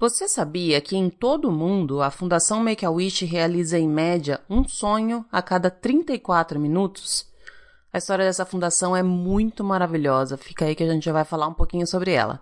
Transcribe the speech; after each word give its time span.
Você 0.00 0.28
sabia 0.28 0.80
que 0.80 0.96
em 0.96 1.10
todo 1.10 1.48
o 1.48 1.52
mundo 1.52 2.00
a 2.00 2.08
Fundação 2.08 2.60
Make-A-Wish 2.60 3.24
realiza 3.24 3.76
em 3.76 3.88
média 3.88 4.40
um 4.48 4.62
sonho 4.62 5.26
a 5.32 5.42
cada 5.42 5.72
34 5.72 6.60
minutos? 6.60 7.26
A 7.92 7.98
história 7.98 8.24
dessa 8.24 8.46
fundação 8.46 8.94
é 8.94 9.02
muito 9.02 9.64
maravilhosa, 9.64 10.36
fica 10.36 10.66
aí 10.66 10.76
que 10.76 10.84
a 10.84 10.92
gente 10.92 11.04
já 11.04 11.12
vai 11.12 11.24
falar 11.24 11.48
um 11.48 11.54
pouquinho 11.54 11.84
sobre 11.84 12.12
ela. 12.12 12.40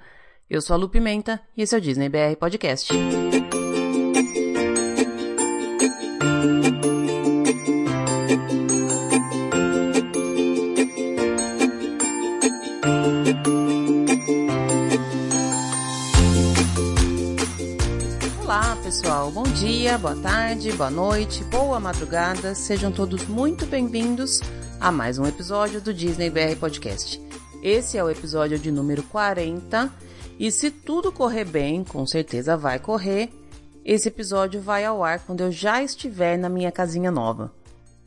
Eu 0.50 0.60
sou 0.60 0.74
a 0.74 0.76
Lu 0.76 0.90
Pimenta 0.90 1.40
e 1.56 1.62
esse 1.62 1.74
é 1.74 1.78
o 1.78 1.80
Disney 1.80 2.10
BR 2.10 2.36
Podcast. 2.38 2.92
Dia, 19.66 19.98
boa 19.98 20.14
tarde, 20.14 20.70
boa 20.74 20.90
noite, 20.90 21.42
boa 21.42 21.80
madrugada, 21.80 22.54
sejam 22.54 22.92
todos 22.92 23.26
muito 23.26 23.66
bem-vindos 23.66 24.40
a 24.78 24.92
mais 24.92 25.18
um 25.18 25.26
episódio 25.26 25.80
do 25.80 25.92
Disney 25.92 26.30
BR 26.30 26.54
Podcast. 26.56 27.20
Esse 27.60 27.98
é 27.98 28.04
o 28.04 28.08
episódio 28.08 28.60
de 28.60 28.70
número 28.70 29.02
40 29.02 29.92
e 30.38 30.52
se 30.52 30.70
tudo 30.70 31.10
correr 31.10 31.44
bem, 31.44 31.82
com 31.82 32.06
certeza 32.06 32.56
vai 32.56 32.78
correr, 32.78 33.28
esse 33.84 34.06
episódio 34.06 34.60
vai 34.60 34.84
ao 34.84 35.02
ar 35.02 35.18
quando 35.18 35.40
eu 35.40 35.50
já 35.50 35.82
estiver 35.82 36.38
na 36.38 36.48
minha 36.48 36.70
casinha 36.70 37.10
nova. 37.10 37.52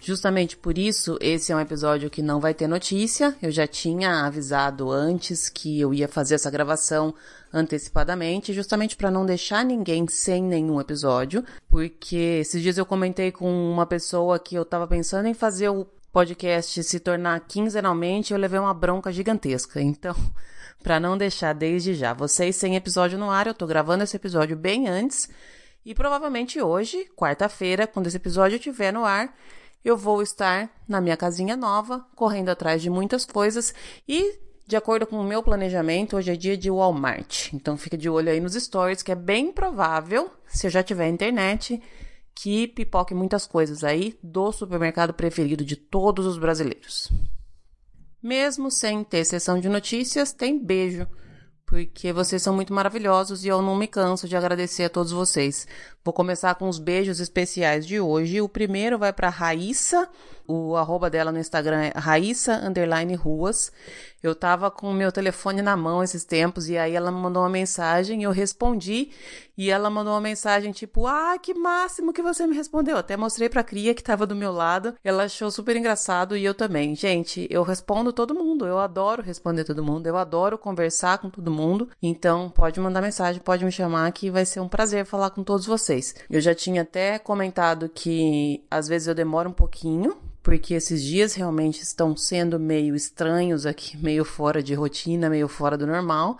Justamente 0.01 0.55
por 0.55 0.77
isso, 0.77 1.17
esse 1.19 1.51
é 1.51 1.55
um 1.55 1.59
episódio 1.59 2.09
que 2.09 2.21
não 2.21 2.39
vai 2.39 2.53
ter 2.53 2.67
notícia. 2.67 3.35
Eu 3.41 3.51
já 3.51 3.67
tinha 3.67 4.25
avisado 4.25 4.89
antes 4.89 5.49
que 5.49 5.79
eu 5.79 5.93
ia 5.93 6.07
fazer 6.07 6.35
essa 6.35 6.49
gravação 6.49 7.13
antecipadamente, 7.53 8.53
justamente 8.53 8.95
para 8.95 9.11
não 9.11 9.25
deixar 9.25 9.65
ninguém 9.65 10.07
sem 10.07 10.41
nenhum 10.41 10.79
episódio, 10.79 11.43
porque 11.69 12.39
esses 12.41 12.61
dias 12.61 12.77
eu 12.77 12.85
comentei 12.85 13.31
com 13.31 13.51
uma 13.51 13.85
pessoa 13.85 14.39
que 14.39 14.55
eu 14.55 14.63
tava 14.63 14.87
pensando 14.87 15.27
em 15.27 15.33
fazer 15.33 15.67
o 15.67 15.85
podcast 16.13 16.81
se 16.83 16.99
tornar 16.99 17.39
quinzenalmente, 17.41 18.33
eu 18.33 18.39
levei 18.39 18.59
uma 18.59 18.73
bronca 18.73 19.11
gigantesca. 19.11 19.81
Então, 19.81 20.15
para 20.81 20.99
não 20.99 21.17
deixar 21.17 21.53
desde 21.53 21.93
já 21.93 22.13
vocês 22.13 22.55
sem 22.55 22.77
episódio 22.77 23.17
no 23.17 23.29
ar, 23.29 23.47
eu 23.47 23.53
tô 23.53 23.67
gravando 23.67 24.03
esse 24.03 24.15
episódio 24.15 24.55
bem 24.55 24.87
antes. 24.87 25.29
E 25.85 25.93
provavelmente 25.93 26.61
hoje, 26.61 27.09
quarta-feira, 27.17 27.87
quando 27.87 28.07
esse 28.07 28.17
episódio 28.17 28.55
estiver 28.55 28.93
no 28.93 29.05
ar, 29.05 29.33
eu 29.83 29.95
vou 29.95 30.21
estar 30.21 30.69
na 30.87 30.99
minha 30.99 31.15
casinha 31.15 31.55
nova, 31.55 32.05
correndo 32.15 32.49
atrás 32.49 32.81
de 32.81 32.89
muitas 32.89 33.25
coisas 33.25 33.73
e, 34.07 34.37
de 34.67 34.75
acordo 34.75 35.07
com 35.07 35.19
o 35.19 35.23
meu 35.23 35.41
planejamento, 35.41 36.17
hoje 36.17 36.31
é 36.31 36.35
dia 36.35 36.57
de 36.57 36.69
Walmart. 36.69 37.53
Então 37.53 37.77
fica 37.77 37.97
de 37.97 38.09
olho 38.09 38.29
aí 38.29 38.39
nos 38.39 38.53
stories, 38.53 39.01
que 39.01 39.11
é 39.11 39.15
bem 39.15 39.51
provável, 39.51 40.29
se 40.47 40.67
eu 40.67 40.71
já 40.71 40.83
tiver 40.83 41.07
internet, 41.07 41.81
que 42.35 42.67
pipoque 42.67 43.13
muitas 43.13 43.45
coisas 43.45 43.83
aí 43.83 44.17
do 44.21 44.51
supermercado 44.51 45.13
preferido 45.13 45.63
de 45.63 45.75
todos 45.75 46.25
os 46.25 46.37
brasileiros. 46.37 47.11
Mesmo 48.21 48.69
sem 48.69 49.03
ter 49.03 49.23
sessão 49.23 49.59
de 49.59 49.69
notícias, 49.69 50.33
tem 50.33 50.59
beijo 50.59 51.07
porque 51.69 52.11
vocês 52.11 52.41
são 52.41 52.55
muito 52.55 52.73
maravilhosos 52.73 53.45
e 53.45 53.47
eu 53.47 53.61
não 53.61 53.75
me 53.75 53.85
canso 53.85 54.27
de 54.27 54.35
agradecer 54.35 54.85
a 54.85 54.89
todos 54.89 55.11
vocês. 55.11 55.67
Vou 56.09 56.13
começar 56.13 56.55
com 56.55 56.67
os 56.67 56.79
beijos 56.79 57.19
especiais 57.19 57.85
de 57.85 57.99
hoje. 57.99 58.41
O 58.41 58.49
primeiro 58.49 58.97
vai 58.97 59.13
para 59.13 59.29
Raíssa, 59.29 60.09
o 60.47 60.75
arroba 60.75 61.11
dela 61.11 61.31
no 61.31 61.37
Instagram 61.37 61.83
é 61.83 61.93
Raíssa 61.95 62.59
Ruas. 63.15 63.71
Eu 64.23 64.33
tava 64.33 64.71
com 64.71 64.89
o 64.89 64.93
meu 64.93 65.11
telefone 65.11 65.61
na 65.61 65.77
mão 65.77 66.03
esses 66.03 66.25
tempos 66.25 66.67
e 66.67 66.75
aí 66.75 66.95
ela 66.95 67.11
me 67.11 67.19
mandou 67.19 67.43
uma 67.43 67.49
mensagem, 67.49 68.23
eu 68.23 68.31
respondi 68.31 69.11
e 69.55 69.69
ela 69.69 69.91
mandou 69.91 70.11
uma 70.13 70.19
mensagem 70.19 70.71
tipo: 70.71 71.05
"Ah, 71.05 71.37
que 71.37 71.53
máximo 71.53 72.11
que 72.11 72.23
você 72.23 72.47
me 72.47 72.55
respondeu". 72.55 72.97
Até 72.97 73.15
mostrei 73.15 73.47
pra 73.47 73.63
Cria 73.63 73.93
que 73.93 74.03
tava 74.03 74.25
do 74.25 74.35
meu 74.35 74.51
lado. 74.51 74.95
Ela 75.03 75.25
achou 75.25 75.51
super 75.51 75.75
engraçado 75.75 76.35
e 76.35 76.43
eu 76.43 76.55
também. 76.55 76.95
Gente, 76.95 77.47
eu 77.49 77.61
respondo 77.61 78.11
todo 78.11 78.33
mundo. 78.33 78.65
Eu 78.65 78.79
adoro 78.79 79.21
responder 79.21 79.63
todo 79.63 79.83
mundo. 79.83 80.07
Eu 80.07 80.17
adoro 80.17 80.57
conversar 80.57 81.19
com 81.19 81.29
todo 81.29 81.51
mundo. 81.51 81.89
Então, 82.01 82.49
pode 82.49 82.79
mandar 82.79 83.01
mensagem, 83.01 83.39
pode 83.41 83.63
me 83.63 83.71
chamar 83.71 84.11
que 84.11 84.31
vai 84.31 84.45
ser 84.45 84.59
um 84.61 84.67
prazer 84.67 85.05
falar 85.05 85.29
com 85.29 85.43
todos 85.43 85.65
vocês. 85.67 85.98
Eu 86.29 86.41
já 86.41 86.53
tinha 86.53 86.81
até 86.81 87.19
comentado 87.19 87.89
que 87.89 88.63
às 88.69 88.87
vezes 88.87 89.07
eu 89.07 89.15
demoro 89.15 89.49
um 89.49 89.53
pouquinho 89.53 90.17
porque 90.41 90.73
esses 90.73 91.03
dias 91.03 91.33
realmente 91.35 91.81
estão 91.81 92.15
sendo 92.15 92.59
meio 92.59 92.95
estranhos 92.95 93.65
aqui, 93.65 93.97
meio 94.01 94.25
fora 94.25 94.63
de 94.63 94.73
rotina, 94.73 95.29
meio 95.29 95.47
fora 95.47 95.77
do 95.77 95.85
normal, 95.85 96.37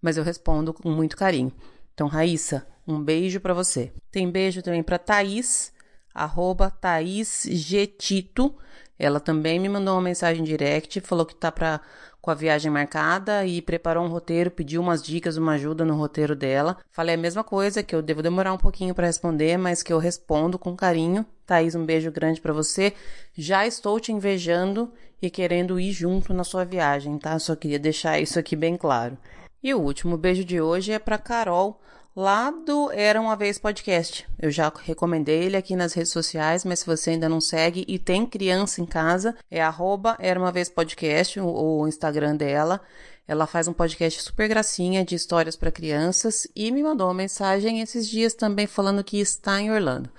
mas 0.00 0.16
eu 0.16 0.24
respondo 0.24 0.72
com 0.72 0.90
muito 0.90 1.16
carinho. 1.16 1.52
Então, 1.94 2.08
Raíssa, 2.08 2.66
um 2.86 3.02
beijo 3.02 3.40
para 3.40 3.54
você. 3.54 3.92
Tem 4.10 4.30
beijo 4.30 4.62
também 4.62 4.82
para 4.82 4.98
Thaís, 4.98 5.72
arroba 6.12 6.70
Thaís 6.70 7.46
Getito. 7.48 8.54
Ela 8.98 9.20
também 9.20 9.58
me 9.58 9.68
mandou 9.68 9.94
uma 9.94 10.02
mensagem 10.02 10.44
direct, 10.44 11.00
falou 11.00 11.24
que 11.24 11.34
tá 11.34 11.50
pra, 11.50 11.80
com 12.24 12.30
a 12.30 12.34
viagem 12.34 12.72
marcada 12.72 13.44
e 13.44 13.60
preparou 13.60 14.02
um 14.02 14.08
roteiro, 14.08 14.50
pediu 14.50 14.80
umas 14.80 15.02
dicas, 15.02 15.36
uma 15.36 15.52
ajuda 15.52 15.84
no 15.84 15.94
roteiro 15.94 16.34
dela. 16.34 16.78
Falei 16.90 17.16
a 17.16 17.18
mesma 17.18 17.44
coisa, 17.44 17.82
que 17.82 17.94
eu 17.94 18.00
devo 18.00 18.22
demorar 18.22 18.54
um 18.54 18.56
pouquinho 18.56 18.94
para 18.94 19.06
responder, 19.06 19.58
mas 19.58 19.82
que 19.82 19.92
eu 19.92 19.98
respondo 19.98 20.58
com 20.58 20.74
carinho. 20.74 21.26
Thaís, 21.44 21.74
um 21.74 21.84
beijo 21.84 22.10
grande 22.10 22.40
para 22.40 22.54
você. 22.54 22.94
Já 23.36 23.66
estou 23.66 24.00
te 24.00 24.10
invejando 24.10 24.90
e 25.20 25.28
querendo 25.28 25.78
ir 25.78 25.92
junto 25.92 26.32
na 26.32 26.44
sua 26.44 26.64
viagem, 26.64 27.18
tá? 27.18 27.38
Só 27.38 27.54
queria 27.54 27.78
deixar 27.78 28.18
isso 28.18 28.38
aqui 28.38 28.56
bem 28.56 28.74
claro. 28.74 29.18
E 29.62 29.74
o 29.74 29.80
último 29.80 30.16
beijo 30.16 30.44
de 30.44 30.62
hoje 30.62 30.92
é 30.92 30.98
para 30.98 31.18
Carol, 31.18 31.78
lá 32.14 32.50
do 32.50 32.92
Era 32.92 33.20
Uma 33.20 33.34
Vez 33.34 33.58
Podcast. 33.58 34.26
Eu 34.38 34.50
já 34.50 34.72
recomendei 34.84 35.42
ele 35.42 35.56
aqui 35.56 35.74
nas 35.74 35.92
redes 35.92 36.12
sociais, 36.12 36.64
mas 36.64 36.80
se 36.80 36.86
você 36.86 37.10
ainda 37.10 37.28
não 37.28 37.40
segue 37.40 37.84
e 37.88 37.98
tem 37.98 38.24
criança 38.24 38.80
em 38.80 38.86
casa, 38.86 39.36
é 39.50 39.60
arroba 39.60 40.16
Era 40.20 40.38
Uma 40.38 40.52
Vez 40.52 40.68
Podcast, 40.68 41.40
o, 41.40 41.80
o 41.80 41.88
Instagram 41.88 42.36
dela. 42.36 42.80
Ela 43.26 43.46
faz 43.46 43.66
um 43.66 43.72
podcast 43.72 44.22
super 44.22 44.48
gracinha 44.48 45.04
de 45.04 45.14
histórias 45.14 45.56
para 45.56 45.72
crianças 45.72 46.46
e 46.54 46.70
me 46.70 46.82
mandou 46.82 47.08
uma 47.08 47.14
mensagem 47.14 47.80
esses 47.80 48.08
dias 48.08 48.34
também 48.34 48.66
falando 48.66 49.02
que 49.02 49.18
está 49.18 49.60
em 49.60 49.72
Orlando. 49.72 50.10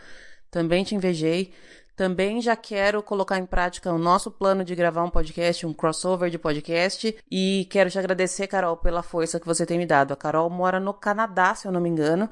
Também 0.51 0.83
te 0.83 0.95
invejei. 0.95 1.53
Também 1.95 2.41
já 2.41 2.55
quero 2.55 3.01
colocar 3.01 3.37
em 3.37 3.45
prática 3.45 3.91
o 3.91 3.97
nosso 3.97 4.29
plano 4.29 4.65
de 4.65 4.75
gravar 4.75 5.03
um 5.03 5.09
podcast, 5.09 5.65
um 5.65 5.73
crossover 5.73 6.29
de 6.29 6.37
podcast. 6.37 7.15
E 7.31 7.67
quero 7.69 7.89
te 7.89 7.97
agradecer, 7.97 8.47
Carol, 8.47 8.75
pela 8.75 9.01
força 9.01 9.39
que 9.39 9.45
você 9.45 9.65
tem 9.65 9.77
me 9.77 9.85
dado. 9.85 10.13
A 10.13 10.17
Carol 10.17 10.49
mora 10.49 10.79
no 10.79 10.93
Canadá, 10.93 11.55
se 11.55 11.67
eu 11.67 11.71
não 11.71 11.79
me 11.79 11.87
engano, 11.87 12.29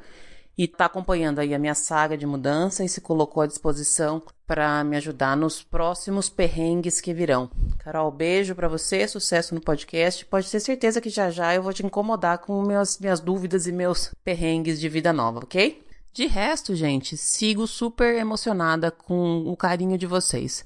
e 0.58 0.66
está 0.66 0.86
acompanhando 0.86 1.40
aí 1.40 1.54
a 1.54 1.60
minha 1.60 1.74
saga 1.74 2.18
de 2.18 2.26
mudança 2.26 2.84
e 2.84 2.90
se 2.90 3.02
colocou 3.02 3.42
à 3.42 3.48
disposição 3.48 4.22
para 4.46 4.84
me 4.84 4.98
ajudar 4.98 5.36
nos 5.36 5.64
próximos 5.64 6.30
perrengues 6.30 7.00
que 7.00 7.14
virão. 7.14 7.50
Carol, 7.80 8.12
beijo 8.12 8.54
para 8.54 8.68
você, 8.68 9.08
sucesso 9.08 9.56
no 9.56 9.62
podcast. 9.62 10.26
Pode 10.26 10.52
ter 10.52 10.60
certeza 10.60 11.02
que 11.02 11.10
já 11.10 11.30
já 11.30 11.56
eu 11.56 11.64
vou 11.64 11.74
te 11.74 11.86
incomodar 11.86 12.40
com 12.40 12.62
meus, 12.62 13.00
minhas 13.00 13.20
dúvidas 13.20 13.66
e 13.66 13.72
meus 13.72 14.14
perrengues 14.24 14.80
de 14.80 14.90
vida 14.90 15.12
nova, 15.12 15.40
ok? 15.40 15.83
De 16.14 16.28
resto, 16.28 16.76
gente, 16.76 17.18
sigo 17.18 17.66
super 17.66 18.16
emocionada 18.16 18.92
com 18.92 19.46
o 19.48 19.58
carinho 19.58 19.98
de 19.98 20.06
vocês. 20.06 20.64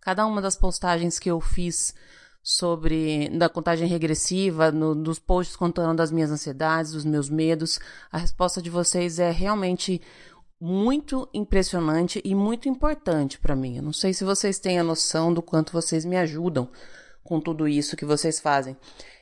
Cada 0.00 0.26
uma 0.26 0.42
das 0.42 0.56
postagens 0.56 1.20
que 1.20 1.30
eu 1.30 1.40
fiz 1.40 1.94
sobre 2.42 3.28
da 3.28 3.48
contagem 3.48 3.86
regressiva, 3.86 4.72
no, 4.72 4.96
dos 4.96 5.20
posts 5.20 5.54
contando 5.54 5.98
das 5.98 6.10
minhas 6.10 6.32
ansiedades, 6.32 6.92
dos 6.92 7.04
meus 7.04 7.30
medos, 7.30 7.78
a 8.10 8.18
resposta 8.18 8.60
de 8.60 8.70
vocês 8.70 9.20
é 9.20 9.30
realmente 9.30 10.02
muito 10.60 11.28
impressionante 11.32 12.20
e 12.24 12.34
muito 12.34 12.68
importante 12.68 13.38
para 13.38 13.54
mim. 13.54 13.76
Eu 13.76 13.84
não 13.84 13.92
sei 13.92 14.12
se 14.12 14.24
vocês 14.24 14.58
têm 14.58 14.80
a 14.80 14.84
noção 14.84 15.32
do 15.32 15.40
quanto 15.40 15.72
vocês 15.72 16.04
me 16.04 16.16
ajudam 16.16 16.68
com 17.22 17.40
tudo 17.40 17.68
isso 17.68 17.96
que 17.96 18.04
vocês 18.04 18.40
fazem. 18.40 18.76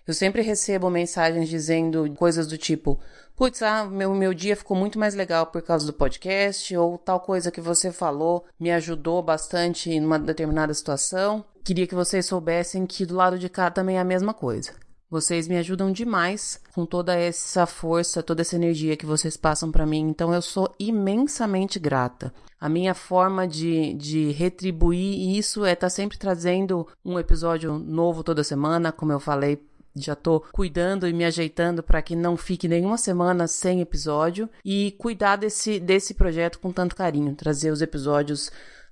Eu 0.07 0.15
sempre 0.15 0.41
recebo 0.41 0.89
mensagens 0.89 1.49
dizendo 1.49 2.11
coisas 2.15 2.47
do 2.47 2.57
tipo: 2.57 2.99
putz, 3.37 3.63
ah, 3.63 3.85
meu, 3.85 4.15
meu 4.15 4.33
dia 4.33 4.57
ficou 4.57 4.77
muito 4.77 4.99
mais 4.99 5.15
legal 5.15 5.47
por 5.47 5.61
causa 5.63 5.87
do 5.87 5.93
podcast, 5.93 6.75
ou 6.77 6.97
tal 6.97 7.21
coisa 7.21 7.51
que 7.51 7.61
você 7.61 7.93
falou 7.93 8.45
me 8.59 8.73
ajudou 8.73 9.23
bastante 9.23 9.91
em 9.91 10.05
uma 10.05 10.19
determinada 10.19 10.73
situação. 10.73 11.45
Queria 11.63 11.87
que 11.87 11.95
vocês 11.95 12.25
soubessem 12.27 12.87
que 12.87 13.05
do 13.05 13.15
lado 13.15 13.39
de 13.39 13.49
cá 13.49 13.71
também 13.71 13.99
é 13.99 14.01
a 14.01 14.05
mesma 14.05 14.33
coisa. 14.33 14.73
Vocês 15.09 15.47
me 15.47 15.57
ajudam 15.57 15.93
demais 15.93 16.61
com 16.75 16.85
toda 16.85 17.15
essa 17.15 17.65
força, 17.65 18.25
toda 18.25 18.43
essa 18.43 18.57
energia 18.57 18.97
que 18.97 19.07
vocês 19.07 19.37
passam 19.37 19.71
para 19.71 19.87
mim, 19.87 20.09
então 20.09 20.35
eu 20.35 20.43
sou 20.43 20.75
imensamente 20.81 21.79
grata. 21.79 22.33
A 22.59 22.69
minha 22.69 22.95
forma 22.95 23.47
de, 23.47 23.95
de 23.95 24.33
retribuir 24.33 25.37
isso 25.39 25.65
é 25.65 25.75
estar 25.75 25.87
tá 25.87 25.91
sempre 25.91 26.19
trazendo 26.19 26.89
um 27.05 27.19
episódio 27.19 27.79
novo 27.79 28.25
toda 28.25 28.43
semana, 28.43 28.91
como 28.91 29.13
eu 29.13 29.21
falei 29.21 29.63
já 29.97 30.15
tô 30.15 30.41
cuidando 30.53 31.09
e 31.09 31.13
me 31.13 31.25
ajeitando 31.25 31.83
para 31.83 32.03
que 32.03 32.15
não 32.15 32.37
fique 32.37 32.69
nenhuma 32.69 32.99
semana 32.99 33.49
sem 33.49 33.81
episódio 33.81 34.49
e 34.65 34.95
cuidar 34.99 35.37
desse, 35.37 35.81
desse 35.81 36.13
projeto 36.15 36.59
com 36.59 36.71
tanto 36.71 36.95
carinho, 36.95 37.35
trazer 37.35 37.71
os 37.71 37.81
episódios 37.81 38.51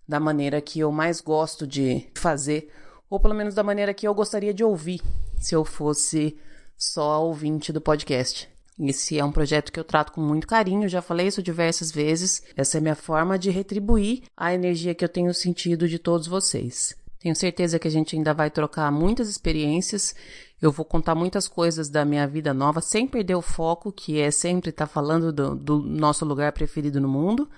da 0.08 0.18
maneira 0.18 0.60
que 0.60 0.80
eu 0.80 0.90
mais 0.90 1.20
gosto 1.20 1.66
de 1.66 2.06
fazer, 2.14 2.70
ou 3.08 3.20
pelo 3.20 3.34
menos 3.34 3.54
da 3.54 3.62
maneira 3.62 3.94
que 3.94 4.08
eu 4.08 4.14
gostaria 4.14 4.54
de 4.54 4.64
ouvir 4.64 5.00
se 5.38 5.54
eu 5.54 5.64
fosse 5.64 6.36
só 6.76 7.24
ouvinte 7.24 7.72
do 7.72 7.80
podcast. 7.80 8.48
Esse 8.78 9.18
é 9.18 9.24
um 9.24 9.30
projeto 9.30 9.70
que 9.70 9.78
eu 9.78 9.84
trato 9.84 10.12
com 10.12 10.20
muito 10.20 10.48
carinho, 10.48 10.88
já 10.88 11.00
falei 11.00 11.28
isso 11.28 11.42
diversas 11.42 11.92
vezes. 11.92 12.42
Essa 12.56 12.78
é 12.78 12.80
minha 12.80 12.96
forma 12.96 13.38
de 13.38 13.50
retribuir 13.50 14.22
a 14.36 14.52
energia 14.52 14.94
que 14.94 15.04
eu 15.04 15.08
tenho 15.08 15.32
sentido 15.32 15.88
de 15.88 15.98
todos 15.98 16.26
vocês. 16.26 16.96
Tenho 17.24 17.34
certeza 17.34 17.78
que 17.78 17.88
a 17.88 17.90
gente 17.90 18.14
ainda 18.14 18.34
vai 18.34 18.50
trocar 18.50 18.92
muitas 18.92 19.30
experiências. 19.30 20.14
Eu 20.60 20.70
vou 20.70 20.84
contar 20.84 21.14
muitas 21.14 21.48
coisas 21.48 21.88
da 21.88 22.04
minha 22.04 22.28
vida 22.28 22.52
nova, 22.52 22.82
sem 22.82 23.08
perder 23.08 23.34
o 23.34 23.40
foco, 23.40 23.90
que 23.90 24.20
é 24.20 24.30
sempre 24.30 24.68
estar 24.68 24.86
tá 24.86 24.92
falando 24.92 25.32
do, 25.32 25.54
do 25.54 25.78
nosso 25.78 26.26
lugar 26.26 26.52
preferido 26.52 27.00
no 27.00 27.08
mundo 27.08 27.48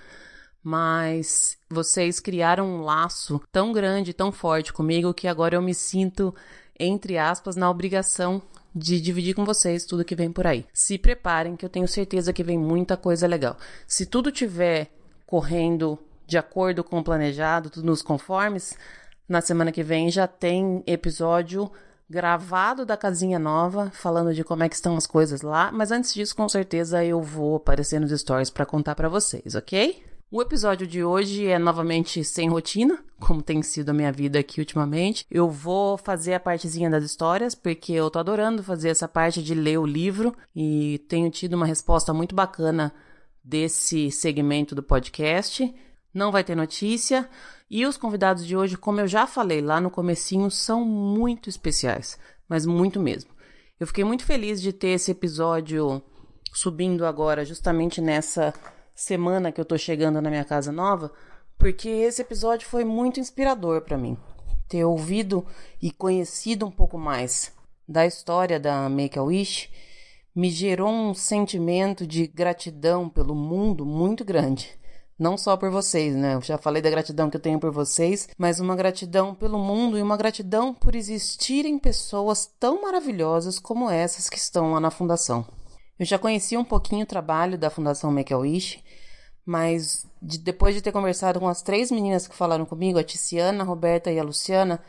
mas 0.63 1.57
vocês 1.69 2.19
criaram 2.19 2.67
um 2.67 2.81
laço 2.81 3.41
tão 3.53 3.71
grande, 3.71 4.11
tão 4.11 4.33
forte 4.33 4.73
comigo 4.73 5.13
que 5.13 5.25
agora 5.25 5.55
eu 5.55 5.61
me 5.61 5.73
sinto, 5.73 6.35
entre 6.77 7.17
aspas, 7.17 7.55
na 7.55 7.69
obrigação 7.69 8.41
de 8.75 8.99
dividir 8.99 9.33
com 9.33 9.45
vocês 9.45 9.85
tudo 9.85 10.03
que 10.03 10.13
vem 10.13 10.29
por 10.29 10.45
aí. 10.45 10.65
Se 10.73 10.97
preparem, 10.97 11.55
que 11.55 11.63
eu 11.63 11.69
tenho 11.69 11.87
certeza 11.87 12.33
que 12.33 12.43
vem 12.43 12.57
muita 12.57 12.97
coisa 12.97 13.25
legal. 13.25 13.55
Se 13.87 14.05
tudo 14.05 14.29
tiver 14.29 14.91
correndo 15.25 15.97
de 16.25 16.37
acordo 16.37 16.83
com 16.83 16.99
o 16.99 17.03
planejado, 17.03 17.69
tudo 17.69 17.85
nos 17.85 18.01
conformes, 18.01 18.77
na 19.27 19.41
semana 19.41 19.71
que 19.71 19.83
vem 19.83 20.09
já 20.09 20.27
tem 20.27 20.83
episódio 20.85 21.71
gravado 22.09 22.85
da 22.85 22.95
casinha 22.95 23.37
nova, 23.37 23.91
falando 23.93 24.33
de 24.33 24.43
como 24.43 24.63
é 24.63 24.69
que 24.69 24.75
estão 24.75 24.95
as 24.95 25.05
coisas 25.05 25.41
lá, 25.41 25.71
mas 25.71 25.91
antes 25.91 26.13
disso, 26.13 26.35
com 26.35 26.47
certeza 26.47 27.03
eu 27.03 27.21
vou 27.21 27.57
aparecer 27.57 27.99
nos 27.99 28.17
stories 28.17 28.49
para 28.49 28.65
contar 28.65 28.95
para 28.95 29.09
vocês, 29.09 29.55
OK? 29.55 30.03
O 30.29 30.41
episódio 30.41 30.85
de 30.85 31.03
hoje 31.05 31.47
é 31.47 31.57
novamente 31.57 32.21
sem 32.21 32.49
rotina, 32.49 32.99
como 33.17 33.41
tem 33.41 33.61
sido 33.61 33.89
a 33.89 33.93
minha 33.93 34.11
vida 34.11 34.37
aqui 34.37 34.59
ultimamente. 34.59 35.25
Eu 35.31 35.49
vou 35.49 35.97
fazer 35.97 36.33
a 36.33 36.39
partezinha 36.39 36.89
das 36.89 37.05
histórias, 37.05 37.55
porque 37.55 37.93
eu 37.93 38.09
tô 38.09 38.19
adorando 38.19 38.61
fazer 38.61 38.89
essa 38.89 39.07
parte 39.07 39.41
de 39.41 39.55
ler 39.55 39.77
o 39.77 39.85
livro 39.85 40.35
e 40.53 41.01
tenho 41.07 41.31
tido 41.31 41.53
uma 41.53 41.65
resposta 41.65 42.13
muito 42.13 42.35
bacana 42.35 42.93
desse 43.41 44.11
segmento 44.11 44.75
do 44.75 44.83
podcast. 44.83 45.73
Não 46.13 46.29
vai 46.29 46.43
ter 46.43 46.55
notícia. 46.55 47.29
E 47.69 47.85
os 47.85 47.97
convidados 47.97 48.45
de 48.45 48.55
hoje, 48.55 48.77
como 48.77 49.01
eu 49.01 49.07
já 49.07 49.27
falei 49.27 49.61
lá 49.61 49.81
no 49.81 49.91
comecinho, 49.91 50.49
são 50.49 50.85
muito 50.85 51.49
especiais, 51.49 52.17
mas 52.47 52.65
muito 52.65 52.99
mesmo. 52.99 53.31
Eu 53.79 53.85
fiquei 53.85 54.03
muito 54.03 54.25
feliz 54.25 54.61
de 54.61 54.71
ter 54.71 54.89
esse 54.89 55.11
episódio 55.11 56.01
subindo 56.53 57.05
agora 57.05 57.45
justamente 57.45 58.01
nessa 58.01 58.53
semana 58.95 59.51
que 59.51 59.61
eu 59.61 59.65
tô 59.65 59.77
chegando 59.77 60.21
na 60.21 60.29
minha 60.29 60.45
casa 60.45 60.71
nova, 60.71 61.11
porque 61.57 61.89
esse 61.89 62.21
episódio 62.21 62.67
foi 62.67 62.83
muito 62.83 63.19
inspirador 63.19 63.81
para 63.81 63.97
mim. 63.97 64.17
Ter 64.67 64.83
ouvido 64.85 65.45
e 65.81 65.91
conhecido 65.91 66.65
um 66.65 66.71
pouco 66.71 66.97
mais 66.97 67.53
da 67.87 68.05
história 68.05 68.59
da 68.59 68.89
Make 68.89 69.19
a 69.19 69.23
Wish 69.23 69.69
me 70.35 70.49
gerou 70.49 70.89
um 70.89 71.13
sentimento 71.13 72.05
de 72.05 72.27
gratidão 72.27 73.09
pelo 73.09 73.35
mundo 73.35 73.85
muito 73.85 74.23
grande. 74.23 74.77
Não 75.19 75.35
só 75.35 75.57
por 75.57 75.71
vocês, 75.71 76.15
né? 76.15 76.35
Eu 76.35 76.41
já 76.41 76.57
falei 76.57 76.81
da 76.81 76.91
gratidão 76.91 77.29
que 77.29 77.37
eu 77.37 77.41
tenho 77.41 77.59
por 77.59 77.71
vocês, 77.71 78.29
mas 78.37 78.59
uma 78.59 78.75
gratidão 78.75 79.33
pelo 79.33 79.57
mundo 79.57 79.97
e 79.97 80.01
uma 80.01 80.15
gratidão 80.15 80.73
por 80.73 80.95
existirem 80.95 81.79
pessoas 81.79 82.45
tão 82.59 82.81
maravilhosas 82.83 83.57
como 83.57 83.89
essas 83.89 84.29
que 84.29 84.37
estão 84.37 84.73
lá 84.73 84.79
na 84.79 84.91
fundação. 84.91 85.45
Eu 85.97 86.05
já 86.05 86.19
conhecia 86.19 86.59
um 86.59 86.63
pouquinho 86.63 87.03
o 87.03 87.07
trabalho 87.07 87.57
da 87.57 87.71
Fundação 87.71 88.11
Make-A-Wish, 88.11 88.83
mas 89.43 90.05
de, 90.21 90.37
depois 90.37 90.75
de 90.75 90.81
ter 90.81 90.91
conversado 90.91 91.39
com 91.39 91.47
as 91.47 91.63
três 91.63 91.89
meninas 91.89 92.27
que 92.27 92.35
falaram 92.35 92.65
comigo, 92.65 92.99
a 92.99 93.03
Tiziana, 93.03 93.63
a 93.63 93.65
Roberta 93.65 94.11
e 94.11 94.19
a 94.19 94.23
Luciana, 94.23 94.79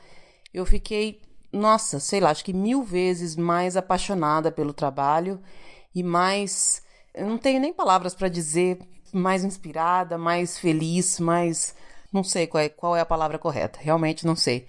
eu 0.53 0.67
fiquei, 0.67 1.23
nossa, 1.51 1.99
sei 1.99 2.21
lá, 2.21 2.31
acho 2.31 2.45
que 2.45 2.53
mil 2.53 2.83
vezes 2.83 3.37
mais 3.37 3.77
apaixonada 3.77 4.53
pelo 4.53 4.75
trabalho 4.75 5.41
e 5.95 6.03
mais. 6.03 6.83
Eu 7.15 7.27
não 7.27 7.39
tenho 7.39 7.61
nem 7.61 7.73
palavras 7.73 8.15
para 8.15 8.29
dizer, 8.29 8.79
mais 9.13 9.45
inspirada, 9.45 10.19
mais 10.19 10.59
feliz, 10.59 11.21
mais. 11.21 11.75
Não 12.13 12.25
sei 12.25 12.47
qual 12.47 12.63
é, 12.63 12.69
qual 12.69 12.97
é 12.97 13.01
a 13.01 13.07
palavra 13.07 13.39
correta, 13.39 13.79
realmente 13.83 14.27
não 14.27 14.35
sei. 14.35 14.67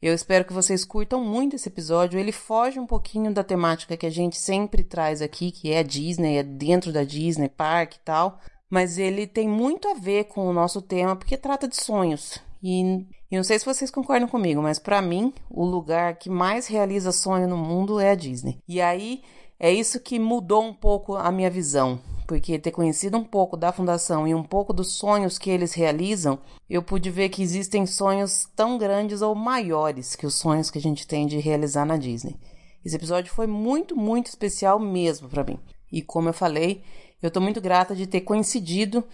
Eu 0.00 0.14
espero 0.14 0.44
que 0.44 0.52
vocês 0.52 0.84
curtam 0.84 1.24
muito 1.24 1.56
esse 1.56 1.68
episódio. 1.68 2.20
Ele 2.20 2.30
foge 2.30 2.78
um 2.78 2.86
pouquinho 2.86 3.32
da 3.32 3.42
temática 3.42 3.96
que 3.96 4.06
a 4.06 4.10
gente 4.10 4.36
sempre 4.36 4.84
traz 4.84 5.22
aqui, 5.22 5.50
que 5.50 5.72
é 5.72 5.78
a 5.78 5.82
Disney, 5.82 6.36
é 6.36 6.42
dentro 6.42 6.92
da 6.92 7.02
Disney, 7.02 7.48
parque 7.48 7.96
e 7.96 8.04
tal. 8.04 8.38
Mas 8.68 8.98
ele 8.98 9.26
tem 9.26 9.48
muito 9.48 9.88
a 9.88 9.94
ver 9.94 10.24
com 10.24 10.46
o 10.46 10.52
nosso 10.52 10.82
tema, 10.82 11.16
porque 11.16 11.36
trata 11.36 11.66
de 11.66 11.76
sonhos. 11.76 12.38
E, 12.62 13.06
e 13.30 13.36
não 13.36 13.42
sei 13.42 13.58
se 13.58 13.64
vocês 13.64 13.90
concordam 13.90 14.28
comigo, 14.28 14.60
mas 14.60 14.78
para 14.78 15.00
mim, 15.00 15.32
o 15.48 15.64
lugar 15.64 16.16
que 16.16 16.28
mais 16.28 16.66
realiza 16.66 17.10
sonho 17.10 17.48
no 17.48 17.56
mundo 17.56 17.98
é 17.98 18.10
a 18.10 18.14
Disney. 18.14 18.58
E 18.68 18.80
aí, 18.80 19.22
é 19.58 19.72
isso 19.72 19.98
que 19.98 20.18
mudou 20.18 20.62
um 20.62 20.74
pouco 20.74 21.16
a 21.16 21.32
minha 21.32 21.50
visão 21.50 21.98
porque 22.26 22.58
ter 22.58 22.70
conhecido 22.70 23.16
um 23.16 23.24
pouco 23.24 23.56
da 23.56 23.72
fundação 23.72 24.26
e 24.26 24.34
um 24.34 24.42
pouco 24.42 24.72
dos 24.72 24.92
sonhos 24.94 25.38
que 25.38 25.48
eles 25.48 25.72
realizam, 25.72 26.38
eu 26.68 26.82
pude 26.82 27.10
ver 27.10 27.28
que 27.28 27.42
existem 27.42 27.86
sonhos 27.86 28.48
tão 28.56 28.76
grandes 28.76 29.22
ou 29.22 29.34
maiores 29.34 30.16
que 30.16 30.26
os 30.26 30.34
sonhos 30.34 30.70
que 30.70 30.78
a 30.78 30.82
gente 30.82 31.06
tem 31.06 31.26
de 31.26 31.38
realizar 31.38 31.84
na 31.84 31.96
Disney. 31.96 32.36
Esse 32.84 32.96
episódio 32.96 33.32
foi 33.32 33.46
muito, 33.46 33.96
muito 33.96 34.26
especial 34.26 34.78
mesmo 34.78 35.28
para 35.28 35.44
mim. 35.44 35.58
E 35.90 36.02
como 36.02 36.28
eu 36.28 36.32
falei, 36.32 36.82
eu 37.22 37.28
estou 37.28 37.42
muito 37.42 37.60
grata 37.60 37.94
de 37.94 38.06
ter 38.06 38.22
coincidido 38.22 39.04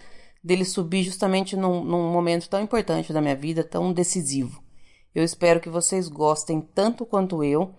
dele 0.43 0.65
subir 0.65 1.03
justamente 1.03 1.55
num, 1.55 1.83
num 1.83 2.11
momento 2.11 2.49
tão 2.49 2.61
importante 2.61 3.13
da 3.13 3.21
minha 3.21 3.35
vida, 3.35 3.63
tão 3.63 3.93
decisivo. 3.93 4.61
Eu 5.15 5.23
espero 5.23 5.59
que 5.59 5.69
vocês 5.69 6.07
gostem 6.07 6.59
tanto 6.59 7.05
quanto 7.05 7.43
eu 7.43 7.73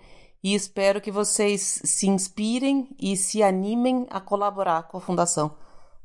e 0.44 0.54
espero 0.54 1.00
que 1.00 1.10
vocês 1.10 1.80
se 1.82 2.06
inspirem 2.06 2.86
e 3.00 3.16
se 3.16 3.42
animem 3.42 4.06
a 4.10 4.20
colaborar 4.20 4.82
com 4.82 4.98
a 4.98 5.00
fundação, 5.00 5.56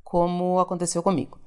como 0.01 0.61
aconteceu 0.61 1.03
comigo. 1.03 1.37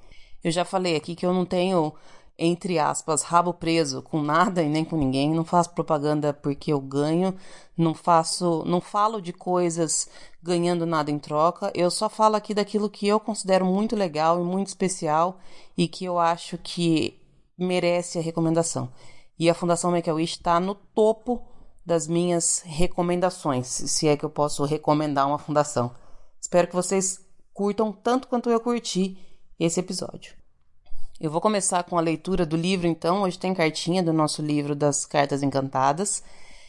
Eu 0.44 0.50
já 0.50 0.62
falei 0.62 0.94
aqui 0.94 1.16
que 1.16 1.24
eu 1.24 1.32
não 1.32 1.46
tenho, 1.46 1.94
entre 2.38 2.78
aspas, 2.78 3.22
rabo 3.22 3.54
preso 3.54 4.02
com 4.02 4.20
nada 4.20 4.62
e 4.62 4.68
nem 4.68 4.84
com 4.84 4.98
ninguém, 4.98 5.32
não 5.32 5.42
faço 5.42 5.70
propaganda 5.70 6.34
porque 6.34 6.70
eu 6.70 6.82
ganho, 6.82 7.34
não 7.74 7.94
faço, 7.94 8.62
não 8.66 8.78
falo 8.78 9.22
de 9.22 9.32
coisas 9.32 10.06
ganhando 10.42 10.84
nada 10.84 11.10
em 11.10 11.18
troca, 11.18 11.72
eu 11.74 11.90
só 11.90 12.10
falo 12.10 12.36
aqui 12.36 12.52
daquilo 12.52 12.90
que 12.90 13.08
eu 13.08 13.18
considero 13.18 13.64
muito 13.64 13.96
legal 13.96 14.38
e 14.38 14.44
muito 14.44 14.66
especial 14.66 15.38
e 15.78 15.88
que 15.88 16.04
eu 16.04 16.18
acho 16.18 16.58
que 16.58 17.18
merece 17.56 18.18
a 18.18 18.22
recomendação. 18.22 18.92
E 19.38 19.48
a 19.48 19.54
Fundação 19.54 19.92
Make-A-Wish 19.92 20.34
está 20.34 20.60
no 20.60 20.74
topo 20.74 21.42
das 21.84 22.06
minhas 22.06 22.62
recomendações, 22.64 23.66
se 23.66 24.08
é 24.08 24.16
que 24.16 24.24
eu 24.24 24.30
posso 24.30 24.64
recomendar 24.64 25.26
uma 25.26 25.38
fundação. 25.38 25.94
Espero 26.40 26.68
que 26.68 26.74
vocês 26.74 27.20
curtam 27.52 27.92
tanto 27.92 28.28
quanto 28.28 28.50
eu 28.50 28.60
curti 28.60 29.18
esse 29.58 29.80
episódio. 29.80 30.34
Eu 31.20 31.30
vou 31.30 31.40
começar 31.40 31.84
com 31.84 31.96
a 31.96 32.00
leitura 32.00 32.44
do 32.44 32.56
livro, 32.56 32.86
então. 32.86 33.22
Hoje 33.22 33.38
tem 33.38 33.54
cartinha 33.54 34.02
do 34.02 34.12
nosso 34.12 34.42
livro 34.42 34.74
das 34.74 35.06
Cartas 35.06 35.42
Encantadas. 35.42 36.22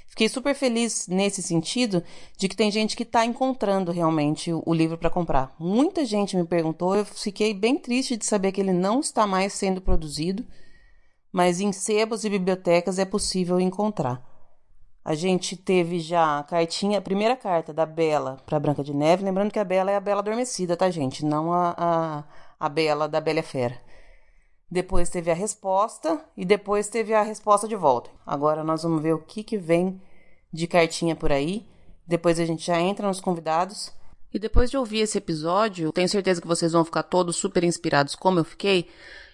Fiquei 0.07 0.29
super 0.29 0.53
feliz 0.53 1.07
nesse 1.07 1.41
sentido 1.41 2.03
de 2.37 2.47
que 2.47 2.55
tem 2.55 2.69
gente 2.69 2.95
que 2.95 3.01
está 3.01 3.25
encontrando 3.25 3.91
realmente 3.91 4.51
o 4.53 4.71
livro 4.71 4.95
para 4.95 5.09
comprar. 5.09 5.55
Muita 5.57 6.05
gente 6.05 6.37
me 6.37 6.45
perguntou, 6.45 6.95
eu 6.95 7.03
fiquei 7.03 7.51
bem 7.51 7.79
triste 7.79 8.15
de 8.15 8.25
saber 8.25 8.51
que 8.51 8.61
ele 8.61 8.73
não 8.73 8.99
está 8.99 9.25
mais 9.25 9.53
sendo 9.53 9.81
produzido, 9.81 10.45
mas 11.31 11.59
em 11.59 11.71
sebos 11.71 12.23
e 12.23 12.29
bibliotecas 12.29 12.99
é 12.99 13.05
possível 13.05 13.59
encontrar. 13.59 14.32
A 15.05 15.15
gente 15.15 15.57
teve 15.57 15.99
já 15.99 16.39
a 16.39 16.43
cartinha, 16.43 16.99
a 16.99 17.01
primeira 17.01 17.35
carta 17.35 17.73
da 17.73 17.85
Bela 17.85 18.37
para 18.45 18.59
Branca 18.59 18.83
de 18.83 18.93
Neve. 18.93 19.25
Lembrando 19.25 19.51
que 19.51 19.59
a 19.59 19.63
Bela 19.65 19.91
é 19.91 19.97
a 19.97 19.99
Bela 19.99 20.21
Adormecida, 20.21 20.77
tá, 20.77 20.89
gente? 20.89 21.25
Não 21.25 21.51
a, 21.51 21.75
a, 21.77 22.23
a 22.57 22.69
Bela 22.69 23.07
da 23.07 23.19
Bela 23.19 23.43
Fera. 23.43 23.77
Depois 24.71 25.09
teve 25.09 25.29
a 25.29 25.35
resposta 25.35 26.23
e 26.37 26.45
depois 26.45 26.87
teve 26.87 27.13
a 27.13 27.21
resposta 27.21 27.67
de 27.67 27.75
volta. 27.75 28.09
Agora 28.25 28.63
nós 28.63 28.83
vamos 28.83 29.03
ver 29.03 29.13
o 29.13 29.19
que, 29.19 29.43
que 29.43 29.57
vem 29.57 30.01
de 30.51 30.67
cartinha 30.67 31.15
por 31.15 31.31
aí. 31.31 31.67
Depois 32.07 32.39
a 32.39 32.45
gente 32.45 32.65
já 32.65 32.79
entra 32.79 33.05
nos 33.05 33.19
convidados. 33.19 33.91
E 34.33 34.39
depois 34.39 34.71
de 34.71 34.77
ouvir 34.77 35.01
esse 35.01 35.17
episódio, 35.17 35.91
tenho 35.91 36.09
certeza 36.09 36.41
que 36.41 36.47
vocês 36.47 36.71
vão 36.71 36.83
ficar 36.83 37.03
todos 37.03 37.35
super 37.35 37.63
inspirados, 37.63 38.15
como 38.15 38.39
eu 38.39 38.43
fiquei 38.43 38.89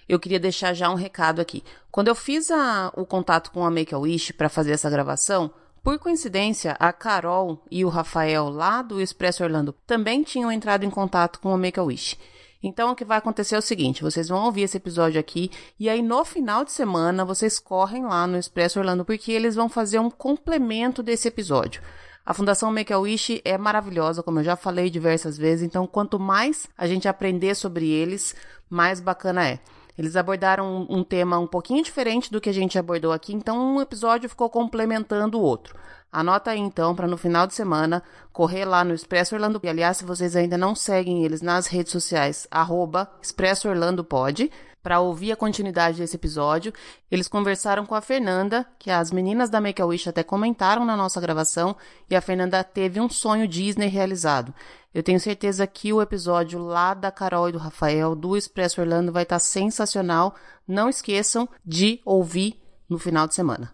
eu 0.09 0.19
queria 0.19 0.39
deixar 0.39 0.73
já 0.73 0.89
um 0.89 0.95
recado 0.95 1.39
aqui. 1.39 1.63
Quando 1.91 2.07
eu 2.07 2.15
fiz 2.15 2.49
a, 2.49 2.91
o 2.95 3.05
contato 3.05 3.51
com 3.51 3.63
a 3.63 3.69
Make-A-Wish 3.69 4.33
para 4.33 4.49
fazer 4.49 4.71
essa 4.71 4.89
gravação, 4.89 5.51
por 5.83 5.99
coincidência, 5.99 6.75
a 6.79 6.91
Carol 6.91 7.63
e 7.69 7.85
o 7.85 7.89
Rafael 7.89 8.49
lá 8.49 8.81
do 8.81 8.99
Expresso 8.99 9.43
Orlando 9.43 9.71
também 9.85 10.23
tinham 10.23 10.51
entrado 10.51 10.83
em 10.83 10.89
contato 10.89 11.39
com 11.39 11.53
a 11.53 11.57
Make-A-Wish. 11.57 12.17
Então, 12.61 12.91
o 12.91 12.95
que 12.95 13.05
vai 13.05 13.17
acontecer 13.17 13.55
é 13.55 13.59
o 13.59 13.61
seguinte: 13.61 14.01
vocês 14.01 14.27
vão 14.27 14.43
ouvir 14.43 14.63
esse 14.63 14.75
episódio 14.75 15.19
aqui, 15.19 15.49
e 15.79 15.87
aí 15.87 16.01
no 16.01 16.25
final 16.25 16.65
de 16.65 16.71
semana 16.71 17.23
vocês 17.23 17.57
correm 17.57 18.03
lá 18.03 18.27
no 18.27 18.37
Expresso 18.37 18.79
Orlando, 18.79 19.05
porque 19.05 19.31
eles 19.31 19.55
vão 19.55 19.69
fazer 19.69 19.99
um 19.99 20.09
complemento 20.09 21.01
desse 21.01 21.27
episódio. 21.27 21.81
A 22.25 22.33
Fundação 22.33 22.71
Make-A-Wish 22.71 23.41
é 23.45 23.57
maravilhosa, 23.57 24.21
como 24.21 24.39
eu 24.39 24.43
já 24.43 24.55
falei 24.55 24.89
diversas 24.89 25.37
vezes, 25.37 25.63
então 25.63 25.87
quanto 25.87 26.19
mais 26.19 26.67
a 26.77 26.85
gente 26.85 27.07
aprender 27.07 27.55
sobre 27.55 27.89
eles, 27.89 28.35
mais 28.69 28.99
bacana 28.99 29.47
é. 29.47 29.59
Eles 29.99 30.15
abordaram 30.15 30.87
um, 30.89 30.99
um 30.99 31.03
tema 31.03 31.37
um 31.37 31.45
pouquinho 31.45 31.83
diferente 31.83 32.31
do 32.31 32.39
que 32.39 32.49
a 32.49 32.53
gente 32.53 32.79
abordou 32.79 33.11
aqui, 33.11 33.33
então 33.33 33.75
um 33.75 33.81
episódio 33.81 34.29
ficou 34.29 34.49
complementando 34.49 35.37
o 35.37 35.41
outro. 35.41 35.75
Anota 36.09 36.51
aí 36.51 36.59
então 36.59 36.95
para 36.95 37.05
no 37.05 37.17
final 37.17 37.45
de 37.45 37.53
semana 37.53 38.01
correr 38.31 38.63
lá 38.63 38.81
no 38.85 38.93
Expresso 38.93 39.35
Orlando. 39.35 39.59
E 39.61 39.67
aliás, 39.67 39.97
se 39.97 40.05
vocês 40.05 40.37
ainda 40.37 40.57
não 40.57 40.73
seguem 40.73 41.25
eles 41.25 41.41
nas 41.41 41.67
redes 41.67 41.91
sociais, 41.91 42.47
arroba 42.49 43.11
Expresso 43.21 43.67
Orlando 43.67 44.01
Pode, 44.01 44.49
para 44.81 44.99
ouvir 44.99 45.31
a 45.31 45.35
continuidade 45.35 45.97
desse 45.99 46.15
episódio. 46.15 46.73
Eles 47.11 47.27
conversaram 47.27 47.85
com 47.85 47.95
a 47.95 48.01
Fernanda, 48.01 48.65
que 48.77 48.89
as 48.89 49.11
meninas 49.11 49.49
da 49.49 49.61
Make 49.61 49.81
a 49.81 49.85
Wish 49.85 50.09
até 50.09 50.23
comentaram 50.23 50.85
na 50.85 50.95
nossa 50.95 51.19
gravação, 51.19 51.75
e 52.09 52.15
a 52.15 52.21
Fernanda 52.21 52.63
teve 52.63 52.99
um 52.99 53.09
sonho 53.09 53.47
Disney 53.47 53.87
realizado. 53.87 54.53
Eu 54.93 55.03
tenho 55.03 55.19
certeza 55.19 55.67
que 55.67 55.93
o 55.93 56.01
episódio 56.01 56.59
lá 56.59 56.93
da 56.93 57.11
Carol 57.11 57.49
e 57.49 57.51
do 57.51 57.59
Rafael 57.59 58.15
do 58.15 58.35
Expresso 58.35 58.81
Orlando 58.81 59.11
vai 59.11 59.23
estar 59.23 59.39
sensacional. 59.39 60.33
Não 60.67 60.89
esqueçam 60.89 61.47
de 61.63 62.01
ouvir 62.03 62.59
no 62.89 62.97
final 62.97 63.27
de 63.27 63.35
semana. 63.35 63.73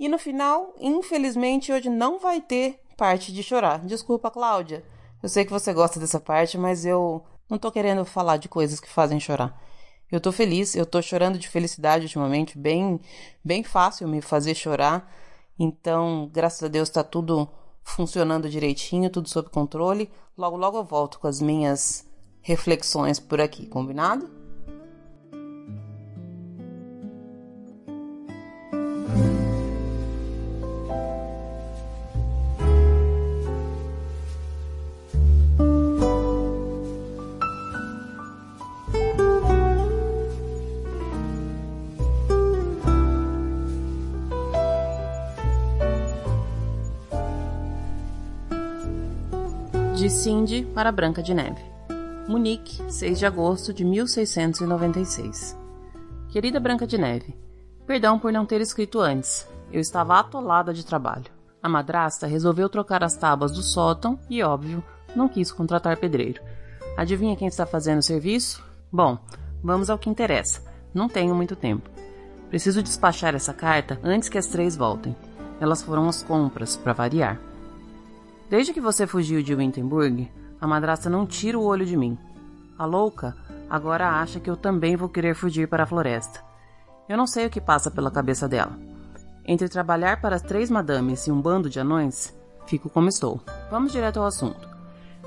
E 0.00 0.08
no 0.08 0.18
final, 0.18 0.74
infelizmente, 0.78 1.72
hoje 1.72 1.90
não 1.90 2.18
vai 2.18 2.40
ter 2.40 2.80
parte 2.96 3.32
de 3.32 3.42
chorar. 3.42 3.84
Desculpa, 3.84 4.30
Cláudia. 4.30 4.84
Eu 5.22 5.28
sei 5.28 5.44
que 5.44 5.50
você 5.50 5.72
gosta 5.74 6.00
dessa 6.00 6.20
parte, 6.20 6.56
mas 6.56 6.86
eu 6.86 7.22
não 7.50 7.58
tô 7.58 7.70
querendo 7.70 8.04
falar 8.04 8.36
de 8.36 8.48
coisas 8.48 8.80
que 8.80 8.88
fazem 8.88 9.20
chorar. 9.20 9.58
Eu 10.10 10.20
tô 10.20 10.32
feliz, 10.32 10.74
eu 10.74 10.86
tô 10.86 11.02
chorando 11.02 11.38
de 11.38 11.48
felicidade 11.48 12.04
ultimamente, 12.04 12.56
bem, 12.56 12.98
bem 13.44 13.62
fácil 13.62 14.08
me 14.08 14.22
fazer 14.22 14.54
chorar. 14.54 15.12
Então, 15.58 16.30
graças 16.32 16.62
a 16.62 16.68
Deus 16.68 16.88
tá 16.88 17.04
tudo 17.04 17.48
funcionando 17.82 18.48
direitinho, 18.48 19.10
tudo 19.10 19.28
sob 19.28 19.50
controle. 19.50 20.10
Logo, 20.36 20.56
logo 20.56 20.78
eu 20.78 20.84
volto 20.84 21.18
com 21.18 21.26
as 21.26 21.40
minhas 21.40 22.06
reflexões 22.40 23.20
por 23.20 23.40
aqui, 23.40 23.66
combinado? 23.66 24.37
De 50.08 50.14
Cindy 50.14 50.64
para 50.74 50.90
Branca 50.90 51.22
de 51.22 51.34
Neve. 51.34 51.62
Munique, 52.26 52.80
6 52.90 53.18
de 53.18 53.26
agosto 53.26 53.74
de 53.74 53.84
1696. 53.84 55.54
Querida 56.30 56.58
Branca 56.58 56.86
de 56.86 56.96
Neve, 56.96 57.36
perdão 57.86 58.18
por 58.18 58.32
não 58.32 58.46
ter 58.46 58.62
escrito 58.62 59.00
antes. 59.00 59.46
Eu 59.70 59.82
estava 59.82 60.18
atolada 60.18 60.72
de 60.72 60.82
trabalho. 60.82 61.26
A 61.62 61.68
madrasta 61.68 62.26
resolveu 62.26 62.70
trocar 62.70 63.04
as 63.04 63.18
tábuas 63.18 63.52
do 63.52 63.60
sótão 63.60 64.18
e, 64.30 64.42
óbvio, 64.42 64.82
não 65.14 65.28
quis 65.28 65.52
contratar 65.52 65.98
pedreiro. 65.98 66.40
Adivinha 66.96 67.36
quem 67.36 67.46
está 67.46 67.66
fazendo 67.66 67.98
o 67.98 68.02
serviço? 68.02 68.64
Bom, 68.90 69.18
vamos 69.62 69.90
ao 69.90 69.98
que 69.98 70.08
interessa. 70.08 70.62
Não 70.94 71.06
tenho 71.06 71.34
muito 71.34 71.54
tempo. 71.54 71.90
Preciso 72.48 72.82
despachar 72.82 73.34
essa 73.34 73.52
carta 73.52 74.00
antes 74.02 74.30
que 74.30 74.38
as 74.38 74.46
três 74.46 74.74
voltem. 74.74 75.14
Elas 75.60 75.82
foram 75.82 76.08
às 76.08 76.22
compras, 76.22 76.78
para 76.78 76.94
variar. 76.94 77.47
Desde 78.48 78.72
que 78.72 78.80
você 78.80 79.06
fugiu 79.06 79.42
de 79.42 79.54
Wittenberg, 79.54 80.30
a 80.58 80.66
madrasta 80.66 81.10
não 81.10 81.26
tira 81.26 81.58
o 81.58 81.64
olho 81.64 81.84
de 81.84 81.96
mim. 81.96 82.16
A 82.78 82.86
louca 82.86 83.36
agora 83.68 84.08
acha 84.08 84.40
que 84.40 84.48
eu 84.48 84.56
também 84.56 84.96
vou 84.96 85.08
querer 85.08 85.34
fugir 85.34 85.68
para 85.68 85.82
a 85.82 85.86
floresta. 85.86 86.42
Eu 87.06 87.16
não 87.16 87.26
sei 87.26 87.46
o 87.46 87.50
que 87.50 87.60
passa 87.60 87.90
pela 87.90 88.10
cabeça 88.10 88.48
dela. 88.48 88.78
Entre 89.44 89.68
trabalhar 89.68 90.20
para 90.20 90.36
as 90.36 90.42
três 90.42 90.70
madames 90.70 91.26
e 91.26 91.30
um 91.30 91.40
bando 91.40 91.68
de 91.68 91.78
anões, 91.78 92.34
fico 92.66 92.88
como 92.88 93.08
estou. 93.08 93.40
Vamos 93.70 93.92
direto 93.92 94.18
ao 94.18 94.26
assunto. 94.26 94.68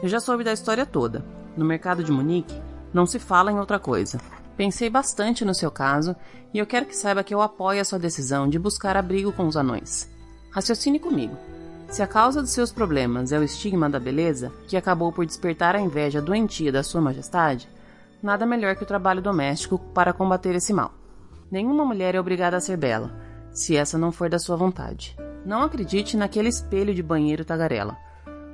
Eu 0.02 0.10
já 0.10 0.20
soube 0.20 0.44
da 0.44 0.54
história 0.54 0.86
toda. 0.86 1.24
No 1.56 1.64
mercado 1.64 2.04
de 2.04 2.12
Munique, 2.12 2.60
não 2.92 3.06
se 3.06 3.20
fala 3.20 3.52
em 3.52 3.60
outra 3.60 3.78
coisa. 3.78 4.20
Pensei 4.58 4.90
bastante 4.90 5.46
no 5.46 5.54
seu 5.54 5.70
caso 5.70 6.16
e 6.54 6.58
eu 6.58 6.66
quero 6.66 6.88
que 6.88 6.96
saiba 6.96 7.24
que 7.24 7.34
eu 7.34 7.42
apoio 7.42 7.82
a 7.82 7.86
sua 7.86 8.00
decisão 8.00 8.50
de 8.50 8.58
buscar 8.58 8.98
abrigo 8.98 9.32
com 9.32 9.48
os 9.48 9.56
anões. 9.56 10.10
Raciocine 10.52 11.00
comigo. 11.00 11.38
Se 11.92 12.02
a 12.02 12.08
causa 12.08 12.42
dos 12.42 12.52
seus 12.52 12.72
problemas 12.72 13.34
é 13.34 13.38
o 13.38 13.44
estigma 13.44 13.90
da 13.90 14.00
beleza, 14.00 14.50
que 14.66 14.78
acabou 14.78 15.12
por 15.12 15.26
despertar 15.26 15.76
a 15.76 15.82
inveja 15.82 16.22
doentia 16.22 16.72
da 16.72 16.84
Sua 16.84 17.02
Majestade, 17.02 17.68
nada 18.24 18.46
melhor 18.46 18.78
que 18.78 18.84
o 18.84 18.88
trabalho 18.88 19.22
doméstico 19.22 19.78
para 19.78 20.14
combater 20.14 20.56
esse 20.56 20.72
mal. 20.72 20.94
Nenhuma 21.52 21.84
mulher 21.84 22.16
é 22.16 22.20
obrigada 22.20 22.56
a 22.56 22.62
ser 22.62 22.78
bela, 22.78 23.12
se 23.52 23.76
essa 23.76 23.98
não 23.98 24.10
for 24.10 24.30
da 24.30 24.40
sua 24.40 24.56
vontade. 24.56 25.18
Não 25.46 25.64
acredite 25.64 26.16
naquele 26.16 26.48
espelho 26.48 26.96
de 26.96 27.04
banheiro 27.04 27.44
tagarela. 27.44 27.98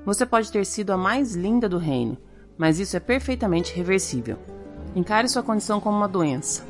Você 0.04 0.26
pode 0.26 0.52
ter 0.52 0.66
sido 0.66 0.90
a 0.90 0.98
mais 0.98 1.36
linda 1.36 1.70
do 1.70 1.78
reino, 1.78 2.18
mas 2.58 2.80
isso 2.80 2.98
é 2.98 3.00
perfeitamente 3.00 3.72
reversível. 3.76 4.40
Encare 4.96 5.30
sua 5.30 5.44
condição 5.44 5.80
como 5.80 5.96
uma 5.96 6.08
doença. 6.08 6.66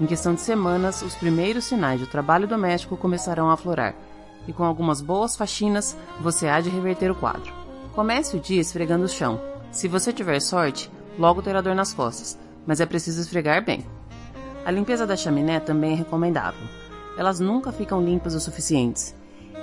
Em 0.00 0.06
questão 0.06 0.32
de 0.32 0.40
semanas, 0.40 1.02
os 1.02 1.14
primeiros 1.14 1.66
sinais 1.66 2.00
do 2.00 2.06
trabalho 2.06 2.48
doméstico 2.48 2.96
começarão 2.96 3.50
a 3.50 3.52
aflorar 3.52 3.94
e 4.46 4.52
com 4.52 4.64
algumas 4.64 5.00
boas 5.00 5.36
faxinas 5.36 5.96
você 6.20 6.48
há 6.48 6.60
de 6.60 6.70
reverter 6.70 7.10
o 7.10 7.14
quadro. 7.14 7.52
Comece 7.94 8.36
o 8.36 8.40
dia 8.40 8.60
esfregando 8.60 9.04
o 9.04 9.08
chão. 9.08 9.40
Se 9.70 9.88
você 9.88 10.12
tiver 10.12 10.40
sorte, 10.40 10.90
logo 11.18 11.42
terá 11.42 11.60
dor 11.60 11.74
nas 11.74 11.92
costas, 11.92 12.38
mas 12.66 12.80
é 12.80 12.86
preciso 12.86 13.20
esfregar 13.20 13.64
bem. 13.64 13.84
A 14.64 14.70
limpeza 14.70 15.06
da 15.06 15.16
chaminé 15.16 15.60
também 15.60 15.92
é 15.92 15.96
recomendável. 15.96 16.66
Elas 17.16 17.40
nunca 17.40 17.72
ficam 17.72 18.02
limpas 18.02 18.34
o 18.34 18.40
suficientes. 18.40 19.14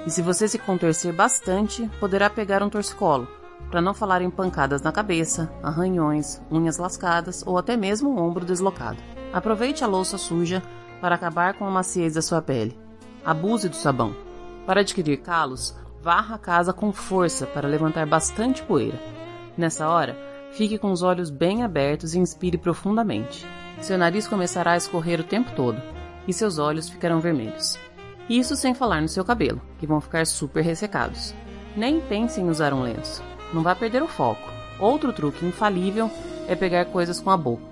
E 0.05 0.09
se 0.09 0.21
você 0.21 0.47
se 0.47 0.57
contorcer 0.57 1.13
bastante, 1.13 1.89
poderá 1.99 2.29
pegar 2.29 2.63
um 2.63 2.69
torcicolo, 2.69 3.27
para 3.69 3.81
não 3.81 3.93
falar 3.93 4.21
em 4.21 4.29
pancadas 4.29 4.81
na 4.81 4.91
cabeça, 4.91 5.51
arranhões, 5.61 6.41
unhas 6.51 6.77
lascadas 6.77 7.43
ou 7.45 7.57
até 7.57 7.75
mesmo 7.75 8.09
um 8.09 8.19
ombro 8.19 8.45
deslocado. 8.45 8.97
Aproveite 9.31 9.83
a 9.83 9.87
louça 9.87 10.17
suja 10.17 10.61
para 11.01 11.15
acabar 11.15 11.55
com 11.55 11.65
a 11.65 11.71
maciez 11.71 12.13
da 12.13 12.21
sua 12.21 12.41
pele. 12.41 12.77
Abuse 13.25 13.67
do 13.67 13.75
sabão. 13.75 14.15
Para 14.65 14.81
adquirir 14.81 15.17
calos, 15.17 15.75
varra 16.01 16.35
a 16.35 16.39
casa 16.39 16.71
com 16.71 16.93
força 16.93 17.45
para 17.45 17.67
levantar 17.67 18.05
bastante 18.05 18.63
poeira. 18.63 18.99
Nessa 19.57 19.87
hora, 19.89 20.17
fique 20.53 20.77
com 20.77 20.91
os 20.91 21.01
olhos 21.01 21.29
bem 21.29 21.63
abertos 21.63 22.13
e 22.13 22.19
inspire 22.19 22.57
profundamente. 22.57 23.45
Seu 23.81 23.97
nariz 23.97 24.27
começará 24.27 24.71
a 24.71 24.77
escorrer 24.77 25.19
o 25.19 25.25
tempo 25.25 25.51
todo 25.55 25.81
e 26.27 26.33
seus 26.33 26.57
olhos 26.59 26.89
ficarão 26.89 27.19
vermelhos. 27.19 27.77
Isso 28.29 28.55
sem 28.55 28.73
falar 28.73 29.01
no 29.01 29.09
seu 29.09 29.25
cabelo, 29.25 29.61
que 29.79 29.85
vão 29.85 29.99
ficar 29.99 30.25
super 30.25 30.63
ressecados. 30.63 31.33
Nem 31.75 31.99
pense 31.99 32.39
em 32.39 32.49
usar 32.49 32.73
um 32.73 32.83
lenço. 32.83 33.21
Não 33.53 33.61
vá 33.61 33.75
perder 33.75 34.01
o 34.01 34.07
foco. 34.07 34.49
Outro 34.79 35.11
truque 35.11 35.45
infalível 35.45 36.09
é 36.47 36.55
pegar 36.55 36.85
coisas 36.85 37.19
com 37.19 37.29
a 37.29 37.37
boca. 37.37 37.63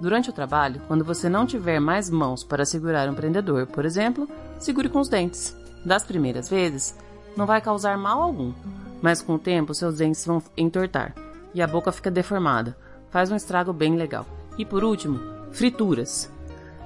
Durante 0.00 0.28
o 0.28 0.32
trabalho, 0.32 0.82
quando 0.88 1.04
você 1.04 1.28
não 1.28 1.46
tiver 1.46 1.78
mais 1.78 2.10
mãos 2.10 2.42
para 2.42 2.64
segurar 2.64 3.08
um 3.08 3.14
prendedor, 3.14 3.68
por 3.68 3.84
exemplo, 3.84 4.28
segure 4.58 4.88
com 4.88 4.98
os 4.98 5.08
dentes. 5.08 5.56
Das 5.84 6.04
primeiras 6.04 6.48
vezes, 6.48 6.96
não 7.36 7.46
vai 7.46 7.60
causar 7.60 7.96
mal 7.98 8.22
algum, 8.22 8.52
mas 9.00 9.20
com 9.20 9.34
o 9.34 9.38
tempo 9.38 9.74
seus 9.74 9.96
dentes 9.96 10.24
vão 10.24 10.42
entortar 10.56 11.14
e 11.54 11.60
a 11.60 11.66
boca 11.66 11.92
fica 11.92 12.10
deformada, 12.10 12.76
faz 13.10 13.30
um 13.30 13.36
estrago 13.36 13.72
bem 13.72 13.96
legal. 13.96 14.26
E 14.56 14.64
por 14.64 14.84
último, 14.84 15.20
frituras. 15.50 16.30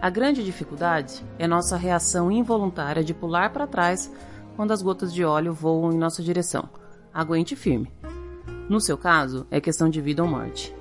A 0.00 0.10
grande 0.10 0.44
dificuldade 0.44 1.24
é 1.38 1.46
nossa 1.46 1.76
reação 1.76 2.30
involuntária 2.30 3.02
de 3.02 3.14
pular 3.14 3.50
para 3.50 3.66
trás 3.66 4.12
quando 4.54 4.72
as 4.72 4.82
gotas 4.82 5.12
de 5.12 5.24
óleo 5.24 5.52
voam 5.52 5.92
em 5.92 5.98
nossa 5.98 6.22
direção. 6.22 6.68
Aguente 7.12 7.56
firme. 7.56 7.92
No 8.68 8.80
seu 8.80 8.98
caso, 8.98 9.46
é 9.50 9.60
questão 9.60 9.88
de 9.88 10.00
vida 10.00 10.22
ou 10.22 10.28
morte. 10.28 10.74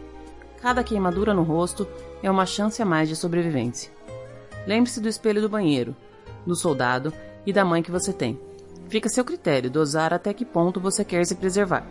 Cada 0.62 0.84
queimadura 0.84 1.34
no 1.34 1.44
rosto 1.44 1.88
é 2.24 2.32
uma 2.32 2.46
chance 2.46 2.82
a 2.82 2.86
mais 2.86 3.08
de 3.08 3.16
sobrevivência. 3.16 3.92
Lembre-se 4.66 5.00
do 5.00 5.08
espelho 5.08 5.42
do 5.42 5.50
banheiro, 5.50 5.96
do 6.46 6.56
soldado 6.56 7.14
e 7.46 7.54
da 7.54 7.66
mãe 7.66 7.84
que 7.84 7.92
você 7.92 8.12
tem. 8.12 8.40
Fica 8.88 9.08
a 9.08 9.12
seu 9.12 9.26
critério 9.26 9.70
dosar 9.70 10.14
até 10.14 10.34
que 10.34 10.46
ponto 10.46 10.80
você 10.80 11.04
quer 11.04 11.26
se 11.26 11.36
preservar, 11.36 11.86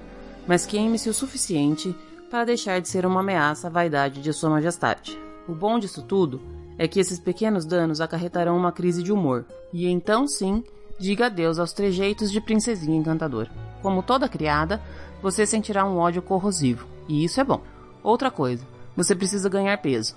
mas 0.46 0.66
queime-se 0.66 1.08
o 1.08 1.14
suficiente 1.14 1.94
para 2.30 2.44
deixar 2.44 2.80
de 2.80 2.88
ser 2.88 3.06
uma 3.06 3.20
ameaça 3.20 3.66
à 3.66 3.70
vaidade 3.70 4.20
de 4.20 4.32
Sua 4.32 4.50
Majestade. 4.50 5.18
O 5.49 5.54
bom 5.54 5.78
disso 5.78 6.02
tudo 6.02 6.40
é 6.78 6.88
que 6.88 6.99
esses 6.99 7.18
pequenos 7.18 7.64
danos 7.64 8.00
acarretarão 8.00 8.56
uma 8.56 8.73
crise 8.73 9.02
de 9.02 9.12
humor, 9.12 9.44
e 9.73 9.87
então 9.87 10.26
sim, 10.26 10.64
diga 10.99 11.26
adeus 11.26 11.58
aos 11.58 11.73
trejeitos 11.73 12.30
de 12.30 12.40
princesinha 12.40 12.96
encantadora. 12.96 13.50
Como 13.82 14.02
toda 14.02 14.28
criada, 14.28 14.80
você 15.23 15.46
sentirá 15.46 15.84
um 15.84 15.99
ódio 15.99 16.23
corrosivo, 16.23 16.87
e 17.08 17.25
isso 17.25 17.40
é 17.40 17.44
bom. 17.44 17.62
Outra 18.02 18.30
coisa, 18.30 18.66
você 18.96 19.14
precisa 19.14 19.49
ganhar 19.49 19.76
peso. 19.78 20.16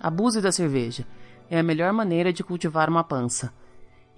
Abuse 0.00 0.40
da 0.40 0.52
cerveja. 0.52 1.06
É 1.50 1.58
a 1.58 1.62
melhor 1.62 1.92
maneira 1.92 2.32
de 2.32 2.44
cultivar 2.44 2.88
uma 2.88 3.02
pança. 3.02 3.52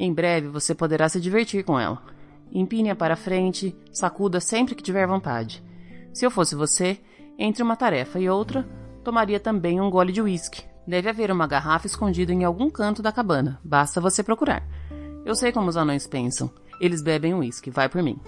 Em 0.02 0.14
breve 0.14 0.48
você 0.48 0.74
poderá 0.74 1.10
se 1.10 1.20
divertir 1.20 1.62
com 1.62 1.78
ela. 1.78 2.02
Empine-a 2.50 2.96
para 2.96 3.16
frente, 3.16 3.76
sacuda 3.92 4.40
sempre 4.40 4.74
que 4.74 4.82
tiver 4.82 5.06
vontade. 5.06 5.62
Se 6.10 6.24
eu 6.24 6.30
fosse 6.30 6.54
você, 6.54 6.98
entre 7.38 7.62
uma 7.62 7.76
tarefa 7.76 8.18
e 8.18 8.26
outra, 8.26 8.66
tomaria 9.04 9.38
também 9.38 9.78
um 9.78 9.90
gole 9.90 10.10
de 10.10 10.22
uísque. 10.22 10.64
Deve 10.86 11.10
haver 11.10 11.30
uma 11.30 11.46
garrafa 11.46 11.86
escondida 11.86 12.32
em 12.32 12.44
algum 12.44 12.70
canto 12.70 13.02
da 13.02 13.12
cabana, 13.12 13.60
basta 13.62 14.00
você 14.00 14.22
procurar. 14.22 14.66
Eu 15.22 15.34
sei 15.34 15.52
como 15.52 15.68
os 15.68 15.76
anões 15.76 16.06
pensam. 16.06 16.50
Eles 16.80 17.02
bebem 17.02 17.34
uísque, 17.34 17.70
vai 17.70 17.86
por 17.86 18.02
mim. 18.02 18.18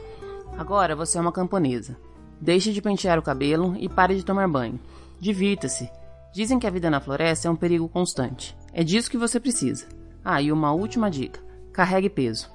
Agora 0.59 0.95
você 0.95 1.17
é 1.17 1.21
uma 1.23 1.33
camponesa. 1.33 1.97
Deixe 2.39 2.71
de 2.71 2.83
pentear 2.83 3.19
o 3.19 3.23
cabelo 3.23 3.75
e 3.79 3.89
pare 3.89 4.15
de 4.15 4.27
tomar 4.27 4.47
banho. 4.47 4.79
Divirta-se. 5.19 5.91
Dizem 6.35 6.59
que 6.59 6.67
a 6.67 6.71
vida 6.71 6.91
na 6.91 7.01
floresta 7.01 7.49
é 7.49 7.51
um 7.51 7.57
perigo 7.57 7.89
constante. 7.89 8.55
É 8.75 8.85
disso 8.85 9.11
que 9.11 9.17
você 9.17 9.41
precisa. 9.41 9.87
Ah, 10.23 10.41
e 10.41 10.53
uma 10.53 10.73
última 10.73 11.11
dica: 11.11 11.42
carregue 11.73 12.11
peso. 12.11 12.51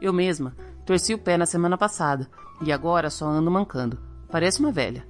Eu 0.00 0.12
mesma 0.12 0.56
torci 0.84 1.12
o 1.12 1.18
pé 1.18 1.36
na 1.36 1.44
semana 1.44 1.76
passada 1.76 2.28
e 2.62 2.72
agora 2.72 3.10
só 3.10 3.26
ando 3.26 3.50
mancando. 3.50 3.98
Parece 4.30 4.60
uma 4.60 4.72
velha. 4.72 5.06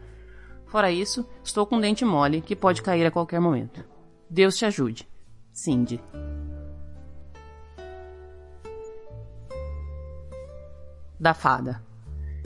Fora 0.67 0.91
isso, 0.91 1.27
estou 1.43 1.67
com 1.67 1.77
um 1.77 1.81
dente 1.81 2.05
mole 2.05 2.41
que 2.41 2.57
pode 2.57 2.83
cair 2.83 3.07
a 3.07 3.11
qualquer 3.11 3.41
momento. 3.41 3.85
Deus 4.29 4.57
te 4.57 4.65
ajude. 4.65 5.09
Cindy. 5.53 6.01
Da 11.19 11.35
fada. 11.35 11.83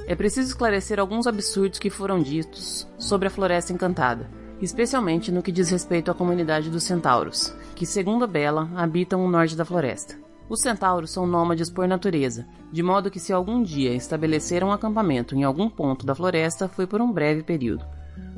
É 0.07 0.15
preciso 0.15 0.49
esclarecer 0.49 0.99
alguns 0.99 1.27
absurdos 1.27 1.79
que 1.79 1.91
foram 1.91 2.21
ditos 2.21 2.89
sobre 2.99 3.29
a 3.29 3.31
Floresta 3.31 3.73
Encantada, 3.73 4.31
especialmente 4.61 5.31
no 5.31 5.43
que 5.43 5.53
diz 5.53 5.69
respeito 5.69 6.11
à 6.11 6.15
comunidade 6.15 6.71
dos 6.71 6.85
centauros, 6.85 7.55
que, 7.75 7.85
segundo 7.85 8.25
a 8.25 8.27
Bela, 8.27 8.71
habitam 8.75 9.25
o 9.25 9.31
norte 9.31 9.57
da 9.57 9.65
floresta. 9.65 10.17
Os 10.49 10.61
centauros 10.61 11.11
são 11.11 11.27
nômades 11.27 11.71
por 11.71 11.89
natureza, 11.89 12.47
de 12.71 12.83
modo 12.83 13.11
que 13.11 13.21
se 13.21 13.33
algum 13.33 13.63
dia 13.63 13.95
estabeleceram 13.95 14.69
um 14.69 14.73
acampamento 14.73 15.35
em 15.35 15.45
algum 15.45 15.69
ponto 15.69 16.05
da 16.05 16.15
floresta 16.15 16.69
foi 16.69 16.87
por 16.87 17.01
um 17.01 17.11
breve 17.11 17.43
período. 17.43 17.85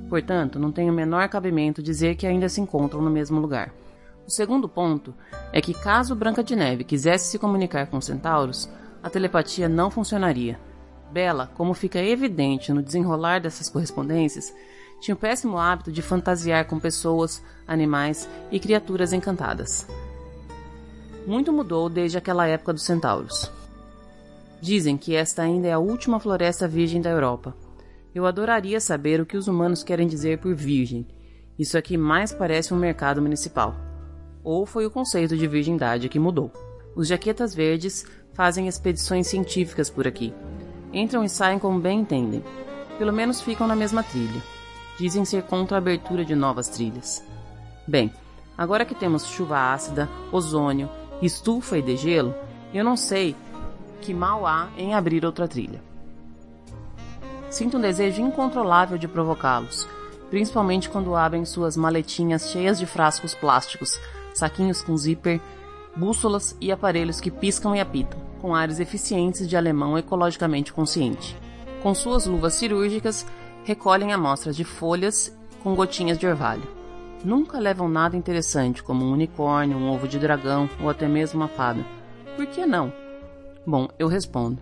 Portanto, 0.09 0.59
não 0.59 0.71
tem 0.71 0.89
o 0.89 0.93
menor 0.93 1.29
cabimento 1.29 1.83
dizer 1.83 2.15
que 2.15 2.27
ainda 2.27 2.49
se 2.49 2.61
encontram 2.61 3.03
no 3.03 3.11
mesmo 3.11 3.41
lugar. 3.41 3.73
O 4.27 4.31
segundo 4.31 4.69
ponto 4.69 5.15
é 5.53 5.61
que 5.61 5.75
caso 5.75 6.15
Branca 6.15 6.43
de 6.43 6.55
Neve 6.55 6.85
quisesse 6.85 7.31
se 7.31 7.39
comunicar 7.39 7.87
com 7.89 7.99
os 7.99 8.07
centauros, 8.07 8.69
a 9.03 9.11
telepatia 9.11 9.69
não 9.69 9.91
funcionaria. 9.91 10.59
Bela, 11.13 11.51
como 11.55 11.75
fica 11.75 11.99
evidente 11.99 12.73
no 12.73 12.83
desenrolar 12.83 13.41
dessas 13.41 13.69
correspondências, 13.69 14.55
tinha 15.01 15.15
o 15.15 15.19
péssimo 15.19 15.59
hábito 15.59 15.93
de 15.93 16.01
fantasiar 16.01 16.67
com 16.67 16.79
pessoas, 16.79 17.43
animais 17.67 18.29
e 18.51 18.59
criaturas 18.59 19.13
encantadas. 19.13 19.87
Muito 21.27 21.53
mudou 21.53 21.89
desde 21.89 22.19
aquela 22.19 22.47
época 22.47 22.73
dos 22.73 22.85
centauros. 22.85 23.51
Dizem 24.61 24.97
que 24.97 25.15
esta 25.15 25.43
ainda 25.43 25.69
é 25.69 25.73
a 25.73 25.79
última 25.79 26.21
floresta 26.21 26.69
virgem 26.69 27.01
da 27.01 27.11
Europa. 27.11 27.57
Eu 28.15 28.27
adoraria 28.27 28.81
saber 28.81 29.21
o 29.21 29.27
que 29.27 29.37
os 29.37 29.49
humanos 29.49 29.83
querem 29.83 30.07
dizer 30.07 30.39
por 30.39 30.55
virgem. 30.55 31.07
Isso 31.59 31.79
aqui 31.79 31.97
mais 31.97 32.33
parece 32.33 32.75
um 32.75 32.77
mercado 32.77 33.23
municipal. 33.23 33.75
Ou 34.43 34.67
foi 34.67 34.87
o 34.87 34.91
conceito 34.91 35.37
de 35.37 35.47
virgindade 35.47 36.09
que 36.09 36.19
mudou. 36.19 36.53
Os 36.95 37.09
jaquetas 37.09 37.55
verdes 37.55 38.07
fazem 38.35 38.69
expedições 38.69 39.27
científicas 39.27 39.89
por 39.89 40.07
aqui. 40.07 40.33
Entram 40.93 41.25
e 41.25 41.29
saem 41.29 41.59
como 41.59 41.81
bem 41.81 42.01
entendem. 42.01 42.45
Pelo 42.99 43.13
menos 43.13 43.41
ficam 43.41 43.67
na 43.67 43.75
mesma 43.75 44.03
trilha. 44.03 44.43
Dizem 44.99 45.25
ser 45.25 45.43
contra 45.43 45.77
a 45.77 45.79
abertura 45.79 46.25
de 46.25 46.35
novas 46.35 46.69
trilhas. 46.69 47.25
Bem, 47.87 48.13
agora 48.57 48.85
que 48.85 48.95
temos 48.95 49.27
chuva 49.27 49.73
ácida, 49.73 50.09
ozônio, 50.31 50.89
estufa 51.23 51.79
e 51.79 51.83
degelo, 51.83 52.35
eu 52.73 52.85
não 52.85 52.97
sei 52.97 53.37
que 54.01 54.13
mal 54.13 54.47
há 54.47 54.69
em 54.77 54.95
abrir 54.95 55.25
outra 55.25 55.49
trilha. 55.49 55.83
Sinto 57.49 57.79
um 57.79 57.81
desejo 57.81 58.21
incontrolável 58.21 58.99
de 58.99 59.07
provocá-los, 59.07 59.89
principalmente 60.29 60.91
quando 60.91 61.15
abrem 61.15 61.45
suas 61.45 61.77
maletinhas 61.77 62.51
cheias 62.51 62.79
de 62.79 62.87
frascos 62.87 63.35
plásticos, 63.35 64.01
saquinhos 64.35 64.83
com 64.83 64.97
zíper, 64.97 65.41
bússolas 65.97 66.57
e 66.61 66.73
aparelhos 66.73 67.21
que 67.21 67.31
piscam 67.31 67.75
e 67.77 67.81
apitam, 67.81 68.19
com 68.41 68.55
ares 68.55 68.81
eficientes 68.81 69.49
de 69.49 69.57
alemão 69.57 69.97
ecologicamente 69.97 70.73
consciente. 70.73 71.37
Com 71.83 71.95
suas 71.95 72.27
luvas 72.27 72.55
cirúrgicas, 72.55 73.25
recolhem 73.65 74.13
amostras 74.13 74.57
de 74.57 74.65
folhas 74.65 75.33
com 75.63 75.75
gotinhas 75.75 76.19
de 76.19 76.27
orvalho. 76.27 76.84
Nunca 77.25 77.59
levam 77.59 77.89
nada 77.89 78.17
interessante, 78.17 78.83
como 78.83 79.05
um 79.05 79.13
unicórnio, 79.13 79.79
um 79.79 79.91
ovo 79.91 80.07
de 80.07 80.19
dragão 80.19 80.69
ou 80.81 80.91
até 80.91 81.09
mesmo 81.09 81.41
uma 81.41 81.49
fada. 81.49 81.85
Por 82.37 82.47
que 82.47 82.67
não? 82.67 82.93
Bom, 83.67 83.89
eu 83.99 84.09
respondo. 84.09 84.61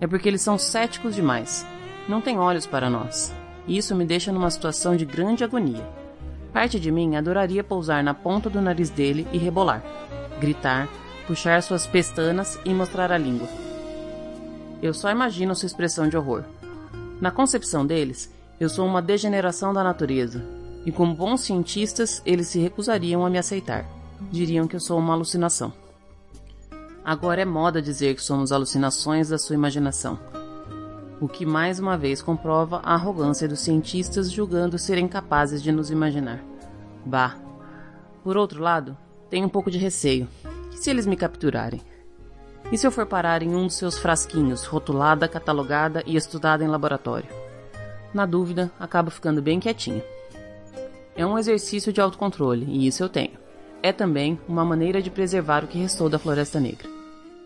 É 0.00 0.06
porque 0.06 0.28
eles 0.28 0.40
são 0.40 0.56
céticos 0.56 1.14
demais 1.14 1.66
não 2.08 2.22
tem 2.22 2.38
olhos 2.38 2.66
para 2.66 2.88
nós. 2.88 3.34
E 3.66 3.76
isso 3.76 3.94
me 3.94 4.04
deixa 4.04 4.32
numa 4.32 4.50
situação 4.50 4.96
de 4.96 5.04
grande 5.04 5.44
agonia. 5.44 5.86
Parte 6.52 6.80
de 6.80 6.90
mim 6.90 7.16
adoraria 7.16 7.62
pousar 7.62 8.02
na 8.02 8.14
ponta 8.14 8.48
do 8.48 8.62
nariz 8.62 8.88
dele 8.88 9.28
e 9.30 9.36
rebolar, 9.36 9.84
gritar, 10.40 10.88
puxar 11.26 11.62
suas 11.62 11.86
pestanas 11.86 12.58
e 12.64 12.72
mostrar 12.72 13.12
a 13.12 13.18
língua. 13.18 13.46
Eu 14.80 14.94
só 14.94 15.10
imagino 15.10 15.54
sua 15.54 15.66
expressão 15.66 16.08
de 16.08 16.16
horror. 16.16 16.44
Na 17.20 17.30
concepção 17.30 17.84
deles, 17.84 18.32
eu 18.58 18.70
sou 18.70 18.86
uma 18.86 19.02
degeneração 19.02 19.74
da 19.74 19.84
natureza, 19.84 20.42
e 20.88 20.92
como 20.92 21.14
bons 21.14 21.42
cientistas, 21.42 22.22
eles 22.24 22.48
se 22.48 22.58
recusariam 22.58 23.24
a 23.24 23.30
me 23.30 23.38
aceitar. 23.38 23.84
Diriam 24.30 24.66
que 24.66 24.74
eu 24.74 24.80
sou 24.80 24.98
uma 24.98 25.12
alucinação. 25.12 25.72
Agora 27.04 27.42
é 27.42 27.44
moda 27.44 27.80
dizer 27.80 28.14
que 28.14 28.22
somos 28.22 28.52
alucinações 28.52 29.28
da 29.28 29.38
sua 29.38 29.54
imaginação 29.54 30.18
o 31.20 31.28
que 31.28 31.44
mais 31.44 31.80
uma 31.80 31.96
vez 31.96 32.22
comprova 32.22 32.80
a 32.84 32.94
arrogância 32.94 33.48
dos 33.48 33.60
cientistas 33.60 34.30
julgando 34.30 34.78
serem 34.78 35.08
capazes 35.08 35.62
de 35.62 35.72
nos 35.72 35.90
imaginar. 35.90 36.40
Bah! 37.04 37.36
Por 38.22 38.36
outro 38.36 38.62
lado, 38.62 38.96
tenho 39.28 39.46
um 39.46 39.50
pouco 39.50 39.70
de 39.70 39.78
receio. 39.78 40.28
E 40.72 40.76
se 40.76 40.90
eles 40.90 41.06
me 41.06 41.16
capturarem? 41.16 41.82
E 42.70 42.78
se 42.78 42.86
eu 42.86 42.92
for 42.92 43.06
parar 43.06 43.42
em 43.42 43.54
um 43.54 43.66
dos 43.66 43.76
seus 43.76 43.98
frasquinhos, 43.98 44.64
rotulada, 44.64 45.26
catalogada 45.26 46.02
e 46.06 46.16
estudada 46.16 46.62
em 46.62 46.68
laboratório? 46.68 47.28
Na 48.12 48.24
dúvida, 48.24 48.70
acabo 48.78 49.10
ficando 49.10 49.42
bem 49.42 49.58
quietinha. 49.58 50.04
É 51.18 51.26
um 51.26 51.36
exercício 51.36 51.92
de 51.92 52.00
autocontrole, 52.00 52.64
e 52.64 52.86
isso 52.86 53.02
eu 53.02 53.08
tenho. 53.08 53.32
É 53.82 53.92
também 53.92 54.38
uma 54.46 54.64
maneira 54.64 55.02
de 55.02 55.10
preservar 55.10 55.64
o 55.64 55.66
que 55.66 55.76
restou 55.76 56.08
da 56.08 56.16
Floresta 56.16 56.60
Negra. 56.60 56.88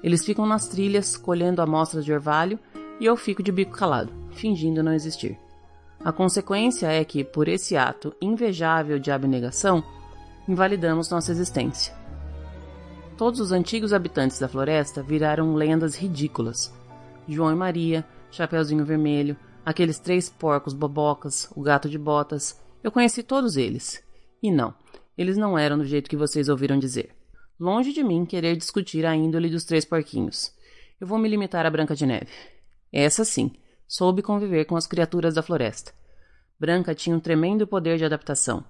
Eles 0.04 0.26
ficam 0.26 0.44
nas 0.44 0.68
trilhas, 0.68 1.16
colhendo 1.16 1.62
amostras 1.62 2.04
de 2.04 2.12
orvalho 2.12 2.58
e 3.00 3.06
eu 3.06 3.16
fico 3.16 3.42
de 3.42 3.50
bico 3.50 3.72
calado, 3.72 4.12
fingindo 4.32 4.82
não 4.82 4.92
existir. 4.92 5.38
A 6.04 6.12
consequência 6.12 6.86
é 6.88 7.02
que, 7.02 7.24
por 7.24 7.48
esse 7.48 7.74
ato 7.74 8.14
invejável 8.20 8.98
de 8.98 9.10
abnegação, 9.10 9.82
invalidamos 10.46 11.08
nossa 11.08 11.32
existência. 11.32 11.94
Todos 13.16 13.40
os 13.40 13.52
antigos 13.52 13.94
habitantes 13.94 14.38
da 14.38 14.48
floresta 14.48 15.02
viraram 15.02 15.54
lendas 15.54 15.96
ridículas. 15.96 16.70
João 17.26 17.50
e 17.50 17.56
Maria, 17.56 18.04
Chapeuzinho 18.30 18.84
Vermelho, 18.84 19.34
aqueles 19.64 19.98
três 19.98 20.28
porcos 20.28 20.74
bobocas, 20.74 21.50
o 21.56 21.62
gato 21.62 21.88
de 21.88 21.96
botas, 21.96 22.60
eu 22.82 22.90
conheci 22.90 23.22
todos 23.22 23.56
eles. 23.56 24.02
E 24.42 24.50
não, 24.50 24.74
eles 25.16 25.36
não 25.36 25.58
eram 25.58 25.78
do 25.78 25.84
jeito 25.84 26.10
que 26.10 26.16
vocês 26.16 26.48
ouviram 26.48 26.78
dizer. 26.78 27.14
Longe 27.58 27.92
de 27.92 28.02
mim 28.02 28.26
querer 28.26 28.56
discutir 28.56 29.06
a 29.06 29.14
índole 29.14 29.48
dos 29.48 29.64
três 29.64 29.84
porquinhos. 29.84 30.52
Eu 31.00 31.06
vou 31.06 31.18
me 31.18 31.28
limitar 31.28 31.64
a 31.64 31.70
Branca 31.70 31.94
de 31.94 32.06
Neve. 32.06 32.32
Essa 32.92 33.24
sim, 33.24 33.52
soube 33.86 34.22
conviver 34.22 34.64
com 34.64 34.76
as 34.76 34.86
criaturas 34.86 35.34
da 35.34 35.42
floresta. 35.42 35.92
Branca 36.58 36.94
tinha 36.94 37.14
um 37.14 37.20
tremendo 37.20 37.66
poder 37.66 37.98
de 37.98 38.04
adaptação. 38.04 38.64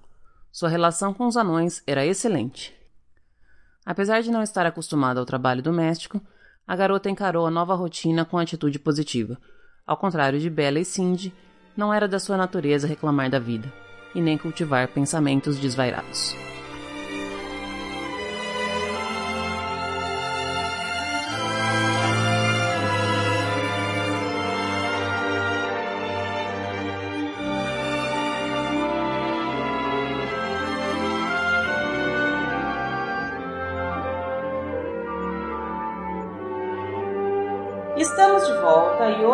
Sua 0.50 0.68
relação 0.68 1.14
com 1.14 1.26
os 1.26 1.36
anões 1.36 1.82
era 1.86 2.04
excelente. 2.04 2.74
Apesar 3.84 4.22
de 4.22 4.30
não 4.30 4.42
estar 4.42 4.66
acostumada 4.66 5.18
ao 5.18 5.26
trabalho 5.26 5.62
doméstico, 5.62 6.20
a 6.66 6.76
garota 6.76 7.10
encarou 7.10 7.46
a 7.46 7.50
nova 7.50 7.74
rotina 7.74 8.24
com 8.24 8.38
atitude 8.38 8.78
positiva. 8.78 9.38
Ao 9.86 9.96
contrário 9.96 10.38
de 10.38 10.48
Bella 10.48 10.78
e 10.78 10.84
Cindy, 10.84 11.34
não 11.76 11.92
era 11.92 12.06
da 12.06 12.18
sua 12.18 12.36
natureza 12.36 12.86
reclamar 12.86 13.30
da 13.30 13.38
vida, 13.38 13.72
e 14.14 14.20
nem 14.20 14.36
cultivar 14.38 14.88
pensamentos 14.88 15.58
desvairados. 15.58 16.34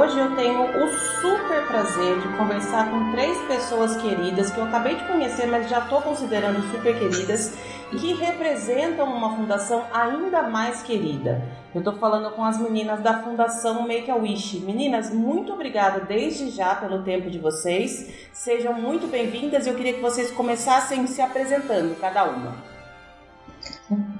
Hoje 0.09 0.19
eu 0.21 0.35
tenho 0.37 0.63
o 0.63 0.89
super 1.21 1.67
prazer 1.67 2.19
de 2.19 2.29
conversar 2.39 2.91
com 2.91 3.13
três 3.13 3.37
pessoas 3.43 3.95
queridas 3.99 4.51
que 4.51 4.59
eu 4.59 4.65
acabei 4.65 4.97
de 4.97 5.05
conhecer, 5.05 5.47
mas 5.47 5.69
já 5.69 5.81
estou 5.81 6.01
considerando 6.01 6.63
super 6.71 6.99
queridas, 6.99 7.55
que 7.91 8.15
representam 8.15 9.07
uma 9.07 9.37
fundação 9.37 9.85
ainda 9.93 10.45
mais 10.45 10.83
querida. 10.83 11.43
Eu 11.75 11.81
estou 11.81 11.93
falando 11.99 12.31
com 12.31 12.43
as 12.43 12.59
meninas 12.59 13.01
da 13.01 13.23
Fundação 13.23 13.87
Make 13.87 14.11
a 14.11 14.17
Wish. 14.17 14.61
Meninas, 14.61 15.11
muito 15.13 15.53
obrigada 15.53 16.01
desde 16.01 16.49
já 16.49 16.75
pelo 16.75 17.03
tempo 17.03 17.31
de 17.31 17.39
vocês. 17.39 18.11
Sejam 18.33 18.73
muito 18.73 19.07
bem-vindas 19.09 19.67
e 19.67 19.69
eu 19.69 19.75
queria 19.75 19.93
que 19.93 20.01
vocês 20.01 20.31
começassem 20.31 21.07
se 21.07 21.21
apresentando, 21.21 21.95
cada 22.01 22.25
uma. 22.25 22.55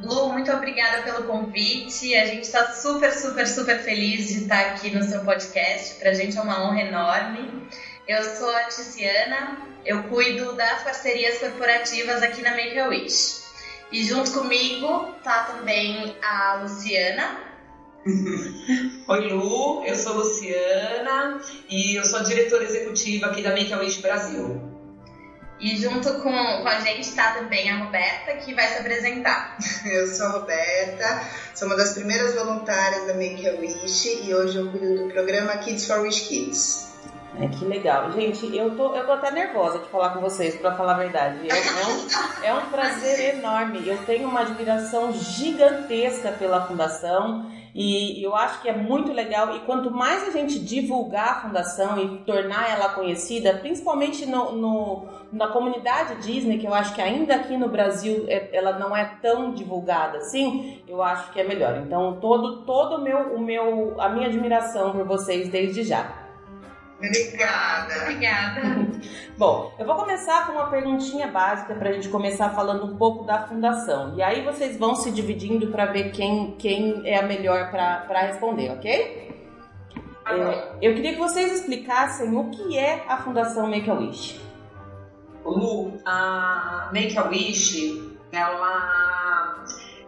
Lu, 0.09 0.33
muito 0.33 0.51
obrigada 0.51 1.03
pelo 1.03 1.25
convite. 1.25 2.17
A 2.17 2.25
gente 2.25 2.45
está 2.45 2.73
super, 2.73 3.13
super, 3.13 3.47
super 3.47 3.79
feliz 3.83 4.29
de 4.29 4.43
estar 4.43 4.59
aqui 4.71 4.91
no 4.91 5.03
seu 5.03 5.21
podcast. 5.21 5.97
Para 5.97 6.11
a 6.11 6.15
gente 6.15 6.37
é 6.39 6.41
uma 6.41 6.67
honra 6.67 6.81
enorme. 6.81 7.69
Eu 8.07 8.25
sou 8.25 8.49
a 8.49 8.65
Tiziana, 8.65 9.59
eu 9.85 10.05
cuido 10.05 10.55
das 10.55 10.83
parcerias 10.83 11.39
corporativas 11.39 12.23
aqui 12.23 12.41
na 12.41 12.53
Make 12.53 12.79
a 12.79 12.89
Wish. 12.89 13.43
E 13.93 14.03
junto 14.03 14.33
comigo 14.33 15.15
tá 15.23 15.45
também 15.45 16.17
a 16.23 16.61
Luciana. 16.63 17.41
Oi, 19.09 19.21
Lu, 19.29 19.85
eu 19.85 19.95
sou 19.95 20.15
Luciana 20.15 21.39
e 21.69 21.97
eu 21.97 22.05
sou 22.07 22.21
a 22.21 22.23
diretora 22.23 22.65
executiva 22.65 23.27
aqui 23.27 23.43
da 23.43 23.51
Make 23.51 23.75
a 23.75 23.79
Wish 23.79 24.01
Brasil. 24.01 24.68
E 25.61 25.77
junto 25.77 26.15
com, 26.15 26.31
com 26.31 26.69
a 26.69 26.81
gente 26.81 27.01
está 27.01 27.33
também 27.33 27.69
a 27.71 27.79
Roberta, 27.85 28.33
que 28.37 28.55
vai 28.55 28.67
se 28.69 28.79
apresentar. 28.79 29.57
Eu 29.85 30.07
sou 30.07 30.27
a 30.27 30.31
Roberta, 30.31 31.23
sou 31.55 31.67
uma 31.67 31.77
das 31.77 31.95
primeiras 31.95 32.35
voluntárias 32.35 33.07
da 33.07 33.15
Make 33.15 33.49
a 33.49 33.53
Wish 33.53 34.23
e 34.25 34.35
hoje 34.35 34.57
eu 34.57 34.71
cuido 34.71 35.05
do 35.05 35.13
programa 35.13 35.57
Kids 35.59 35.87
for 35.87 36.01
Wish 36.01 36.29
Kids. 36.29 36.89
É, 37.41 37.49
que 37.49 37.65
legal. 37.65 38.11
Gente, 38.13 38.57
eu 38.57 38.77
tô, 38.77 38.95
eu 38.95 39.05
tô 39.05 39.13
até 39.13 39.31
nervosa 39.31 39.79
de 39.79 39.89
falar 39.89 40.11
com 40.11 40.21
vocês, 40.21 40.57
para 40.57 40.77
falar 40.77 40.95
a 40.95 40.99
verdade. 40.99 41.49
É, 41.49 41.57
é, 41.57 41.87
um, 41.87 42.45
é 42.45 42.55
um 42.55 42.71
prazer 42.71 43.37
enorme. 43.37 43.87
Eu 43.87 43.99
tenho 44.05 44.29
uma 44.29 44.41
admiração 44.41 45.13
gigantesca 45.13 46.33
pela 46.33 46.67
Fundação 46.67 47.51
e 47.81 48.25
eu 48.25 48.35
acho 48.35 48.61
que 48.61 48.69
é 48.69 48.73
muito 48.73 49.13
legal. 49.13 49.55
E 49.55 49.61
quanto 49.61 49.89
mais 49.89 50.27
a 50.27 50.33
gente 50.33 50.59
divulgar 50.59 51.29
a 51.29 51.41
Fundação 51.43 51.97
e 51.97 52.19
tornar 52.19 52.69
ela 52.69 52.89
conhecida, 52.89 53.55
principalmente 53.55 54.27
no, 54.27 54.51
no 54.51 55.07
na 55.33 55.47
comunidade 55.47 56.17
Disney, 56.23 56.59
que 56.59 56.67
eu 56.67 56.75
acho 56.75 56.93
que 56.93 57.01
ainda 57.01 57.37
aqui 57.37 57.57
no 57.57 57.69
Brasil 57.69 58.25
é, 58.29 58.49
ela 58.53 58.79
não 58.79 58.97
é 58.97 59.05
tão 59.23 59.53
divulgada 59.53 60.19
assim, 60.19 60.83
eu 60.89 61.01
acho 61.01 61.31
que 61.33 61.39
é 61.39 61.45
melhor. 61.45 61.77
Então, 61.77 62.19
todo, 62.21 62.63
todo 62.63 63.01
meu, 63.01 63.35
o 63.35 63.41
meu, 63.41 63.95
a 64.01 64.09
minha 64.09 64.27
admiração 64.27 64.91
por 64.91 65.05
vocês 65.05 65.49
desde 65.49 65.85
já. 65.85 66.28
Obrigada. 66.99 68.03
Obrigada. 68.03 68.61
Bom, 69.39 69.73
eu 69.79 69.87
vou 69.87 69.95
começar 69.95 70.47
com 70.47 70.53
uma 70.53 70.69
perguntinha 70.69 71.29
básica 71.29 71.75
para 71.75 71.91
a 71.91 71.93
gente 71.93 72.09
começar 72.09 72.51
falando 72.51 72.85
um 72.85 72.97
pouco 72.97 73.25
da 73.25 73.47
fundação. 73.47 74.17
E 74.17 74.23
aí 74.23 74.43
vocês 74.43 74.77
vão 74.77 74.97
se 74.97 75.13
dividindo 75.13 75.69
para 75.69 75.87
ver 75.87 76.11
quem, 76.11 76.57
quem 76.59 77.03
é 77.05 77.19
a 77.19 77.23
melhor 77.23 77.71
para 77.71 78.21
responder, 78.23 78.71
ok? 78.73 79.29
É, 80.27 80.73
eu 80.83 80.95
queria 80.95 81.13
que 81.13 81.19
vocês 81.19 81.53
explicassem 81.53 82.37
o 82.37 82.51
que 82.51 82.77
é 82.77 83.05
a 83.09 83.19
Fundação 83.19 83.69
Make-A-Wish. 83.69 84.41
Lu, 85.45 85.95
a 86.05 86.91
Make-A-Wish, 86.93 88.19
ela 88.33 89.48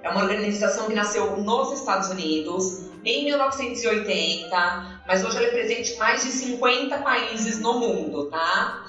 é 0.02 0.08
uma 0.08 0.22
organização 0.22 0.86
que 0.86 0.94
nasceu 0.94 1.36
nos 1.36 1.72
Estados 1.72 2.08
Unidos 2.08 2.90
em 3.04 3.24
1980, 3.24 5.00
mas 5.06 5.24
hoje 5.24 5.36
ela 5.36 5.46
é 5.46 5.50
presente 5.50 5.92
em 5.92 5.98
mais 5.98 6.22
de 6.22 6.30
50 6.30 6.98
países 6.98 7.58
no 7.58 7.78
mundo, 7.78 8.30
tá? 8.30 8.84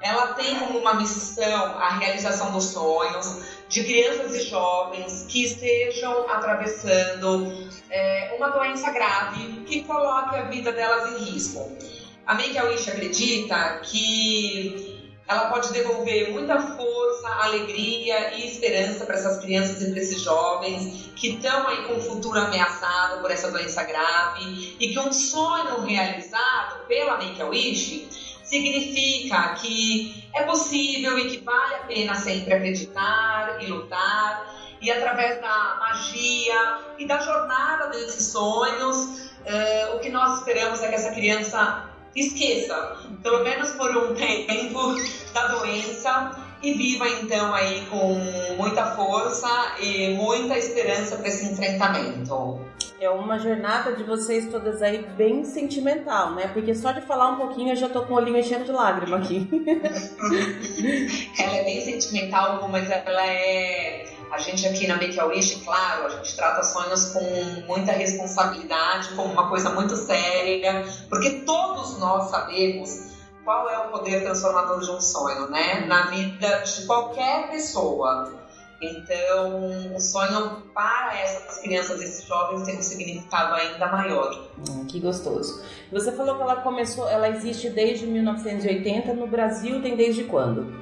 Ela 0.00 0.34
tem 0.34 0.56
como 0.56 0.78
uma 0.78 0.94
missão 0.94 1.76
a 1.78 1.90
realização 1.98 2.52
dos 2.52 2.64
sonhos 2.64 3.42
de 3.68 3.82
crianças 3.82 4.34
e 4.34 4.42
jovens 4.48 5.26
que 5.28 5.44
estejam 5.44 6.30
atravessando 6.30 7.68
é, 7.90 8.34
uma 8.36 8.50
doença 8.50 8.90
grave 8.92 9.64
que 9.66 9.82
coloque 9.82 10.36
a 10.36 10.42
vida 10.42 10.72
delas 10.72 11.12
em 11.12 11.24
risco. 11.24 11.76
A 12.24 12.34
Make 12.34 12.58
a 12.58 12.64
Wish 12.64 12.88
acredita 12.90 13.80
que 13.82 14.96
ela 15.28 15.48
pode 15.48 15.72
devolver 15.72 16.30
muita 16.32 16.60
força, 16.60 16.95
alegria 17.28 18.34
e 18.36 18.46
esperança 18.46 19.04
para 19.04 19.16
essas 19.16 19.38
crianças 19.40 19.82
e 19.82 19.90
para 19.90 20.00
esses 20.00 20.20
jovens 20.20 21.10
que 21.16 21.34
estão 21.34 21.66
aí 21.68 21.84
com 21.84 21.94
o 21.94 22.00
futuro 22.00 22.38
ameaçado 22.38 23.20
por 23.20 23.30
essa 23.30 23.50
doença 23.50 23.82
grave 23.82 24.76
e 24.78 24.88
que 24.88 24.98
um 24.98 25.12
sonho 25.12 25.80
realizado 25.82 26.86
pela 26.86 27.16
Make 27.18 27.40
a 27.40 27.46
Wish 27.46 28.08
significa 28.44 29.54
que 29.54 30.24
é 30.34 30.42
possível 30.44 31.18
e 31.18 31.30
que 31.30 31.38
vale 31.38 31.74
a 31.74 31.78
pena 31.78 32.14
sempre 32.14 32.54
acreditar 32.54 33.58
e 33.60 33.66
lutar 33.66 34.54
e 34.80 34.90
através 34.90 35.40
da 35.40 35.76
magia 35.80 36.78
e 36.98 37.06
da 37.06 37.18
jornada 37.18 37.88
desses 37.88 38.26
sonhos, 38.26 38.96
uh, 38.96 39.96
o 39.96 40.00
que 40.00 40.10
nós 40.10 40.38
esperamos 40.38 40.82
é 40.82 40.88
que 40.88 40.94
essa 40.94 41.12
criança 41.12 41.90
esqueça, 42.14 42.96
pelo 43.22 43.42
menos 43.42 43.70
por 43.70 43.90
um 43.96 44.14
tempo, 44.14 44.94
da 45.32 45.48
doença 45.48 46.45
e 46.62 46.72
viva 46.74 47.08
então 47.08 47.54
aí 47.54 47.86
com 47.86 48.18
muita 48.56 48.96
força 48.96 49.48
e 49.80 50.14
muita 50.14 50.56
esperança 50.58 51.16
para 51.16 51.28
esse 51.28 51.46
enfrentamento. 51.52 52.60
É 52.98 53.10
uma 53.10 53.38
jornada 53.38 53.92
de 53.92 54.02
vocês 54.04 54.50
todas 54.50 54.80
aí 54.80 55.06
bem 55.16 55.44
sentimental, 55.44 56.34
né? 56.34 56.48
Porque 56.48 56.74
só 56.74 56.92
de 56.92 57.02
falar 57.02 57.28
um 57.28 57.36
pouquinho 57.36 57.72
eu 57.72 57.76
já 57.76 57.88
tô 57.88 58.02
com 58.02 58.14
o 58.14 58.16
olhinho 58.16 58.38
enchendo 58.38 58.64
de 58.64 58.72
lágrima 58.72 59.18
aqui. 59.18 59.46
ela 61.38 61.56
é 61.56 61.64
bem 61.64 61.80
sentimental, 61.82 62.66
mas 62.68 62.90
ela 62.90 63.26
é 63.26 64.06
a 64.30 64.38
gente 64.38 64.66
aqui 64.66 64.86
na 64.86 64.96
Make 64.96 65.18
a 65.20 65.26
Wish, 65.26 65.62
claro, 65.64 66.06
a 66.06 66.08
gente 66.10 66.34
trata 66.36 66.62
sonhos 66.62 67.12
com 67.12 67.22
muita 67.66 67.92
responsabilidade, 67.92 69.10
como 69.10 69.32
uma 69.32 69.48
coisa 69.48 69.70
muito 69.70 69.94
séria, 69.94 70.84
porque 71.08 71.42
todos 71.46 71.98
nós 71.98 72.30
sabemos 72.30 73.15
qual 73.46 73.70
é 73.70 73.78
o 73.78 73.90
poder 73.90 74.24
transformador 74.24 74.80
de 74.80 74.90
um 74.90 75.00
sonho, 75.00 75.48
né? 75.48 75.86
Na 75.86 76.10
vida 76.10 76.58
de 76.58 76.84
qualquer 76.84 77.48
pessoa. 77.48 78.34
Então, 78.82 79.94
o 79.94 80.00
sonho 80.00 80.62
para 80.74 81.18
essas 81.18 81.58
crianças, 81.58 82.02
esses 82.02 82.26
jovens, 82.26 82.64
tem 82.64 82.76
um 82.76 82.82
significado 82.82 83.54
ainda 83.54 83.86
maior. 83.86 84.48
Hum, 84.58 84.84
que 84.86 84.98
gostoso. 85.00 85.62
Você 85.92 86.12
falou 86.12 86.34
que 86.36 86.42
ela 86.42 86.56
começou, 86.56 87.08
ela 87.08 87.28
existe 87.28 87.70
desde 87.70 88.04
1980. 88.04 89.14
No 89.14 89.28
Brasil, 89.28 89.80
tem 89.80 89.96
desde 89.96 90.24
quando? 90.24 90.74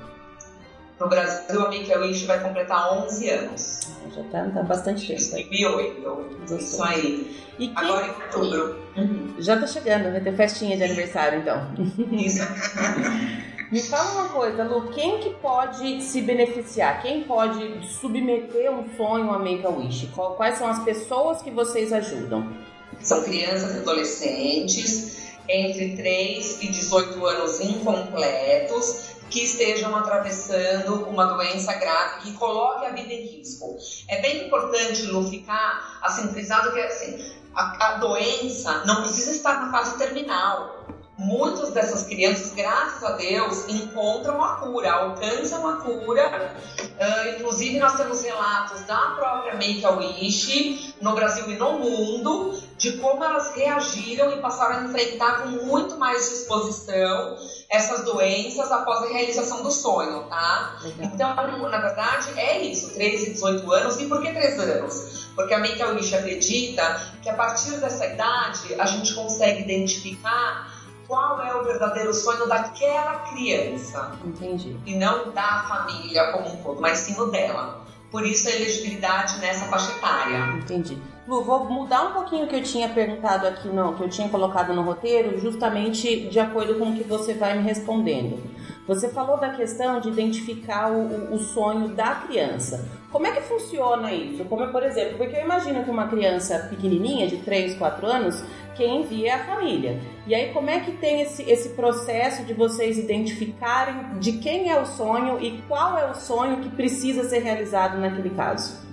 No 1.00 1.08
Brasil, 1.08 1.60
a 1.60 1.68
Make 1.68 1.92
a 1.92 1.98
Wish 1.98 2.24
vai 2.26 2.40
completar 2.40 2.92
11 3.04 3.30
anos. 3.30 3.80
Já 4.14 4.20
está 4.20 4.48
tá 4.48 4.62
bastante 4.62 5.08
tempo. 5.08 5.30
2008. 5.30 6.54
Isso 6.54 6.82
aí. 6.82 7.44
E 7.58 7.68
quem... 7.68 7.76
Agora 7.76 8.06
em 8.06 8.10
outubro. 8.10 8.78
Uhum. 8.96 9.34
Já 9.38 9.54
está 9.54 9.66
chegando, 9.66 10.12
vai 10.12 10.20
ter 10.20 10.36
festinha 10.36 10.76
de 10.76 10.84
aniversário, 10.84 11.40
então. 11.40 11.68
Isso. 12.12 12.42
Me 13.72 13.82
fala 13.82 14.12
uma 14.12 14.28
coisa, 14.28 14.62
Lu, 14.62 14.92
quem 14.92 15.18
que 15.18 15.30
pode 15.30 16.00
se 16.00 16.20
beneficiar? 16.20 17.02
Quem 17.02 17.24
pode 17.24 17.84
submeter 17.88 18.70
um 18.70 18.84
sonho 18.96 19.30
a 19.32 19.38
Make 19.38 19.66
a 19.66 19.70
Wish? 19.70 20.10
Quais 20.36 20.58
são 20.58 20.68
as 20.68 20.84
pessoas 20.84 21.42
que 21.42 21.50
vocês 21.50 21.92
ajudam? 21.92 22.52
São 23.00 23.24
crianças 23.24 23.74
e 23.74 23.78
adolescentes 23.78 25.24
entre 25.48 25.96
3 25.96 26.62
e 26.62 26.68
18 26.68 27.26
anos 27.26 27.60
incompletos 27.60 29.13
que 29.30 29.42
estejam 29.42 29.94
atravessando 29.96 31.08
uma 31.08 31.26
doença 31.26 31.72
grave 31.74 32.22
que 32.22 32.32
coloque 32.32 32.86
a 32.86 32.90
vida 32.90 33.12
em 33.12 33.26
risco. 33.26 33.76
É 34.08 34.20
bem 34.20 34.46
importante, 34.46 35.02
Lu, 35.06 35.28
ficar 35.28 35.98
assim, 36.02 36.28
frisado 36.28 36.72
que 36.72 36.80
assim, 36.80 37.34
a, 37.54 37.86
a 37.86 37.96
doença 37.98 38.84
não 38.84 39.02
precisa 39.02 39.32
estar 39.32 39.60
na 39.60 39.70
fase 39.70 39.96
terminal 39.98 40.84
muitas 41.16 41.70
dessas 41.70 42.04
crianças, 42.04 42.52
graças 42.54 43.02
a 43.04 43.12
Deus, 43.12 43.68
encontram 43.68 44.42
a 44.42 44.56
cura, 44.56 44.92
alcançam 44.92 45.68
a 45.68 45.76
cura. 45.76 46.56
Uh, 46.80 47.36
inclusive, 47.36 47.78
nós 47.78 47.96
temos 47.96 48.22
relatos 48.22 48.82
da 48.82 48.96
própria 48.96 49.54
Make-A-Wish, 49.54 50.94
no 51.00 51.14
Brasil 51.14 51.50
e 51.50 51.56
no 51.56 51.78
mundo, 51.78 52.58
de 52.76 52.98
como 52.98 53.22
elas 53.22 53.54
reagiram 53.54 54.32
e 54.32 54.40
passaram 54.40 54.80
a 54.80 54.84
enfrentar 54.84 55.42
com 55.42 55.48
muito 55.66 55.96
mais 55.96 56.28
disposição 56.28 57.36
essas 57.70 58.04
doenças 58.04 58.70
após 58.70 59.02
a 59.02 59.12
realização 59.12 59.62
do 59.62 59.70
sonho, 59.70 60.24
tá? 60.24 60.78
Então, 61.00 61.34
na 61.34 61.78
verdade, 61.78 62.38
é 62.38 62.62
isso, 62.62 62.92
13 62.92 63.30
e 63.30 63.32
18 63.34 63.72
anos. 63.72 64.00
E 64.00 64.06
por 64.06 64.20
que 64.20 64.32
3 64.32 64.60
anos? 64.60 65.28
Porque 65.34 65.54
a 65.54 65.58
Make-A-Wish 65.58 66.14
acredita 66.14 67.00
que 67.22 67.28
a 67.28 67.34
partir 67.34 67.78
dessa 67.78 68.06
idade 68.06 68.74
a 68.78 68.86
gente 68.86 69.14
consegue 69.14 69.62
identificar 69.62 70.73
qual 71.06 71.42
é 71.42 71.54
o 71.54 71.64
verdadeiro 71.64 72.12
sonho 72.12 72.46
daquela 72.46 73.20
criança. 73.30 74.12
Entendi. 74.24 74.76
E 74.86 74.96
não 74.96 75.30
da 75.32 75.64
família 75.68 76.32
como 76.32 76.48
um 76.48 76.56
todo, 76.62 76.80
mas 76.80 76.98
sim 76.98 77.20
o 77.20 77.26
dela. 77.26 77.84
Por 78.10 78.24
isso 78.24 78.48
a 78.48 78.52
elegibilidade 78.52 79.38
nessa 79.38 79.66
faixa 79.66 79.92
etária. 79.92 80.56
Entendi. 80.56 80.96
Lu, 81.26 81.42
vou 81.42 81.64
mudar 81.64 82.04
um 82.04 82.12
pouquinho 82.12 82.44
o 82.44 82.48
que 82.48 82.56
eu 82.56 82.62
tinha 82.62 82.88
perguntado 82.88 83.46
aqui, 83.46 83.68
não, 83.68 83.94
que 83.94 84.02
eu 84.02 84.08
tinha 84.08 84.28
colocado 84.28 84.72
no 84.74 84.82
roteiro, 84.82 85.40
justamente 85.40 86.28
de 86.28 86.38
acordo 86.38 86.78
com 86.78 86.90
o 86.90 86.94
que 86.94 87.02
você 87.02 87.34
vai 87.34 87.56
me 87.56 87.64
respondendo. 87.64 88.40
Você 88.86 89.08
falou 89.08 89.38
da 89.38 89.48
questão 89.48 89.98
de 89.98 90.10
identificar 90.10 90.92
o, 90.92 91.34
o, 91.34 91.38
sonho 91.38 91.88
da 91.88 92.16
criança. 92.16 92.86
Como 93.10 93.26
é 93.26 93.32
que 93.32 93.40
funciona 93.40 94.12
isso? 94.12 94.44
Como 94.44 94.66
por 94.70 94.82
exemplo, 94.82 95.16
porque 95.16 95.36
eu 95.36 95.40
imagino 95.40 95.82
que 95.82 95.90
uma 95.90 96.06
criança 96.06 96.66
pequenininha, 96.68 97.26
de 97.26 97.38
3, 97.38 97.76
4 97.78 98.06
anos, 98.06 98.44
quem 98.74 99.00
envia 99.00 99.30
é 99.30 99.34
a 99.34 99.44
família. 99.46 99.98
E 100.26 100.34
aí, 100.34 100.52
como 100.52 100.68
é 100.68 100.80
que 100.80 100.92
tem 100.92 101.22
esse, 101.22 101.48
esse 101.50 101.70
processo 101.70 102.44
de 102.44 102.52
vocês 102.52 102.98
identificarem 102.98 104.18
de 104.18 104.32
quem 104.32 104.70
é 104.70 104.78
o 104.78 104.84
sonho 104.84 105.40
e 105.40 105.62
qual 105.66 105.96
é 105.96 106.10
o 106.10 106.14
sonho 106.14 106.60
que 106.60 106.68
precisa 106.68 107.24
ser 107.24 107.38
realizado 107.38 107.98
naquele 107.98 108.30
caso? 108.30 108.83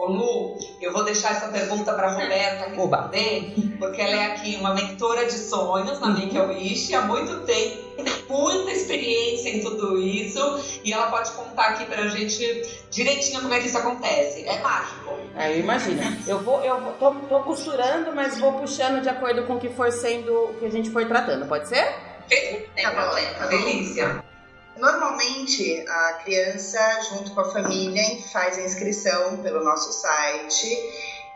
Ô 0.00 0.06
Lu, 0.06 0.56
eu 0.80 0.94
vou 0.94 1.04
deixar 1.04 1.32
essa 1.32 1.48
pergunta 1.48 1.92
para 1.92 2.12
Roberta 2.12 2.70
responder, 2.70 3.52
porque 3.78 4.00
ela 4.00 4.16
é 4.16 4.26
aqui 4.32 4.56
uma 4.56 4.72
mentora 4.72 5.26
de 5.26 5.32
sonhos 5.32 6.00
na 6.00 6.06
Make 6.06 6.38
a 6.38 6.44
Wish 6.44 6.94
há 6.94 7.02
muito 7.02 7.40
tempo, 7.40 8.02
tem 8.02 8.14
muita 8.26 8.70
experiência 8.70 9.50
em 9.50 9.60
tudo 9.60 10.00
isso 10.00 10.80
e 10.82 10.90
ela 10.90 11.10
pode 11.10 11.30
contar 11.32 11.72
aqui 11.72 11.84
pra 11.84 12.08
gente 12.08 12.66
direitinho 12.90 13.42
como 13.42 13.52
é 13.52 13.60
que 13.60 13.66
isso 13.66 13.76
acontece. 13.76 14.48
É 14.48 14.58
mágico. 14.60 15.18
É, 15.36 15.58
imagina. 15.58 16.18
Eu 16.26 16.38
vou, 16.38 16.64
eu 16.64 16.80
vou, 16.80 16.92
tô, 16.94 17.12
tô 17.28 17.40
costurando, 17.40 18.14
mas 18.14 18.40
vou 18.40 18.54
puxando 18.54 19.02
de 19.02 19.08
acordo 19.10 19.42
com 19.42 19.56
o 19.56 19.60
que 19.60 19.68
for 19.68 19.92
sendo, 19.92 20.32
o 20.32 20.54
que 20.54 20.64
a 20.64 20.70
gente 20.70 20.88
for 20.88 21.06
tratando, 21.06 21.46
pode 21.46 21.68
ser? 21.68 21.84
Tá 22.74 22.90
problema, 22.90 23.34
tá 23.34 23.44
bom. 23.44 23.50
delícia. 23.50 24.29
Normalmente, 24.80 25.84
a 25.86 26.12
criança, 26.24 26.80
junto 27.10 27.32
com 27.32 27.40
a 27.40 27.52
família, 27.52 28.02
faz 28.32 28.56
a 28.56 28.62
inscrição 28.62 29.36
pelo 29.42 29.62
nosso 29.62 29.92
site 29.92 30.66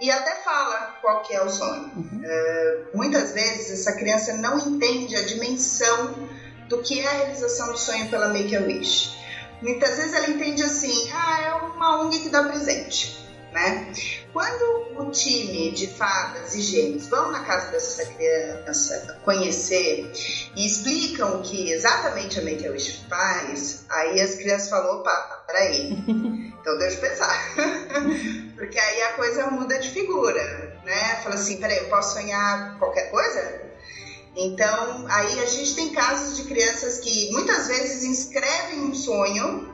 e 0.01 0.11
até 0.11 0.37
fala 0.37 0.97
qual 1.01 1.23
que 1.23 1.35
é 1.35 1.43
o 1.43 1.51
sonho. 1.51 1.93
Eh, 2.25 2.85
muitas 2.95 3.33
vezes, 3.33 3.81
essa 3.81 3.93
criança 3.93 4.33
não 4.35 4.59
entende 4.59 5.15
a 5.15 5.23
dimensão 5.23 6.29
do 6.69 6.79
que 6.79 7.01
é 7.01 7.07
a 7.07 7.11
realização 7.11 7.73
do 7.73 7.79
sonho 7.79 8.09
pela 8.09 8.29
Make-A-Wish. 8.29 9.15
Muitas 9.61 9.97
vezes 9.97 10.15
ela 10.15 10.29
entende 10.29 10.63
assim, 10.63 11.11
ah, 11.13 11.41
é 11.43 11.55
uma 11.55 12.03
ONG 12.03 12.21
que 12.21 12.29
dá 12.31 12.45
presente, 12.45 13.24
né? 13.55 13.93
Quando 14.33 15.01
o 15.01 15.11
time 15.13 15.71
de 15.71 15.87
fadas 15.87 16.55
e 16.57 16.61
gêmeos 16.61 17.07
vão 17.07 17.31
na 17.31 17.45
casa 17.45 17.71
dessa 17.71 18.05
criança 18.05 19.21
conhecer 19.25 20.13
e 20.57 20.67
explicam 20.67 21.39
o 21.39 21.43
que 21.43 21.71
exatamente 21.71 22.41
a 22.41 22.43
Make-A-Wish 22.43 23.07
faz, 23.09 23.85
aí 23.89 24.21
as 24.21 24.35
crianças 24.35 24.69
falam, 24.69 24.97
opa, 24.97 25.45
peraí, 25.47 25.93
então 26.61 26.77
deixa 26.79 26.97
eu 26.97 27.09
pensar. 27.09 27.55
Porque 28.59 28.79
aí 28.79 29.03
a 29.03 29.13
coisa 29.13 29.47
muda 29.47 29.79
de 29.79 29.89
figura, 29.89 30.81
né? 30.85 31.21
Fala 31.23 31.37
assim, 31.37 31.61
peraí, 31.61 31.79
eu 31.79 31.89
posso 31.89 32.15
sonhar 32.15 32.77
qualquer 32.79 33.11
coisa? 33.13 33.63
Então, 34.37 35.07
aí 35.09 35.39
a 35.39 35.47
gente 35.47 35.77
tem 35.77 35.93
casos 35.93 36.37
de 36.37 36.45
crianças 36.45 36.99
que 36.99 37.31
muitas 37.31 37.69
vezes 37.69 38.03
inscrevem 38.03 38.81
um 38.81 38.93
sonho 38.93 39.73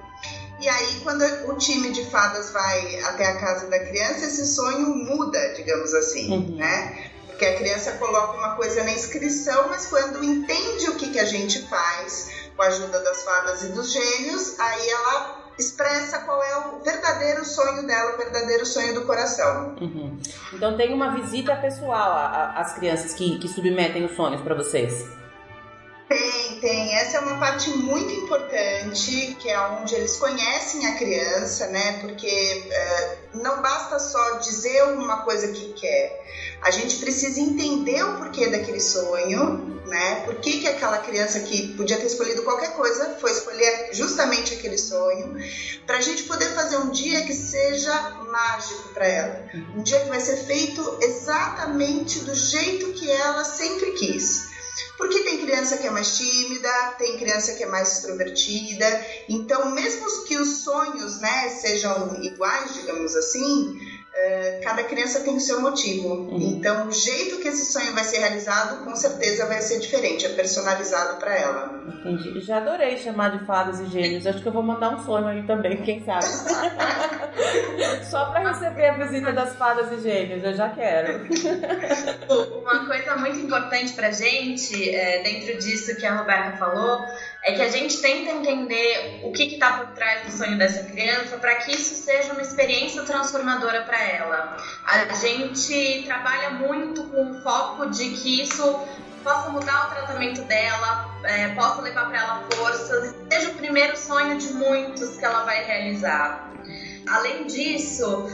e 0.61 0.69
aí 0.69 1.01
quando 1.03 1.23
o 1.51 1.57
time 1.57 1.91
de 1.91 2.05
fadas 2.11 2.51
vai 2.51 3.01
até 3.05 3.27
a 3.27 3.39
casa 3.41 3.67
da 3.69 3.79
criança, 3.79 4.27
esse 4.27 4.47
sonho 4.47 4.89
muda, 4.95 5.55
digamos 5.57 5.93
assim, 5.95 6.31
Uhum. 6.33 6.57
né? 6.57 7.11
Porque 7.27 7.45
a 7.47 7.57
criança 7.57 7.93
coloca 7.93 8.37
uma 8.37 8.55
coisa 8.57 8.85
na 8.85 8.93
inscrição, 8.93 9.69
mas 9.69 9.87
quando 9.87 10.23
entende 10.23 10.91
o 10.91 10.97
que, 10.97 11.09
que 11.11 11.19
a 11.19 11.25
gente 11.25 11.67
faz 11.69 12.31
com 12.55 12.63
a 12.63 12.67
ajuda 12.67 13.01
das 13.01 13.23
fadas 13.23 13.63
e 13.63 13.69
dos 13.69 13.91
gênios, 13.91 14.61
aí 14.61 14.91
ela 14.91 15.41
expressa 15.59 16.19
qual 16.21 16.43
é 16.43 16.57
o 16.69 16.81
verdadeiro 16.83 17.45
sonho 17.45 17.87
dela, 17.87 18.15
o 18.15 18.19
verdadeiro 18.19 18.65
sonho 18.67 18.95
do 18.95 19.07
coração. 19.07 19.75
Uhum. 19.81 20.19
Então 20.53 20.77
tem 20.77 20.93
uma 20.93 21.15
visita 21.15 21.57
pessoal 21.57 22.53
às 22.57 22.75
crianças 22.75 23.15
que, 23.15 23.39
que 23.39 23.49
submetem 23.49 24.05
os 24.05 24.15
sonhos 24.17 24.41
pra 24.43 24.55
vocês. 24.55 25.07
Tem, 26.11 26.59
tem. 26.59 26.93
Essa 26.97 27.19
é 27.19 27.21
uma 27.21 27.39
parte 27.39 27.71
muito 27.71 28.13
importante, 28.13 29.37
que 29.39 29.49
é 29.49 29.61
onde 29.61 29.95
eles 29.95 30.17
conhecem 30.17 30.85
a 30.87 30.97
criança, 30.97 31.69
né? 31.69 32.01
Porque 32.01 32.27
eh, 32.69 33.19
não 33.35 33.63
basta 33.63 33.97
só 34.01 34.39
dizer 34.39 34.83
uma 34.95 35.23
coisa 35.23 35.47
que 35.53 35.73
quer. 35.75 36.21
A 36.63 36.73
gente 36.73 36.97
precisa 36.97 37.39
entender 37.39 38.03
o 38.03 38.17
porquê 38.17 38.49
daquele 38.49 38.81
sonho, 38.81 39.81
né? 39.87 40.23
Por 40.25 40.35
que, 40.41 40.59
que 40.59 40.67
aquela 40.67 40.99
criança 40.99 41.39
que 41.39 41.77
podia 41.77 41.97
ter 41.97 42.07
escolhido 42.07 42.43
qualquer 42.43 42.73
coisa 42.73 43.17
foi 43.21 43.31
escolher 43.31 43.91
justamente 43.93 44.55
aquele 44.55 44.79
sonho, 44.79 45.37
para 45.87 45.99
a 45.99 46.01
gente 46.01 46.25
poder 46.25 46.49
fazer 46.57 46.77
um 46.79 46.91
dia 46.91 47.25
que 47.25 47.33
seja 47.33 47.95
mágico 48.29 48.89
para 48.95 49.07
ela. 49.07 49.47
Um 49.77 49.83
dia 49.85 50.01
que 50.01 50.09
vai 50.09 50.21
ser 50.21 50.39
feito 50.39 50.99
exatamente 51.01 52.19
do 52.25 52.35
jeito 52.35 52.95
que 52.95 53.09
ela 53.09 53.45
sempre 53.45 53.93
quis. 53.93 54.50
Porque 54.97 55.21
tem 55.21 55.39
criança 55.39 55.79
que 55.79 55.87
é 55.87 55.91
mais 55.91 56.17
tímida, 56.17 56.71
tem 56.99 57.19
criança 57.19 57.55
que 57.55 57.63
é 57.63 57.67
mais 57.67 57.93
extrovertida. 57.93 59.07
Então, 59.29 59.75
mesmo 59.75 60.25
que 60.25 60.37
os 60.37 60.59
sonhos 60.59 61.21
né, 61.21 61.49
sejam 61.51 62.23
iguais, 62.23 62.75
digamos 62.75 63.17
assim, 63.17 63.79
eh, 64.13 64.61
cada 64.65 64.83
criança 64.85 65.21
tem 65.21 65.37
o 65.37 65.41
seu 65.41 65.61
motivo. 65.61 66.29
Então, 66.33 66.89
o 66.89 66.93
jeito 66.93 67.41
que 67.41 67.49
esse 67.49 67.73
sonho 67.73 67.93
vai 67.95 68.05
ser 68.05 68.19
realizado, 68.19 68.85
com 68.85 68.95
certeza 68.97 69.47
vai 69.47 69.61
ser 69.61 69.79
diferente, 69.79 70.27
é 70.27 70.31
personalizado 70.31 71.19
para 71.19 71.35
ela. 71.37 71.83
Entendi. 71.87 72.41
Já 72.41 72.59
adorei 72.59 72.97
chamar 72.97 73.39
de 73.39 73.47
fadas 73.47 73.81
e 73.81 73.87
gênios. 73.87 74.27
Acho 74.27 74.43
que 74.43 74.49
eu 74.49 74.53
vou 74.53 74.63
mandar 74.63 74.91
um 74.91 75.05
sonho 75.05 75.29
aí 75.29 75.47
também, 75.47 75.83
quem 75.83 76.05
sabe. 76.05 76.27
Só 78.11 78.27
pra 78.27 78.51
receber 78.51 78.89
a 78.89 78.99
visita 78.99 79.33
das 79.33 79.55
fadas 79.55 79.93
e 79.93 80.03
gênios, 80.03 80.43
eu 80.43 80.55
já 80.55 80.69
quero. 80.71 81.27
Uma 82.63 82.87
coisa 82.87 83.17
muito 83.17 83.39
importante 83.39 83.93
pra 83.93 84.11
gente, 84.11 84.95
é, 84.95 85.23
dentro 85.23 85.59
disso 85.59 85.97
que 85.97 86.05
a 86.05 86.17
Roberta 86.17 86.57
falou, 86.59 87.05
é 87.43 87.53
que 87.53 87.63
a 87.63 87.71
gente 87.71 88.01
tenta 88.01 88.33
entender 88.33 89.21
o 89.25 89.33
que 89.33 89.45
está 89.45 89.79
por 89.79 89.89
trás 89.95 90.27
do 90.27 90.33
sonho 90.33 90.59
dessa 90.59 90.85
criança 90.85 91.39
para 91.39 91.57
que 91.57 91.73
isso 91.73 91.95
seja 91.95 92.33
uma 92.33 92.43
experiência 92.43 93.03
transformadora 93.03 93.83
para 93.83 94.03
ela. 94.03 94.57
A 94.85 95.15
gente 95.15 96.03
trabalha 96.05 96.51
muito 96.51 97.05
com 97.05 97.31
o 97.31 97.43
foco 97.43 97.89
de 97.91 98.11
que 98.11 98.43
isso 98.43 98.81
possa 99.25 99.51
mudar 99.51 99.87
o 99.87 99.91
tratamento 99.95 100.43
dela, 100.43 101.15
é, 101.25 101.49
possa 101.49 101.83
levar 101.83 102.09
para 102.09 102.19
ela 102.19 102.45
forças, 102.55 103.15
seja 103.31 103.51
o 103.51 103.55
primeiro 103.55 103.97
sonho 103.97 104.39
de 104.39 104.53
muitos 104.53 105.17
que 105.17 105.25
ela 105.25 105.45
vai 105.45 105.65
realizar. 105.65 106.51
Além 107.09 107.47
disso, 107.47 108.29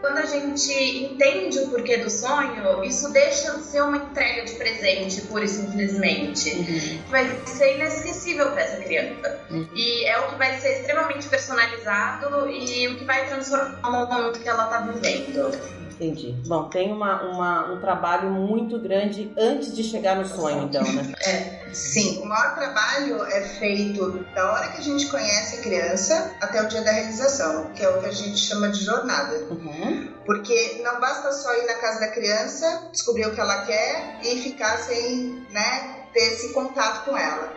quando 0.00 0.18
a 0.18 0.26
gente 0.26 0.72
entende 0.72 1.58
o 1.58 1.68
porquê 1.68 1.96
do 1.96 2.10
sonho, 2.10 2.84
isso 2.84 3.10
deixa 3.12 3.56
de 3.56 3.62
ser 3.62 3.82
uma 3.82 3.96
entrega 3.96 4.44
de 4.44 4.52
presente, 4.54 5.22
pura 5.22 5.44
e 5.44 5.48
simplesmente. 5.48 7.02
Vai 7.08 7.28
ser 7.46 7.76
inesquecível 7.76 8.50
para 8.52 8.62
essa 8.62 8.76
criança. 8.82 9.40
Uhum. 9.50 9.68
E 9.74 10.04
é 10.04 10.18
o 10.20 10.28
que 10.28 10.36
vai 10.36 10.58
ser 10.60 10.80
extremamente 10.80 11.28
personalizado 11.28 12.48
e 12.48 12.88
o 12.88 12.96
que 12.96 13.04
vai 13.04 13.26
transformar 13.26 13.88
o 13.88 13.92
momento 13.92 14.40
que 14.40 14.48
ela 14.48 14.66
tá 14.66 14.80
vivendo. 14.80 15.87
Entendi. 16.00 16.32
Bom, 16.46 16.68
tem 16.68 16.92
uma, 16.92 17.22
uma- 17.24 17.72
um 17.72 17.80
trabalho 17.80 18.30
muito 18.30 18.78
grande 18.78 19.32
antes 19.36 19.74
de 19.74 19.82
chegar 19.82 20.14
no 20.14 20.24
sonho, 20.28 20.64
então, 20.64 20.82
né? 20.92 21.12
Sim, 21.74 22.20
o 22.22 22.24
maior 22.24 22.54
trabalho 22.54 23.24
é 23.24 23.40
feito 23.42 24.24
da 24.34 24.52
hora 24.52 24.68
que 24.68 24.78
a 24.78 24.82
gente 24.84 25.06
conhece 25.08 25.56
a 25.56 25.62
criança 25.62 26.32
até 26.40 26.62
o 26.62 26.68
dia 26.68 26.82
da 26.82 26.92
realização, 26.92 27.72
que 27.74 27.84
é 27.84 27.88
o 27.88 28.00
que 28.00 28.06
a 28.06 28.12
gente 28.12 28.38
chama 28.38 28.68
de 28.68 28.82
jornada. 28.84 29.36
Uhum. 29.50 30.08
Porque 30.24 30.80
não 30.84 31.00
basta 31.00 31.32
só 31.32 31.52
ir 31.56 31.66
na 31.66 31.74
casa 31.74 32.00
da 32.00 32.08
criança, 32.08 32.88
descobrir 32.92 33.26
o 33.26 33.34
que 33.34 33.40
ela 33.40 33.66
quer 33.66 34.20
e 34.22 34.40
ficar 34.40 34.78
sem 34.78 35.44
né, 35.50 36.04
ter 36.12 36.20
esse 36.20 36.52
contato 36.52 37.04
com 37.06 37.16
ela. 37.16 37.52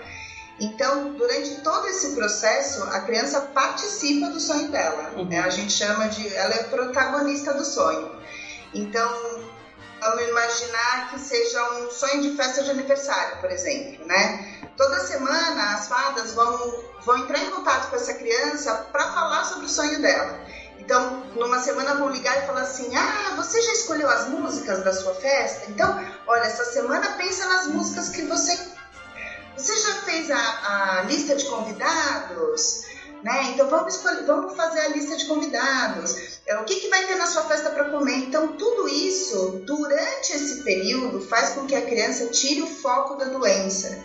Então, 0.62 1.14
durante 1.14 1.56
todo 1.62 1.88
esse 1.88 2.14
processo, 2.14 2.84
a 2.84 3.02
criança 3.02 3.42
participa 3.42 4.30
do 4.30 4.40
sonho 4.40 4.70
dela. 4.70 5.10
Uhum. 5.16 5.26
né? 5.26 5.40
A 5.40 5.50
gente 5.50 5.74
chama 5.74 6.08
de. 6.08 6.36
Ela 6.36 6.54
é 6.54 6.64
protagonista 6.66 7.52
do 7.56 7.66
sonho. 7.66 8.12
Então, 8.72 9.12
vamos 10.00 10.22
imaginar 10.22 11.10
que 11.10 11.20
seja 11.20 11.80
um 11.80 11.90
sonho 11.90 12.22
de 12.22 12.36
festa 12.36 12.64
de 12.64 12.70
aniversário, 12.70 13.42
por 13.42 13.50
exemplo, 13.50 14.06
né? 14.06 14.62
Toda 14.78 15.00
semana 15.00 15.74
as 15.74 15.88
fadas 15.88 16.34
vão, 16.34 16.84
vão 17.06 17.18
entrar 17.18 17.40
em 17.40 17.50
contato 17.50 17.90
com 17.90 17.96
essa 17.96 18.14
criança 18.14 18.88
para 18.92 19.12
falar 19.14 19.44
sobre 19.46 19.66
o 19.66 19.70
sonho 19.70 20.00
dela. 20.00 20.40
Então, 20.78 21.24
numa 21.36 21.60
semana 21.60 21.96
vão 21.96 22.10
ligar 22.10 22.38
e 22.38 22.46
falar 22.46 22.62
assim: 22.62 22.96
Ah, 22.96 23.34
você 23.36 23.60
já 23.64 23.74
escolheu 23.74 24.08
as 24.08 24.28
músicas 24.28 24.84
da 24.84 24.94
sua 24.94 25.16
festa? 25.16 25.72
Então, 25.72 26.06
olha, 26.28 26.42
essa 26.42 26.66
semana 26.66 27.14
pensa 27.18 27.48
nas 27.48 27.66
músicas 27.66 28.10
que 28.10 28.22
você. 28.26 28.80
Você 29.62 29.78
já 29.78 29.94
fez 30.02 30.32
a, 30.32 30.98
a 30.98 31.02
lista 31.04 31.36
de 31.36 31.46
convidados? 31.46 32.82
Né? 33.22 33.52
Então 33.52 33.70
vamos, 33.70 33.96
escolher, 33.96 34.26
vamos 34.26 34.56
fazer 34.56 34.80
a 34.80 34.88
lista 34.88 35.16
de 35.16 35.26
convidados. 35.26 36.40
É, 36.48 36.58
o 36.58 36.64
que, 36.64 36.80
que 36.80 36.90
vai 36.90 37.06
ter 37.06 37.16
na 37.16 37.28
sua 37.28 37.44
festa 37.44 37.70
para 37.70 37.92
comer? 37.92 38.16
Então, 38.16 38.54
tudo 38.58 38.90
isso, 38.90 39.62
durante 39.68 40.34
esse 40.34 40.64
período, 40.64 41.22
faz 41.22 41.52
com 41.52 41.68
que 41.68 41.76
a 41.76 41.84
criança 41.84 42.30
tire 42.30 42.64
o 42.64 42.68
foco 42.68 43.16
da 43.18 43.26
doença 43.26 44.04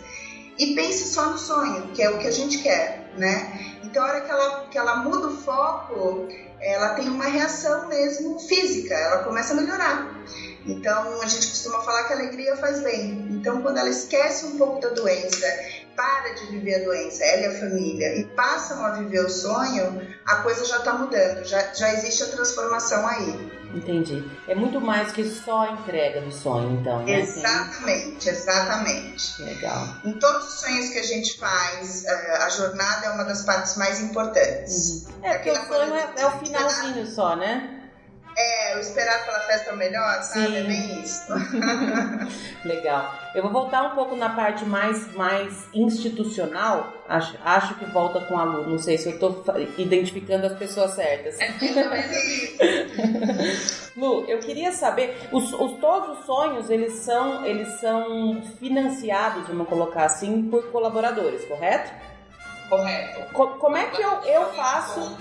e 0.59 0.75
pense 0.75 1.11
só 1.11 1.25
no 1.31 1.39
sonho, 1.39 1.87
que 1.87 2.03
é 2.03 2.09
o 2.11 2.19
que 2.19 2.27
a 2.27 2.31
gente 2.31 2.59
quer, 2.59 3.11
né? 3.17 3.79
Então, 3.83 4.03
a 4.03 4.07
hora 4.09 4.21
que 4.21 4.31
ela, 4.31 4.67
que 4.69 4.77
ela 4.77 4.97
muda 4.97 5.27
o 5.27 5.37
foco, 5.37 6.27
ela 6.59 6.89
tem 6.89 7.09
uma 7.09 7.25
reação 7.25 7.87
mesmo 7.87 8.39
física, 8.39 8.93
ela 8.93 9.23
começa 9.23 9.53
a 9.53 9.55
melhorar. 9.55 10.23
Então, 10.67 11.21
a 11.21 11.27
gente 11.27 11.47
costuma 11.47 11.81
falar 11.81 12.03
que 12.03 12.13
a 12.13 12.15
alegria 12.17 12.55
faz 12.57 12.81
bem. 12.81 13.27
Então, 13.31 13.61
quando 13.61 13.77
ela 13.77 13.89
esquece 13.89 14.45
um 14.45 14.57
pouco 14.57 14.81
da 14.81 14.89
doença, 14.89 15.47
para 15.95 16.33
de 16.35 16.45
viver 16.47 16.81
a 16.81 16.85
doença, 16.85 17.23
ela 17.23 17.41
e 17.41 17.45
a 17.45 17.59
família, 17.59 18.19
e 18.19 18.25
passam 18.35 18.85
a 18.85 18.91
viver 18.91 19.25
o 19.25 19.29
sonho, 19.29 19.99
a 20.25 20.35
coisa 20.37 20.65
já 20.65 20.77
está 20.77 20.93
mudando, 20.93 21.43
já, 21.45 21.73
já 21.73 21.91
existe 21.93 22.23
a 22.23 22.27
transformação 22.27 23.07
aí. 23.07 23.57
Entendi. 23.73 24.23
É 24.47 24.55
muito 24.55 24.79
mais 24.79 25.11
que 25.11 25.23
só 25.27 25.61
a 25.61 25.71
entrega 25.71 26.21
do 26.21 26.31
sonho, 26.31 26.79
então, 26.79 27.03
né? 27.03 27.19
Exatamente, 27.19 28.29
exatamente. 28.29 29.41
Legal. 29.41 29.87
Em 30.05 30.13
todos 30.13 30.47
os 30.47 30.59
sonhos 30.61 30.89
que 30.89 30.99
a 30.99 31.03
gente 31.03 31.37
faz, 31.37 32.05
eh, 32.05 32.37
a 32.43 32.49
jornada 32.49 33.07
é 33.07 33.09
uma 33.09 33.23
das 33.23 33.43
partes 33.43 33.75
mais 33.75 33.99
importantes. 33.99 35.05
Uhum. 35.07 35.25
É, 35.25 35.33
porque 35.35 35.51
o 35.51 35.65
sonho 35.67 35.95
é, 35.95 36.13
é 36.17 36.25
o 36.27 36.31
finalzinho 36.39 37.07
só, 37.07 37.35
né? 37.35 37.76
É, 38.39 38.75
o 38.75 38.79
esperar 38.79 39.25
pela 39.25 39.39
festa 39.39 39.75
melhor, 39.75 40.21
sabe? 40.21 40.45
Sim. 40.45 40.57
É 40.57 40.63
bem 40.63 41.01
isso. 41.01 41.33
Legal. 42.63 43.15
Eu 43.33 43.41
vou 43.41 43.51
voltar 43.51 43.81
um 43.81 43.95
pouco 43.95 44.15
na 44.15 44.29
parte 44.29 44.63
mais, 44.63 45.11
mais 45.15 45.67
institucional. 45.73 46.93
Acho, 47.09 47.35
acho 47.43 47.73
que 47.75 47.85
volta 47.85 48.21
com 48.21 48.37
a 48.37 48.43
Lu. 48.43 48.69
Não 48.69 48.77
sei 48.77 48.99
se 48.99 49.09
eu 49.09 49.13
estou 49.13 49.43
identificando 49.77 50.45
as 50.45 50.53
pessoas 50.53 50.91
certas. 50.91 51.39
É, 51.39 51.51
Lu, 53.97 54.25
eu 54.27 54.37
queria 54.37 54.71
saber, 54.71 55.17
os, 55.31 55.51
os, 55.53 55.79
todos 55.79 56.19
os 56.19 56.25
sonhos, 56.27 56.69
eles 56.69 56.93
são, 56.99 57.43
eles 57.43 57.79
são 57.79 58.43
financiados, 58.59 59.47
vamos 59.47 59.67
colocar 59.67 60.05
assim, 60.05 60.47
por 60.49 60.71
colaboradores, 60.71 61.43
correto? 61.45 61.91
Correto. 62.69 63.33
como 63.33 63.77
é 63.77 63.85
que 63.85 64.01
eu, 64.01 64.11
eu 64.23 64.53
faço, 64.53 65.17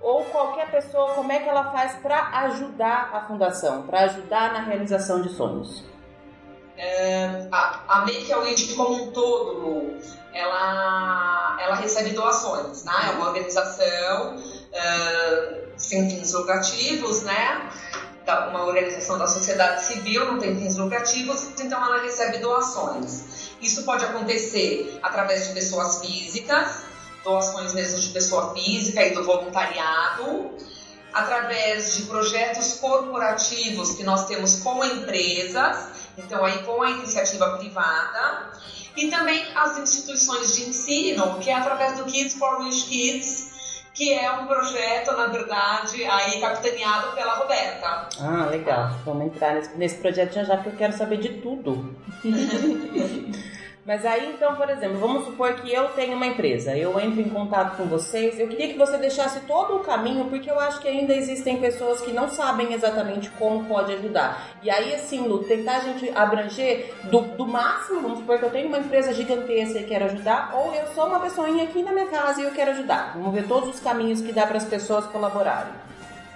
ou 0.00 0.24
qualquer 0.26 0.70
pessoa, 0.70 1.14
como 1.14 1.32
é 1.32 1.40
que 1.40 1.48
ela 1.48 1.72
faz 1.72 1.96
para 1.96 2.28
ajudar 2.44 3.10
a 3.12 3.20
fundação, 3.26 3.82
para 3.82 4.02
ajudar 4.02 4.52
na 4.52 4.60
realização 4.60 5.20
de 5.20 5.28
sonhos? 5.30 5.84
É, 6.76 7.48
a, 7.50 7.80
a 7.88 8.00
Make 8.04 8.32
a 8.32 8.38
Wish 8.38 8.74
como 8.74 8.94
um 8.94 9.10
todo, 9.10 9.58
Lu, 9.58 9.98
ela, 10.32 11.58
ela 11.60 11.74
recebe 11.74 12.10
doações, 12.10 12.84
né? 12.84 12.92
É 13.08 13.10
uma 13.10 13.26
organização 13.26 14.36
uh, 14.36 15.68
sem 15.76 16.08
fins 16.08 16.32
lucrativos, 16.32 17.24
né? 17.24 17.68
Uma 18.28 18.66
organização 18.66 19.18
da 19.18 19.26
sociedade 19.26 19.84
civil, 19.84 20.26
não 20.26 20.38
tem 20.38 20.58
fins 20.58 20.76
lucrativos, 20.76 21.48
então 21.58 21.82
ela 21.82 22.02
recebe 22.02 22.38
doações. 22.38 23.54
Isso 23.62 23.84
pode 23.84 24.04
acontecer 24.04 24.98
através 25.02 25.48
de 25.48 25.54
pessoas 25.54 26.00
físicas, 26.00 26.82
doações 27.24 27.72
mesmo 27.72 27.98
de 27.98 28.08
pessoa 28.10 28.52
física 28.52 29.02
e 29.02 29.14
do 29.14 29.24
voluntariado, 29.24 30.50
através 31.12 31.96
de 31.96 32.02
projetos 32.02 32.74
corporativos 32.74 33.94
que 33.94 34.04
nós 34.04 34.26
temos 34.26 34.56
com 34.56 34.84
empresas, 34.84 35.88
então 36.18 36.44
aí 36.44 36.62
com 36.64 36.82
a 36.82 36.90
iniciativa 36.90 37.56
privada, 37.56 38.50
e 38.94 39.08
também 39.08 39.42
as 39.56 39.78
instituições 39.78 40.54
de 40.54 40.68
ensino, 40.68 41.38
que 41.38 41.48
é 41.48 41.54
através 41.54 41.96
do 41.96 42.04
Kids 42.04 42.34
for 42.34 42.60
Wish 42.60 42.84
Kids, 42.84 43.57
que 43.98 44.14
é 44.14 44.30
um 44.30 44.46
projeto, 44.46 45.10
na 45.16 45.26
verdade, 45.26 46.04
aí 46.04 46.40
capitaneado 46.40 47.16
pela 47.16 47.34
Roberta. 47.34 48.08
Ah, 48.20 48.46
legal. 48.48 48.92
Vamos 49.04 49.26
entrar 49.26 49.54
nesse, 49.54 49.76
nesse 49.76 49.96
projeto 49.96 50.34
já 50.34 50.44
já, 50.44 50.54
porque 50.54 50.68
eu 50.68 50.76
quero 50.76 50.92
saber 50.96 51.16
de 51.16 51.30
tudo. 51.40 51.96
Mas 53.88 54.04
aí, 54.04 54.34
então, 54.34 54.54
por 54.54 54.68
exemplo, 54.68 54.98
vamos 54.98 55.24
supor 55.24 55.54
que 55.54 55.72
eu 55.72 55.88
tenho 55.94 56.14
uma 56.14 56.26
empresa, 56.26 56.76
eu 56.76 57.00
entro 57.00 57.22
em 57.22 57.28
contato 57.30 57.74
com 57.74 57.86
vocês, 57.86 58.38
eu 58.38 58.46
queria 58.46 58.68
que 58.68 58.76
você 58.76 58.98
deixasse 58.98 59.40
todo 59.46 59.76
o 59.76 59.80
caminho, 59.80 60.26
porque 60.26 60.50
eu 60.50 60.60
acho 60.60 60.78
que 60.78 60.86
ainda 60.86 61.14
existem 61.14 61.56
pessoas 61.56 62.02
que 62.02 62.12
não 62.12 62.28
sabem 62.28 62.74
exatamente 62.74 63.30
como 63.30 63.64
pode 63.64 63.94
ajudar. 63.94 64.46
E 64.62 64.68
aí, 64.68 64.94
assim, 64.94 65.26
Lu, 65.26 65.42
tentar 65.42 65.78
a 65.78 65.80
gente 65.80 66.10
abranger 66.10 66.94
do, 67.04 67.22
do 67.22 67.46
máximo, 67.46 68.02
vamos 68.02 68.18
supor 68.18 68.38
que 68.38 68.44
eu 68.44 68.50
tenho 68.50 68.68
uma 68.68 68.76
empresa 68.76 69.14
gigantesca 69.14 69.78
e 69.78 69.84
quero 69.84 70.04
ajudar, 70.04 70.50
ou 70.54 70.74
eu 70.74 70.86
sou 70.88 71.06
uma 71.06 71.20
pessoinha 71.20 71.64
aqui 71.64 71.82
na 71.82 71.90
minha 71.90 72.08
casa 72.08 72.42
e 72.42 72.44
eu 72.44 72.50
quero 72.50 72.72
ajudar. 72.72 73.14
Vamos 73.14 73.32
ver 73.32 73.48
todos 73.48 73.70
os 73.70 73.80
caminhos 73.80 74.20
que 74.20 74.34
dá 74.34 74.46
para 74.46 74.58
as 74.58 74.66
pessoas 74.66 75.06
colaborarem. 75.06 75.72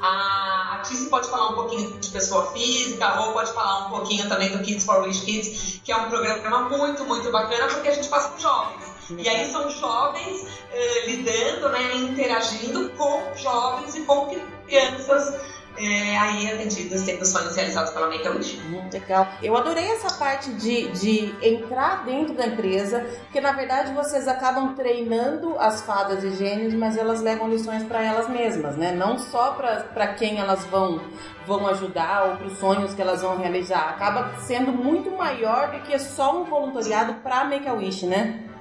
A, 0.00 0.76
a 0.76 0.78
Tice 0.82 1.10
pode 1.10 1.28
falar 1.28 1.50
um 1.50 1.54
pouquinho 1.54 1.98
de 1.98 2.08
pessoa 2.10 2.52
física, 2.52 3.20
ou 3.20 3.32
pode 3.32 3.52
falar 3.52 3.86
um 3.86 3.90
pouquinho 3.90 4.28
também 4.28 4.50
do 4.50 4.60
Kids 4.60 4.84
for 4.84 5.02
Wish 5.02 5.24
Kids, 5.24 5.80
que 5.84 5.90
é 5.90 5.96
um 5.96 6.08
programa 6.08 6.68
muito, 6.68 7.04
muito 7.04 7.32
bacana, 7.32 7.66
porque 7.66 7.88
a 7.88 7.94
gente 7.94 8.08
faz 8.08 8.26
com 8.26 8.38
jovens. 8.38 8.91
E 9.18 9.28
aí 9.28 9.50
são 9.50 9.70
jovens 9.70 10.46
eh, 10.72 11.06
lidando, 11.06 11.68
né, 11.70 11.96
interagindo 11.96 12.90
com 12.90 13.22
jovens 13.36 13.94
e 13.94 14.02
com 14.02 14.34
crianças 14.66 15.40
é, 15.76 16.18
aí 16.18 16.52
atendidos 16.52 17.02
tendo 17.02 17.24
sonhos 17.24 17.56
realizados 17.56 17.92
pela 17.92 18.08
Make 18.08 18.26
a 18.26 18.30
Wish. 18.32 18.60
Muito 18.68 18.92
legal. 18.92 19.26
Eu 19.42 19.56
adorei 19.56 19.90
essa 19.90 20.18
parte 20.18 20.50
de, 20.52 20.88
de 20.88 21.34
entrar 21.42 22.04
dentro 22.04 22.34
da 22.34 22.46
empresa, 22.46 23.00
porque 23.24 23.40
na 23.40 23.52
verdade 23.52 23.92
vocês 23.92 24.28
acabam 24.28 24.74
treinando 24.74 25.56
as 25.58 25.82
fadas 25.82 26.22
e 26.24 26.32
gênios, 26.32 26.74
mas 26.74 26.96
elas 26.96 27.22
levam 27.22 27.48
lições 27.48 27.82
para 27.84 28.02
elas 28.02 28.28
mesmas, 28.28 28.76
né? 28.76 28.92
Não 28.92 29.18
só 29.18 29.52
para 29.52 30.08
quem 30.14 30.38
elas 30.38 30.64
vão 30.66 31.00
vão 31.46 31.66
ajudar 31.66 32.28
ou 32.28 32.36
para 32.36 32.46
os 32.46 32.58
sonhos 32.58 32.94
que 32.94 33.02
elas 33.02 33.22
vão 33.22 33.36
realizar. 33.36 33.88
Acaba 33.88 34.32
sendo 34.42 34.72
muito 34.72 35.10
maior 35.10 35.72
do 35.72 35.80
que 35.80 35.98
só 35.98 36.40
um 36.40 36.44
voluntariado 36.44 37.14
para 37.14 37.44
Make 37.44 37.66
a 37.66 37.72
Wish, 37.72 38.06
né? 38.06 38.51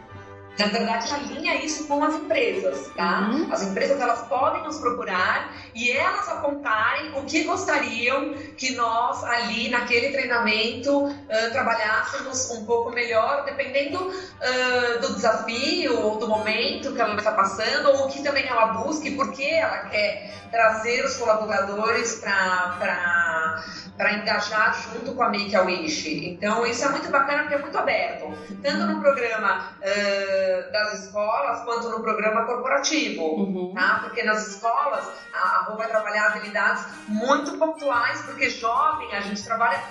Na 0.59 0.67
verdade, 0.67 1.13
alinha 1.13 1.55
isso 1.63 1.87
com 1.87 2.03
as 2.03 2.13
empresas, 2.15 2.87
tá? 2.95 3.29
Uhum. 3.31 3.51
As 3.51 3.63
empresas 3.63 3.99
elas 3.99 4.21
podem 4.27 4.63
nos 4.63 4.77
procurar 4.79 5.53
e 5.73 5.91
elas 5.91 6.27
apontarem 6.27 7.17
o 7.17 7.23
que 7.23 7.43
gostariam 7.43 8.33
que 8.57 8.75
nós 8.75 9.23
ali 9.23 9.69
naquele 9.69 10.11
treinamento 10.11 11.05
uh, 11.05 11.51
trabalhássemos 11.51 12.51
um 12.51 12.65
pouco 12.65 12.91
melhor, 12.91 13.45
dependendo 13.45 13.99
uh, 13.99 14.99
do 15.01 15.15
desafio 15.15 15.99
ou 15.99 16.17
do 16.17 16.27
momento 16.27 16.93
que 16.93 17.01
ela 17.01 17.15
está 17.15 17.31
passando 17.31 17.89
ou 17.89 18.05
o 18.05 18.09
que 18.09 18.21
também 18.21 18.45
ela 18.45 18.67
busque, 18.67 19.11
porque 19.11 19.43
ela 19.43 19.79
quer 19.89 20.31
trazer 20.51 21.05
os 21.05 21.15
colaboradores 21.15 22.15
para 22.15 23.63
para 23.97 24.13
engajar 24.13 24.73
junto 24.73 25.13
com 25.13 25.21
a 25.21 25.29
Make 25.29 25.55
a 25.55 25.61
Wish. 25.61 26.25
Então, 26.25 26.65
isso 26.65 26.83
é 26.83 26.89
muito 26.89 27.09
bacana 27.09 27.43
porque 27.43 27.53
é 27.53 27.59
muito 27.59 27.77
aberto, 27.77 28.35
tanto 28.63 28.87
no 28.87 28.99
programa 28.99 29.69
uh, 29.79 30.40
das 30.71 31.05
escolas 31.05 31.63
quanto 31.63 31.89
no 31.89 32.01
programa 32.01 32.45
corporativo, 32.45 33.23
uhum. 33.23 33.73
tá? 33.73 33.99
Porque 34.03 34.23
nas 34.23 34.47
escolas 34.47 35.07
a 35.33 35.65
Rô 35.67 35.77
vai 35.77 35.87
trabalhar 35.87 36.27
habilidades 36.27 36.85
muito 37.07 37.57
pontuais, 37.57 38.21
porque 38.23 38.49
jovem 38.49 39.13
a 39.13 39.21
gente 39.21 39.43
trabalha 39.43 39.81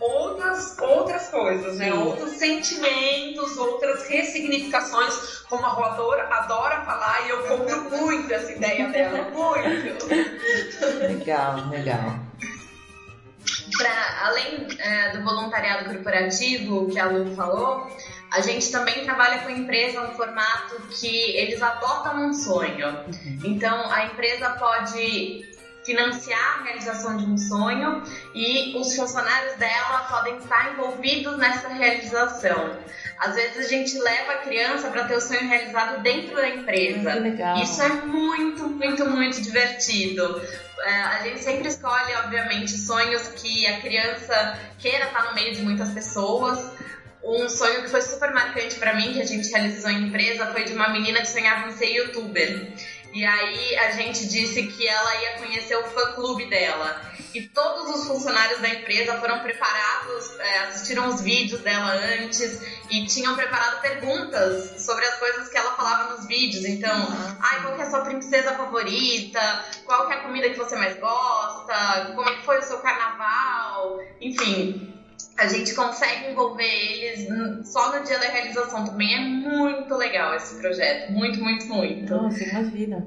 outras, 0.00 0.76
outras 0.78 1.28
coisas, 1.28 1.78
né? 1.78 1.92
Outros 1.92 2.32
sentimentos, 2.32 3.56
outras 3.56 4.06
ressignificações, 4.08 5.40
como 5.48 5.64
a 5.64 5.68
Rô 5.68 5.84
adora, 5.84 6.82
falar 6.84 7.26
e 7.26 7.30
eu 7.30 7.42
compro 7.44 7.90
muito 7.98 8.32
essa 8.32 8.52
ideia 8.52 8.88
dela, 8.88 9.30
muito. 9.30 10.06
Legal, 11.00 11.68
legal. 11.68 12.28
Pra, 13.76 14.26
além 14.26 14.66
é, 14.78 15.16
do 15.16 15.22
voluntariado 15.22 15.84
corporativo 15.84 16.88
que 16.88 16.98
a 16.98 17.06
Lu 17.06 17.34
falou, 17.34 17.86
a 18.30 18.40
gente 18.40 18.70
também 18.70 19.04
trabalha 19.04 19.38
com 19.40 19.48
a 19.48 19.52
empresa 19.52 20.00
no 20.02 20.14
formato 20.14 20.80
que 20.90 21.36
eles 21.36 21.62
adotam 21.62 22.26
um 22.26 22.34
sonho. 22.34 23.04
Então, 23.44 23.90
a 23.90 24.06
empresa 24.06 24.50
pode 24.50 25.46
financiar 25.84 26.60
a 26.60 26.64
realização 26.64 27.16
de 27.16 27.24
um 27.24 27.38
sonho 27.38 28.02
e 28.34 28.76
os 28.76 28.94
funcionários 28.94 29.54
dela 29.54 30.00
podem 30.10 30.36
estar 30.36 30.72
envolvidos 30.72 31.38
nessa 31.38 31.68
realização. 31.68 32.76
Às 33.18 33.34
vezes 33.34 33.66
a 33.66 33.68
gente 33.68 33.98
leva 33.98 34.32
a 34.32 34.36
criança 34.38 34.90
para 34.90 35.04
ter 35.04 35.16
o 35.16 35.20
sonho 35.20 35.48
realizado 35.48 36.02
dentro 36.02 36.36
da 36.36 36.48
empresa. 36.48 37.14
Isso 37.62 37.82
é 37.82 37.88
muito, 37.88 38.68
muito, 38.68 39.08
muito 39.08 39.40
divertido. 39.40 40.40
É, 40.84 40.90
a 40.90 41.22
gente 41.22 41.40
sempre 41.40 41.68
escolhe, 41.68 42.14
obviamente, 42.22 42.70
sonhos 42.70 43.28
que 43.28 43.66
a 43.66 43.80
criança 43.80 44.58
queira 44.78 45.06
estar 45.06 45.24
no 45.24 45.34
meio 45.34 45.54
de 45.54 45.62
muitas 45.62 45.90
pessoas. 45.90 46.70
Um 47.22 47.48
sonho 47.48 47.82
que 47.82 47.88
foi 47.88 48.00
super 48.00 48.32
marcante 48.32 48.76
para 48.76 48.94
mim, 48.94 49.12
que 49.12 49.20
a 49.20 49.26
gente 49.26 49.50
realizou 49.50 49.90
em 49.90 50.08
empresa, 50.08 50.46
foi 50.46 50.64
de 50.64 50.72
uma 50.72 50.88
menina 50.88 51.20
que 51.20 51.28
sonhava 51.28 51.68
em 51.68 51.72
ser 51.72 51.86
youtuber. 51.86 52.72
E 53.12 53.24
aí 53.24 53.76
a 53.78 53.90
gente 53.92 54.28
disse 54.28 54.66
que 54.66 54.86
ela 54.86 55.22
ia 55.22 55.38
conhecer 55.38 55.76
o 55.76 55.84
fã 55.84 56.12
clube 56.12 56.46
dela. 56.46 57.00
E 57.34 57.42
todos 57.42 57.94
os 57.96 58.06
funcionários 58.06 58.60
da 58.60 58.68
empresa 58.68 59.18
foram 59.18 59.40
preparados, 59.40 60.38
é, 60.38 60.58
assistiram 60.60 61.08
os 61.08 61.20
vídeos 61.20 61.60
dela 61.60 61.92
antes 61.92 62.62
e 62.90 63.06
tinham 63.06 63.34
preparado 63.34 63.80
perguntas 63.80 64.82
sobre 64.82 65.04
as 65.04 65.18
coisas 65.18 65.48
que 65.48 65.56
ela 65.56 65.74
falava 65.74 66.14
nos 66.14 66.26
vídeos. 66.26 66.64
Então, 66.64 67.08
ai, 67.40 67.62
qual 67.62 67.74
que 67.74 67.82
é 67.82 67.84
a 67.84 67.90
sua 67.90 68.00
princesa 68.00 68.54
favorita? 68.54 69.64
Qual 69.84 70.06
que 70.06 70.12
é 70.12 70.16
a 70.16 70.20
comida 70.20 70.50
que 70.50 70.58
você 70.58 70.76
mais 70.76 70.98
gosta? 70.98 72.12
Como 72.14 72.28
é 72.28 72.36
que 72.36 72.44
foi 72.44 72.58
o 72.58 72.62
seu 72.62 72.78
carnaval? 72.78 74.00
Enfim, 74.20 74.97
a 75.38 75.46
gente 75.46 75.72
consegue 75.74 76.30
envolver 76.30 76.64
eles 76.64 77.68
só 77.68 77.96
no 77.96 78.04
dia 78.04 78.18
da 78.18 78.26
realização 78.26 78.84
também. 78.84 79.14
É 79.14 79.20
muito 79.20 79.94
legal 79.94 80.34
esse 80.34 80.58
projeto. 80.60 81.12
Muito, 81.12 81.40
muito, 81.40 81.66
muito. 81.66 82.12
Nossa, 82.12 82.42
imagina. 82.42 83.06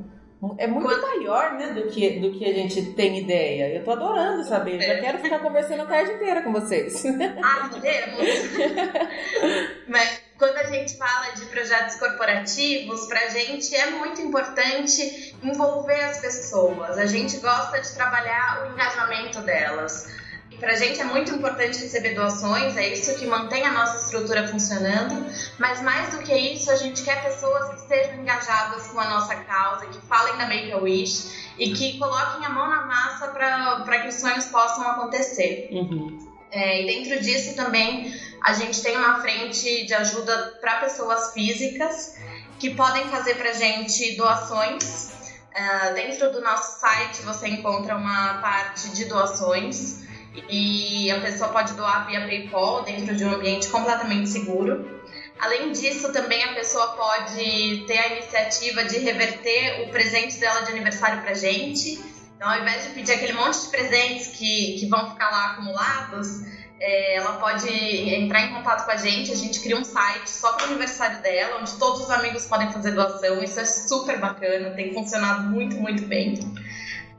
É 0.57 0.65
muito 0.65 0.87
Quando... 0.87 1.01
maior, 1.01 1.53
né, 1.53 1.73
do 1.73 1.87
que, 1.89 2.19
do 2.19 2.31
que 2.31 2.45
a 2.45 2.53
gente 2.53 2.93
tem 2.93 3.19
ideia. 3.19 3.75
Eu 3.75 3.83
tô 3.83 3.91
adorando 3.91 4.43
saber. 4.43 4.81
É. 4.81 4.95
Já 4.95 5.01
quero 5.01 5.19
ficar 5.19 5.39
conversando 5.39 5.83
a 5.83 5.85
tarde 5.85 6.13
inteira 6.13 6.41
com 6.41 6.51
vocês. 6.51 7.03
Ah, 7.43 7.69
podemos? 7.69 8.17
Mas 9.87 10.21
quando 10.37 10.57
a 10.57 10.63
gente 10.63 10.97
fala 10.97 11.31
de 11.35 11.45
projetos 11.47 11.97
corporativos, 11.97 13.07
pra 13.07 13.27
gente 13.29 13.75
é 13.75 13.91
muito 13.91 14.21
importante 14.21 15.35
envolver 15.43 16.03
as 16.05 16.19
pessoas. 16.19 16.97
A 16.97 17.05
gente 17.05 17.37
gosta 17.37 17.79
de 17.79 17.93
trabalhar 17.93 18.63
o 18.63 18.73
engajamento 18.73 19.41
delas. 19.41 20.20
Para 20.61 20.73
a 20.73 20.75
gente 20.75 21.01
é 21.01 21.03
muito 21.05 21.33
importante 21.33 21.79
receber 21.79 22.13
doações, 22.13 22.77
é 22.77 22.93
isso 22.93 23.17
que 23.17 23.25
mantém 23.25 23.65
a 23.65 23.71
nossa 23.71 24.05
estrutura 24.05 24.47
funcionando, 24.47 25.25
mas 25.57 25.81
mais 25.81 26.13
do 26.13 26.19
que 26.19 26.31
isso, 26.35 26.69
a 26.69 26.75
gente 26.75 27.01
quer 27.01 27.23
pessoas 27.23 27.69
que 27.69 27.75
estejam 27.77 28.21
engajadas 28.21 28.85
com 28.89 28.99
a 28.99 29.09
nossa 29.09 29.35
causa, 29.37 29.87
que 29.87 29.99
falem 30.01 30.37
da 30.37 30.45
Make-A-Wish 30.45 31.53
e 31.57 31.73
que 31.73 31.97
coloquem 31.97 32.45
a 32.45 32.49
mão 32.49 32.69
na 32.69 32.85
massa 32.85 33.29
para 33.29 34.01
que 34.03 34.09
os 34.09 34.15
sonhos 34.15 34.45
possam 34.45 34.87
acontecer. 34.87 35.67
Uhum. 35.71 36.29
É, 36.51 36.83
e 36.83 36.85
dentro 36.85 37.19
disso 37.23 37.55
também 37.55 38.13
a 38.43 38.53
gente 38.53 38.83
tem 38.83 38.95
uma 38.95 39.19
frente 39.19 39.87
de 39.87 39.93
ajuda 39.95 40.59
para 40.61 40.81
pessoas 40.81 41.33
físicas 41.33 42.17
que 42.59 42.75
podem 42.75 43.05
fazer 43.05 43.33
para 43.33 43.49
a 43.49 43.53
gente 43.53 44.15
doações. 44.15 45.09
Uh, 45.53 45.93
dentro 45.95 46.31
do 46.31 46.39
nosso 46.39 46.79
site 46.79 47.23
você 47.23 47.47
encontra 47.47 47.95
uma 47.95 48.35
parte 48.35 48.89
de 48.91 49.05
doações 49.05 50.10
e 50.49 51.11
a 51.11 51.19
pessoa 51.19 51.49
pode 51.49 51.73
doar 51.73 52.07
via 52.07 52.21
PayPal 52.21 52.83
dentro 52.83 53.15
de 53.15 53.25
um 53.25 53.33
ambiente 53.33 53.67
completamente 53.67 54.29
seguro. 54.29 55.01
Além 55.39 55.71
disso, 55.71 56.13
também 56.13 56.43
a 56.43 56.53
pessoa 56.53 56.87
pode 56.89 57.83
ter 57.87 57.97
a 57.97 58.07
iniciativa 58.15 58.83
de 58.83 58.99
reverter 58.99 59.81
o 59.81 59.89
presente 59.89 60.37
dela 60.37 60.61
de 60.61 60.71
aniversário 60.71 61.21
para 61.21 61.33
gente. 61.33 61.99
Então, 62.35 62.49
ao 62.49 62.59
invés 62.59 62.83
de 62.83 62.89
pedir 62.89 63.13
aquele 63.13 63.33
monte 63.33 63.61
de 63.61 63.67
presentes 63.67 64.27
que, 64.27 64.77
que 64.79 64.87
vão 64.87 65.11
ficar 65.11 65.29
lá 65.29 65.51
acumulados, 65.51 66.41
é, 66.79 67.15
ela 67.15 67.33
pode 67.33 67.69
entrar 67.69 68.41
em 68.41 68.53
contato 68.53 68.85
com 68.85 68.91
a 68.91 68.97
gente. 68.97 69.31
A 69.31 69.35
gente 69.35 69.59
cria 69.59 69.77
um 69.77 69.83
site 69.83 70.29
só 70.29 70.53
para 70.53 70.65
o 70.65 70.69
aniversário 70.69 71.21
dela, 71.21 71.59
onde 71.59 71.73
todos 71.73 72.01
os 72.01 72.09
amigos 72.09 72.45
podem 72.45 72.71
fazer 72.71 72.91
doação. 72.91 73.43
Isso 73.43 73.59
é 73.59 73.65
super 73.65 74.19
bacana, 74.19 74.71
tem 74.71 74.93
funcionado 74.93 75.43
muito, 75.43 75.75
muito 75.75 76.03
bem. 76.05 76.39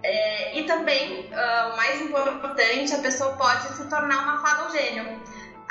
É, 0.03 0.59
e 0.59 0.64
também, 0.64 1.30
uh, 1.30 1.72
o 1.72 1.76
mais 1.76 2.00
importante, 2.00 2.92
a 2.92 2.98
pessoa 2.98 3.36
pode 3.36 3.68
se 3.76 3.88
tornar 3.88 4.22
uma 4.24 4.40
fada 4.40 4.64
ou 4.64 4.70
gênio. 4.70 5.22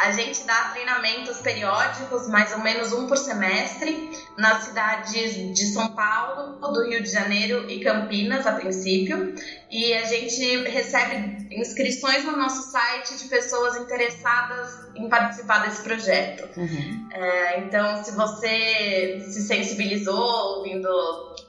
A 0.01 0.09
gente 0.11 0.43
dá 0.47 0.69
treinamentos 0.73 1.37
periódicos, 1.37 2.27
mais 2.27 2.51
ou 2.53 2.59
menos 2.59 2.91
um 2.91 3.05
por 3.05 3.17
semestre, 3.17 4.09
nas 4.35 4.63
cidades 4.63 5.35
de 5.53 5.65
São 5.67 5.89
Paulo, 5.89 6.57
do 6.59 6.89
Rio 6.89 7.03
de 7.03 7.11
Janeiro 7.11 7.69
e 7.69 7.81
Campinas, 7.81 8.47
a 8.47 8.53
princípio. 8.53 9.35
E 9.69 9.93
a 9.93 10.03
gente 10.05 10.63
recebe 10.63 11.47
inscrições 11.51 12.25
no 12.25 12.35
nosso 12.35 12.71
site 12.71 13.15
de 13.15 13.25
pessoas 13.25 13.77
interessadas 13.77 14.89
em 14.95 15.07
participar 15.07 15.59
desse 15.59 15.83
projeto. 15.83 16.49
Uhum. 16.59 17.07
É, 17.11 17.59
então, 17.59 18.03
se 18.03 18.11
você 18.13 19.23
se 19.29 19.43
sensibilizou 19.43 20.57
ouvindo 20.57 20.89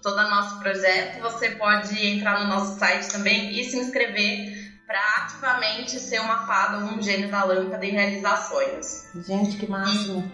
todo 0.02 0.18
o 0.18 0.28
nosso 0.28 0.58
projeto, 0.58 1.22
você 1.22 1.52
pode 1.52 2.06
entrar 2.06 2.40
no 2.40 2.48
nosso 2.54 2.78
site 2.78 3.10
também 3.10 3.58
e 3.58 3.64
se 3.64 3.78
inscrever 3.78 4.61
para 4.92 5.24
ativamente 5.24 5.98
ser 5.98 6.20
uma 6.20 6.46
fada 6.46 6.84
ou 6.84 6.92
um 6.92 7.00
gênio 7.00 7.30
da 7.30 7.44
lâmpada 7.44 7.82
e 7.86 7.90
realizar 7.90 8.36
sonhos. 8.36 9.06
Gente, 9.26 9.56
que 9.56 9.66
máximo! 9.66 10.30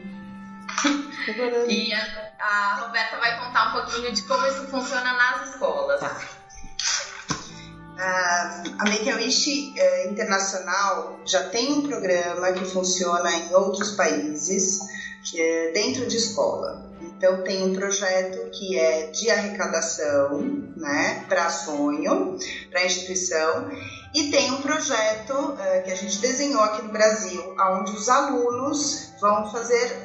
e 1.68 1.94
a, 1.94 2.32
a, 2.40 2.74
Roberta 2.80 3.18
vai 3.18 3.38
contar 3.38 3.68
um 3.68 3.72
pouquinho 3.72 4.12
de 4.12 4.22
como 4.22 4.44
isso 4.48 4.66
funciona 4.66 5.12
nas 5.12 5.50
escolas. 5.50 6.00
Tá. 6.00 6.20
Uh, 7.94 8.74
a 8.78 8.84
Make-A-Wish 8.84 9.74
uh, 9.76 10.10
Internacional 10.10 11.20
já 11.24 11.48
tem 11.50 11.72
um 11.74 11.82
programa 11.82 12.52
que 12.52 12.64
funciona 12.64 13.30
em 13.30 13.54
outros 13.54 13.92
países 13.92 14.80
uh, 14.80 15.72
dentro 15.72 16.06
de 16.08 16.16
escola. 16.16 16.84
Então 17.00 17.42
tem 17.42 17.62
um 17.62 17.74
projeto 17.74 18.50
que 18.50 18.78
é 18.78 19.06
de 19.12 19.30
arrecadação, 19.30 20.40
né, 20.76 21.24
para 21.28 21.48
sonho, 21.48 22.36
para 22.70 22.84
instituição, 22.84 23.70
e 24.14 24.30
tem 24.30 24.50
um 24.52 24.62
projeto 24.62 25.32
uh, 25.32 25.82
que 25.84 25.90
a 25.90 25.94
gente 25.94 26.18
desenhou 26.18 26.62
aqui 26.62 26.82
no 26.82 26.90
Brasil, 26.90 27.54
onde 27.58 27.92
os 27.92 28.08
alunos 28.08 29.12
vão 29.20 29.50
fazer 29.50 29.96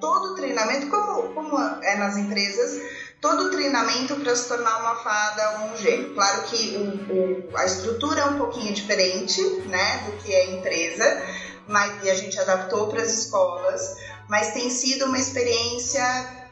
todo 0.00 0.32
o 0.32 0.34
treinamento, 0.34 0.88
como, 0.88 1.34
como 1.34 1.58
é 1.82 1.96
nas 1.96 2.16
empresas, 2.16 2.80
todo 3.20 3.46
o 3.46 3.50
treinamento 3.50 4.14
para 4.16 4.34
se 4.36 4.48
tornar 4.48 4.80
uma 4.80 4.96
fada 4.96 5.60
ou 5.60 5.72
um 5.72 5.76
gênio. 5.76 6.14
Claro 6.14 6.42
que 6.44 6.76
o, 6.76 7.52
o, 7.52 7.56
a 7.56 7.64
estrutura 7.64 8.20
é 8.20 8.24
um 8.26 8.38
pouquinho 8.38 8.72
diferente 8.72 9.42
né, 9.66 10.04
do 10.06 10.12
que 10.22 10.32
é 10.32 10.54
empresa, 10.56 11.22
mas, 11.66 12.04
e 12.04 12.10
a 12.10 12.14
gente 12.14 12.38
adaptou 12.38 12.88
para 12.88 13.02
as 13.02 13.12
escolas, 13.12 13.96
mas 14.28 14.54
tem 14.54 14.70
sido 14.70 15.06
uma 15.06 15.18
experiência 15.18 16.02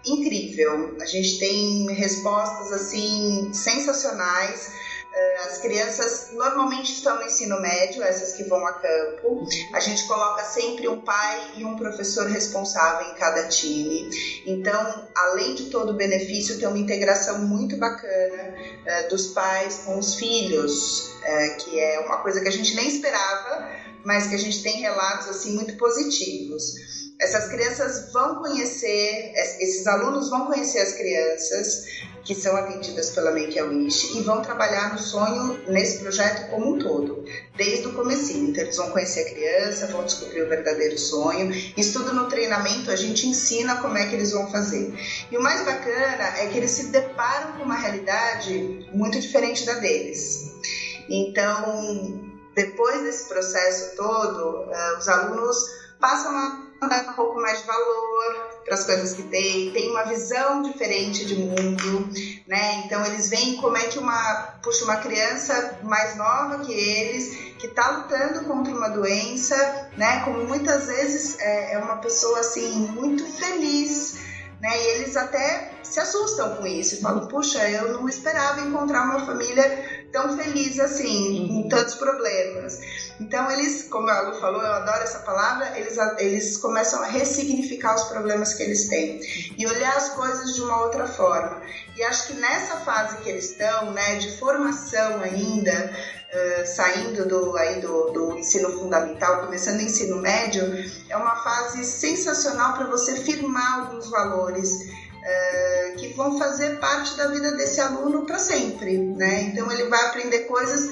incrível. 0.05 0.97
A 1.01 1.07
gente 1.07 1.39
tem 1.39 1.87
respostas 1.93 2.73
assim 2.73 3.51
sensacionais. 3.53 4.86
Eh, 5.17 5.37
as 5.47 5.57
crianças 5.59 6.29
normalmente 6.33 6.93
estão 6.93 7.17
no 7.17 7.23
ensino 7.23 7.59
médio, 7.59 8.03
essas 8.03 8.35
que 8.35 8.45
vão 8.45 8.67
a 8.67 8.73
campo. 8.75 9.47
A 9.73 9.81
gente 9.81 10.07
coloca 10.07 10.45
sempre 10.45 10.87
um 10.89 11.01
pai 11.01 11.53
e 11.57 11.65
um 11.65 11.75
professor 11.75 12.27
responsável 12.27 13.09
em 13.11 13.15
cada 13.15 13.49
time. 13.49 14.11
Então, 14.45 15.09
além 15.17 15.55
de 15.55 15.71
todo 15.71 15.93
o 15.93 15.95
benefício, 15.95 16.59
tem 16.59 16.69
uma 16.69 16.79
integração 16.79 17.39
muito 17.39 17.79
bacana 17.79 18.55
uh, 18.85 19.09
dos 19.09 19.29
pais 19.29 19.85
com 19.87 19.99
os 19.99 20.17
filhos, 20.17 21.15
uh, 21.23 21.57
que 21.65 21.81
é 21.81 22.01
uma 22.01 22.19
coisa 22.19 22.43
que 22.43 22.49
a 22.49 22.53
gente 22.53 22.75
nem 22.75 22.87
esperava, 22.87 23.71
mas 24.05 24.27
que 24.27 24.35
a 24.35 24.39
gente 24.39 24.63
tem 24.63 24.83
relatos 24.83 25.29
assim 25.29 25.55
muito 25.55 25.79
positivos 25.79 26.96
essas 27.21 27.49
crianças 27.49 28.13
vão 28.13 28.37
conhecer, 28.37 29.33
esses 29.35 29.87
alunos 29.87 30.29
vão 30.29 30.47
conhecer 30.47 30.81
as 30.81 30.93
crianças 30.93 31.87
que 32.25 32.35
são 32.35 32.57
atendidas 32.57 33.11
pela 33.11 33.31
Make 33.31 33.59
a 33.59 33.65
Wish 33.65 34.19
e 34.19 34.23
vão 34.23 34.43
trabalhar 34.43 34.93
no 34.93 34.99
sonho 34.99 35.61
nesse 35.69 35.99
projeto 35.99 36.51
como 36.51 36.75
um 36.75 36.79
todo, 36.79 37.25
desde 37.57 37.87
o 37.87 37.95
comecinho. 37.95 38.51
Então 38.51 38.65
eles 38.65 38.77
vão 38.77 38.91
conhecer 38.91 39.21
a 39.21 39.31
criança, 39.31 39.87
vão 39.87 40.05
descobrir 40.05 40.43
o 40.43 40.49
verdadeiro 40.49 40.99
sonho. 40.99 41.51
Isso 41.77 42.01
tudo 42.01 42.13
no 42.13 42.29
treinamento 42.29 42.91
a 42.91 42.97
gente 42.97 43.29
ensina 43.29 43.77
como 43.77 43.97
é 43.97 44.07
que 44.07 44.15
eles 44.15 44.33
vão 44.33 44.51
fazer. 44.51 44.93
E 45.31 45.39
o 45.39 45.43
mais 45.43 45.65
bacana 45.65 46.39
é 46.39 46.49
que 46.49 46.59
eles 46.59 46.73
se 46.73 46.89
deparam 46.89 47.53
com 47.53 47.63
uma 47.63 47.77
realidade 47.77 48.89
muito 48.93 49.19
diferente 49.21 49.65
da 49.65 49.75
deles. 49.75 50.51
Então, 51.09 52.31
depois 52.57 53.03
desse 53.05 53.29
processo 53.29 53.95
todo, 53.97 54.65
uh, 54.65 54.99
os 54.99 55.09
alunos 55.09 55.57
passam 56.01 56.37
a 56.37 56.66
dar 56.81 57.11
um 57.11 57.13
pouco 57.15 57.41
mais 57.41 57.61
de 57.61 57.67
valor, 57.67 58.57
para 58.65 58.75
as 58.75 58.85
coisas 58.85 59.13
que 59.15 59.23
tem, 59.23 59.71
tem 59.71 59.91
uma 59.91 60.05
visão 60.05 60.63
diferente 60.63 61.25
de 61.25 61.37
mundo, 61.37 62.09
né? 62.47 62.83
Então 62.85 63.05
eles 63.07 63.29
veem 63.29 63.57
como 63.57 63.77
é 63.77 63.85
que 63.87 63.99
uma, 63.99 64.59
puxa, 64.63 64.85
uma 64.85 64.97
criança 64.97 65.79
mais 65.83 66.17
nova 66.17 66.65
que 66.65 66.73
eles, 66.73 67.55
que 67.59 67.67
está 67.67 67.91
lutando 67.91 68.45
contra 68.45 68.75
uma 68.75 68.89
doença, 68.89 69.91
né? 69.97 70.25
Como 70.25 70.45
muitas 70.45 70.87
vezes 70.87 71.39
é, 71.39 71.75
é 71.75 71.79
uma 71.79 71.97
pessoa 71.97 72.41
assim 72.41 72.89
muito 72.89 73.25
feliz, 73.25 74.19
né? 74.61 74.71
E 74.77 74.87
eles 74.97 75.17
até 75.17 75.73
se 75.83 76.01
assustam 76.01 76.57
com 76.57 76.67
isso 76.67 77.01
falam: 77.01 77.29
puxa, 77.29 77.69
eu 77.71 77.93
não 77.93 78.09
esperava 78.09 78.61
encontrar 78.61 79.05
uma 79.05 79.25
família 79.25 80.07
tão 80.13 80.37
feliz 80.37 80.79
assim, 80.81 81.41
uhum. 81.41 81.63
com 81.63 81.69
tantos 81.69 81.95
problemas. 81.95 82.81
Então, 83.19 83.51
eles, 83.51 83.85
como 83.85 84.09
a 84.11 84.21
Lu 84.21 84.39
falou, 84.39 84.63
eu 84.63 84.73
adoro 84.73 85.03
essa 85.03 85.21
palavra, 85.21 85.79
eles, 85.79 85.97
eles 86.19 86.57
começam 86.59 87.03
a 87.03 87.07
ressignificar 87.07 87.95
os 87.95 88.05
problemas 88.05 88.55
que 88.55 88.63
eles 88.63 88.89
têm 88.89 89.21
e 89.57 89.67
olhar 89.67 89.97
as 89.97 90.11
coisas 90.11 90.55
de 90.55 90.63
uma 90.63 90.85
outra 90.85 91.07
forma. 91.07 91.63
E 91.97 92.03
acho 92.03 92.27
que 92.27 92.35
nessa 92.35 92.77
fase 92.81 93.17
que 93.19 93.29
eles 93.29 93.53
estão, 93.53 93.93
né, 93.93 94.17
de 94.17 94.37
formação 94.39 95.21
ainda, 95.23 95.93
uh, 96.33 96.67
saindo 96.67 97.27
do, 97.27 97.57
aí 97.57 97.81
do, 97.81 98.11
do 98.11 98.39
ensino 98.39 98.71
fundamental, 98.79 99.45
começando 99.47 99.79
o 99.79 99.83
ensino 99.83 100.21
médio, 100.21 100.63
é 101.09 101.17
uma 101.17 101.37
fase 101.37 101.85
sensacional 101.85 102.75
para 102.75 102.87
você 102.87 103.17
firmar 103.17 103.81
alguns 103.81 104.11
valores 104.11 104.71
é, 105.27 105.95
que 105.99 106.15
vão 106.15 106.39
fazer 106.39 106.79
parte 106.79 107.17
da 107.17 107.27
vida 107.27 107.53
desse 107.57 107.81
aluno 107.81 108.25
para 108.25 108.39
sempre, 108.39 108.97
né? 108.97 109.43
Então 109.43 109.71
ele 109.73 109.89
vai 109.89 110.01
aprender 110.07 110.41
coisas 110.41 110.89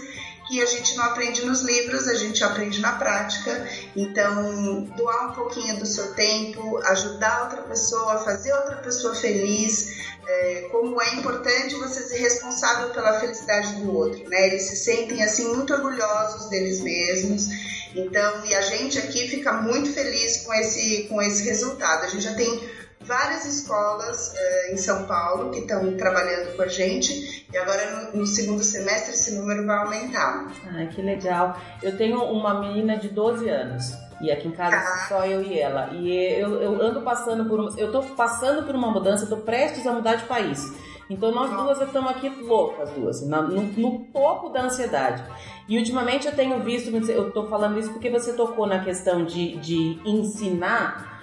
que 0.47 0.61
a 0.61 0.67
gente 0.67 0.97
não 0.97 1.05
aprende 1.05 1.45
nos 1.45 1.63
livros, 1.63 2.07
a 2.09 2.15
gente 2.15 2.43
aprende 2.45 2.81
na 2.81 2.93
prática. 2.93 3.69
Então, 3.97 4.85
doar 4.97 5.31
um 5.31 5.33
pouquinho 5.33 5.79
do 5.79 5.87
seu 5.87 6.15
tempo, 6.15 6.79
ajudar 6.85 7.45
outra 7.45 7.63
pessoa, 7.63 8.25
fazer 8.25 8.53
outra 8.53 8.77
pessoa 8.77 9.15
feliz, 9.15 10.05
é, 10.27 10.69
como 10.71 11.01
é 11.01 11.15
importante 11.15 11.75
você 11.77 12.03
ser 12.03 12.19
responsável 12.19 12.91
pela 12.91 13.21
felicidade 13.21 13.75
do 13.77 13.95
outro, 13.95 14.29
né? 14.29 14.49
Eles 14.49 14.63
se 14.63 14.77
sentem 14.77 15.23
assim 15.23 15.55
muito 15.55 15.73
orgulhosos 15.73 16.49
deles 16.49 16.81
mesmos. 16.81 17.49
Então, 17.95 18.45
e 18.45 18.55
a 18.55 18.63
gente 18.63 18.99
aqui 18.99 19.29
fica 19.29 19.53
muito 19.53 19.93
feliz 19.93 20.39
com 20.39 20.53
esse 20.55 21.05
com 21.09 21.23
esse 21.23 21.45
resultado. 21.45 22.05
A 22.05 22.09
gente 22.09 22.25
já 22.25 22.35
tem 22.35 22.84
várias 23.05 23.45
escolas 23.45 24.33
uh, 24.33 24.73
em 24.73 24.77
São 24.77 25.05
Paulo 25.05 25.51
que 25.51 25.61
estão 25.61 25.97
trabalhando 25.97 26.57
com 26.57 26.63
a 26.63 26.69
gente 26.69 27.47
e 27.53 27.57
agora 27.57 28.11
no, 28.13 28.21
no, 28.21 28.27
segundo 28.27 28.63
semestre 28.63 29.15
esse 29.15 29.35
número 29.37 29.65
vai 29.67 29.79
aumentar. 29.79 30.47
Ah, 30.67 30.87
que 30.87 31.01
legal. 31.01 31.57
Eu 31.83 31.97
tenho 31.97 32.23
uma 32.25 32.61
menina 32.61 32.97
de 32.97 33.09
12 33.09 33.49
anos. 33.49 33.93
E 34.21 34.31
aqui 34.31 34.49
em 34.49 34.53
casa 34.53 34.77
ah. 34.77 35.07
só 35.09 35.27
eu 35.27 35.43
e 35.43 35.59
ela. 35.59 35.91
E 35.93 36.11
eu, 36.41 36.61
eu 36.61 36.83
ando 36.83 37.03
passando 37.03 37.45
por 37.49 37.79
eu 37.79 37.93
tô 37.93 38.03
passando 38.03 38.65
por 38.65 38.75
uma 38.75 38.91
mudança, 38.91 39.27
tô 39.27 39.39
prestes 39.39 39.87
a 39.87 39.93
mudar 39.93 40.15
de 40.15 40.25
país. 40.25 40.73
Então 41.09 41.31
nós 41.33 41.51
duas 41.51 41.81
estamos 41.81 42.11
aqui 42.11 42.29
loucas, 42.29 42.91
duas, 42.91 43.21
no, 43.27 43.43
no, 43.43 43.99
topo 44.07 44.49
da 44.49 44.63
ansiedade. 44.63 45.23
E 45.69 45.77
ultimamente 45.77 46.27
eu 46.27 46.35
tenho 46.35 46.63
visto, 46.63 46.91
eu 47.11 47.31
tô 47.31 47.47
falando 47.47 47.79
isso 47.79 47.93
porque 47.93 48.09
você 48.09 48.33
tocou 48.33 48.67
na 48.67 48.83
questão 48.83 49.25
de, 49.25 49.57
de 49.59 50.01
ensinar 50.05 51.14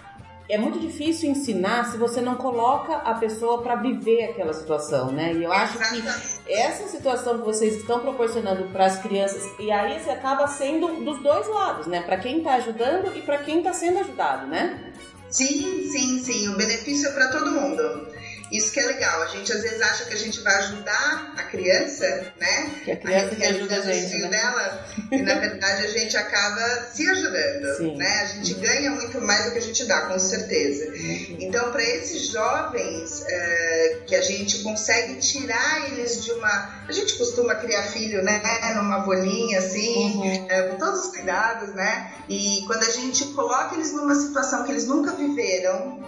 é 0.51 0.57
muito 0.57 0.79
difícil 0.79 1.29
ensinar 1.29 1.89
se 1.89 1.97
você 1.97 2.19
não 2.19 2.35
coloca 2.35 2.93
a 2.93 3.13
pessoa 3.15 3.61
para 3.61 3.75
viver 3.75 4.25
aquela 4.25 4.53
situação, 4.53 5.11
né? 5.11 5.33
E 5.33 5.43
eu 5.43 5.51
acho 5.51 5.77
que 5.77 6.03
essa 6.51 6.87
situação 6.87 7.39
que 7.39 7.45
vocês 7.45 7.75
estão 7.77 8.01
proporcionando 8.01 8.65
para 8.65 8.85
as 8.85 9.01
crianças, 9.01 9.49
e 9.57 9.71
aí 9.71 9.99
você 9.99 10.09
acaba 10.09 10.47
sendo 10.47 11.03
dos 11.05 11.23
dois 11.23 11.47
lados, 11.47 11.87
né? 11.87 12.01
Para 12.01 12.17
quem 12.17 12.39
está 12.39 12.55
ajudando 12.55 13.15
e 13.17 13.21
para 13.21 13.37
quem 13.37 13.59
está 13.59 13.71
sendo 13.71 13.99
ajudado, 13.99 14.47
né? 14.47 14.91
Sim, 15.29 15.89
sim, 15.89 16.19
sim. 16.19 16.49
O 16.49 16.57
benefício 16.57 17.07
é 17.07 17.13
para 17.13 17.31
todo 17.31 17.51
mundo. 17.51 18.07
Isso 18.51 18.71
que 18.71 18.79
é 18.79 18.85
legal. 18.85 19.21
A 19.21 19.27
gente 19.27 19.51
às 19.53 19.61
vezes 19.61 19.81
acha 19.81 20.05
que 20.05 20.13
a 20.13 20.17
gente 20.17 20.41
vai 20.41 20.55
ajudar 20.55 21.33
a 21.37 21.43
criança, 21.43 22.33
né? 22.39 22.71
Que 22.83 22.91
a 22.91 22.97
criança 22.97 23.33
a 23.33 23.35
que 23.35 23.45
ajuda 23.45 23.75
a 23.75 23.81
gente, 23.81 24.17
né? 24.17 24.41
dela, 24.41 24.85
e 25.11 25.21
na 25.21 25.35
verdade 25.35 25.85
a 25.85 25.89
gente 25.89 26.17
acaba 26.17 26.89
se 26.91 27.07
ajudando, 27.07 27.77
Sim. 27.77 27.97
né? 27.97 28.21
A 28.21 28.25
gente 28.25 28.53
ganha 28.55 28.91
muito 28.91 29.21
mais 29.21 29.45
do 29.45 29.51
que 29.51 29.57
a 29.59 29.61
gente 29.61 29.85
dá, 29.85 30.01
com 30.01 30.17
certeza. 30.17 30.89
Uhum. 30.89 31.37
Então, 31.39 31.71
para 31.71 31.83
esses 31.83 32.27
jovens 32.27 33.23
é, 33.27 33.99
que 34.07 34.15
a 34.15 34.21
gente 34.21 34.63
consegue 34.63 35.15
tirar 35.19 35.91
eles 35.91 36.23
de 36.23 36.31
uma, 36.31 36.83
a 36.87 36.91
gente 36.91 37.17
costuma 37.17 37.55
criar 37.55 37.83
filho, 37.83 38.23
né? 38.23 38.41
Numa 38.75 38.99
bolinha 38.99 39.59
assim, 39.59 40.17
uhum. 40.17 40.47
é, 40.49 40.63
com 40.63 40.77
todos 40.77 41.05
os 41.05 41.11
cuidados, 41.11 41.73
né? 41.75 42.13
E 42.27 42.63
quando 42.65 42.83
a 42.83 42.91
gente 42.91 43.25
coloca 43.33 43.75
eles 43.75 43.93
numa 43.93 44.15
situação 44.15 44.63
que 44.63 44.71
eles 44.71 44.87
nunca 44.87 45.11
viveram 45.11 45.99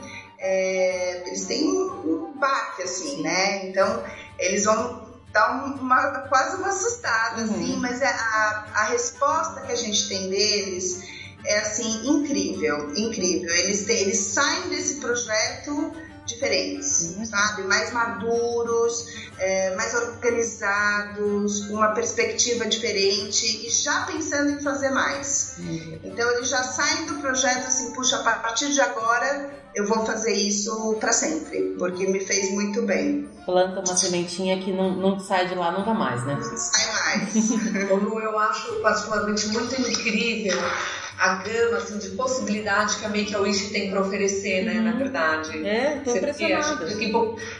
é, 0.43 1.23
eles 1.25 1.45
têm 1.45 1.71
um, 1.71 2.33
baque, 2.35 2.83
assim, 2.83 3.21
né? 3.21 3.65
Então, 3.65 4.03
eles 4.37 4.65
vão 4.65 5.07
dar 5.31 5.65
uma, 5.65 6.19
quase 6.27 6.57
uma 6.57 6.67
assustada, 6.67 7.41
uhum. 7.41 7.49
assim, 7.49 7.77
mas 7.77 8.01
é 8.01 8.07
a, 8.07 8.65
a 8.75 8.83
resposta 8.85 9.61
que 9.61 9.71
a 9.71 9.75
gente 9.75 10.09
tem 10.09 10.29
deles 10.29 11.01
é, 11.45 11.59
assim, 11.59 12.07
incrível, 12.07 12.93
incrível. 12.95 13.49
Eles, 13.55 13.85
têm, 13.85 14.01
eles 14.01 14.17
saem 14.17 14.69
desse 14.69 14.95
projeto 14.95 15.93
diferentes, 16.25 17.15
uhum. 17.15 17.25
sabe? 17.25 17.63
Mais 17.63 17.91
maduros, 17.91 19.05
é, 19.37 19.75
mais 19.75 19.93
organizados, 19.93 21.69
uma 21.69 21.93
perspectiva 21.93 22.65
diferente 22.65 23.65
e 23.65 23.69
já 23.69 24.01
pensando 24.03 24.51
em 24.51 24.61
fazer 24.61 24.89
mais. 24.89 25.55
Uhum. 25.59 25.99
Então 26.03 26.29
eles 26.31 26.49
já 26.49 26.63
saem 26.63 27.05
do 27.05 27.15
projeto 27.15 27.65
assim, 27.67 27.93
puxa, 27.93 28.17
a 28.17 28.33
partir 28.35 28.71
de 28.71 28.81
agora 28.81 29.62
eu 29.75 29.87
vou 29.87 30.05
fazer 30.05 30.33
isso 30.33 30.95
para 30.99 31.11
sempre, 31.11 31.75
porque 31.77 32.07
me 32.07 32.19
fez 32.19 32.51
muito 32.51 32.81
bem. 32.83 33.27
Planta 33.45 33.79
uma 33.79 33.97
sementinha 33.97 34.59
que 34.59 34.71
não, 34.71 34.95
não 34.95 35.19
sai 35.19 35.47
de 35.47 35.55
lá 35.55 35.71
nunca 35.71 35.93
mais, 35.93 36.25
né? 36.25 36.35
Não 36.35 36.57
sai 36.57 36.87
mais. 36.87 37.49
Lu, 37.89 38.19
eu 38.19 38.37
acho 38.39 38.73
particularmente 38.81 39.47
muito 39.47 39.81
incrível 39.81 40.57
a 41.19 41.35
gama 41.35 41.77
assim, 41.77 41.97
de 41.99 42.09
possibilidades 42.09 42.95
que 42.95 43.05
a 43.05 43.09
Make 43.09 43.35
a 43.35 43.39
Wish 43.39 43.71
tem 43.71 43.89
para 43.89 44.01
oferecer, 44.01 44.63
né? 44.63 44.73
Uhum. 44.73 44.83
Na 44.83 44.91
verdade. 44.91 45.67
É, 45.67 46.01
tô 46.03 46.15
impressionada. 46.15 46.85
Que, 46.85 47.13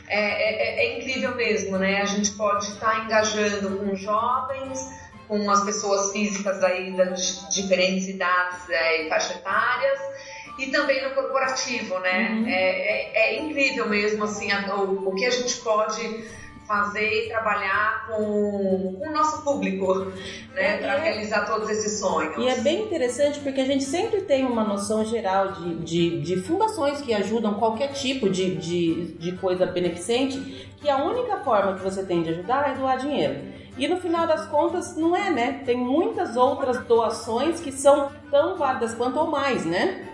é, 0.07 0.20
é, 0.20 0.86
é, 0.86 0.99
incrível 0.99 1.36
mesmo, 1.36 1.78
né? 1.78 2.01
A 2.01 2.05
gente 2.05 2.32
pode 2.32 2.66
estar 2.66 2.91
tá 2.91 3.05
engajando 3.05 3.78
com 3.78 3.95
jovens, 3.95 4.88
com 5.28 5.49
as 5.49 5.64
pessoas 5.64 6.11
físicas 6.11 6.64
aí 6.64 6.95
das 6.95 7.47
diferentes 7.49 8.07
idades 8.07 8.70
é, 8.70 9.05
e 9.05 9.09
faixa 9.09 9.34
etárias 9.34 10.12
e 10.58 10.68
também 10.68 11.04
no 11.04 11.16
corporativo, 11.16 11.99
né? 11.99 12.30
Uhum. 12.32 12.47
É, 12.47 12.54
é, 12.54 13.12
é, 13.16 13.41
incrível 13.41 13.88
mesmo 13.89 14.24
assim 14.24 14.51
a, 14.51 14.76
o, 14.76 15.10
o 15.10 15.16
que 15.16 15.26
a 15.26 15.32
gente 15.32 15.58
pode 15.58 16.24
fazer 16.68 17.26
e 17.26 17.30
trabalhar 17.30 18.08
com, 18.08 18.95
com 18.97 19.10
o 19.10 19.12
nosso 19.12 19.43
público, 19.43 20.12
né, 20.54 20.78
para 20.78 20.95
é, 20.95 20.99
realizar 21.01 21.45
todos 21.45 21.70
esses 21.70 21.99
sonhos. 21.99 22.38
E 22.38 22.47
é 22.47 22.62
bem 22.62 22.86
interessante 22.86 23.39
porque 23.41 23.62
a 23.62 23.66
gente 23.66 23.84
sempre 23.84 24.22
tem 24.22 24.45
uma 24.45 24.64
noção 24.64 25.04
geral 25.04 25.51
de, 25.51 25.76
de, 25.80 26.22
de 26.22 26.41
fundações 26.41 27.01
que 27.01 27.14
ajudam 27.14 27.56
qualquer 27.56 27.91
tipo 27.91 28.30
de, 28.30 28.56
de, 28.56 29.14
de 29.14 29.32
coisa 29.34 29.66
beneficente, 29.66 30.70
que 30.78 30.89
a 30.89 31.04
única 31.04 31.38
forma 31.38 31.76
que 31.76 31.84
você 31.84 32.04
tem 32.06 32.24
de 32.24 32.30
ajudar 32.30 32.72
é 32.72 32.76
doar 32.76 32.97
dinheiro. 32.97 33.41
E 33.78 33.88
no 33.88 33.97
final 33.97 34.28
das 34.28 34.45
contas, 34.47 34.95
não 34.95 35.16
é, 35.16 35.32
né? 35.32 35.64
Tem 35.66 35.76
muitas 35.76 36.38
outras 36.38 36.80
doações 36.86 37.60
que 37.60 37.72
são 37.72 38.12
tão 38.30 38.56
válidas 38.56 38.93
quanto 38.93 39.20
ou 39.20 39.28
mais, 39.28 39.66
né? 39.66 40.12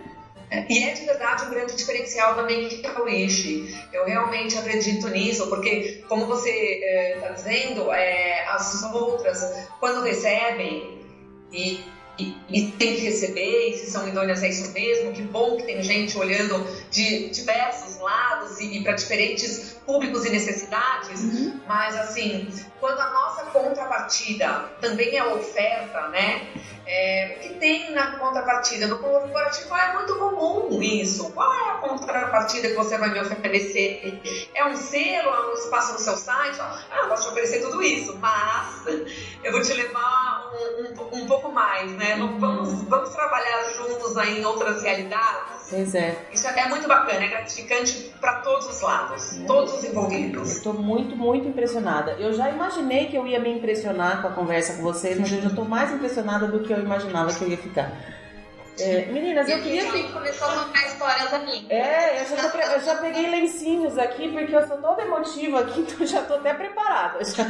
E 0.51 0.83
é 0.83 0.93
de 0.93 1.05
verdade 1.05 1.45
um 1.45 1.49
grande 1.49 1.75
diferencial 1.75 2.35
da 2.35 2.43
Make 2.43 2.81
Wish. 3.03 3.87
Eu 3.93 4.05
realmente 4.05 4.57
acredito 4.57 5.07
nisso, 5.09 5.47
porque, 5.47 6.03
como 6.07 6.25
você 6.25 6.49
está 6.49 7.27
eh, 7.27 7.29
é, 7.29 7.33
dizendo, 7.33 7.91
é, 7.91 8.47
as 8.47 8.83
outras, 8.91 9.67
quando 9.79 10.03
recebem 10.03 10.99
e, 11.51 11.83
e, 12.17 12.35
e, 12.49 12.71
tem 12.71 12.95
que 12.95 13.01
receber, 13.01 13.69
e 13.69 13.77
se 13.77 13.91
são 13.91 14.07
idôneas 14.07 14.43
é 14.43 14.49
isso 14.49 14.71
mesmo, 14.73 15.13
que 15.13 15.21
bom 15.21 15.57
que 15.57 15.63
tem 15.63 15.81
gente 15.83 16.17
olhando 16.17 16.65
de 16.89 17.29
diversos 17.29 17.99
lados 17.99 18.59
e, 18.59 18.77
e 18.77 18.83
para 18.83 18.93
diferentes 18.93 19.77
públicos 19.85 20.25
e 20.25 20.29
necessidades, 20.29 21.21
uhum. 21.21 21.59
mas 21.67 21.95
assim, 21.95 22.47
quando 22.79 22.99
a 22.99 23.09
nossa 23.11 23.45
contrapartida 23.45 24.69
também 24.81 25.15
é 25.17 25.23
oferta, 25.23 26.07
né? 26.09 26.47
É, 26.91 27.35
o 27.35 27.39
que 27.39 27.53
tem 27.59 27.91
na 27.91 28.17
contrapartida? 28.17 28.87
No 28.87 28.97
corporativo 28.97 29.75
é 29.75 29.93
muito 29.93 30.15
comum 30.15 30.81
isso. 30.81 31.31
Qual 31.33 31.53
é 31.53 31.69
a 31.69 31.73
contrapartida 31.75 32.69
que 32.69 32.73
você 32.73 32.97
vai 32.97 33.11
me 33.11 33.19
oferecer? 33.19 34.19
É 34.55 34.65
um 34.65 34.75
selo, 34.75 35.29
é 35.29 35.51
um 35.51 35.53
espaço 35.53 35.93
no 35.93 35.99
seu 35.99 36.17
site? 36.17 36.59
Ah, 36.59 37.01
eu 37.03 37.09
posso 37.09 37.27
te 37.27 37.29
oferecer 37.29 37.61
tudo 37.61 37.83
isso, 37.83 38.17
mas 38.17 38.87
eu 39.43 39.51
vou 39.51 39.61
te 39.61 39.71
levar 39.71 40.51
um, 40.51 41.17
um, 41.17 41.21
um 41.21 41.27
pouco 41.27 41.51
mais, 41.51 41.91
né? 41.91 42.15
Uhum. 42.15 42.39
Vamos, 42.39 42.81
vamos 42.85 43.09
trabalhar 43.09 43.65
juntos 43.77 44.17
aí 44.17 44.39
em 44.39 44.45
outras 44.45 44.81
realidades? 44.81 45.59
Pois 45.69 45.93
é. 45.93 46.17
Isso 46.33 46.47
é 46.47 46.67
muito 46.67 46.87
bacana, 46.87 47.23
é 47.23 47.27
gratificante 47.27 48.11
para 48.19 48.39
todos 48.39 48.67
os 48.67 48.81
lados, 48.81 49.39
é. 49.39 49.45
todos 49.45 49.75
os 49.75 49.83
envolvidos. 49.83 50.53
Estou 50.53 50.73
muito, 50.73 51.15
muito 51.15 51.47
impressionada. 51.47 52.13
Eu 52.13 52.33
já 52.33 52.49
imaginei 52.49 53.05
que 53.05 53.15
eu 53.15 53.27
ia 53.27 53.39
me 53.39 53.51
impressionar 53.51 54.21
com 54.21 54.29
a 54.29 54.31
conversa 54.31 54.73
com 54.73 54.81
vocês, 54.81 55.19
mas 55.19 55.31
eu 55.31 55.41
já 55.41 55.49
estou 55.49 55.65
mais 55.65 55.93
impressionada 55.93 56.47
do 56.47 56.61
que 56.61 56.73
eu 56.73 56.78
imaginava 56.79 57.33
que 57.33 57.41
eu 57.43 57.49
ia 57.49 57.57
ficar. 57.57 57.91
É, 58.79 59.05
meninas, 59.07 59.49
eu 59.49 59.61
queria. 59.61 59.89
A 59.89 59.91
gente 59.91 60.13
começou 60.13 60.47
a 60.47 60.63
contar 60.63 60.87
histórias 60.87 61.33
aqui. 61.33 61.65
É, 61.69 62.21
eu 62.21 62.25
já, 62.25 62.49
tô, 62.49 62.57
eu 62.57 62.79
já, 62.79 62.95
peguei 62.95 63.29
lencinhos 63.29 63.97
aqui, 63.97 64.29
porque 64.29 64.55
eu 64.55 64.65
sou 64.67 64.77
toda 64.77 65.01
emotiva 65.01 65.59
aqui, 65.59 65.81
então 65.91 66.07
já 66.07 66.21
tô 66.23 66.35
até 66.35 66.53
preparada. 66.53 67.19
Já. 67.25 67.45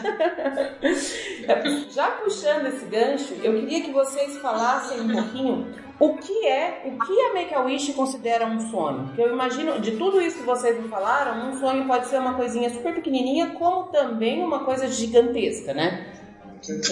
já 1.91 2.11
puxando 2.11 2.65
esse 2.67 2.86
gancho, 2.86 3.36
eu 3.43 3.53
queria 3.59 3.82
que 3.82 3.91
vocês 3.91 4.38
falassem 4.38 5.01
um 5.01 5.13
pouquinho 5.13 5.71
o 5.99 6.15
que 6.15 6.47
é, 6.47 6.84
o 6.86 7.05
que 7.05 7.21
a 7.21 7.34
Make-A-Wish 7.34 7.93
considera 7.93 8.45
um 8.45 8.71
sonho? 8.71 9.07
Porque 9.07 9.21
eu 9.21 9.34
imagino, 9.34 9.82
de 9.82 9.97
tudo 9.97 10.21
isso 10.21 10.38
que 10.38 10.45
vocês 10.45 10.82
me 10.82 10.88
falaram, 10.88 11.49
um 11.49 11.59
sonho 11.59 11.86
pode 11.86 12.07
ser 12.07 12.19
uma 12.19 12.36
coisinha 12.36 12.69
super 12.69 12.95
pequenininha, 12.95 13.49
como 13.59 13.84
também 13.88 14.41
uma 14.41 14.63
coisa 14.63 14.88
gigantesca, 14.88 15.73
né? 15.73 16.07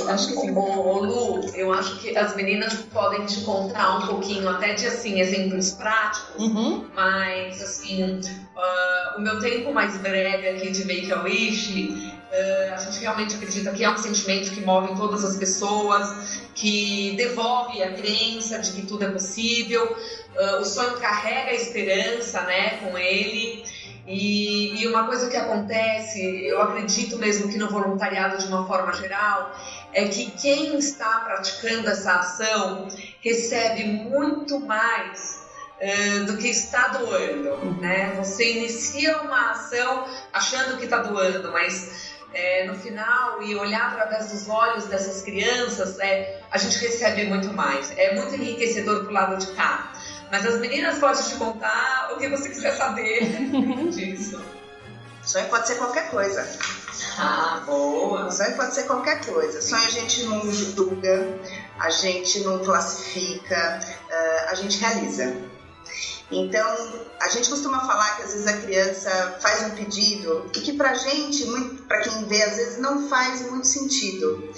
Acho 0.10 0.28
que 0.28 0.34
sim. 0.34 0.52
Ô, 0.56 1.00
Lu, 1.00 1.46
eu 1.56 1.74
acho 1.74 2.00
que 2.00 2.18
as 2.18 2.36
meninas 2.36 2.74
podem 2.94 3.26
te 3.26 3.42
contar 3.42 3.98
um 3.98 4.08
pouquinho 4.08 4.48
até 4.50 4.74
de 4.74 4.88
assim, 4.88 5.20
exemplos 5.20 5.72
práticos, 5.72 6.42
uhum. 6.42 6.86
mas 6.96 7.62
assim, 7.62 8.04
uh, 8.04 9.18
o 9.18 9.22
meu 9.22 9.40
tempo 9.40 9.74
mais 9.74 9.98
breve 9.98 10.48
aqui 10.48 10.72
de 10.72 10.86
Make 10.86 11.12
a 11.12 11.22
Wish, 11.22 11.90
uh, 11.90 12.74
a 12.74 12.78
gente 12.78 13.00
realmente 13.00 13.36
acredita 13.36 13.72
que 13.72 13.84
é 13.84 13.90
um 13.90 13.98
sentimento 13.98 14.52
que 14.52 14.62
move 14.62 14.96
todas 14.96 15.26
as 15.26 15.38
pessoas, 15.38 16.40
que 16.56 17.16
devolve 17.18 17.84
a 17.84 17.92
crença 17.92 18.60
de 18.60 18.72
que 18.72 18.86
tudo 18.86 19.04
é 19.04 19.10
possível. 19.10 19.96
Uh, 20.36 20.62
o 20.62 20.66
sonho 20.66 20.98
carrega 20.98 21.52
a 21.52 21.56
esperança, 21.56 22.42
né, 22.44 22.78
com 22.78 22.98
ele. 22.98 23.64
E, 24.08 24.82
e, 24.82 24.88
uma 24.88 25.06
coisa 25.06 25.30
que 25.30 25.36
acontece, 25.36 26.22
eu 26.46 26.62
acredito 26.62 27.18
mesmo 27.18 27.50
que 27.50 27.58
no 27.58 27.70
voluntariado 27.70 28.38
de 28.38 28.48
uma 28.48 28.66
forma 28.66 28.94
geral, 28.94 29.54
é 29.94 30.08
que 30.08 30.32
quem 30.32 30.78
está 30.78 31.20
praticando 31.26 31.90
essa 31.90 32.14
ação 32.14 32.88
recebe 33.22 33.84
muito 33.84 34.62
mais 34.62 35.46
uh, 35.82 36.26
do 36.26 36.38
que 36.38 36.48
está 36.48 36.88
doando, 36.88 37.82
né? 37.82 38.14
Você 38.18 38.60
inicia 38.60 39.22
uma 39.24 39.52
ação 39.52 40.06
achando 40.32 40.78
que 40.78 40.86
está 40.86 41.00
doando, 41.00 41.52
mas 41.52 42.16
é, 42.34 42.66
no 42.66 42.76
final 42.76 43.42
e 43.44 43.56
olhar 43.56 43.90
através 43.90 44.32
dos 44.32 44.48
olhos 44.48 44.86
dessas 44.86 45.22
crianças, 45.24 46.00
é, 46.00 46.40
a 46.52 46.58
gente 46.58 46.78
recebe 46.78 47.26
muito 47.26 47.52
mais. 47.54 47.92
É 47.98 48.16
muito 48.16 48.36
enriquecedor 48.36 49.04
pro 49.04 49.14
lado 49.14 49.38
de 49.38 49.48
cá. 49.54 49.92
Mas 50.32 50.46
as 50.46 50.60
meninas 50.60 51.00
podem 51.00 51.24
te 51.24 51.36
contar 51.36 52.12
o 52.14 52.18
que 52.18 52.28
você 52.30 52.50
quiser 52.50 52.76
saber 52.76 53.24
disso. 53.92 54.42
Sonho 55.24 55.50
pode 55.50 55.68
ser 55.68 55.76
qualquer 55.76 56.10
coisa. 56.10 56.48
Ah, 57.18 57.62
boa. 57.66 58.32
Sonho 58.32 58.56
pode 58.56 58.74
ser 58.74 58.84
qualquer 58.84 59.26
coisa. 59.26 59.62
Sonho 59.62 59.84
a 59.84 59.90
gente 59.90 60.24
não 60.24 60.52
julga, 60.52 61.38
a 61.80 61.90
gente 61.90 62.40
não 62.42 62.60
classifica, 62.60 63.80
uh, 64.10 64.52
a 64.52 64.56
gente 64.56 64.78
realiza. 64.80 65.36
Então, 66.32 66.68
a 67.22 67.30
gente 67.30 67.50
costuma 67.50 67.86
falar 67.86 68.18
que 68.18 68.24
às 68.24 68.34
vezes 68.34 68.48
a 68.48 68.58
criança 68.58 69.38
faz 69.40 69.64
um 69.64 69.76
pedido 69.76 70.50
e 70.56 70.60
que 70.60 70.74
pra 70.74 70.94
gente, 70.94 71.46
para 71.88 72.02
quem 72.02 72.26
vê, 72.26 72.44
às 72.44 72.56
vezes 72.58 72.78
não 72.80 73.08
faz 73.08 73.50
muito 73.50 73.68
sentido. 73.68 74.54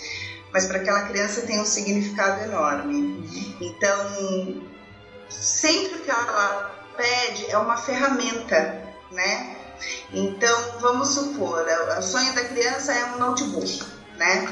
Mas 0.52 0.66
para 0.66 0.80
aquela 0.80 1.04
criança 1.04 1.42
tem 1.42 1.60
um 1.60 1.66
significado 1.66 2.44
enorme. 2.44 3.56
Então, 3.62 4.64
sempre 5.30 6.00
que 6.00 6.10
ela 6.10 6.72
pede 6.98 7.50
é 7.50 7.58
uma 7.58 7.78
ferramenta, 7.78 8.84
né? 9.12 9.56
Então, 10.12 10.80
vamos 10.80 11.10
supor, 11.10 11.66
o 11.98 12.02
sonho 12.02 12.34
da 12.34 12.44
criança 12.44 12.94
é 12.94 13.06
um 13.06 13.18
notebook, 13.18 13.82
né? 14.18 14.48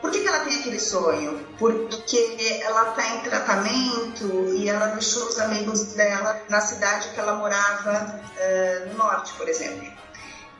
Por 0.00 0.10
que, 0.10 0.20
que 0.20 0.28
ela 0.28 0.40
tem 0.40 0.60
aquele 0.60 0.80
sonho? 0.80 1.46
Porque 1.58 2.60
ela 2.62 2.90
está 2.90 3.06
em 3.08 3.20
tratamento 3.20 4.54
e 4.54 4.68
ela 4.68 4.86
deixou 4.88 5.28
os 5.28 5.38
amigos 5.38 5.92
dela 5.92 6.40
na 6.48 6.60
cidade 6.60 7.10
que 7.10 7.20
ela 7.20 7.34
morava 7.34 8.20
uh, 8.36 8.88
no 8.88 8.94
norte, 8.96 9.34
por 9.34 9.46
exemplo. 9.48 9.86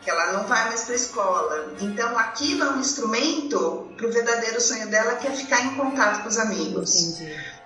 Que 0.03 0.11
ela 0.11 0.33
não 0.33 0.47
vai 0.47 0.65
mais 0.69 0.83
para 0.83 0.93
a 0.93 0.97
escola. 0.97 1.75
Então, 1.81 2.19
aquilo 2.19 2.65
é 2.65 2.71
um 2.71 2.81
instrumento 2.81 3.91
para 3.97 4.07
o 4.07 4.13
verdadeiro 4.13 4.61
sonho 4.61 4.89
dela, 4.91 5.15
que 5.17 5.27
é 5.27 5.31
ficar 5.31 5.63
em 5.63 5.75
contato 5.75 6.23
com 6.23 6.29
os 6.29 6.39
amigos. 6.39 6.95
Entendi. 6.97 7.60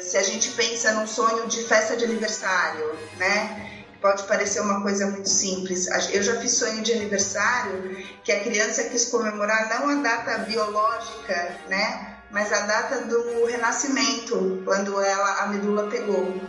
Se 0.00 0.16
a 0.16 0.22
gente 0.22 0.50
pensa 0.52 0.92
num 0.92 1.06
sonho 1.06 1.46
de 1.48 1.62
festa 1.64 1.96
de 1.96 2.04
aniversário, 2.04 2.96
né? 3.16 3.76
pode 4.00 4.22
parecer 4.24 4.60
uma 4.60 4.82
coisa 4.82 5.06
muito 5.06 5.28
simples. 5.28 5.88
Eu 6.12 6.22
já 6.22 6.40
fiz 6.40 6.52
sonho 6.52 6.82
de 6.82 6.92
aniversário 6.92 7.96
que 8.22 8.30
a 8.30 8.40
criança 8.40 8.84
quis 8.84 9.06
comemorar 9.06 9.68
não 9.68 9.88
a 9.88 9.94
data 9.96 10.38
biológica, 10.38 11.58
né? 11.68 12.18
Mas 12.30 12.52
a 12.52 12.60
data 12.60 13.04
do 13.04 13.46
renascimento, 13.46 14.62
quando 14.64 15.00
ela 15.00 15.42
a 15.42 15.46
medula 15.48 15.88
pegou. 15.88 16.40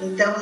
Então 0.00 0.34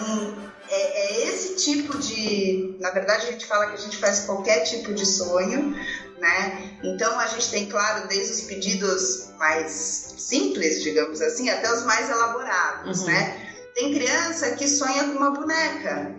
é, 0.69 0.75
é 0.77 1.29
esse 1.29 1.57
tipo 1.57 1.97
de, 1.99 2.77
na 2.79 2.91
verdade 2.91 3.27
a 3.27 3.33
gente 3.33 3.47
fala 3.47 3.69
que 3.69 3.75
a 3.75 3.79
gente 3.79 3.97
faz 3.97 4.21
qualquer 4.21 4.61
tipo 4.61 4.93
de 4.93 5.07
sonho, 5.07 5.75
né? 6.19 6.79
Então 6.83 7.19
a 7.19 7.27
gente 7.27 7.51
tem 7.51 7.69
claro 7.69 8.07
desde 8.09 8.33
os 8.33 8.41
pedidos 8.43 9.31
mais 9.39 10.10
simples, 10.21 10.83
digamos 10.83 11.21
assim, 11.21 11.49
até 11.49 11.73
os 11.73 11.85
mais 11.85 12.09
elaborados, 12.09 13.01
uhum. 13.01 13.07
né? 13.07 13.47
Tem 13.75 13.95
criança 13.95 14.51
que 14.53 14.67
sonha 14.69 15.05
com 15.05 15.19
uma 15.19 15.31
boneca, 15.31 16.15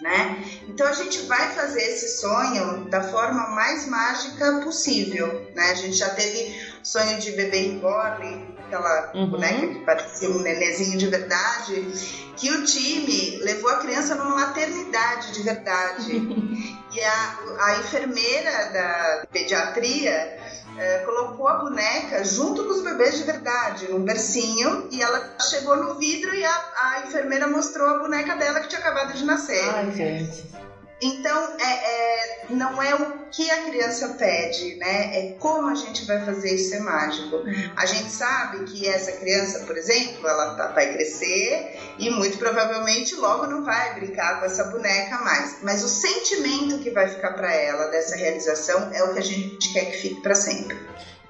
né? 0.00 0.44
Então 0.68 0.86
a 0.86 0.92
gente 0.92 1.20
vai 1.26 1.54
fazer 1.54 1.82
esse 1.82 2.20
sonho 2.20 2.86
da 2.90 3.02
forma 3.02 3.50
mais 3.50 3.86
mágica 3.86 4.60
possível, 4.64 5.50
né? 5.54 5.70
A 5.70 5.74
gente 5.74 5.94
já 5.96 6.10
teve 6.10 6.60
sonho 6.82 7.18
de 7.18 7.32
bebê 7.32 7.58
reborn, 7.58 8.56
aquela 8.66 9.12
uhum. 9.14 9.30
boneca 9.30 9.66
que 9.68 9.84
parecia 9.84 10.28
um 10.30 10.40
nenezinho 10.40 10.98
de 10.98 11.06
verdade, 11.06 11.86
que 12.36 12.50
o 12.50 12.64
time 12.64 13.38
levou 13.42 13.70
a 13.70 13.76
criança 13.76 14.14
numa 14.14 14.34
maternidade 14.34 15.32
de 15.32 15.42
verdade. 15.42 16.12
e 16.92 17.00
a, 17.00 17.38
a 17.60 17.78
enfermeira 17.80 18.70
da 18.72 19.26
pediatria 19.30 20.38
é, 20.78 20.98
colocou 20.98 21.48
a 21.48 21.54
boneca 21.58 22.24
junto 22.24 22.64
com 22.64 22.70
os 22.70 22.82
bebês 22.82 23.16
de 23.16 23.24
verdade, 23.24 23.88
num 23.88 24.02
bercinho, 24.02 24.88
e 24.90 25.02
ela 25.02 25.36
chegou 25.50 25.76
no 25.76 25.98
vidro 25.98 26.34
e 26.34 26.44
a, 26.44 26.64
a 26.76 27.00
enfermeira 27.06 27.46
mostrou 27.46 27.88
a 27.88 27.98
boneca 27.98 28.34
dela 28.36 28.60
que 28.60 28.68
tinha 28.68 28.80
acabado 28.80 29.14
de 29.14 29.24
nascer. 29.24 29.68
Ai, 29.68 29.90
gente. 29.92 30.61
Então, 31.02 31.56
é, 31.58 31.64
é, 31.64 32.46
não 32.50 32.80
é 32.80 32.94
o 32.94 33.22
que 33.32 33.50
a 33.50 33.64
criança 33.64 34.10
pede, 34.10 34.76
né? 34.76 35.18
É 35.18 35.36
como 35.38 35.68
a 35.68 35.74
gente 35.74 36.04
vai 36.04 36.24
fazer 36.24 36.54
isso 36.54 36.70
ser 36.70 36.78
mágico. 36.78 37.36
Uhum. 37.36 37.72
A 37.76 37.86
gente 37.86 38.08
sabe 38.08 38.64
que 38.64 38.86
essa 38.86 39.10
criança, 39.12 39.64
por 39.66 39.76
exemplo, 39.76 40.28
ela 40.28 40.54
tá, 40.54 40.68
vai 40.68 40.92
crescer 40.92 41.76
e 41.98 42.08
muito 42.08 42.38
provavelmente 42.38 43.16
logo 43.16 43.48
não 43.48 43.64
vai 43.64 43.94
brincar 43.94 44.38
com 44.38 44.46
essa 44.46 44.64
boneca 44.64 45.18
mais. 45.18 45.56
Mas 45.60 45.82
o 45.82 45.88
sentimento 45.88 46.78
que 46.78 46.90
vai 46.90 47.08
ficar 47.08 47.32
para 47.32 47.52
ela 47.52 47.88
dessa 47.88 48.14
realização 48.14 48.92
é 48.92 49.02
o 49.02 49.12
que 49.12 49.18
a 49.18 49.22
gente 49.22 49.72
quer 49.72 49.86
que 49.86 49.96
fique 49.96 50.20
para 50.20 50.36
sempre. 50.36 50.78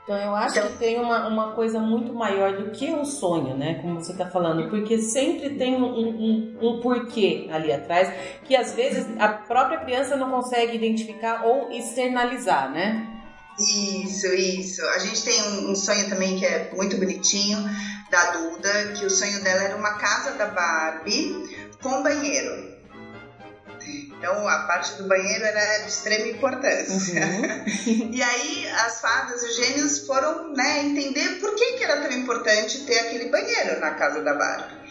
Então 0.05 0.17
eu 0.17 0.35
acho 0.35 0.59
então, 0.59 0.73
que 0.73 0.79
tem 0.79 0.99
uma, 0.99 1.29
uma 1.29 1.53
coisa 1.53 1.79
muito 1.79 2.13
maior 2.13 2.57
do 2.57 2.71
que 2.73 2.91
um 2.91 3.05
sonho, 3.05 3.57
né? 3.57 3.79
Como 3.81 4.03
você 4.03 4.13
está 4.13 4.29
falando, 4.29 4.69
porque 4.69 4.99
sempre 4.99 5.51
tem 5.51 5.77
um, 5.77 5.85
um, 5.85 6.59
um, 6.61 6.81
porquê 6.81 7.49
ali 7.53 7.73
atrás 7.73 8.13
que 8.45 8.57
às 8.57 8.73
vezes 8.73 9.07
a 9.21 9.29
própria 9.29 9.79
criança 9.79 10.17
não 10.17 10.29
consegue 10.31 10.77
identificar 10.77 11.47
ou 11.47 11.71
externalizar, 11.71 12.71
né? 12.73 13.07
Isso, 13.59 14.27
isso. 14.35 14.83
A 14.89 14.99
gente 14.99 15.23
tem 15.23 15.41
um, 15.71 15.77
sonho 15.77 16.09
também 16.09 16.37
que 16.37 16.47
é 16.47 16.71
muito 16.75 16.97
bonitinho 16.97 17.59
da 18.11 18.33
Duda, 18.33 18.93
que 18.99 19.07
o 19.07 19.11
sonho 19.11 19.43
dela 19.45 19.63
era 19.63 19.77
uma 19.77 19.99
casa 19.99 20.33
da 20.33 20.47
Barbie 20.47 21.69
com 21.81 22.03
banheiro. 22.03 22.72
Então 24.23 24.47
a 24.47 24.59
parte 24.61 24.95
do 24.95 25.09
banheiro 25.09 25.45
era 25.45 25.79
de 25.79 25.89
extrema 25.89 26.29
importância. 26.29 27.27
Uhum. 27.27 28.07
e 28.15 28.23
aí 28.23 28.69
as 28.69 29.01
fadas, 29.01 29.43
os 29.43 29.57
gênios 29.57 30.07
foram 30.07 30.53
né, 30.53 30.85
entender 30.85 31.41
por 31.41 31.57
que, 31.57 31.73
que 31.73 31.83
era 31.83 32.01
tão 32.01 32.13
importante 32.13 32.87
ter 32.87 33.01
aquele 33.01 33.31
banheiro 33.31 33.81
na 33.81 33.91
casa 33.91 34.23
da 34.23 34.35
Barbie. 34.35 34.82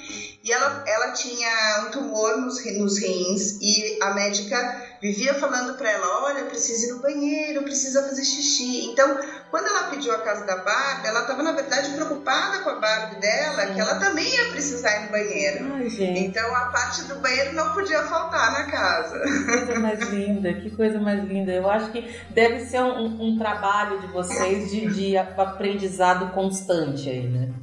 E 0.44 0.52
ela, 0.52 0.84
ela 0.88 1.12
tinha 1.12 1.86
um 1.86 1.92
tumor 1.92 2.38
nos, 2.38 2.66
nos 2.78 3.00
rins 3.00 3.60
e 3.62 4.00
a 4.02 4.14
médica 4.16 4.82
vivia 5.00 5.36
falando 5.36 5.78
para 5.78 5.92
ela: 5.92 6.24
olha, 6.24 6.46
precisa 6.46 6.88
ir 6.88 6.94
no 6.94 7.02
banheiro, 7.02 7.62
precisa 7.62 8.02
fazer 8.02 8.24
xixi. 8.24 8.88
Então, 8.88 9.20
quando 9.52 9.68
ela 9.68 9.90
pediu 9.92 10.12
a 10.14 10.20
casa 10.20 10.44
da 10.46 10.58
Barbie, 10.58 11.08
ela 11.08 11.22
estava, 11.22 11.44
na 11.44 11.52
verdade, 11.52 11.92
preocupada 11.92 12.60
com 12.64 12.72
a 12.72 12.80
Barbie 12.80 13.22
dela, 13.22 13.68
que 13.68 13.80
ela 13.80 14.00
também 14.00 14.28
ia 14.28 14.50
precisar 14.50 14.96
ir 14.96 15.06
no 15.06 15.12
banheiro. 15.12 15.74
Ai, 15.76 16.18
então, 16.18 16.56
a 16.56 16.66
parte 16.68 17.04
do 17.04 17.16
banheiro 17.20 17.54
não 17.54 17.74
podia 17.74 18.02
faltar 18.04 18.52
na 18.52 18.72
casa. 18.72 19.20
Que 19.20 19.46
coisa 19.46 19.80
mais 19.80 20.00
linda, 20.10 20.54
que 20.56 20.70
coisa 20.72 21.00
mais 21.00 21.24
linda. 21.24 21.52
Eu 21.52 21.70
acho 21.70 21.92
que 21.92 22.02
deve 22.32 22.62
ser 22.62 22.82
um, 22.82 23.22
um 23.22 23.38
trabalho 23.38 24.00
de 24.00 24.08
vocês 24.08 24.72
de, 24.72 24.88
de 24.88 25.18
aprendizado 25.18 26.32
constante 26.34 27.08
aí, 27.08 27.28
né? 27.28 27.54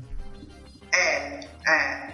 É, 0.94 1.40
é. 1.66 2.07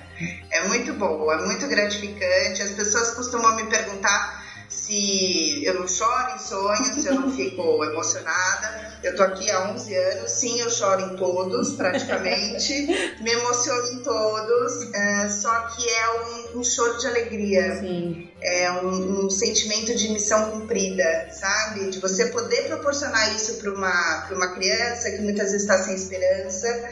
É 0.51 0.69
muito 0.69 0.93
bom, 0.95 1.31
é 1.33 1.45
muito 1.47 1.67
gratificante. 1.67 2.63
As 2.63 2.71
pessoas 2.71 3.11
costumam 3.15 3.57
me 3.57 3.67
perguntar 3.67 4.45
se 4.69 5.65
eu 5.65 5.75
não 5.75 5.89
choro 5.89 6.35
em 6.35 6.39
sonhos, 6.39 7.03
se 7.03 7.07
eu 7.07 7.15
não 7.15 7.33
fico 7.33 7.63
emocionada. 7.85 8.99
Eu 9.03 9.15
tô 9.15 9.23
aqui 9.23 9.51
há 9.51 9.71
11 9.71 9.95
anos, 9.95 10.31
sim, 10.31 10.61
eu 10.61 10.71
choro 10.71 11.01
em 11.03 11.17
todos, 11.17 11.73
praticamente, 11.73 12.73
me 13.21 13.31
emociono 13.31 13.93
em 13.93 14.03
todos, 14.03 14.95
é, 14.95 15.29
só 15.29 15.61
que 15.69 15.87
é 15.87 16.11
um, 16.11 16.61
um, 16.61 16.65
choro 16.65 16.99
de 16.99 17.07
alegria, 17.07 17.81
sim. 17.81 18.31
é 18.41 18.73
um, 18.73 19.27
um, 19.27 19.31
sentimento 19.31 19.95
de 19.95 20.09
missão 20.09 20.53
cumprida, 20.53 21.29
sabe? 21.31 21.91
De 21.91 22.01
você 22.01 22.27
poder 22.27 22.67
proporcionar 22.67 23.35
isso 23.37 23.59
para 23.59 23.75
uma, 23.75 24.29
uma 24.31 24.55
criança 24.55 25.11
que 25.11 25.21
muitas 25.21 25.53
vezes 25.53 25.63
está 25.63 25.77
sem 25.83 25.95
esperança, 25.95 26.89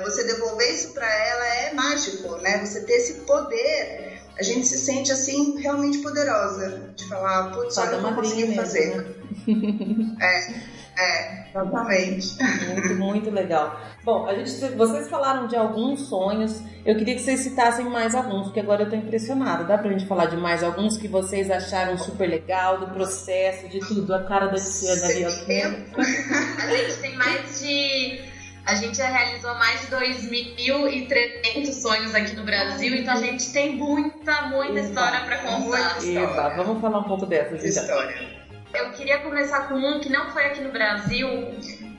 você 0.00 0.24
devolver 0.24 0.72
isso 0.72 0.92
para 0.92 1.06
ela 1.06 1.46
é 1.46 1.72
mágico, 1.72 2.36
né? 2.38 2.64
Você 2.64 2.84
ter 2.84 2.94
esse 2.94 3.14
poder 3.20 4.18
a 4.38 4.42
gente 4.42 4.66
se 4.68 4.78
sente 4.78 5.10
assim 5.10 5.58
realmente 5.58 5.98
poderosa 5.98 6.92
de 6.94 7.08
falar, 7.08 7.50
putz, 7.50 7.76
olha 7.76 7.98
o 7.98 8.00
que 8.00 8.06
eu 8.06 8.14
consegui 8.14 8.54
fazer. 8.54 8.96
Né? 8.96 9.04
é, 10.20 10.68
é, 10.96 11.50
exatamente. 11.50 12.36
Muito, 12.68 12.94
muito 12.94 13.30
legal. 13.30 13.80
Bom, 14.04 14.26
a 14.26 14.34
gente, 14.34 14.50
vocês 14.76 15.08
falaram 15.08 15.48
de 15.48 15.56
alguns 15.56 16.08
sonhos. 16.08 16.62
Eu 16.86 16.96
queria 16.96 17.16
que 17.16 17.20
vocês 17.20 17.40
citassem 17.40 17.86
mais 17.86 18.14
alguns, 18.14 18.44
porque 18.44 18.60
agora 18.60 18.84
eu 18.84 18.90
tô 18.90 18.94
impressionada. 18.94 19.64
Dá 19.64 19.76
pra 19.76 19.90
gente 19.90 20.06
falar 20.06 20.26
de 20.26 20.36
mais 20.36 20.62
alguns 20.62 20.96
que 20.96 21.08
vocês 21.08 21.50
acharam 21.50 21.98
super 21.98 22.28
legal, 22.28 22.78
do 22.78 22.86
processo, 22.94 23.68
de 23.68 23.80
tudo, 23.80 24.14
a 24.14 24.22
cara 24.22 24.46
da 24.46 24.54
Tiziana 24.54 25.04
ali, 25.04 25.24
ó. 25.24 25.28
A 26.62 26.76
gente 26.76 26.96
tem 27.00 27.16
mais 27.16 27.60
de 27.60 28.20
a 28.68 28.74
gente 28.74 28.98
já 28.98 29.08
realizou 29.08 29.54
mais 29.54 29.80
de 29.80 29.86
2.300 29.86 31.72
sonhos 31.72 32.14
aqui 32.14 32.36
no 32.36 32.44
Brasil, 32.44 32.94
então 32.96 33.14
a 33.14 33.16
gente 33.16 33.50
tem 33.50 33.76
muita, 33.76 34.42
muita 34.42 34.80
história 34.80 35.20
para 35.20 35.38
contar. 35.38 35.96
Eba, 36.04 36.50
vamos 36.50 36.78
falar 36.82 36.98
um 36.98 37.04
pouco 37.04 37.24
dessas 37.24 37.64
então. 37.64 37.82
História. 37.82 38.28
Eu 38.74 38.90
queria 38.90 39.20
começar 39.20 39.68
com 39.68 39.74
um 39.76 40.00
que 40.00 40.10
não 40.10 40.30
foi 40.32 40.44
aqui 40.44 40.60
no 40.60 40.70
Brasil, 40.70 41.28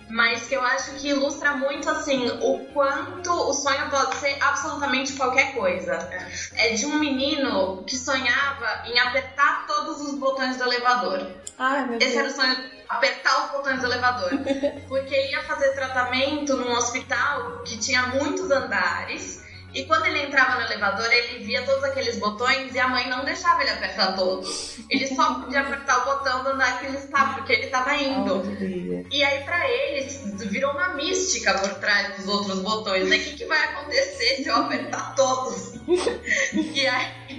mas 0.09 0.47
que 0.47 0.55
eu 0.55 0.61
acho 0.61 0.95
que 0.95 1.09
ilustra 1.09 1.53
muito 1.53 1.89
assim 1.89 2.27
o 2.41 2.65
quanto 2.73 3.31
o 3.31 3.53
sonho 3.53 3.89
pode 3.89 4.15
ser 4.15 4.37
absolutamente 4.41 5.13
qualquer 5.13 5.53
coisa. 5.53 6.09
É 6.55 6.73
de 6.73 6.85
um 6.85 6.97
menino 6.97 7.83
que 7.85 7.95
sonhava 7.95 8.87
em 8.87 8.97
apertar 8.99 9.67
todos 9.67 10.01
os 10.01 10.15
botões 10.15 10.57
do 10.57 10.63
elevador. 10.63 11.27
Ai, 11.57 11.85
meu 11.85 11.97
Esse 11.99 12.13
Deus. 12.13 12.17
era 12.17 12.27
o 12.27 12.31
sonho 12.31 12.69
apertar 12.89 13.45
os 13.45 13.51
botões 13.51 13.79
do 13.79 13.85
elevador. 13.85 14.31
Porque 14.89 15.29
ia 15.29 15.43
fazer 15.43 15.69
tratamento 15.73 16.57
num 16.57 16.71
hospital 16.71 17.61
que 17.63 17.77
tinha 17.77 18.07
muitos 18.07 18.49
andares. 18.49 19.47
E 19.73 19.83
quando 19.85 20.05
ele 20.05 20.23
entrava 20.23 20.55
no 20.55 20.61
elevador, 20.61 21.11
ele 21.11 21.43
via 21.43 21.61
todos 21.63 21.83
aqueles 21.83 22.17
botões 22.17 22.73
e 22.73 22.79
a 22.79 22.87
mãe 22.87 23.07
não 23.09 23.23
deixava 23.23 23.61
ele 23.61 23.71
apertar 23.71 24.15
todos. 24.15 24.79
Ele 24.89 25.07
só 25.07 25.35
podia 25.35 25.61
apertar 25.61 25.99
o 25.99 26.05
botão 26.05 26.43
do 26.43 26.49
andar 26.49 26.79
que 26.79 26.87
ele 26.87 26.97
estava, 26.97 27.35
porque 27.35 27.53
ele 27.53 27.65
estava 27.65 27.95
indo. 27.95 28.41
Oh, 28.41 29.07
e 29.11 29.23
aí, 29.23 29.43
para 29.43 29.69
ele, 29.69 30.07
virou 30.47 30.71
uma 30.71 30.95
mística 30.95 31.53
por 31.53 31.75
trás 31.75 32.17
dos 32.17 32.27
outros 32.27 32.59
botões. 32.59 33.07
Né? 33.07 33.17
O 33.17 33.23
que, 33.23 33.35
que 33.35 33.45
vai 33.45 33.63
acontecer 33.65 34.37
se 34.37 34.47
eu 34.47 34.55
apertar 34.55 35.13
todos? 35.15 35.73
e 36.53 36.87
aí 36.87 37.38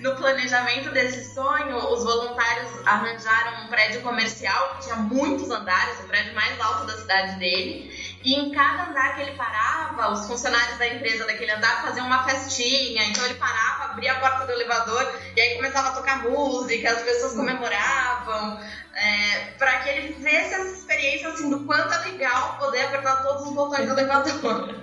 no 0.00 0.16
planejamento 0.16 0.90
desse 0.90 1.34
sonho, 1.34 1.76
os 1.76 2.02
voluntários 2.02 2.70
arranjaram 2.86 3.64
um 3.64 3.68
prédio 3.68 4.00
comercial 4.00 4.76
que 4.76 4.84
tinha 4.84 4.96
muitos 4.96 5.50
andares, 5.50 6.00
o 6.00 6.04
prédio 6.04 6.34
mais 6.34 6.58
alto 6.58 6.86
da 6.86 6.96
cidade 6.96 7.38
dele. 7.38 7.90
E 8.24 8.34
em 8.34 8.50
cada 8.50 8.90
andar 8.90 9.14
que 9.14 9.22
ele 9.22 9.36
parava, 9.36 10.12
os 10.12 10.26
funcionários 10.26 10.78
da 10.78 10.86
empresa 10.88 11.26
daquele 11.26 11.52
andar 11.52 11.82
faziam 11.82 12.06
uma 12.06 12.24
festinha. 12.24 13.04
Então 13.04 13.24
ele 13.26 13.34
parava, 13.34 13.92
abria 13.92 14.12
a 14.12 14.20
porta 14.20 14.46
do 14.46 14.52
elevador 14.52 15.20
e 15.36 15.40
aí 15.40 15.56
começava 15.56 15.88
a 15.88 15.92
tocar 15.92 16.22
música, 16.22 16.90
as 16.90 17.02
pessoas 17.02 17.34
comemoravam. 17.34 18.60
É, 18.92 19.52
para 19.56 19.80
que 19.80 19.88
ele 19.88 20.12
vivesse 20.14 20.52
essa 20.52 20.72
experiência 20.72 21.28
assim, 21.28 21.48
do 21.48 21.60
quanto 21.60 21.94
é 21.94 21.98
legal 22.10 22.58
poder 22.58 22.82
apertar 22.82 23.22
todos 23.22 23.46
os 23.46 23.54
botões 23.54 23.86
do 23.86 23.92
elevador. 23.92 24.74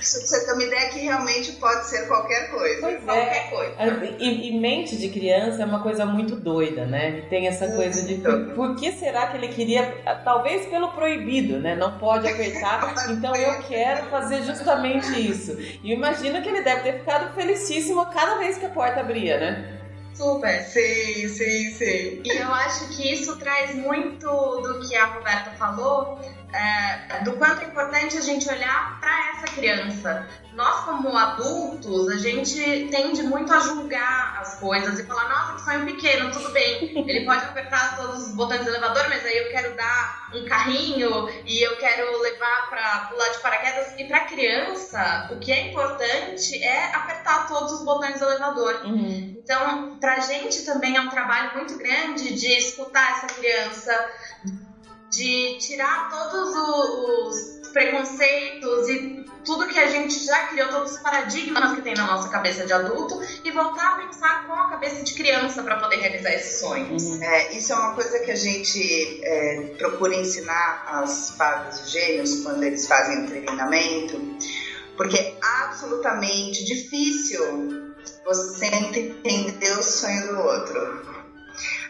Isso 0.00 0.18
pra 0.18 0.26
você 0.26 0.46
ter 0.46 0.52
uma 0.52 0.62
ideia 0.62 0.90
que 0.90 1.00
realmente 1.00 1.52
pode 1.52 1.86
ser 1.88 2.06
qualquer 2.06 2.50
coisa. 2.50 2.80
Pois 2.80 3.02
qualquer 3.02 3.46
é. 3.46 3.50
coisa. 3.50 4.16
E, 4.18 4.48
e, 4.48 4.60
mente 4.60 4.96
de 4.96 5.08
criança 5.08 5.62
é 5.62 5.66
uma 5.66 5.82
coisa 5.82 6.06
muito 6.06 6.36
doida, 6.36 6.84
né? 6.86 7.22
Tem 7.28 7.46
essa 7.46 7.68
coisa 7.72 8.06
de 8.06 8.16
por, 8.16 8.54
por, 8.54 8.76
que 8.76 8.92
será 8.92 9.28
que 9.28 9.36
ele 9.36 9.48
queria, 9.48 10.02
talvez 10.24 10.66
pelo 10.66 10.92
proibido, 10.92 11.58
né? 11.58 11.74
Não 11.74 11.98
pode 11.98 12.28
apertar, 12.28 12.94
então 13.10 13.34
eu 13.34 13.62
quero 13.62 14.06
fazer 14.06 14.42
justamente 14.42 15.08
isso. 15.18 15.56
E 15.82 15.92
imagina 15.92 16.40
que 16.40 16.48
ele 16.48 16.62
deve 16.62 16.82
ter 16.82 16.98
ficado 17.00 17.34
felicíssimo 17.34 18.06
cada 18.06 18.38
vez 18.38 18.56
que 18.56 18.66
a 18.66 18.70
porta 18.70 19.00
abria, 19.00 19.38
né? 19.38 19.80
Super. 20.14 20.60
Sim, 20.62 21.28
sim, 21.28 21.70
sim. 21.70 22.22
E 22.24 22.40
eu 22.40 22.54
acho 22.54 22.88
que 22.96 23.12
isso 23.12 23.36
traz 23.36 23.74
muito 23.74 24.26
do 24.28 24.86
que 24.86 24.94
a 24.94 25.06
Roberta 25.06 25.50
falou, 25.58 26.20
é, 26.54 27.24
do 27.24 27.32
quanto 27.32 27.62
é 27.62 27.64
importante 27.64 28.16
a 28.16 28.20
gente 28.20 28.48
olhar 28.48 29.00
para 29.00 29.30
essa 29.30 29.54
criança. 29.54 30.28
Nós, 30.52 30.84
como 30.84 31.16
adultos, 31.16 32.08
a 32.08 32.16
gente 32.16 32.88
tende 32.88 33.24
muito 33.24 33.52
a 33.52 33.58
julgar 33.58 34.38
as 34.40 34.60
coisas 34.60 35.00
e 35.00 35.04
falar: 35.04 35.28
nossa, 35.28 35.54
que 35.54 35.62
sonho 35.62 35.84
pequeno, 35.84 36.30
tudo 36.30 36.50
bem. 36.52 36.92
Ele 37.08 37.24
pode 37.24 37.44
apertar 37.44 37.96
todos 37.96 38.28
os 38.28 38.34
botões 38.34 38.62
do 38.62 38.68
elevador, 38.68 39.08
mas 39.08 39.24
aí 39.24 39.36
eu 39.36 39.50
quero 39.50 39.76
dar 39.76 40.30
um 40.32 40.44
carrinho 40.44 41.28
e 41.44 41.60
eu 41.60 41.76
quero 41.76 42.20
levar 42.22 42.70
para 42.70 42.98
pular 43.06 43.28
de 43.30 43.38
paraquedas. 43.38 43.94
E 43.98 44.04
para 44.04 44.20
criança, 44.26 45.28
o 45.32 45.40
que 45.40 45.50
é 45.50 45.70
importante 45.70 46.62
é 46.62 46.94
apertar 46.94 47.48
todos 47.48 47.72
os 47.72 47.84
botões 47.84 48.20
do 48.20 48.26
elevador. 48.26 48.80
Uhum. 48.84 49.34
Então, 49.36 49.98
pra 49.98 50.20
gente 50.20 50.64
também 50.64 50.96
é 50.96 51.00
um 51.00 51.10
trabalho 51.10 51.56
muito 51.56 51.76
grande 51.76 52.32
de 52.32 52.46
escutar 52.56 53.18
essa 53.18 53.26
criança, 53.34 54.10
de 55.14 55.56
tirar 55.58 56.10
todos 56.10 56.54
os 56.56 57.68
preconceitos 57.72 58.88
e 58.88 59.24
tudo 59.44 59.68
que 59.68 59.78
a 59.78 59.88
gente 59.88 60.24
já 60.24 60.46
criou, 60.46 60.68
todos 60.68 60.92
os 60.92 60.98
paradigmas 60.98 61.74
que 61.74 61.82
tem 61.82 61.94
na 61.94 62.06
nossa 62.06 62.28
cabeça 62.28 62.64
de 62.64 62.72
adulto 62.72 63.20
e 63.44 63.50
voltar 63.50 63.94
a 63.94 64.06
pensar 64.06 64.46
com 64.46 64.54
a 64.54 64.70
cabeça 64.70 65.02
de 65.02 65.12
criança 65.12 65.62
para 65.62 65.76
poder 65.76 65.96
realizar 65.96 66.32
esses 66.32 66.60
sonhos. 66.60 67.02
Uhum. 67.02 67.22
É, 67.22 67.52
isso 67.52 67.72
é 67.72 67.76
uma 67.76 67.94
coisa 67.94 68.20
que 68.20 68.30
a 68.30 68.36
gente 68.36 69.20
é, 69.22 69.74
procura 69.76 70.14
ensinar 70.14 70.84
às 70.86 71.30
fadas 71.30 71.90
gêmeos 71.90 72.42
quando 72.42 72.62
eles 72.62 72.86
fazem 72.86 73.24
o 73.24 73.26
treinamento, 73.26 74.20
porque 74.96 75.18
é 75.18 75.36
absolutamente 75.64 76.64
difícil 76.64 77.94
você 78.24 78.66
entender 78.66 79.78
o 79.78 79.82
sonho 79.82 80.28
do 80.28 80.40
outro. 80.40 81.13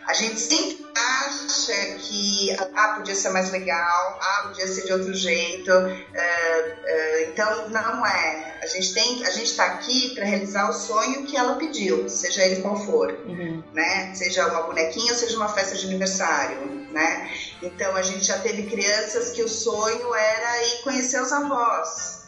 A 0.06 0.12
gente 0.12 0.38
sempre 0.38 0.84
acha 0.94 1.72
que 1.98 2.50
ah, 2.74 2.88
podia 2.96 3.14
ser 3.14 3.30
mais 3.30 3.50
legal, 3.50 4.18
ah, 4.20 4.42
podia 4.48 4.66
ser 4.66 4.84
de 4.84 4.92
outro 4.92 5.14
jeito. 5.14 5.70
Uh, 5.70 5.76
uh, 5.76 7.30
então, 7.30 7.68
não 7.70 8.06
é. 8.06 8.58
A 8.62 8.66
gente 8.66 8.92
tem, 8.92 9.24
a 9.24 9.30
gente 9.30 9.50
está 9.50 9.64
aqui 9.64 10.14
para 10.14 10.24
realizar 10.24 10.68
o 10.68 10.72
sonho 10.72 11.24
que 11.24 11.36
ela 11.36 11.56
pediu, 11.56 12.08
seja 12.08 12.44
ele 12.44 12.62
qual 12.62 12.76
for, 12.76 13.12
uhum. 13.26 13.62
né? 13.72 14.14
Seja 14.14 14.46
uma 14.48 14.62
bonequinha 14.62 15.12
ou 15.12 15.18
seja 15.18 15.36
uma 15.36 15.48
festa 15.48 15.74
de 15.74 15.86
aniversário, 15.86 16.86
né? 16.90 17.30
Então, 17.62 17.96
a 17.96 18.02
gente 18.02 18.24
já 18.24 18.38
teve 18.38 18.64
crianças 18.64 19.30
que 19.30 19.42
o 19.42 19.48
sonho 19.48 20.14
era 20.14 20.66
ir 20.66 20.82
conhecer 20.82 21.20
os 21.20 21.32
avós. 21.32 22.23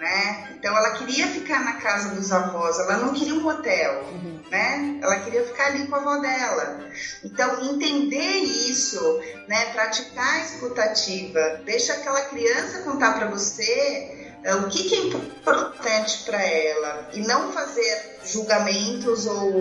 Né? 0.00 0.54
Então 0.56 0.74
ela 0.74 0.92
queria 0.92 1.26
ficar 1.26 1.62
na 1.62 1.74
casa 1.74 2.14
dos 2.14 2.32
avós, 2.32 2.78
ela 2.78 2.96
não 2.96 3.12
queria 3.12 3.34
um 3.34 3.46
hotel, 3.46 4.02
uhum. 4.04 4.40
né? 4.50 4.98
Ela 5.02 5.20
queria 5.20 5.44
ficar 5.44 5.66
ali 5.66 5.86
com 5.86 5.94
a 5.94 5.98
avó 5.98 6.16
dela. 6.16 6.88
Então 7.22 7.70
entender 7.70 8.38
isso, 8.38 9.20
né? 9.46 9.66
Praticar 9.74 10.36
a 10.36 10.40
escutativa, 10.40 11.60
deixa 11.66 11.92
aquela 11.92 12.22
criança 12.22 12.78
contar 12.78 13.12
para 13.12 13.26
você 13.26 14.32
uh, 14.42 14.64
o 14.64 14.70
que, 14.70 14.84
que 14.88 14.94
é 14.94 14.98
importante 15.00 16.24
para 16.24 16.42
ela 16.42 17.10
e 17.12 17.20
não 17.20 17.52
fazer 17.52 18.20
julgamentos 18.24 19.26
ou 19.26 19.52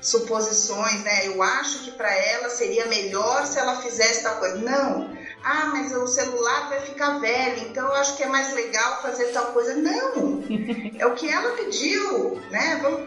suposições, 0.00 1.04
né? 1.04 1.28
Eu 1.28 1.40
acho 1.40 1.84
que 1.84 1.92
para 1.92 2.12
ela 2.12 2.50
seria 2.50 2.86
melhor 2.86 3.46
se 3.46 3.60
ela 3.60 3.80
fizesse 3.80 4.24
tal 4.24 4.40
coisa. 4.40 4.56
Não 4.56 5.23
ah, 5.44 5.66
mas 5.66 5.94
o 5.94 6.06
celular 6.06 6.70
vai 6.70 6.80
ficar 6.80 7.18
velho, 7.18 7.68
então 7.68 7.86
eu 7.86 7.94
acho 7.96 8.16
que 8.16 8.22
é 8.22 8.26
mais 8.26 8.54
legal 8.54 9.02
fazer 9.02 9.26
tal 9.26 9.52
coisa. 9.52 9.74
Não! 9.74 10.42
É 10.96 11.06
o 11.06 11.14
que 11.14 11.28
ela 11.28 11.56
pediu, 11.56 12.40
né? 12.50 12.78
Vamos 12.80 13.00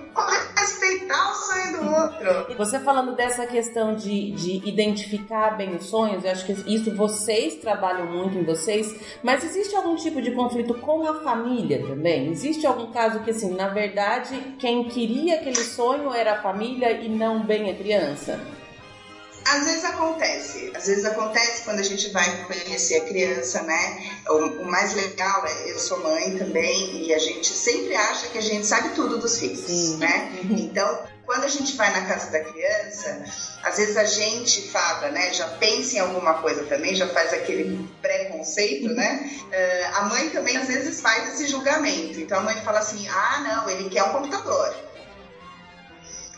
respeitar 0.58 1.32
o 1.32 1.34
sonho 1.34 1.78
do 1.78 1.96
outro. 1.96 2.58
Você 2.58 2.80
falando 2.80 3.16
dessa 3.16 3.48
questão 3.48 3.96
de, 3.96 4.32
de 4.32 4.68
identificar 4.68 5.52
bem 5.52 5.76
os 5.76 5.86
sonhos, 5.86 6.26
eu 6.26 6.32
acho 6.32 6.46
que 6.46 6.52
isso 6.68 6.94
vocês 6.94 7.56
trabalham 7.56 8.06
muito 8.06 8.38
em 8.38 8.44
vocês, 8.44 8.94
mas 9.24 9.44
existe 9.44 9.76
algum 9.76 9.96
tipo 9.96 10.22
de 10.22 10.32
conflito 10.32 10.74
com 10.76 11.08
a 11.08 11.22
família 11.22 11.88
também? 11.88 12.30
Existe 12.30 12.68
algum 12.68 12.92
caso 12.92 13.22
que, 13.22 13.32
assim, 13.32 13.56
na 13.56 13.70
verdade, 13.70 14.56
quem 14.60 14.84
queria 14.90 15.36
aquele 15.36 15.64
sonho 15.64 16.14
era 16.14 16.34
a 16.34 16.42
família 16.42 16.92
e 16.92 17.08
não 17.08 17.44
bem 17.46 17.72
a 17.72 17.76
criança? 17.76 18.40
Às 19.48 19.64
vezes 19.66 19.86
acontece, 19.86 20.72
às 20.76 20.88
vezes 20.88 21.06
acontece 21.06 21.64
quando 21.64 21.80
a 21.80 21.84
gente 21.84 22.10
vai 22.10 22.46
conhecer 22.46 22.98
a 22.98 23.06
criança, 23.06 23.62
né? 23.64 24.12
O, 24.28 24.34
o, 24.62 24.66
mais 24.66 24.94
legal 24.94 25.46
é, 25.46 25.72
eu 25.72 25.80
sou 25.80 26.02
mãe 26.02 26.38
também, 26.38 27.08
e 27.08 27.14
a 27.14 27.20
gente 27.20 27.54
sempre 27.54 27.96
acha 27.96 28.28
que 28.28 28.38
a 28.38 28.42
gente 28.42 28.68
sabe 28.68 28.90
tudo 28.90 29.18
dos 29.18 29.40
filhos, 29.40 29.60
Sim. 29.62 29.98
né? 29.98 30.32
Então, 30.50 31.02
quando 31.26 31.44
a 31.44 31.50
gente 31.50 31.76
vai 31.76 31.92
na 31.92 32.06
casa 32.06 32.32
da 32.32 32.40
criança, 32.40 33.24
às 33.62 33.78
vezes 33.78 33.98
a 33.98 34.06
gente 34.06 34.70
fala, 34.70 35.10
né? 35.10 35.34
Já 35.34 35.48
pensa 35.50 35.98
em 35.98 36.00
alguma 36.00 36.36
coisa 36.36 36.64
também, 36.64 36.96
já 36.96 37.08
faz 37.08 37.34
aquele 37.34 37.88
preconceito, 38.02 38.88
né? 38.94 39.30
Uh, 39.44 39.98
a 39.98 40.02
mãe 40.06 40.30
também 40.30 40.56
às 40.58 40.68
vezes 40.68 41.02
faz 41.02 41.34
esse 41.34 41.48
julgamento. 41.48 42.20
Então 42.20 42.40
a 42.40 42.44
mãe 42.44 42.56
fala 42.64 42.80
assim: 42.80 43.08
ah, 43.10 43.40
não, 43.40 43.70
ele 43.70 43.90
quer 43.90 44.04
um 44.04 44.14
computador. 44.14 44.74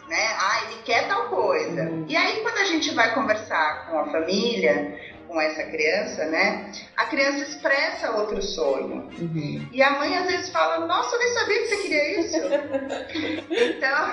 Né? 0.10 0.28
Ah, 0.39 0.64
ele 0.66 0.82
quer 0.84 1.07
tal 1.07 1.30
coisa. 1.30 1.84
Uhum. 1.84 2.05
E 2.10 2.18
aí, 2.18 2.41
quando 2.41 2.57
a 2.57 2.66
gente 2.66 2.93
vai 2.95 3.14
conversar 3.14 3.86
com 3.88 3.99
a 3.99 4.05
família, 4.05 4.97
com 5.30 5.39
essa 5.39 5.64
criança, 5.64 6.26
né? 6.26 6.72
A 6.97 7.05
criança 7.05 7.38
expressa 7.43 8.12
outro 8.12 8.41
sonho. 8.41 9.07
Uhum. 9.20 9.70
E 9.72 9.82
a 9.82 9.91
mãe 9.91 10.18
às 10.18 10.26
vezes 10.26 10.49
fala: 10.49 10.86
Nossa, 10.88 11.16
eu 11.16 11.20
nem 11.20 11.34
sabia 11.34 11.60
que 11.60 11.68
você 11.68 11.78
queria 11.78 12.20
isso. 12.20 12.38
então, 13.51 14.10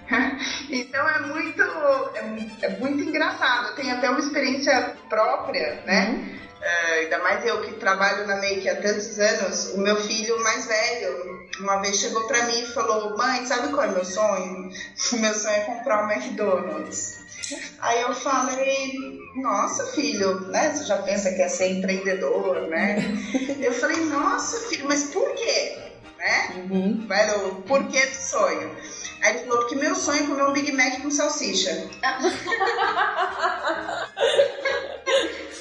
então 0.70 1.08
é 1.08 1.18
muito, 1.20 1.62
é, 1.62 2.66
é, 2.66 2.68
muito 2.78 3.02
engraçado. 3.02 3.76
Tenho 3.76 3.94
até 3.94 4.08
uma 4.08 4.20
experiência 4.20 4.96
própria, 5.10 5.82
né? 5.84 6.08
Uhum. 6.08 6.42
Uh, 6.62 6.92
ainda 7.00 7.18
mais 7.18 7.44
eu 7.44 7.60
que 7.62 7.72
trabalho 7.72 8.26
na 8.26 8.36
Make 8.36 8.68
há 8.68 8.76
tantos 8.76 9.18
anos, 9.18 9.74
o 9.74 9.78
meu 9.78 9.96
filho 9.96 10.42
mais 10.44 10.64
velho 10.66 11.41
uma 11.60 11.80
vez 11.80 11.98
chegou 11.98 12.26
para 12.26 12.46
mim 12.46 12.60
e 12.60 12.66
falou: 12.66 13.16
Mãe, 13.16 13.46
sabe 13.46 13.72
qual 13.72 13.84
é 13.84 13.88
o 13.88 13.92
meu 13.92 14.04
sonho? 14.04 14.70
O 15.12 15.16
meu 15.20 15.34
sonho 15.34 15.54
é 15.54 15.60
comprar 15.60 16.06
um 16.06 16.10
McDonald's. 16.10 17.22
Aí 17.80 18.02
eu 18.02 18.14
falei, 18.14 18.92
nossa 19.34 19.86
filho, 19.88 20.40
né? 20.48 20.72
Você 20.72 20.84
já 20.84 20.98
pensa 20.98 21.32
que 21.32 21.42
é 21.42 21.48
ser 21.48 21.78
empreendedor, 21.78 22.68
né? 22.68 22.98
Eu 23.60 23.74
falei, 23.74 23.96
nossa 24.06 24.68
filho, 24.68 24.86
mas 24.86 25.10
por 25.10 25.34
quê? 25.34 25.78
Né? 26.18 26.66
Uhum. 26.70 27.06
Era 27.10 27.38
o 27.48 27.56
porquê 27.62 28.06
do 28.06 28.14
sonho. 28.14 28.70
Aí 29.20 29.36
ele 29.36 29.44
falou, 29.44 29.58
porque 29.58 29.74
meu 29.74 29.94
sonho 29.94 30.24
é 30.24 30.26
comer 30.26 30.44
um 30.44 30.52
Big 30.52 30.72
Mac 30.72 31.02
com 31.02 31.10
salsicha. 31.10 31.90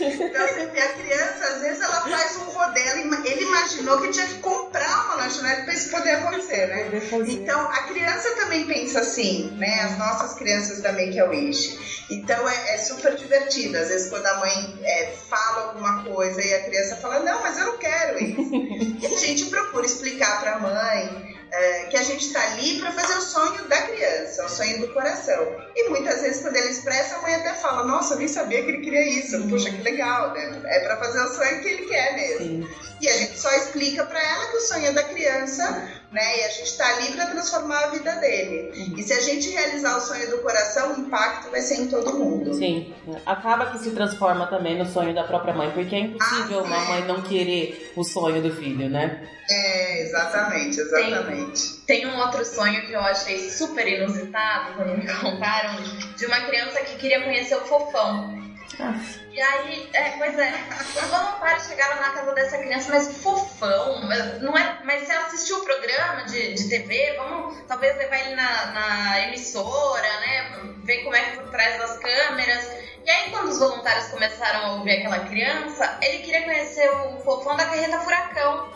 Então, 0.01 0.71
vê, 0.71 0.81
a 0.81 0.93
criança, 0.93 1.45
às 1.45 1.61
vezes, 1.61 1.81
ela 1.81 2.01
faz 2.01 2.37
um 2.37 2.53
modelo, 2.53 3.25
ele 3.25 3.43
imaginou 3.43 4.01
que 4.01 4.11
tinha 4.11 4.27
que 4.27 4.39
comprar 4.39 5.05
uma 5.05 5.15
lanchonete 5.23 5.63
para 5.63 5.73
isso 5.73 5.89
poder 5.91 6.11
acontecer, 6.11 6.67
né? 6.67 6.89
Então, 7.27 7.61
a 7.61 7.83
criança 7.83 8.35
também 8.35 8.65
pensa 8.65 8.99
assim, 8.99 9.51
né? 9.57 9.81
As 9.81 9.97
nossas 9.97 10.33
crianças 10.37 10.81
da 10.81 10.91
Make-A-Wish. 10.91 12.05
Então, 12.09 12.47
é, 12.49 12.75
é, 12.75 12.77
super 12.77 13.15
divertido. 13.15 13.77
Às 13.77 13.89
vezes, 13.89 14.09
quando 14.09 14.25
a 14.25 14.35
mãe 14.39 14.79
é, 14.83 15.13
fala 15.29 15.67
alguma 15.67 16.03
coisa 16.03 16.41
e 16.41 16.53
a 16.53 16.63
criança 16.63 16.95
fala, 16.97 17.19
não, 17.19 17.41
mas 17.41 17.57
eu 17.57 17.65
não 17.65 17.77
quero 17.77 18.23
isso. 18.23 18.51
e 19.01 19.05
a 19.05 19.17
gente 19.17 19.45
procura 19.45 19.85
explicar 19.85 20.41
para 20.41 20.55
a 20.55 20.59
mãe 20.59 21.30
é, 21.51 21.85
que 21.85 21.97
a 21.97 22.03
gente 22.03 22.27
está 22.27 22.41
ali 22.43 22.79
para 22.79 22.91
fazer 22.93 23.13
o 23.13 23.21
sonho 23.21 23.67
da 23.67 23.81
criança, 23.81 24.45
o 24.45 24.49
sonho 24.49 24.79
do 24.79 24.93
coração. 24.93 25.55
E 25.75 25.89
muitas 25.89 26.21
vezes, 26.21 26.41
quando 26.41 26.55
ele 26.55 26.69
expressa, 26.69 27.15
a 27.15 27.21
mãe 27.21 27.35
até 27.35 27.53
fala: 27.55 27.83
Nossa, 27.83 28.13
eu 28.13 28.19
nem 28.19 28.27
sabia 28.27 28.63
que 28.63 28.69
ele 28.69 28.81
queria 28.81 29.19
isso. 29.19 29.37
Uhum. 29.37 29.49
Puxa, 29.49 29.69
que 29.69 29.81
legal, 29.81 30.33
né? 30.33 30.61
É 30.65 30.79
para 30.79 30.97
fazer 30.97 31.21
o 31.21 31.35
sonho 31.35 31.61
que 31.61 31.67
ele 31.67 31.87
quer 31.87 32.15
mesmo. 32.15 32.67
Sim. 32.67 32.69
E 33.01 33.09
a 33.09 33.17
gente 33.17 33.39
só 33.39 33.51
explica 33.55 34.05
para 34.05 34.21
ela 34.21 34.45
que 34.51 34.57
o 34.57 34.61
sonho 34.61 34.85
é 34.85 34.91
da 34.91 35.03
criança, 35.03 35.91
né? 36.11 36.39
E 36.39 36.43
a 36.43 36.49
gente 36.49 36.63
está 36.63 36.87
ali 36.95 37.11
para 37.13 37.27
transformar 37.27 37.85
a 37.85 37.87
vida 37.87 38.15
dele. 38.15 38.71
Uhum. 38.75 38.97
E 38.97 39.03
se 39.03 39.13
a 39.13 39.21
gente 39.21 39.49
realizar 39.49 39.97
o 39.97 40.01
sonho 40.01 40.29
do 40.29 40.39
coração, 40.39 40.93
o 40.93 40.99
impacto 40.99 41.49
vai 41.49 41.61
ser 41.61 41.81
em 41.81 41.87
todo 41.87 42.17
mundo. 42.17 42.53
Sim. 42.53 42.93
Acaba 43.25 43.67
que 43.67 43.79
se 43.79 43.91
transforma 43.91 44.47
também 44.47 44.77
no 44.77 44.85
sonho 44.85 45.15
da 45.15 45.23
própria 45.23 45.53
mãe, 45.53 45.71
porque 45.71 45.95
é 45.95 45.99
impossível 45.99 46.59
ah, 46.59 46.63
uma 46.63 46.79
mãe 46.85 47.05
não 47.05 47.21
querer 47.21 47.93
o 47.95 48.03
sonho 48.03 48.41
do 48.41 48.51
filho, 48.51 48.89
né? 48.89 49.25
É, 49.49 50.01
exatamente, 50.03 50.79
exatamente. 50.79 51.77
Tem, 51.85 52.01
tem 52.01 52.07
um 52.07 52.17
outro 52.19 52.45
sonho 52.45 52.85
que 52.85 52.93
eu 52.93 53.01
achei 53.01 53.49
super 53.49 53.87
inusitado 53.87 54.73
quando 54.75 54.97
me 54.97 55.07
contaram, 55.19 55.81
de 56.17 56.25
uma 56.25 56.41
criança 56.41 56.81
que 56.81 56.97
queria 56.97 57.23
conhecer 57.23 57.55
o 57.55 57.61
fofão. 57.61 58.40
E 59.31 59.41
aí, 59.41 59.89
é, 59.93 60.11
pois 60.17 60.37
é, 60.37 60.53
os 60.79 61.09
voluntários 61.09 61.67
chegaram 61.67 62.01
na 62.01 62.09
casa 62.11 62.33
dessa 62.33 62.57
criança, 62.57 62.89
mas 62.89 63.17
fofão, 63.21 64.01
não 64.41 64.57
é, 64.57 64.79
mas 64.83 65.05
você 65.05 65.13
assistiu 65.13 65.57
o 65.57 65.63
programa 65.63 66.25
de, 66.25 66.53
de 66.53 66.69
TV, 66.69 67.15
vamos 67.17 67.57
talvez 67.67 67.97
levar 67.97 68.19
ele 68.19 68.35
na, 68.35 68.65
na 68.67 69.21
emissora, 69.27 70.19
né, 70.19 70.59
ver 70.83 71.03
como 71.03 71.15
é 71.15 71.21
que 71.21 71.37
por 71.37 71.49
trás 71.49 71.77
das 71.77 71.97
câmeras. 71.97 72.90
E 73.05 73.09
aí, 73.09 73.31
quando 73.31 73.49
os 73.49 73.59
voluntários 73.59 74.07
começaram 74.07 74.65
a 74.65 74.73
ouvir 74.73 74.99
aquela 74.99 75.19
criança, 75.19 75.97
ele 76.01 76.19
queria 76.19 76.43
conhecer 76.43 76.89
o 76.89 77.19
fofão 77.21 77.57
da 77.57 77.65
carreta 77.65 77.99
furacão. 77.99 78.69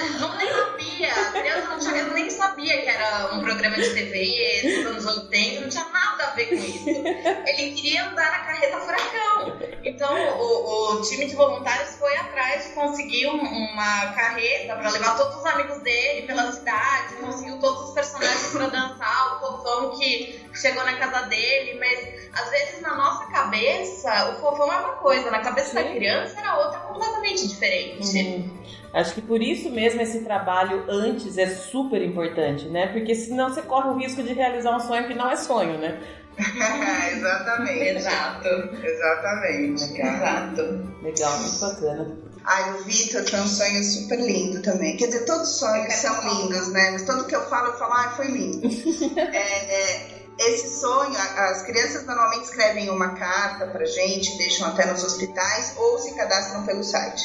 Ele 0.00 0.18
não 0.18 0.36
nem 0.36 0.48
sabia, 0.52 1.12
a 1.12 1.32
criança 1.32 1.68
não 1.68 1.78
tinha, 1.78 2.04
nem 2.04 2.30
sabia 2.30 2.82
que 2.82 2.88
era 2.88 3.34
um 3.34 3.40
programa 3.40 3.76
de 3.76 3.94
TV, 3.94 4.82
dos 4.84 5.06
anos 5.06 5.06
80, 5.06 5.60
não 5.60 5.68
tinha 5.68 5.84
nada 5.84 6.24
a 6.24 6.30
ver 6.30 6.46
com 6.46 6.54
isso. 6.54 6.88
Ele 6.88 7.72
queria 7.72 8.08
andar 8.08 8.30
na 8.30 8.38
carreta 8.40 8.78
furacão. 8.78 9.60
Então, 9.84 10.38
o, 10.38 10.94
o 10.94 11.02
time 11.02 11.26
de 11.26 11.34
voluntários 11.34 11.96
foi 11.96 12.14
atrás 12.16 12.64
de 12.64 12.70
conseguir 12.74 13.26
um, 13.26 13.40
uma 13.40 14.12
carreta 14.12 14.76
para 14.76 14.90
levar 14.90 15.16
todos 15.16 15.36
os 15.36 15.46
amigos 15.46 15.78
dele 15.82 16.26
pela 16.26 16.52
cidade, 16.52 17.14
conseguiu 17.16 17.58
todos 17.58 17.88
os 17.88 17.94
personagens 17.94 18.52
para 18.52 18.66
dançar, 18.66 19.36
o 19.36 19.40
fofão 19.40 19.98
que 19.98 20.40
chegou 20.54 20.84
na 20.84 20.96
casa 20.96 21.26
dele, 21.26 21.78
mas 21.78 22.30
às 22.50 22.60
vezes 22.60 22.80
na 22.80 22.96
nossa 22.96 23.26
cabeça 23.26 24.30
o 24.30 24.40
fofão 24.40 24.72
é 24.72 24.76
uma 24.76 24.92
coisa, 24.94 25.30
na 25.30 25.40
cabeça 25.40 25.68
Sim. 25.68 25.74
da 25.76 25.84
criança 25.84 26.40
era 26.40 26.58
outra 26.58 26.80
completamente 26.80 27.46
diferente. 27.46 28.18
Uhum. 28.18 28.60
Acho 28.92 29.14
que 29.14 29.22
por 29.22 29.40
isso 29.40 29.70
mesmo 29.70 30.00
esse 30.00 30.20
trabalho 30.22 30.84
antes 30.88 31.38
é 31.38 31.46
super 31.46 32.02
importante, 32.02 32.68
né? 32.68 32.88
Porque 32.88 33.14
senão 33.14 33.48
você 33.48 33.62
corre 33.62 33.88
o 33.88 33.96
risco 33.96 34.22
de 34.22 34.32
realizar 34.32 34.76
um 34.76 34.80
sonho 34.80 35.06
que 35.06 35.14
não 35.14 35.30
é 35.30 35.36
sonho, 35.36 35.78
né? 35.78 36.00
Exatamente. 37.12 37.98
Exato. 37.98 38.48
Exatamente. 38.82 39.92
Legal. 39.92 40.14
Exato. 40.14 40.92
Legal, 41.02 41.38
muito 41.38 41.60
bacana. 41.60 42.18
Ai, 42.44 42.70
o 42.72 42.84
Vitor 42.84 43.28
foi 43.28 43.40
um 43.40 43.46
sonho 43.46 43.84
super 43.84 44.18
lindo 44.18 44.62
também. 44.62 44.96
Quer 44.96 45.06
dizer, 45.06 45.24
todos 45.26 45.50
os 45.50 45.58
sonhos 45.58 45.92
são 45.94 46.20
lindos, 46.22 46.68
né? 46.72 46.90
Mas 46.92 47.02
todo 47.02 47.26
que 47.26 47.36
eu 47.36 47.42
falo, 47.48 47.68
eu 47.68 47.78
falo, 47.78 47.92
ai, 47.92 48.16
foi 48.16 48.26
lindo. 48.28 48.66
é, 49.20 49.36
é, 49.36 50.19
esse 50.40 50.80
sonho, 50.80 51.14
as 51.16 51.62
crianças 51.62 52.06
normalmente 52.06 52.44
escrevem 52.44 52.88
uma 52.88 53.10
carta 53.10 53.66
pra 53.66 53.84
gente, 53.84 54.38
deixam 54.38 54.68
até 54.68 54.86
nos 54.86 55.04
hospitais 55.04 55.74
ou 55.76 55.98
se 55.98 56.14
cadastram 56.14 56.64
pelo 56.64 56.82
site. 56.82 57.22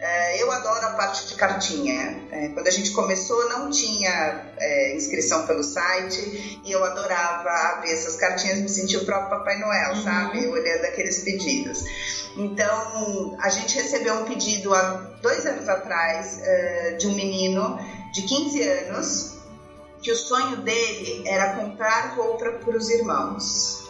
É, 0.00 0.42
eu 0.42 0.50
adoro 0.50 0.86
a 0.86 0.90
parte 0.90 1.26
de 1.26 1.34
cartinha. 1.34 2.26
É, 2.30 2.48
quando 2.48 2.66
a 2.66 2.70
gente 2.70 2.90
começou, 2.92 3.48
não 3.50 3.70
tinha 3.70 4.50
é, 4.58 4.96
inscrição 4.96 5.46
pelo 5.46 5.62
site 5.62 6.60
e 6.64 6.72
eu 6.72 6.82
adorava 6.82 7.50
abrir 7.72 7.92
essas 7.92 8.16
cartinhas, 8.16 8.58
me 8.58 8.68
sentia 8.68 8.98
o 8.98 9.04
próprio 9.04 9.30
Papai 9.30 9.58
Noel, 9.58 9.94
uhum. 9.94 10.02
sabe? 10.02 10.46
Olhando 10.46 10.84
aqueles 10.86 11.18
pedidos. 11.18 11.84
Então, 12.36 13.36
a 13.40 13.48
gente 13.50 13.74
recebeu 13.76 14.14
um 14.14 14.24
pedido 14.24 14.74
há 14.74 15.12
dois 15.22 15.46
anos 15.46 15.68
atrás 15.68 16.40
de 16.98 17.06
um 17.06 17.14
menino 17.14 17.78
de 18.12 18.22
15 18.22 18.62
anos 18.62 19.33
que 20.04 20.12
o 20.12 20.16
sonho 20.16 20.58
dele 20.58 21.26
era 21.26 21.56
comprar 21.56 22.14
roupa 22.14 22.52
para 22.62 22.76
os 22.76 22.90
irmãos. 22.90 23.84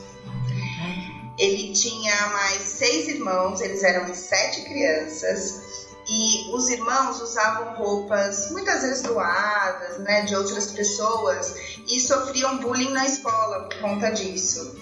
Ele 1.37 1.73
tinha 1.73 2.29
mais 2.29 2.63
seis 2.63 3.09
irmãos, 3.09 3.61
eles 3.61 3.83
eram 3.83 4.15
sete 4.15 4.63
crianças, 4.63 5.61
e 6.09 6.55
os 6.55 6.69
irmãos 6.69 7.21
usavam 7.21 7.75
roupas 7.75 8.53
muitas 8.53 8.83
vezes 8.83 9.03
doadas, 9.03 9.99
né, 9.99 10.23
de 10.23 10.37
outras 10.37 10.71
pessoas, 10.71 11.57
e 11.89 11.99
sofriam 11.99 12.59
bullying 12.59 12.93
na 12.93 13.05
escola 13.07 13.69
por 13.69 13.81
conta 13.81 14.11
disso. 14.11 14.79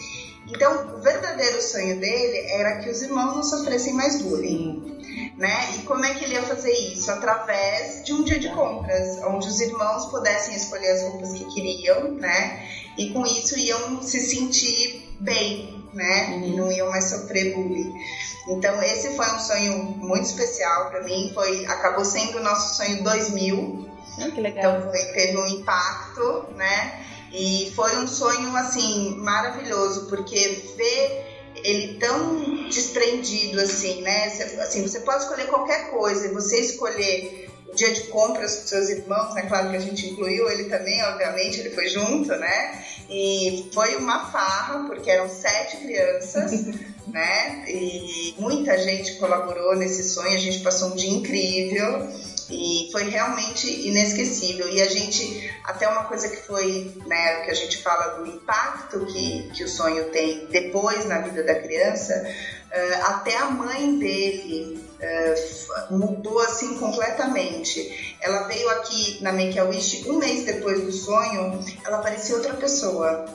Então, 0.49 0.97
o 0.97 1.01
verdadeiro 1.01 1.63
sonho 1.63 1.99
dele 1.99 2.51
era 2.51 2.81
que 2.81 2.91
os 2.91 3.01
irmãos 3.01 3.37
não 3.37 3.43
sofressem 3.43 3.95
mais 3.95 4.21
bullying 4.21 5.02
né? 5.37 5.77
E 5.77 5.83
como 5.83 6.05
é 6.05 6.15
que 6.15 6.25
ele 6.25 6.35
ia 6.35 6.43
fazer 6.43 6.73
isso? 6.73 7.11
Através 7.11 8.05
de 8.05 8.13
um 8.13 8.23
dia 8.23 8.39
de 8.39 8.49
compras, 8.51 9.19
onde 9.25 9.49
os 9.49 9.61
irmãos 9.61 10.07
pudessem 10.07 10.55
escolher 10.55 10.91
as 10.91 11.03
roupas 11.03 11.33
que 11.33 11.45
queriam, 11.47 12.13
né? 12.13 12.69
E 12.99 13.11
com 13.11 13.25
isso 13.25 13.57
iam 13.57 14.03
se 14.03 14.21
sentir 14.21 15.17
bem, 15.21 15.83
né? 15.93 16.39
E 16.39 16.51
não 16.55 16.71
iam 16.71 16.91
mais 16.91 17.07
sofrer 17.11 17.55
bullying. 17.55 17.93
Então 18.49 18.83
esse 18.83 19.17
foi 19.17 19.27
um 19.27 19.39
sonho 19.39 19.83
muito 19.85 20.25
especial 20.25 20.91
para 20.91 21.03
mim, 21.03 21.31
foi 21.35 21.65
acabou 21.67 22.05
sendo 22.05 22.39
o 22.39 22.43
nosso 22.43 22.77
sonho 22.77 23.03
2000. 23.03 23.89
Ah, 24.21 24.31
que 24.31 24.41
legal. 24.41 24.79
Então 24.79 24.91
foi, 24.91 25.05
teve 25.13 25.39
um 25.39 25.47
impacto, 25.47 26.47
né? 26.57 27.05
E 27.33 27.73
foi 27.75 27.97
um 27.97 28.07
sonho 28.07 28.55
assim 28.57 29.17
maravilhoso, 29.17 30.07
porque 30.09 30.75
ver 30.77 31.32
ele 31.65 31.99
tão 31.99 32.69
desprendido 32.69 33.61
assim, 33.61 34.03
né? 34.03 34.27
Assim, 34.61 34.83
você 34.83 35.01
pode 35.01 35.23
escolher 35.23 35.47
qualquer 35.47 35.91
coisa 35.91 36.27
e 36.27 36.33
você 36.33 36.61
escolher 36.61 37.51
o 37.73 37.75
dia 37.75 37.93
de 37.93 38.03
compras 38.05 38.57
com 38.57 38.67
seus 38.67 38.89
irmãos, 38.91 39.35
né? 39.35 39.43
Claro 39.43 39.71
que 39.71 39.77
a 39.77 39.81
gente 39.81 40.07
incluiu 40.07 40.49
ele 40.51 40.65
também, 40.65 41.03
obviamente, 41.05 41.61
ele 41.61 41.71
foi 41.71 41.89
junto, 41.89 42.29
né? 42.29 42.85
E 43.09 43.71
foi 43.73 43.97
uma 43.97 44.31
farra, 44.31 44.87
porque 44.87 45.11
eram 45.11 45.29
sete 45.29 45.79
crianças, 45.79 46.67
né? 47.09 47.65
E 47.69 48.35
muita 48.39 48.77
gente 48.79 49.15
colaborou 49.15 49.77
nesse 49.77 50.05
sonho, 50.05 50.35
a 50.35 50.41
gente 50.41 50.61
passou 50.61 50.91
um 50.91 50.97
dia 50.97 51.11
incrível. 51.11 52.09
E 52.51 52.89
foi 52.91 53.05
realmente 53.05 53.67
inesquecível. 53.89 54.69
E 54.69 54.81
a 54.81 54.89
gente, 54.89 55.51
até 55.65 55.89
uma 55.89 56.05
coisa 56.05 56.29
que 56.29 56.37
foi, 56.37 56.95
né, 57.07 57.43
que 57.45 57.51
a 57.51 57.55
gente 57.55 57.79
fala 57.83 58.19
do 58.19 58.27
impacto 58.27 59.07
que, 59.07 59.51
que 59.55 59.65
o 59.65 59.69
sonho 59.69 60.11
tem 60.11 60.47
depois 60.47 61.05
na 61.07 61.21
vida 61.21 61.43
da 61.43 61.55
criança, 61.55 62.15
até 63.03 63.37
a 63.37 63.51
mãe 63.51 63.99
dele 63.99 64.83
uh, 65.03 65.97
mudou 65.97 66.41
assim 66.41 66.79
completamente. 66.79 68.17
Ela 68.21 68.45
veio 68.45 68.69
aqui 68.71 69.19
na 69.23 69.33
Make 69.33 69.59
a 69.59 69.65
Wish 69.65 70.09
um 70.09 70.19
mês 70.19 70.45
depois 70.45 70.81
do 70.81 70.93
sonho, 70.93 71.63
ela 71.85 71.99
parecia 71.99 72.37
outra 72.37 72.55
pessoa. 72.55 73.27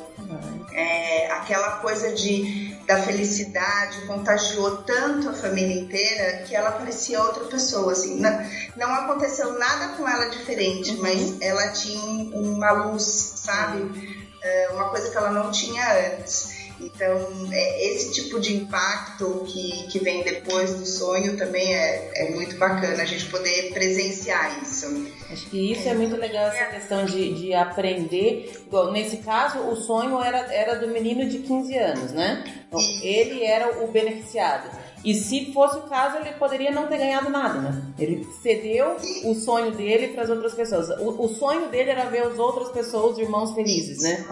É, 0.73 1.31
aquela 1.31 1.77
coisa 1.77 2.11
de 2.13 2.75
da 2.87 3.01
felicidade 3.03 4.07
contagiou 4.07 4.77
tanto 4.77 5.29
a 5.29 5.33
família 5.33 5.81
inteira 5.81 6.43
que 6.43 6.55
ela 6.55 6.71
parecia 6.71 7.21
outra 7.21 7.43
pessoa 7.43 7.91
assim 7.91 8.17
não, 8.17 8.31
não 8.77 8.93
aconteceu 8.93 9.59
nada 9.59 9.89
com 9.97 10.07
ela 10.07 10.29
diferente 10.29 10.91
uhum. 10.91 11.01
mas 11.01 11.41
ela 11.41 11.67
tinha 11.73 12.01
uma 12.33 12.71
luz 12.71 13.03
sabe 13.03 14.31
é, 14.41 14.69
uma 14.71 14.89
coisa 14.89 15.11
que 15.11 15.17
ela 15.17 15.31
não 15.31 15.51
tinha 15.51 16.15
antes 16.15 16.56
então, 16.79 17.49
é, 17.51 17.87
esse 17.87 18.11
tipo 18.11 18.39
de 18.39 18.55
impacto 18.55 19.43
que, 19.47 19.87
que 19.87 19.99
vem 19.99 20.23
depois 20.23 20.75
do 20.75 20.85
sonho 20.85 21.37
também 21.37 21.73
é, 21.73 22.11
é 22.15 22.31
muito 22.31 22.55
bacana 22.57 23.01
a 23.01 23.05
gente 23.05 23.25
poder 23.25 23.73
presenciar 23.73 24.61
isso. 24.61 25.07
Acho 25.31 25.45
que 25.49 25.71
isso 25.71 25.87
é 25.89 25.93
muito 25.93 26.15
legal, 26.15 26.47
essa 26.47 26.65
questão 26.65 27.05
de, 27.05 27.33
de 27.33 27.53
aprender. 27.53 28.51
Igual, 28.67 28.91
nesse 28.91 29.17
caso, 29.17 29.59
o 29.59 29.75
sonho 29.75 30.21
era, 30.21 30.53
era 30.53 30.75
do 30.75 30.87
menino 30.87 31.27
de 31.27 31.39
15 31.39 31.77
anos, 31.77 32.11
né? 32.11 32.43
Então, 32.67 32.79
ele 33.01 33.43
era 33.43 33.83
o 33.83 33.91
beneficiado. 33.91 34.69
E 35.03 35.13
se 35.13 35.53
fosse 35.53 35.77
o 35.77 35.83
caso, 35.83 36.17
ele 36.17 36.33
poderia 36.33 36.71
não 36.71 36.87
ter 36.87 36.97
ganhado 36.97 37.29
nada, 37.29 37.59
né? 37.59 37.81
Ele 37.97 38.27
cedeu 38.41 38.97
o 39.23 39.35
sonho 39.35 39.71
dele 39.71 40.09
para 40.09 40.23
as 40.23 40.29
outras 40.29 40.53
pessoas. 40.53 40.89
O, 40.99 41.23
o, 41.23 41.29
sonho 41.29 41.69
dele 41.69 41.91
era 41.91 42.09
ver 42.09 42.23
as 42.23 42.37
outras 42.37 42.69
pessoas, 42.69 43.13
os 43.13 43.19
irmãos 43.19 43.53
felizes, 43.53 44.01
né? 44.01 44.25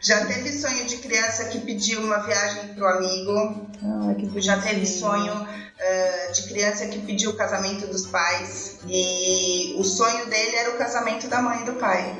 Já 0.00 0.24
teve 0.26 0.52
sonho 0.52 0.84
de 0.84 0.98
criança 0.98 1.46
que 1.46 1.60
pediu 1.60 2.00
uma 2.00 2.18
viagem 2.18 2.74
pro 2.74 2.86
amigo. 2.86 3.66
Ah, 3.82 4.14
que 4.14 4.40
Já 4.40 4.60
teve 4.60 4.86
sonho 4.86 5.32
uh, 5.34 6.32
de 6.32 6.42
criança 6.48 6.86
que 6.86 6.98
pediu 7.00 7.30
o 7.30 7.36
casamento 7.36 7.86
dos 7.86 8.06
pais. 8.06 8.78
E 8.86 9.74
o 9.78 9.84
sonho 9.84 10.26
dele 10.26 10.56
era 10.56 10.70
o 10.70 10.78
casamento 10.78 11.28
da 11.28 11.40
mãe 11.40 11.62
e 11.62 11.64
do 11.64 11.72
pai. 11.74 12.16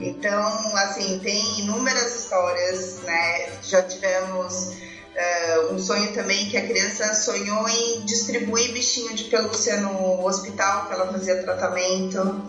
Então, 0.00 0.76
assim, 0.76 1.18
tem 1.20 1.60
inúmeras 1.60 2.16
histórias, 2.16 3.00
né? 3.02 3.48
Já 3.62 3.82
tivemos 3.82 4.74
Uh, 5.16 5.72
um 5.72 5.78
sonho 5.78 6.12
também 6.12 6.50
que 6.50 6.58
a 6.58 6.66
criança 6.66 7.14
sonhou 7.14 7.66
em 7.66 8.04
distribuir 8.04 8.72
bichinho 8.72 9.14
de 9.14 9.24
pelúcia 9.24 9.80
no 9.80 10.26
hospital 10.26 10.86
que 10.86 10.92
ela 10.92 11.10
fazia 11.10 11.42
tratamento. 11.42 12.44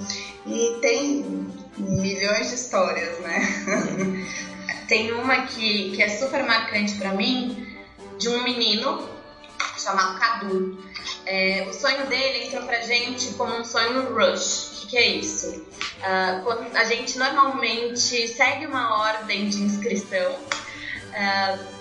E 0.46 0.78
tem 0.82 1.48
milhões 1.78 2.50
de 2.50 2.56
histórias, 2.56 3.20
né? 3.20 4.26
tem 4.90 5.14
uma 5.14 5.46
que, 5.46 5.92
que 5.96 6.02
é 6.02 6.10
super 6.10 6.44
marcante 6.44 6.96
para 6.96 7.14
mim, 7.14 7.74
de 8.18 8.28
um 8.28 8.44
menino 8.44 9.08
chamado 9.78 10.20
Cadu. 10.20 10.78
É, 11.26 11.66
o 11.70 11.74
sonho 11.74 12.06
dele 12.08 12.48
entrou 12.48 12.64
pra 12.64 12.82
gente 12.82 13.30
como 13.36 13.56
um 13.56 13.64
sonho 13.64 14.14
rush. 14.14 14.68
O 14.68 14.82
que, 14.82 14.88
que 14.88 14.98
é 14.98 15.08
isso? 15.08 15.66
Uh, 16.00 16.76
a 16.76 16.84
gente 16.84 17.18
normalmente 17.18 18.28
segue 18.28 18.66
uma 18.66 19.00
ordem 19.08 19.48
de 19.48 19.62
inscrição 19.62 20.36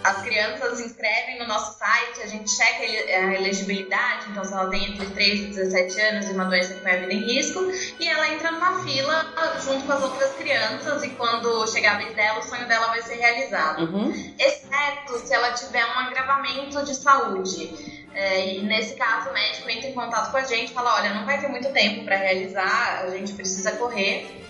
as 0.03 0.22
crianças 0.22 0.78
se 0.78 0.87
inscrevem 0.87 1.39
no 1.39 1.47
nosso 1.47 1.78
site, 1.78 2.22
a 2.22 2.26
gente 2.26 2.51
checa 2.51 2.82
a 2.82 3.34
elegibilidade, 3.34 4.30
então 4.30 4.45
se 4.45 4.53
ela 4.53 4.68
tem 4.70 4.93
entre 4.93 5.07
3 5.07 5.41
e 5.41 5.47
17 5.47 6.01
anos 6.01 6.28
e 6.28 6.32
uma 6.32 6.45
doença 6.45 6.74
que 6.74 6.80
põe 6.80 6.93
a 6.93 6.97
vida 6.97 7.12
em 7.12 7.24
risco, 7.24 7.61
e 7.99 8.09
ela 8.09 8.28
entra 8.32 8.53
numa 8.53 8.82
fila 8.84 9.26
junto 9.64 9.87
com 9.87 9.93
as 9.93 10.03
outras 10.03 10.32
crianças, 10.34 11.03
e 11.03 11.11
quando 11.11 11.66
chegar 11.68 11.97
a 11.97 11.99
vez 11.99 12.14
dela, 12.14 12.39
o 12.39 12.43
sonho 12.43 12.66
dela 12.66 12.87
vai 12.89 13.03
ser 13.03 13.16
realizado. 13.16 13.84
Uhum. 13.84 14.34
Exceto 14.39 15.18
se 15.18 15.34
ela 15.34 15.53
tiver 15.53 15.84
um 15.84 15.99
agravamento 15.99 16.84
de 16.84 16.95
saúde. 16.95 17.97
É, 18.14 18.55
e 18.55 18.62
nesse 18.62 18.95
caso, 18.97 19.28
o 19.28 19.32
médico 19.34 19.68
entra 19.68 19.91
em 19.91 19.93
contato 19.93 20.30
com 20.30 20.39
a 20.39 20.45
gente 20.45 20.70
e 20.70 20.74
fala: 20.74 20.95
olha, 20.95 21.12
não 21.12 21.26
vai 21.26 21.39
ter 21.39 21.49
muito 21.49 21.70
tempo 21.70 22.03
para 22.07 22.16
realizar, 22.16 23.03
a 23.05 23.11
gente 23.11 23.34
precisa 23.34 23.72
correr 23.72 24.45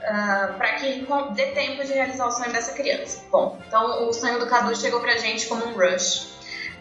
uh, 0.00 0.04
ah, 0.04 0.54
para 0.56 0.74
que 0.74 1.06
dê 1.34 1.46
tempo 1.46 1.84
de 1.84 1.92
realizar 1.92 2.26
o 2.26 2.32
sonho 2.32 2.52
dessa 2.52 2.72
criança. 2.72 3.22
Bom, 3.30 3.58
então 3.66 4.08
o 4.08 4.12
sonho 4.12 4.38
do 4.38 4.46
Cadu 4.46 4.74
chegou 4.76 5.00
pra 5.00 5.16
gente 5.18 5.46
como 5.46 5.64
um 5.66 5.72
rush. 5.72 6.28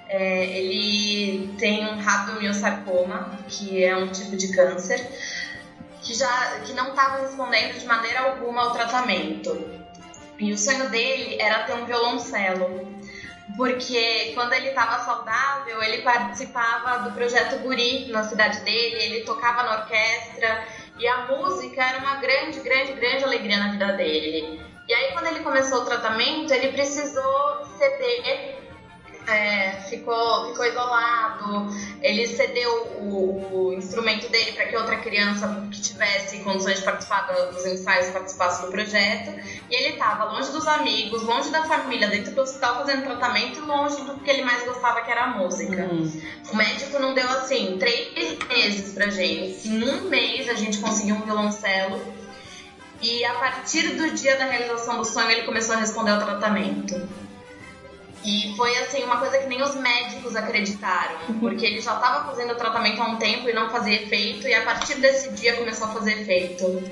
É, 0.07 0.45
ele 0.45 1.53
tem 1.59 1.85
um 1.85 1.99
rabdomiosarcoma, 1.99 3.37
que 3.47 3.83
é 3.83 3.95
um 3.95 4.07
tipo 4.07 4.35
de 4.35 4.51
câncer, 4.55 5.07
que 6.01 6.15
já 6.15 6.61
que 6.65 6.73
não 6.73 6.89
estava 6.89 7.21
respondendo 7.21 7.77
de 7.77 7.85
maneira 7.85 8.21
alguma 8.21 8.63
ao 8.63 8.71
tratamento. 8.71 9.79
E 10.39 10.51
o 10.51 10.57
sonho 10.57 10.89
dele 10.89 11.39
era 11.39 11.65
ter 11.65 11.73
um 11.73 11.85
violoncelo 11.85 12.89
porque 13.55 14.31
quando 14.35 14.53
ele 14.53 14.69
estava 14.69 15.03
saudável, 15.03 15.81
ele 15.81 16.01
participava 16.01 16.99
do 16.99 17.11
projeto 17.11 17.59
Guri 17.59 18.11
na 18.11 18.23
cidade 18.23 18.61
dele, 18.61 18.95
ele 18.95 19.25
tocava 19.25 19.63
na 19.63 19.81
orquestra 19.81 20.65
e 20.99 21.07
a 21.07 21.27
música 21.27 21.81
era 21.81 21.99
uma 21.99 22.15
grande, 22.15 22.59
grande, 22.59 22.93
grande 22.93 23.23
alegria 23.23 23.57
na 23.57 23.71
vida 23.71 23.93
dele. 23.93 24.61
E 24.87 24.93
aí, 24.93 25.13
quando 25.13 25.27
ele 25.27 25.39
começou 25.39 25.81
o 25.81 25.85
tratamento, 25.85 26.51
ele 26.51 26.73
precisou 26.73 27.63
ceder 27.77 28.58
é, 29.29 29.81
ficou, 29.89 30.49
ficou 30.49 30.65
isolado, 30.65 31.67
ele 32.01 32.27
cedeu 32.27 32.71
o, 32.99 33.67
o 33.67 33.73
instrumento 33.73 34.29
dele 34.29 34.51
para 34.53 34.65
que 34.65 34.75
outra 34.75 34.97
criança 34.97 35.67
que 35.71 35.81
tivesse 35.81 36.39
condições 36.39 36.79
de 36.79 36.83
participar 36.83 37.21
dos 37.21 37.65
ensaios 37.65 38.09
participasse 38.09 38.65
do 38.65 38.71
projeto, 38.71 39.39
e 39.69 39.75
ele 39.75 39.89
estava 39.89 40.25
longe 40.25 40.51
dos 40.51 40.67
amigos, 40.67 41.21
longe 41.23 41.49
da 41.49 41.63
família, 41.63 42.07
dentro 42.07 42.33
do 42.33 42.41
hospital 42.41 42.75
fazendo 42.77 43.03
tratamento 43.03 43.59
e 43.59 43.61
longe 43.61 44.01
do 44.01 44.15
que 44.15 44.29
ele 44.29 44.43
mais 44.43 44.63
gostava, 44.65 45.01
que 45.01 45.11
era 45.11 45.25
a 45.25 45.27
música. 45.27 45.83
Uhum. 45.83 46.21
O 46.51 46.55
médico 46.55 46.99
não 46.99 47.13
deu 47.13 47.29
assim, 47.29 47.77
três 47.77 48.37
meses 48.47 48.93
pra 48.93 49.09
gente. 49.09 49.67
Em 49.67 49.83
um 49.83 50.01
mês 50.09 50.49
a 50.49 50.55
gente 50.55 50.79
conseguiu 50.79 51.15
um 51.15 51.21
violoncelo. 51.21 52.01
E 53.01 53.23
a 53.23 53.33
partir 53.35 53.95
do 53.95 54.11
dia 54.11 54.35
da 54.35 54.45
realização 54.45 54.97
do 54.97 55.05
sonho, 55.05 55.31
ele 55.31 55.43
começou 55.43 55.75
a 55.75 55.79
responder 55.79 56.11
ao 56.11 56.19
tratamento. 56.19 57.07
E 58.23 58.53
foi 58.57 58.77
assim, 58.79 59.03
uma 59.03 59.17
coisa 59.17 59.37
que 59.37 59.47
nem 59.47 59.61
os 59.61 59.75
médicos 59.75 60.35
acreditaram, 60.35 61.39
porque 61.39 61.65
ele 61.65 61.81
já 61.81 61.95
estava 61.95 62.25
fazendo 62.25 62.51
o 62.51 62.55
tratamento 62.55 63.01
há 63.01 63.07
um 63.07 63.17
tempo 63.17 63.47
e 63.47 63.53
não 63.53 63.69
fazia 63.69 64.03
efeito, 64.03 64.47
e 64.47 64.53
a 64.53 64.63
partir 64.63 64.95
desse 64.95 65.31
dia 65.31 65.55
começou 65.55 65.87
a 65.87 65.91
fazer 65.91 66.21
efeito. 66.21 66.83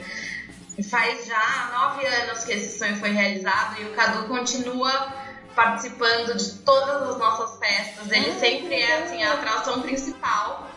Faz 0.90 1.26
já 1.26 1.72
nove 1.74 2.06
anos 2.06 2.46
que 2.46 2.54
esse 2.54 2.78
sonho 2.78 2.96
foi 2.98 3.10
realizado 3.10 3.82
e 3.82 3.86
o 3.86 3.94
Cadu 3.94 4.28
continua 4.28 5.14
participando 5.56 6.38
de 6.38 6.52
todas 6.60 7.10
as 7.10 7.18
nossas 7.18 7.58
festas. 7.58 8.12
Ele 8.12 8.32
sempre 8.40 8.76
é 8.76 9.04
assim, 9.04 9.24
a 9.24 9.34
atração 9.34 9.82
principal. 9.82 10.70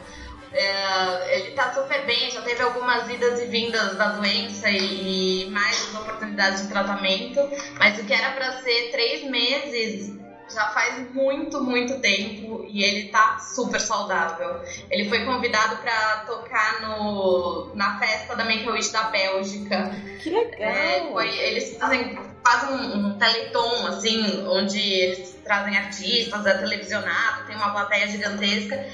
É, 0.52 1.38
ele 1.38 1.50
tá 1.52 1.72
super 1.72 2.04
bem, 2.06 2.30
já 2.30 2.40
teve 2.42 2.62
algumas 2.62 3.08
idas 3.08 3.40
e 3.40 3.44
vindas 3.44 3.96
da 3.96 4.12
doença 4.12 4.68
e, 4.68 5.44
e 5.44 5.50
mais 5.50 5.94
oportunidades 5.94 6.62
de 6.62 6.68
tratamento, 6.68 7.48
mas 7.78 8.00
o 8.00 8.04
que 8.04 8.12
era 8.12 8.32
para 8.32 8.60
ser 8.62 8.90
três 8.90 9.22
meses 9.30 10.18
já 10.52 10.68
faz 10.68 11.12
muito, 11.12 11.62
muito 11.62 11.98
tempo 12.00 12.64
e 12.68 12.82
ele 12.82 13.08
tá 13.08 13.38
super 13.38 13.80
saudável. 13.80 14.62
Ele 14.90 15.08
foi 15.08 15.24
convidado 15.24 15.76
para 15.76 16.24
tocar 16.26 16.80
no, 16.80 17.70
na 17.74 17.98
festa 17.98 18.34
da 18.34 18.44
Make 18.44 18.68
a 18.68 18.72
Wish 18.72 18.92
da 18.92 19.04
Bélgica. 19.04 19.90
Que 20.22 20.30
legal! 20.30 20.70
É, 20.70 21.08
foi, 21.10 21.28
eles 21.38 21.76
fazem, 21.78 22.18
fazem 22.44 22.74
um, 22.74 23.06
um 23.06 23.18
teleton, 23.18 23.86
assim, 23.86 24.44
onde 24.46 24.78
eles 24.78 25.38
trazem 25.44 25.76
artistas, 25.76 26.46
é 26.46 26.54
televisionado, 26.58 27.46
tem 27.46 27.56
uma 27.56 27.70
plateia 27.70 28.08
gigantesca 28.08 28.86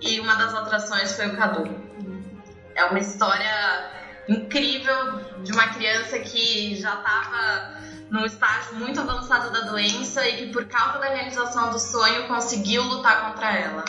e 0.00 0.18
uma 0.20 0.34
das 0.34 0.54
atrações 0.54 1.14
foi 1.14 1.28
o 1.28 1.36
Cadu. 1.36 1.70
É 2.74 2.84
uma 2.84 2.98
história 2.98 3.90
incrível 4.28 5.20
de 5.42 5.52
uma 5.52 5.68
criança 5.68 6.18
que 6.18 6.76
já 6.76 6.94
estava 6.94 7.81
num 8.12 8.26
estágio 8.26 8.74
muito 8.74 9.00
avançado 9.00 9.50
da 9.50 9.60
doença 9.70 10.28
e 10.28 10.36
que 10.36 10.52
por 10.52 10.66
causa 10.66 10.98
da 10.98 11.06
realização 11.06 11.70
do 11.70 11.78
sonho 11.78 12.28
conseguiu 12.28 12.82
lutar 12.82 13.30
contra 13.30 13.56
ela. 13.56 13.84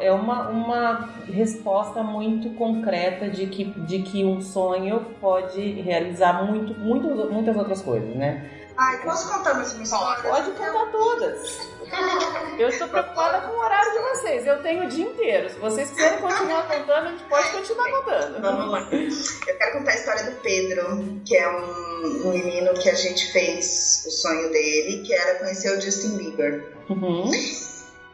É 0.00 0.10
uma, 0.10 0.48
uma 0.48 1.08
resposta 1.24 2.02
muito 2.02 2.50
concreta 2.56 3.30
de 3.30 3.46
que, 3.46 3.64
de 3.64 4.02
que 4.02 4.24
um 4.24 4.42
sonho 4.42 5.16
pode 5.20 5.80
realizar 5.80 6.42
muito, 6.42 6.74
muito, 6.74 7.06
muitas 7.32 7.56
outras 7.56 7.80
coisas, 7.80 8.16
né? 8.16 8.50
Ai, 8.76 8.98
posso 8.98 9.32
contar 9.32 9.54
mais 9.54 9.72
uma 9.72 9.82
história? 9.84 10.28
Pode 10.28 10.50
contar 10.50 10.86
todas. 10.90 11.68
Eu 12.58 12.68
estou 12.68 12.88
preocupada 12.88 13.46
com 13.46 13.52
o 13.52 13.60
horário 13.60 13.92
de 13.92 13.98
vocês. 13.98 14.46
Eu 14.46 14.62
tenho 14.62 14.84
o 14.84 14.88
dia 14.88 15.04
inteiro. 15.04 15.48
Se 15.48 15.58
vocês 15.58 15.90
quiserem 15.90 16.20
continuar 16.20 16.66
contando, 16.66 17.06
a 17.06 17.10
gente 17.10 17.24
pode 17.24 17.50
continuar 17.52 17.90
contando. 17.90 18.40
Vamos 18.42 18.70
lá. 18.70 18.88
Eu 18.90 19.58
quero 19.58 19.78
contar 19.78 19.92
a 19.92 19.94
história 19.94 20.24
do 20.24 20.40
Pedro, 20.40 21.20
que 21.24 21.36
é 21.36 21.48
um, 21.48 22.28
um 22.28 22.32
menino 22.32 22.74
que 22.74 22.90
a 22.90 22.94
gente 22.94 23.32
fez 23.32 24.04
o 24.06 24.10
sonho 24.10 24.50
dele, 24.50 25.02
que 25.04 25.14
era 25.14 25.38
conhecer 25.38 25.76
o 25.76 25.80
Justin 25.80 26.16
Bieber. 26.16 26.72
Uhum. 26.88 27.30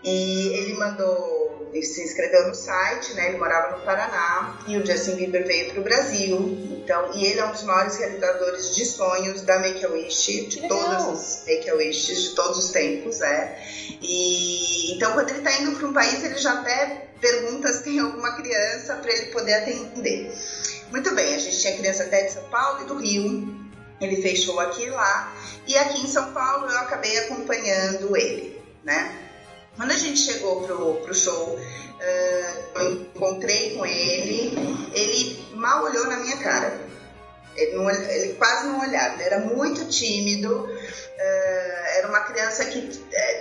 E 0.05 0.49
ele 0.49 0.75
mandou, 0.75 1.69
ele 1.73 1.85
se 1.85 2.03
inscreveu 2.03 2.49
no 2.49 2.55
site, 2.55 3.15
né? 3.15 3.29
Ele 3.29 3.39
morava 3.39 3.77
no 3.77 3.85
Paraná 3.85 4.61
e 4.69 4.77
o 4.77 4.87
Justin 4.87 5.17
Bieber 5.17 5.47
veio 5.47 5.73
para 5.73 5.81
o 5.81 5.85
Brasil. 5.85 6.39
Então, 6.85 7.13
e 7.15 7.25
ele 7.25 7.41
é 7.41 7.45
um 7.47 7.51
dos 7.51 7.63
maiores 7.63 7.97
realizadores 7.97 8.75
de 8.75 8.85
sonhos 8.85 9.41
da 9.41 9.59
Make 9.59 9.85
a 9.87 9.89
Wish, 9.89 10.47
de 10.49 10.69
todos 10.69 11.07
os 11.07 11.47
Make 11.47 11.71
a 11.71 11.75
Wishes 11.75 12.23
de 12.23 12.35
todos 12.35 12.59
os 12.59 12.71
tempos, 12.71 13.23
é. 13.23 13.59
E 14.03 14.95
então, 14.95 15.13
quando 15.15 15.31
ele 15.31 15.39
está 15.39 15.53
indo 15.63 15.77
para 15.79 15.89
um 15.89 15.93
país, 15.95 16.23
ele 16.23 16.37
já 16.37 16.61
até 16.61 17.09
pergunta 17.19 17.73
se 17.73 17.85
tem 17.85 17.99
alguma 17.99 18.37
criança 18.37 18.97
para 18.97 19.11
ele 19.11 19.27
poder 19.33 19.55
atender. 19.55 20.31
Muito 20.91 21.15
bem, 21.15 21.35
a 21.35 21.39
gente 21.39 21.59
tinha 21.59 21.77
criança 21.79 22.03
até 22.03 22.25
de 22.25 22.33
São 22.33 22.45
Paulo 22.51 22.83
e 22.83 22.87
do 22.87 22.99
Rio. 22.99 23.65
Ele 23.99 24.21
fez 24.21 24.41
show 24.41 24.61
aqui 24.61 24.83
e 24.83 24.91
lá. 24.91 25.35
E 25.67 25.79
aqui 25.79 26.05
em 26.05 26.07
São 26.07 26.33
Paulo 26.35 26.71
eu 26.71 26.79
acabei 26.81 27.17
acompanhando 27.21 28.15
ele, 28.15 28.61
né? 28.85 29.24
Quando 29.77 29.91
a 29.91 29.97
gente 29.97 30.19
chegou 30.19 30.63
pro, 30.63 30.95
pro 30.95 31.15
show, 31.15 31.59
uh, 31.59 32.81
eu 32.81 32.93
encontrei 32.93 33.77
com 33.77 33.85
ele, 33.85 34.57
ele 34.93 35.47
mal 35.55 35.85
olhou 35.85 36.07
na 36.07 36.19
minha 36.19 36.37
cara. 36.39 36.81
Ele, 37.57 37.77
não, 37.77 37.89
ele 37.89 38.35
quase 38.35 38.67
não 38.67 38.81
olhava, 38.81 39.15
ele 39.15 39.23
era 39.23 39.41
muito 39.41 39.87
tímido, 39.87 40.65
uh, 40.65 41.97
era 41.99 42.09
uma 42.09 42.21
criança 42.21 42.65
que 42.65 42.91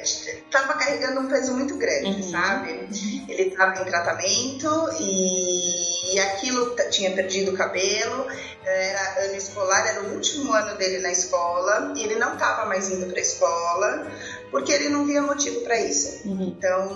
estava 0.04 0.74
uh, 0.74 0.78
carregando 0.78 1.22
um 1.22 1.28
peso 1.28 1.54
muito 1.54 1.78
grande, 1.78 2.22
uhum. 2.22 2.32
sabe? 2.32 2.88
Ele 3.28 3.50
estava 3.50 3.82
em 3.82 3.86
tratamento 3.86 4.90
e, 5.00 6.14
e 6.14 6.20
aquilo 6.20 6.76
tinha 6.92 7.12
perdido 7.12 7.52
o 7.52 7.58
cabelo, 7.58 8.28
era 8.66 9.26
ano 9.26 9.36
escolar, 9.36 9.88
era 9.88 10.04
o 10.04 10.14
último 10.14 10.54
ano 10.54 10.78
dele 10.78 11.00
na 11.00 11.12
escola 11.12 11.94
e 11.96 12.04
ele 12.04 12.16
não 12.16 12.34
estava 12.34 12.66
mais 12.66 12.90
indo 12.90 13.08
para 13.08 13.18
a 13.18 13.22
escola 13.22 14.08
porque 14.54 14.72
ele 14.72 14.90
não 14.90 15.04
via 15.04 15.20
motivo 15.24 15.62
para 15.62 15.82
isso. 15.82 16.28
Uhum. 16.28 16.56
Então, 16.56 16.96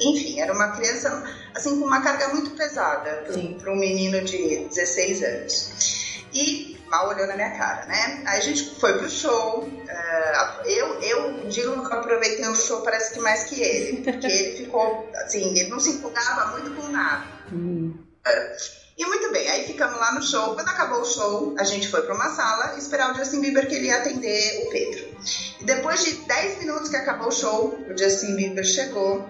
enfim, 0.00 0.40
era 0.40 0.52
uma 0.52 0.76
criança 0.76 1.24
assim 1.52 1.80
com 1.80 1.86
uma 1.86 2.00
carga 2.00 2.28
muito 2.28 2.50
pesada 2.52 3.24
para 3.58 3.72
um 3.72 3.76
menino 3.76 4.22
de 4.22 4.68
16 4.68 5.22
anos. 5.24 6.22
E 6.32 6.78
mal 6.88 7.08
olhou 7.08 7.26
na 7.26 7.34
minha 7.34 7.50
cara, 7.58 7.84
né? 7.86 8.22
Aí 8.24 8.38
a 8.38 8.40
gente 8.40 8.78
foi 8.78 8.96
pro 8.96 9.10
show. 9.10 9.64
Uh, 9.64 10.68
eu, 10.68 11.00
eu 11.00 11.48
digo 11.48 11.72
que 11.84 11.92
eu 11.92 11.98
aproveitei 11.98 12.46
o 12.46 12.54
show, 12.54 12.80
parece 12.82 13.12
que 13.12 13.20
mais 13.20 13.42
que 13.42 13.60
ele, 13.60 14.02
porque 14.02 14.26
ele 14.28 14.56
ficou 14.58 15.10
assim, 15.16 15.50
ele 15.58 15.70
não 15.70 15.80
se 15.80 15.90
empolgava 15.90 16.52
muito 16.52 16.70
com 16.80 16.88
nada. 16.92 17.26
Uhum. 17.50 17.92
Uh, 18.24 18.83
e 18.96 19.04
muito 19.06 19.32
bem, 19.32 19.48
aí 19.48 19.66
ficamos 19.66 19.98
lá 19.98 20.12
no 20.12 20.22
show. 20.22 20.54
Quando 20.54 20.68
acabou 20.68 21.00
o 21.00 21.04
show, 21.04 21.54
a 21.58 21.64
gente 21.64 21.88
foi 21.88 22.02
para 22.02 22.14
uma 22.14 22.28
sala 22.30 22.78
esperar 22.78 23.12
o 23.12 23.16
Justin 23.16 23.40
Bieber 23.40 23.68
que 23.68 23.74
ele 23.74 23.88
ia 23.88 23.98
atender 23.98 24.64
o 24.64 24.70
Pedro. 24.70 25.16
E 25.60 25.64
depois 25.64 26.04
de 26.04 26.12
10 26.14 26.58
minutos 26.60 26.90
que 26.90 26.96
acabou 26.96 27.28
o 27.28 27.32
show, 27.32 27.76
o 27.90 27.98
Justin 27.98 28.36
Bieber 28.36 28.64
chegou, 28.64 29.28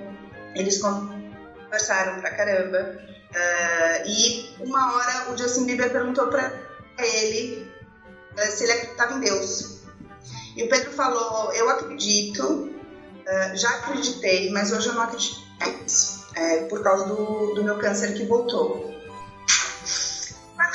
eles 0.54 0.82
conversaram 0.82 2.20
pra 2.20 2.30
caramba. 2.32 2.98
Uh, 3.30 4.06
e 4.06 4.54
uma 4.60 4.94
hora 4.94 5.32
o 5.32 5.36
Justin 5.36 5.64
Bieber 5.64 5.90
perguntou 5.90 6.28
para 6.28 6.52
ele 6.98 7.66
uh, 8.36 8.52
se 8.52 8.64
ele 8.64 8.72
acreditava 8.72 9.14
em 9.14 9.20
Deus. 9.20 9.78
E 10.56 10.62
o 10.62 10.68
Pedro 10.68 10.92
falou: 10.92 11.50
Eu 11.54 11.70
acredito, 11.70 12.44
uh, 12.44 13.56
já 13.56 13.70
acreditei, 13.70 14.50
mas 14.52 14.72
hoje 14.72 14.88
eu 14.88 14.92
não 14.92 15.02
acredito 15.02 15.42
é, 16.36 16.64
por 16.64 16.82
causa 16.82 17.06
do, 17.06 17.54
do 17.54 17.64
meu 17.64 17.78
câncer 17.78 18.12
que 18.12 18.26
voltou 18.26 18.93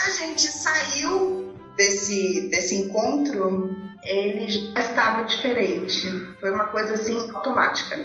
a 0.10 0.12
gente 0.12 0.48
saiu 0.48 1.54
desse, 1.76 2.50
desse 2.50 2.76
encontro, 2.76 3.70
ele 4.04 4.50
já 4.50 4.80
estava 4.80 5.24
diferente. 5.24 6.10
Foi 6.40 6.52
uma 6.52 6.68
coisa 6.68 6.96
assim 6.96 7.16
automática. 7.32 7.98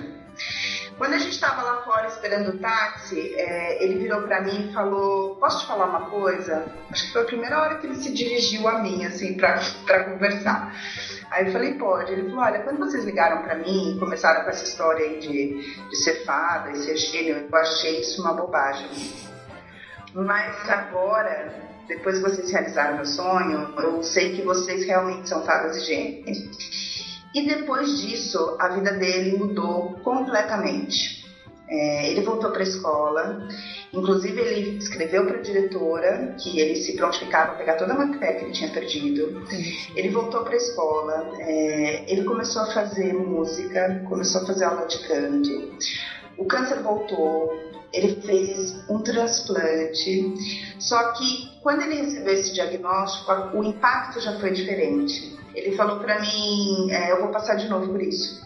Quando 0.98 1.14
a 1.14 1.18
gente 1.18 1.32
estava 1.32 1.62
lá 1.62 1.82
fora 1.82 2.06
esperando 2.06 2.50
o 2.50 2.58
táxi, 2.58 3.34
é, 3.36 3.82
ele 3.82 3.98
virou 3.98 4.22
para 4.22 4.42
mim 4.42 4.68
e 4.68 4.72
falou: 4.72 5.36
Posso 5.36 5.60
te 5.60 5.66
falar 5.66 5.86
uma 5.86 6.10
coisa? 6.10 6.66
Acho 6.90 7.06
que 7.06 7.12
foi 7.12 7.22
a 7.22 7.26
primeira 7.26 7.60
hora 7.60 7.78
que 7.78 7.86
ele 7.86 7.96
se 7.96 8.12
dirigiu 8.12 8.68
a 8.68 8.80
mim, 8.80 9.04
assim, 9.04 9.34
para 9.34 10.04
conversar. 10.04 10.72
Aí 11.30 11.46
eu 11.46 11.52
falei: 11.52 11.74
Pode. 11.74 12.12
Ele 12.12 12.28
falou: 12.28 12.44
Olha, 12.44 12.60
quando 12.60 12.78
vocês 12.78 13.04
ligaram 13.04 13.42
para 13.42 13.56
mim 13.56 13.96
e 13.96 13.98
começaram 13.98 14.44
com 14.44 14.50
essa 14.50 14.64
história 14.64 15.04
aí 15.04 15.18
de, 15.18 15.88
de 15.88 15.96
ser 15.96 16.24
fada 16.24 16.70
e 16.70 16.76
ser 16.76 16.96
gênio, 16.96 17.48
eu 17.50 17.58
achei 17.58 18.00
isso 18.00 18.20
uma 18.20 18.34
bobagem. 18.34 18.88
Mas 20.12 20.68
agora 20.70 21.73
depois 21.86 22.16
que 22.16 22.22
vocês 22.22 22.50
realizaram 22.50 22.96
meu 22.96 23.06
sonho, 23.06 23.74
eu 23.78 24.02
sei 24.02 24.34
que 24.34 24.42
vocês 24.42 24.84
realmente 24.84 25.28
são 25.28 25.44
fadas 25.44 25.76
e 25.76 25.86
gênios. 25.86 26.38
E 27.34 27.46
depois 27.46 28.00
disso, 28.00 28.56
a 28.60 28.68
vida 28.68 28.92
dele 28.92 29.36
mudou 29.36 29.94
completamente. 30.04 31.24
É, 31.66 32.10
ele 32.10 32.20
voltou 32.20 32.50
para 32.50 32.60
a 32.60 32.62
escola, 32.62 33.48
inclusive 33.92 34.38
ele 34.38 34.78
escreveu 34.78 35.26
para 35.26 35.38
a 35.38 35.42
diretora 35.42 36.36
que 36.38 36.60
ele 36.60 36.76
se 36.76 36.94
prontificava 36.94 37.52
a 37.52 37.54
pegar 37.54 37.74
toda 37.74 37.94
a 37.94 38.06
matéria 38.06 38.38
que 38.38 38.44
ele 38.44 38.52
tinha 38.52 38.70
perdido. 38.70 39.42
Ele 39.96 40.10
voltou 40.10 40.44
para 40.44 40.52
a 40.52 40.56
escola, 40.56 41.32
é, 41.40 42.12
ele 42.12 42.22
começou 42.24 42.62
a 42.62 42.66
fazer 42.66 43.14
música, 43.14 44.04
começou 44.08 44.42
a 44.42 44.46
fazer 44.46 44.64
aula 44.64 44.86
de 44.86 44.98
canto. 45.08 45.74
O 46.36 46.44
câncer 46.44 46.80
voltou, 46.82 47.52
ele 47.94 48.20
fez 48.20 48.74
um 48.88 48.98
transplante, 48.98 50.34
só 50.78 51.12
que 51.12 51.48
quando 51.62 51.82
ele 51.82 52.02
recebeu 52.02 52.34
esse 52.34 52.52
diagnóstico, 52.52 53.56
o 53.56 53.62
impacto 53.62 54.20
já 54.20 54.38
foi 54.38 54.50
diferente. 54.50 55.38
Ele 55.54 55.76
falou 55.76 56.00
para 56.00 56.20
mim, 56.20 56.90
é, 56.90 57.12
eu 57.12 57.20
vou 57.20 57.28
passar 57.28 57.54
de 57.54 57.68
novo 57.68 57.86
por 57.92 58.02
isso. 58.02 58.44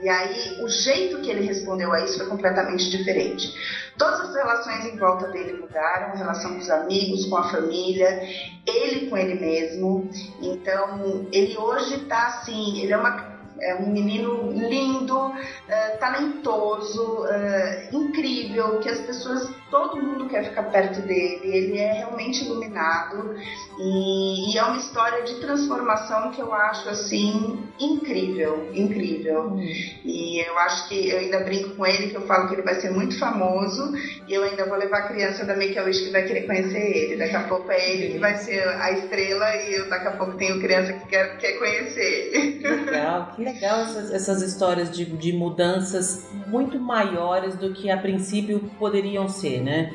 E 0.00 0.08
aí, 0.08 0.62
o 0.62 0.68
jeito 0.68 1.20
que 1.22 1.30
ele 1.30 1.44
respondeu 1.44 1.92
a 1.92 2.04
isso 2.04 2.18
foi 2.18 2.26
completamente 2.26 2.88
diferente. 2.90 3.52
Todas 3.96 4.20
as 4.20 4.34
relações 4.34 4.84
em 4.84 4.96
volta 4.96 5.26
dele 5.28 5.60
mudaram, 5.60 6.16
relação 6.16 6.52
com 6.52 6.58
os 6.58 6.70
amigos, 6.70 7.26
com 7.26 7.36
a 7.36 7.50
família, 7.50 8.22
ele 8.64 9.08
com 9.08 9.16
ele 9.16 9.34
mesmo. 9.40 10.08
Então, 10.40 11.26
ele 11.32 11.56
hoje 11.56 11.96
está 11.96 12.28
assim, 12.28 12.80
ele 12.80 12.92
é 12.92 12.96
uma 12.96 13.27
é 13.60 13.74
um 13.76 13.90
menino 13.90 14.52
lindo, 14.52 15.28
uh, 15.28 15.98
talentoso, 15.98 17.24
uh, 17.24 17.96
incrível, 17.96 18.78
que 18.80 18.88
as 18.88 19.00
pessoas, 19.00 19.50
todo 19.70 20.02
mundo 20.02 20.28
quer 20.28 20.44
ficar 20.44 20.64
perto 20.64 21.02
dele. 21.02 21.56
Ele 21.56 21.78
é 21.78 21.92
realmente 21.92 22.44
iluminado 22.44 23.34
e, 23.78 24.52
e 24.52 24.58
é 24.58 24.64
uma 24.64 24.76
história 24.76 25.22
de 25.24 25.40
transformação 25.40 26.30
que 26.30 26.40
eu 26.40 26.52
acho 26.52 26.88
assim 26.88 27.68
incrível, 27.78 28.70
incrível. 28.74 29.50
Hum. 29.50 29.60
E 30.04 30.46
eu 30.46 30.58
acho 30.58 30.88
que 30.88 31.10
eu 31.10 31.18
ainda 31.18 31.40
brinco 31.40 31.76
com 31.76 31.86
ele 31.86 32.08
que 32.08 32.16
eu 32.16 32.26
falo 32.26 32.48
que 32.48 32.54
ele 32.54 32.62
vai 32.62 32.74
ser 32.76 32.90
muito 32.90 33.18
famoso 33.18 33.92
e 34.26 34.34
eu 34.34 34.42
ainda 34.42 34.66
vou 34.66 34.76
levar 34.76 34.98
a 34.98 35.08
criança 35.08 35.44
da 35.44 35.56
Make 35.56 35.78
a 35.78 35.84
Wish 35.84 36.04
que 36.04 36.10
vai 36.10 36.24
querer 36.24 36.46
conhecer 36.46 36.78
ele. 36.78 37.16
Daqui 37.16 37.36
a 37.36 37.44
pouco 37.44 37.70
é 37.70 37.92
ele 37.92 38.12
que 38.12 38.18
vai 38.18 38.36
ser 38.36 38.66
a 38.66 38.92
estrela 38.92 39.56
e 39.56 39.74
eu 39.74 39.88
daqui 39.88 40.08
a 40.08 40.12
pouco 40.12 40.36
tenho 40.36 40.60
criança 40.60 40.92
que 40.94 41.08
quer, 41.08 41.38
quer 41.38 41.58
conhecer 41.58 42.30
ele. 42.34 42.68
Legal, 42.88 43.32
que 43.34 43.44
legal 43.44 43.80
essas, 43.80 44.10
essas 44.12 44.42
histórias 44.42 44.90
de, 44.90 45.04
de 45.04 45.32
mudanças 45.32 46.28
muito 46.46 46.78
maiores 46.78 47.56
do 47.56 47.72
que 47.72 47.90
a 47.90 47.96
princípio 47.96 48.60
poderiam 48.78 49.28
ser, 49.28 49.57
né? 49.60 49.92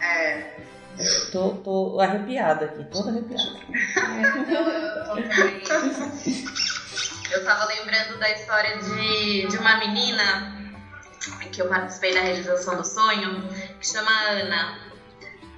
É. 0.00 0.56
Tô, 1.30 1.50
tô 1.50 2.00
arrepiada 2.00 2.66
aqui, 2.66 2.84
toda 2.84 3.10
arrepiada. 3.10 3.58
eu 7.30 7.44
tava 7.44 7.66
lembrando 7.66 8.18
da 8.18 8.30
história 8.30 8.78
de, 8.78 9.46
de 9.46 9.58
uma 9.58 9.76
menina 9.76 10.58
que 11.52 11.62
eu 11.62 11.68
participei 11.68 12.14
da 12.14 12.20
realização 12.20 12.76
do 12.76 12.84
sonho, 12.84 13.42
que 13.80 13.86
chama 13.86 14.10
Ana 14.30 14.88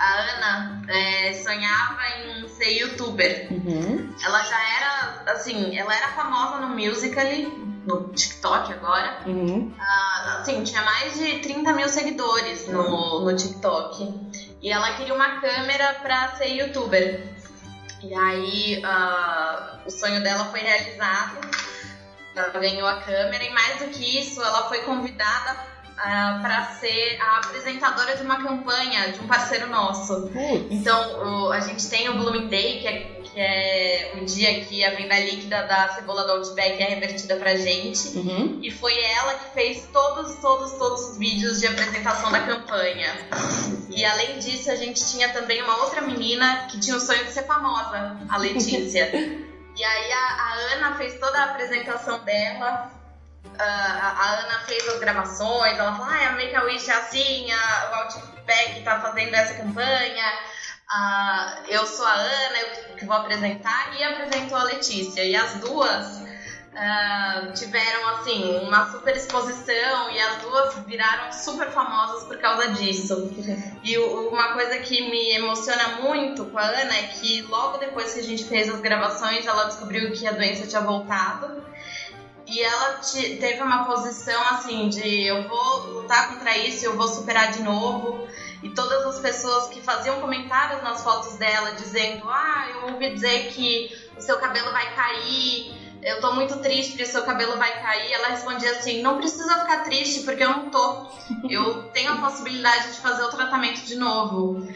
a 0.01 0.15
Ana 0.15 0.82
é, 0.89 1.35
sonhava 1.35 2.01
em 2.24 2.49
ser 2.49 2.70
youtuber. 2.78 3.49
Uhum. 3.51 4.15
Ela 4.24 4.43
já 4.43 4.59
era, 4.77 5.32
assim, 5.32 5.78
ela 5.78 5.95
era 5.95 6.09
famosa 6.09 6.57
no 6.57 6.69
Musical.ly, 6.69 7.70
no 7.85 8.09
TikTok 8.09 8.73
agora. 8.73 9.20
Uhum. 9.27 9.73
Uh, 9.77 10.28
assim, 10.40 10.62
tinha 10.65 10.82
mais 10.82 11.15
de 11.15 11.39
30 11.40 11.73
mil 11.73 11.89
seguidores 11.89 12.69
no, 12.69 13.20
no 13.20 13.36
TikTok. 13.36 14.12
E 14.62 14.70
ela 14.70 14.94
queria 14.94 15.15
uma 15.15 15.40
câmera 15.40 15.94
pra 16.02 16.36
ser 16.36 16.48
youtuber. 16.48 17.27
E 18.02 18.15
aí 18.15 18.82
uh, 18.85 19.86
o 19.86 19.90
sonho 19.90 20.23
dela 20.23 20.47
foi 20.47 20.61
realizado. 20.61 21.39
Ela 22.35 22.48
ganhou 22.48 22.89
a 22.89 23.01
câmera 23.01 23.44
e 23.44 23.51
mais 23.51 23.78
do 23.81 23.86
que 23.89 24.20
isso, 24.20 24.43
ela 24.43 24.69
foi 24.69 24.81
convidada 24.82 25.52
uh, 25.52 25.98
ah, 25.98 26.39
para 26.40 26.65
ser 26.77 27.19
a 27.20 27.39
apresentadora 27.39 28.16
de 28.16 28.23
uma 28.23 28.43
campanha 28.43 29.12
de 29.12 29.20
um 29.20 29.27
parceiro 29.27 29.69
nosso. 29.69 30.31
Então, 30.70 31.47
o, 31.47 31.52
a 31.52 31.61
gente 31.61 31.89
tem 31.90 32.09
o 32.09 32.15
Blooming 32.15 32.48
Day, 32.48 32.81
que 32.81 32.89
é, 32.89 33.20
que 33.32 33.40
é 33.40 34.12
o 34.20 34.24
dia 34.24 34.65
que 34.65 34.85
a 34.85 34.90
venda 34.90 35.19
líquida 35.19 35.62
da 35.62 35.89
cebola 35.94 36.24
do 36.24 36.32
Outback 36.32 36.82
é 36.82 36.86
revertida 36.86 37.36
pra 37.36 37.57
gente. 37.57 38.16
Uhum. 38.19 38.61
E 38.62 38.70
foi 38.70 38.98
ela 39.02 39.35
que 39.35 39.55
fez 39.55 39.89
todos, 39.93 40.36
todos, 40.36 40.73
todos 40.73 41.11
os 41.11 41.19
vídeos 41.19 41.61
de 41.61 41.66
apresentação 41.66 42.32
da 42.32 42.40
campanha. 42.40 43.15
E 43.89 44.05
além 44.05 44.39
disso, 44.39 44.70
a 44.70 44.77
gente 44.77 45.05
tinha 45.11 45.28
também 45.31 45.62
uma 45.62 45.77
outra 45.85 46.01
menina 46.01 46.66
que 46.70 46.81
tinha 46.81 46.97
o 46.97 47.01
sonho 47.01 47.24
de 47.24 47.32
ser 47.32 47.44
famosa, 47.44 48.19
a 48.28 48.36
Letícia. 48.39 49.11
E 49.77 49.85
aí 49.85 50.12
a, 50.12 50.19
a 50.19 50.55
Ana 50.74 50.97
fez 50.98 51.19
toda 51.19 51.39
a 51.39 51.44
apresentação 51.44 52.19
dela, 52.24 52.90
a 53.59 54.40
Ana 54.40 54.61
fez 54.66 54.86
as 54.89 54.98
gravações, 54.98 55.78
ela 55.78 55.93
falou, 55.93 56.12
ah, 56.12 56.28
a 56.28 56.32
Make 56.32 56.55
a 56.55 56.65
Wish 56.65 56.90
é 56.90 56.94
assim, 56.94 57.51
a, 57.51 57.90
o 57.90 57.94
Outback 57.94 58.82
tá 58.82 59.01
fazendo 59.01 59.35
essa 59.35 59.55
campanha, 59.55 60.24
a, 60.91 61.62
eu 61.69 61.87
sou 61.87 62.05
a 62.05 62.12
Ana, 62.12 62.59
eu 62.59 62.97
que 62.97 63.05
vou 63.05 63.17
apresentar, 63.17 63.97
e 63.99 64.03
apresentou 64.03 64.59
a 64.59 64.65
Letícia. 64.65 65.25
E 65.25 65.37
as 65.37 65.55
duas 65.55 66.19
uh, 66.19 67.53
tiveram, 67.55 68.09
assim, 68.09 68.59
uma 68.67 68.91
super 68.91 69.17
exposição 69.17 70.11
e 70.11 70.21
as 70.21 70.43
duas 70.43 70.75
viraram 70.87 71.33
super 71.33 71.71
famosas 71.71 72.25
por 72.25 72.39
causa 72.39 72.73
disso. 72.73 73.31
E 73.85 73.97
uma 73.99 74.53
coisa 74.53 74.79
que 74.79 75.09
me 75.11 75.37
emociona 75.37 76.01
muito 76.03 76.45
com 76.47 76.59
a 76.59 76.62
Ana 76.62 76.97
é 76.97 77.03
que 77.05 77.43
logo 77.43 77.79
depois 77.79 78.12
que 78.15 78.21
a 78.21 78.25
gente 78.25 78.45
fez 78.45 78.69
as 78.69 78.81
gravações, 78.81 79.47
ela 79.47 79.65
descobriu 79.65 80.12
que 80.12 80.27
a 80.27 80.33
doença 80.33 80.67
tinha 80.67 80.83
voltado. 80.83 81.65
E 82.47 82.61
ela 82.61 82.95
te, 82.95 83.37
teve 83.37 83.62
uma 83.62 83.85
posição 83.85 84.43
assim 84.49 84.89
de 84.89 85.27
eu 85.27 85.49
vou 85.49 85.87
lutar 85.93 86.31
contra 86.31 86.57
isso, 86.59 86.85
eu 86.85 86.97
vou 86.97 87.07
superar 87.07 87.53
de 87.53 87.62
novo. 87.62 88.27
E 88.62 88.70
todas 88.70 89.05
as 89.07 89.19
pessoas 89.20 89.69
que 89.69 89.81
faziam 89.81 90.20
comentários 90.20 90.82
nas 90.82 91.03
fotos 91.03 91.35
dela 91.37 91.73
dizendo: 91.73 92.28
Ah, 92.28 92.66
eu 92.74 92.93
ouvi 92.93 93.11
dizer 93.15 93.53
que 93.53 93.91
o 94.16 94.20
seu 94.20 94.39
cabelo 94.39 94.70
vai 94.70 94.95
cair, 94.95 95.81
eu 96.03 96.20
tô 96.20 96.32
muito 96.32 96.57
triste 96.59 96.91
porque 96.91 97.07
seu 97.07 97.23
cabelo 97.23 97.57
vai 97.57 97.81
cair. 97.81 98.12
Ela 98.12 98.28
respondia 98.28 98.70
assim: 98.73 99.03
Não 99.03 99.19
precisa 99.19 99.61
ficar 99.61 99.85
triste 99.85 100.23
porque 100.23 100.43
eu 100.43 100.51
não 100.51 100.70
tô. 100.70 101.07
Eu 101.49 101.85
tenho 101.93 102.12
a 102.12 102.16
possibilidade 102.16 102.93
de 102.93 103.01
fazer 103.01 103.23
o 103.23 103.28
tratamento 103.28 103.82
de 103.82 103.97
novo. 103.97 104.66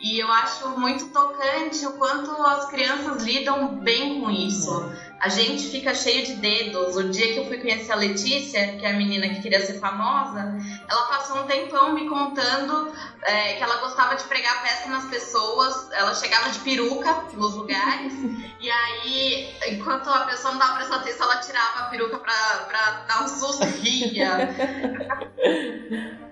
E 0.00 0.18
eu 0.18 0.30
acho 0.30 0.68
muito 0.78 1.06
tocante 1.06 1.84
o 1.84 1.92
quanto 1.92 2.30
as 2.30 2.66
crianças 2.66 3.22
lidam 3.24 3.76
bem 3.78 4.20
com 4.20 4.30
isso. 4.30 4.92
A 5.20 5.28
gente 5.28 5.68
fica 5.70 5.94
cheio 5.94 6.24
de 6.24 6.34
dedos. 6.34 6.96
O 6.96 7.10
dia 7.10 7.32
que 7.32 7.38
eu 7.38 7.46
fui 7.46 7.58
conhecer 7.58 7.90
a 7.90 7.96
Letícia, 7.96 8.76
que 8.78 8.86
é 8.86 8.90
a 8.90 8.92
menina 8.92 9.28
que 9.28 9.42
queria 9.42 9.60
ser 9.64 9.80
famosa, 9.80 10.56
ela 10.88 11.02
passou 11.06 11.42
um 11.42 11.46
tempão 11.46 11.92
me 11.92 12.08
contando 12.08 12.92
é, 13.22 13.54
que 13.54 13.62
ela 13.62 13.76
gostava 13.78 14.14
de 14.14 14.24
pregar 14.24 14.62
peça 14.62 14.88
nas 14.88 15.06
pessoas. 15.06 15.90
Ela 15.92 16.14
chegava 16.14 16.50
de 16.50 16.60
peruca 16.60 17.24
nos 17.34 17.54
lugares. 17.54 18.12
e 18.60 18.70
aí, 18.70 19.56
enquanto 19.68 20.08
a 20.08 20.20
pessoa 20.20 20.52
não 20.52 20.60
dava 20.60 20.76
prestando 20.76 21.00
atenção, 21.00 21.30
ela 21.30 21.40
tirava 21.40 21.80
a 21.80 21.84
peruca 21.84 22.18
pra, 22.18 22.66
pra 22.68 23.04
dar 23.08 23.24
um 23.24 23.28
susto 23.28 23.64
ria. 23.64 24.48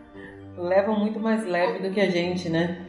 Levam 0.56 0.98
muito 0.98 1.18
mais 1.18 1.44
leve 1.44 1.80
do 1.80 1.92
que 1.92 2.00
a 2.00 2.08
gente, 2.08 2.48
né? 2.48 2.86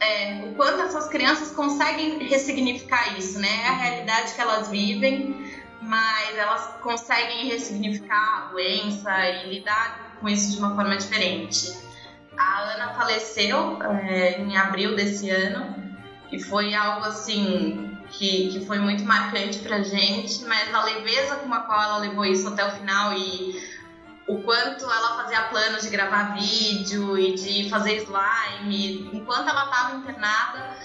É, 0.00 0.44
o 0.44 0.54
quanto 0.54 0.80
essas 0.82 1.08
crianças 1.08 1.50
conseguem 1.50 2.18
ressignificar 2.28 3.18
isso, 3.18 3.38
né? 3.38 3.48
É 3.64 3.68
a 3.68 3.72
realidade 3.72 4.34
que 4.34 4.40
elas 4.40 4.68
vivem, 4.68 5.52
mas 5.80 6.36
elas 6.36 6.66
conseguem 6.82 7.48
ressignificar 7.48 8.46
a 8.46 8.52
doença 8.52 9.10
e 9.28 9.54
lidar 9.54 10.16
com 10.20 10.28
isso 10.28 10.52
de 10.52 10.58
uma 10.58 10.74
forma 10.74 10.96
diferente. 10.96 11.76
A 12.36 12.60
Ana 12.60 12.94
faleceu 12.94 13.82
é, 13.82 14.40
em 14.40 14.56
abril 14.56 14.94
desse 14.94 15.28
ano 15.30 15.74
e 16.30 16.38
foi 16.38 16.74
algo 16.74 17.06
assim 17.06 17.98
que, 18.10 18.48
que 18.48 18.64
foi 18.66 18.78
muito 18.78 19.04
marcante 19.04 19.58
pra 19.58 19.82
gente, 19.82 20.44
mas 20.44 20.72
a 20.72 20.84
leveza 20.84 21.36
com 21.36 21.52
a 21.52 21.60
qual 21.60 21.82
ela 21.82 21.98
levou 21.98 22.24
isso 22.24 22.48
até 22.48 22.66
o 22.66 22.70
final 22.70 23.12
e 23.12 23.77
o 24.28 24.42
quanto 24.42 24.84
ela 24.84 25.16
fazia 25.16 25.42
planos 25.44 25.82
de 25.82 25.88
gravar 25.88 26.34
vídeo 26.34 27.16
e 27.18 27.34
de 27.34 27.70
fazer 27.70 27.96
slime, 28.02 29.10
enquanto 29.12 29.48
ela 29.48 29.64
estava 29.64 29.96
internada, 29.96 30.76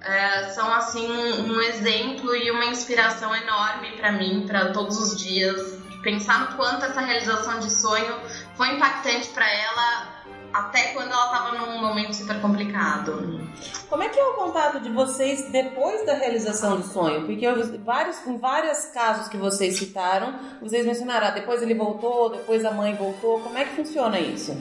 é, 0.00 0.50
são 0.50 0.72
assim 0.72 1.10
um, 1.10 1.52
um, 1.52 1.60
exemplo 1.60 2.34
e 2.34 2.50
uma 2.50 2.64
inspiração 2.64 3.34
enorme 3.34 3.92
para 3.96 4.12
mim, 4.12 4.44
para 4.46 4.72
todos 4.72 4.98
os 4.98 5.20
dias. 5.20 5.82
Pensar 6.02 6.40
no 6.40 6.56
quanto 6.56 6.84
essa 6.84 7.00
realização 7.00 7.58
de 7.60 7.70
sonho 7.70 8.20
foi 8.56 8.68
impactante 8.74 9.28
para 9.28 9.48
ela 9.48 10.11
até 10.52 10.88
quando 10.88 11.10
ela 11.10 11.24
estava 11.24 11.58
num 11.58 11.80
momento 11.80 12.14
super 12.14 12.40
complicado. 12.40 13.40
Como 13.88 14.02
é 14.02 14.08
que 14.08 14.18
é 14.18 14.24
o 14.24 14.34
contato 14.34 14.80
de 14.80 14.90
vocês 14.90 15.50
depois 15.50 16.04
da 16.06 16.14
realização 16.14 16.76
do 16.76 16.86
sonho? 16.86 17.26
Porque 17.26 17.44
eu, 17.44 17.78
vários, 17.82 18.26
em 18.26 18.36
vários 18.36 18.86
casos 18.86 19.28
que 19.28 19.36
vocês 19.36 19.76
citaram, 19.76 20.34
vocês 20.60 20.86
mencionaram, 20.86 21.28
ah, 21.28 21.30
depois 21.30 21.62
ele 21.62 21.74
voltou, 21.74 22.30
depois 22.30 22.64
a 22.64 22.70
mãe 22.70 22.94
voltou. 22.94 23.40
Como 23.40 23.56
é 23.56 23.64
que 23.64 23.76
funciona 23.76 24.18
isso? 24.18 24.56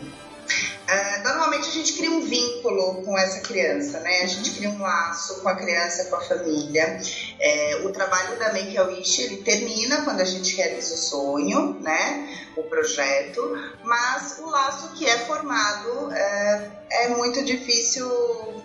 Uh, 0.92 1.24
normalmente 1.24 1.70
a 1.70 1.72
gente 1.72 1.94
cria 1.94 2.12
um 2.12 2.20
vínculo 2.20 3.02
com 3.04 3.18
essa 3.18 3.40
criança, 3.40 4.02
né? 4.02 4.24
A 4.24 4.28
gente 4.28 4.52
cria 4.52 4.70
um 4.70 4.82
laço 4.82 5.40
com 5.42 5.48
a 5.48 5.56
criança, 5.56 6.04
com 6.10 6.18
a 6.18 6.22
família. 6.22 7.00
É, 7.40 7.82
o 7.86 7.94
trabalho 7.94 8.38
da 8.38 8.52
Make 8.52 8.78
a 8.78 8.84
Wish 8.84 9.22
ele 9.22 9.38
termina 9.38 10.02
quando 10.02 10.20
a 10.20 10.26
gente 10.26 10.54
realiza 10.58 10.94
o 10.96 10.98
sonho, 10.98 11.80
né? 11.80 12.38
O 12.58 12.64
projeto, 12.64 13.42
mas 13.86 14.38
o 14.40 14.50
laço 14.50 14.92
que 14.96 15.08
é 15.08 15.18
formado 15.20 16.12
é, 16.12 16.72
é 16.92 17.08
muito 17.08 17.42
difícil 17.46 18.06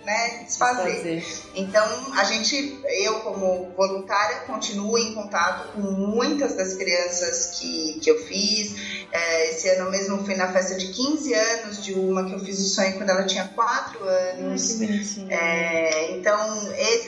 né, 0.03 0.43
desfazer. 0.45 1.23
Então 1.55 1.85
a 2.13 2.23
gente, 2.23 2.79
eu 3.03 3.19
como 3.21 3.71
voluntária, 3.75 4.39
continuo 4.41 4.97
em 4.97 5.13
contato 5.13 5.73
com 5.73 5.81
muitas 5.81 6.55
das 6.55 6.73
crianças 6.75 7.57
que, 7.57 7.99
que 8.01 8.09
eu 8.09 8.19
fiz. 8.25 8.97
É, 9.11 9.51
esse 9.51 9.69
ano 9.69 9.89
mesmo 9.89 10.23
fui 10.25 10.35
na 10.35 10.51
festa 10.51 10.75
de 10.75 10.87
15 10.87 11.33
anos 11.33 11.83
de 11.83 11.93
uma 11.93 12.16
que 12.25 12.33
eu 12.33 12.39
fiz 12.39 12.59
o 12.59 12.67
sonho 12.69 12.97
quando 12.97 13.09
ela 13.09 13.25
tinha 13.25 13.47
4 13.47 14.03
anos. 14.03 14.81
Ai, 14.81 15.27
é, 15.29 16.11
então, 16.11 16.37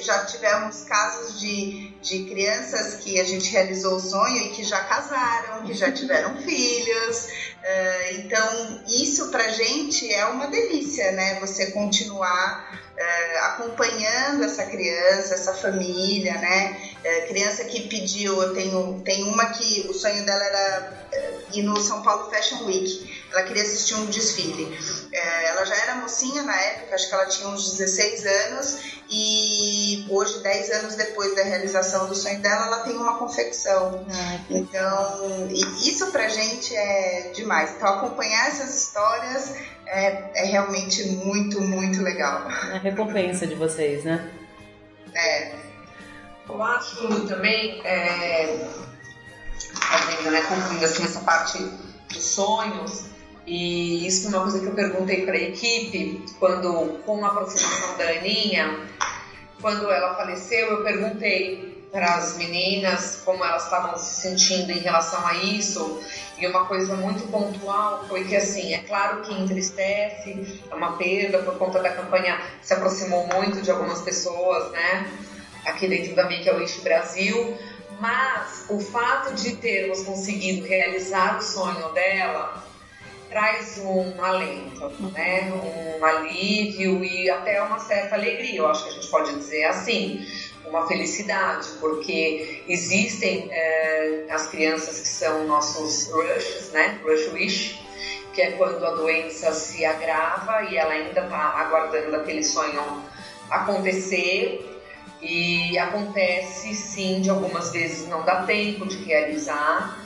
já 0.02 0.26
tivemos 0.26 0.84
casos 0.84 1.40
de, 1.40 1.92
de 2.02 2.26
crianças 2.26 2.96
que 2.96 3.20
a 3.20 3.24
gente 3.24 3.50
realizou 3.52 3.96
o 3.96 4.00
sonho 4.00 4.38
e 4.38 4.50
que 4.50 4.64
já 4.64 4.80
casaram, 4.82 5.64
que 5.64 5.74
já 5.74 5.92
tiveram 5.92 6.36
filhos. 6.42 7.28
É, 7.62 8.14
então, 8.16 8.84
isso 8.88 9.30
pra 9.30 9.50
gente 9.50 10.12
é 10.12 10.26
uma 10.26 10.48
delícia, 10.48 11.12
né? 11.12 11.40
Você 11.40 11.72
continuar 11.72 12.80
é, 12.98 13.40
acompanhando 13.40 14.44
essa 14.44 14.66
criança, 14.66 15.34
essa 15.34 15.54
família, 15.54 16.34
né? 16.34 16.82
É, 17.04 17.22
criança 17.28 17.64
que 17.66 17.88
pediu, 17.88 18.42
eu 18.42 18.54
tenho, 18.54 19.02
tem 19.06 19.24
uma 19.24 19.46
que 19.48 19.88
o 19.90 19.94
sonho 19.94 20.26
dela 20.26 20.44
era 20.44 21.08
é, 21.12 21.34
ir 21.54 21.64
no 21.64 21.80
São 21.80 22.02
Paulo 22.02 22.30
Fashion 22.30 22.66
Week. 22.66 23.19
Ela 23.32 23.44
queria 23.44 23.64
assistir 23.64 23.96
um 23.96 24.06
desfile. 24.08 24.78
É, 25.12 25.46
ela 25.50 25.66
já 25.66 25.76
era 25.76 25.96
mocinha 25.96 26.44
na 26.44 26.56
época, 26.60 26.96
acho 26.96 27.08
que 27.08 27.14
ela 27.14 27.26
tinha 27.28 27.48
uns 27.50 27.78
16 27.78 28.26
anos, 28.26 28.78
e 29.10 30.06
hoje, 30.10 30.40
10 30.44 30.70
anos 30.72 30.96
depois 30.96 31.36
da 31.36 31.44
realização 31.44 32.08
do 32.08 32.16
sonho 32.16 32.40
dela, 32.42 32.68
ela 32.68 32.80
tem 32.84 32.96
uma 32.96 33.18
confecção. 33.18 34.06
Ai, 34.10 34.42
então, 34.50 35.48
isso 35.84 36.12
pra 36.12 36.28
gente 36.28 36.76
é 36.76 37.32
demais. 37.36 37.72
Então, 37.72 37.88
acompanhar 37.88 38.48
essas 38.48 38.84
histórias 38.84 39.56
é, 39.88 40.32
é 40.36 40.46
realmente 40.46 41.04
muito, 41.06 41.60
muito 41.62 42.02
legal. 42.02 42.50
É 42.72 42.76
a 42.76 42.80
recompensa 42.80 43.48
de 43.48 43.56
vocês, 43.56 44.04
né? 44.04 44.32
É. 45.16 45.56
Eu 46.48 46.64
acho 46.64 47.28
também, 47.28 47.82
é, 47.86 48.68
fazendo, 49.74 50.32
né, 50.32 50.42
concluindo 50.42 50.86
assim, 50.86 51.04
essa 51.04 51.20
parte 51.22 51.60
dos 52.12 52.24
sonhos, 52.24 53.09
e 53.50 54.06
isso 54.06 54.28
é 54.28 54.30
uma 54.30 54.42
coisa 54.42 54.60
que 54.60 54.68
eu 54.68 54.74
perguntei 54.74 55.26
para 55.26 55.34
a 55.34 55.42
equipe, 55.42 56.24
quando, 56.38 57.00
com 57.04 57.26
a 57.26 57.30
aproximação 57.30 57.98
da 57.98 58.04
Aninha, 58.04 58.78
quando 59.60 59.90
ela 59.90 60.14
faleceu, 60.14 60.68
eu 60.68 60.84
perguntei 60.84 61.88
para 61.92 62.18
as 62.18 62.38
meninas 62.38 63.24
como 63.26 63.44
elas 63.44 63.64
estavam 63.64 63.98
se 63.98 64.22
sentindo 64.22 64.72
em 64.72 64.78
relação 64.78 65.26
a 65.26 65.34
isso. 65.34 66.00
E 66.38 66.46
uma 66.46 66.66
coisa 66.66 66.96
muito 66.96 67.28
pontual 67.32 68.06
foi 68.08 68.24
que, 68.26 68.36
assim, 68.36 68.72
é 68.76 68.84
claro 68.84 69.24
que 69.24 69.34
entristece, 69.34 70.62
é 70.70 70.76
uma 70.76 70.96
perda 70.96 71.40
por 71.40 71.58
conta 71.58 71.82
da 71.82 71.90
campanha 71.90 72.40
se 72.62 72.76
aproximou 72.76 73.26
muito 73.34 73.64
de 73.64 73.72
algumas 73.72 74.00
pessoas, 74.02 74.72
né? 74.74 75.12
Aqui 75.66 75.88
dentro 75.88 76.16
da 76.16 76.26
Make 76.26 76.48
a 76.48 76.54
Wish 76.54 76.82
Brasil. 76.82 77.58
Mas 78.00 78.66
o 78.70 78.80
fato 78.80 79.34
de 79.34 79.56
termos 79.56 80.04
conseguido 80.04 80.68
realizar 80.68 81.40
o 81.40 81.42
sonho 81.42 81.90
dela 81.94 82.69
traz 83.30 83.78
um 83.80 84.24
alento, 84.24 84.92
né? 85.14 85.52
um 85.54 86.04
alívio 86.04 87.04
e 87.04 87.30
até 87.30 87.62
uma 87.62 87.80
certa 87.80 88.16
alegria, 88.16 88.58
eu 88.58 88.68
acho 88.68 88.84
que 88.84 88.90
a 88.90 88.94
gente 88.94 89.08
pode 89.08 89.36
dizer 89.36 89.66
assim 89.66 90.26
uma 90.70 90.88
felicidade, 90.88 91.68
porque 91.80 92.64
existem 92.68 93.48
é, 93.52 94.26
as 94.30 94.48
crianças 94.48 95.00
que 95.00 95.08
são 95.08 95.48
nossos 95.48 96.12
rushes, 96.12 96.72
né? 96.72 97.00
Rush 97.04 97.34
wish, 97.34 97.80
que 98.34 98.42
é 98.42 98.52
quando 98.52 98.86
a 98.86 98.92
doença 98.92 99.52
se 99.52 99.84
agrava 99.84 100.64
e 100.64 100.78
ela 100.78 100.94
ainda 100.94 101.22
está 101.22 101.38
aguardando 101.38 102.16
aquele 102.16 102.44
sonho 102.44 103.04
acontecer. 103.50 104.66
E 105.22 105.78
acontece 105.78 106.74
sim, 106.74 107.20
de 107.20 107.30
algumas 107.30 107.72
vezes 107.74 108.08
não 108.08 108.24
dá 108.24 108.44
tempo 108.44 108.86
de 108.86 109.04
realizar, 109.04 109.98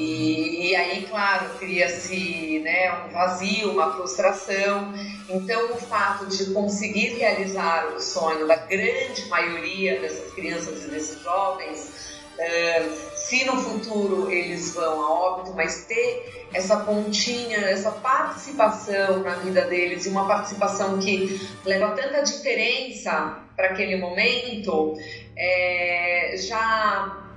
e, 0.00 0.70
e, 0.70 0.76
aí, 0.76 1.06
claro, 1.06 1.50
cria-se 1.58 2.60
né, 2.60 2.90
um 3.04 3.12
vazio, 3.12 3.72
uma 3.72 3.92
frustração. 3.92 4.94
Então, 5.28 5.72
o 5.72 5.76
fato 5.76 6.26
de 6.26 6.52
conseguir 6.54 7.18
realizar 7.18 7.86
o 7.88 8.00
sonho 8.00 8.46
da 8.46 8.56
grande 8.56 9.28
maioria 9.28 10.00
dessas 10.00 10.32
crianças 10.32 10.84
e 10.84 10.88
desses 10.88 11.22
jovens 11.22 12.20
uh, 12.38 13.10
se 13.30 13.44
no 13.44 13.56
futuro 13.58 14.28
eles 14.28 14.74
vão 14.74 15.02
a 15.02 15.12
óbito, 15.12 15.54
mas 15.54 15.84
ter 15.84 16.48
essa 16.52 16.78
pontinha, 16.78 17.58
essa 17.58 17.92
participação 17.92 19.20
na 19.20 19.36
vida 19.36 19.62
deles 19.62 20.04
e 20.04 20.08
uma 20.08 20.26
participação 20.26 20.98
que 20.98 21.40
leva 21.64 21.90
tanta 21.92 22.22
diferença 22.22 23.38
para 23.54 23.68
aquele 23.68 23.98
momento, 23.98 24.96
é, 25.36 26.34
já, 26.38 27.29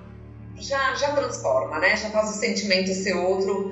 já, 0.64 0.94
já 0.95 1.11
transforma, 1.11 1.80
né? 1.80 1.95
Já 1.95 2.10
faz 2.10 2.30
o 2.30 2.34
sentimento 2.34 2.94
ser 2.94 3.14
outro, 3.14 3.72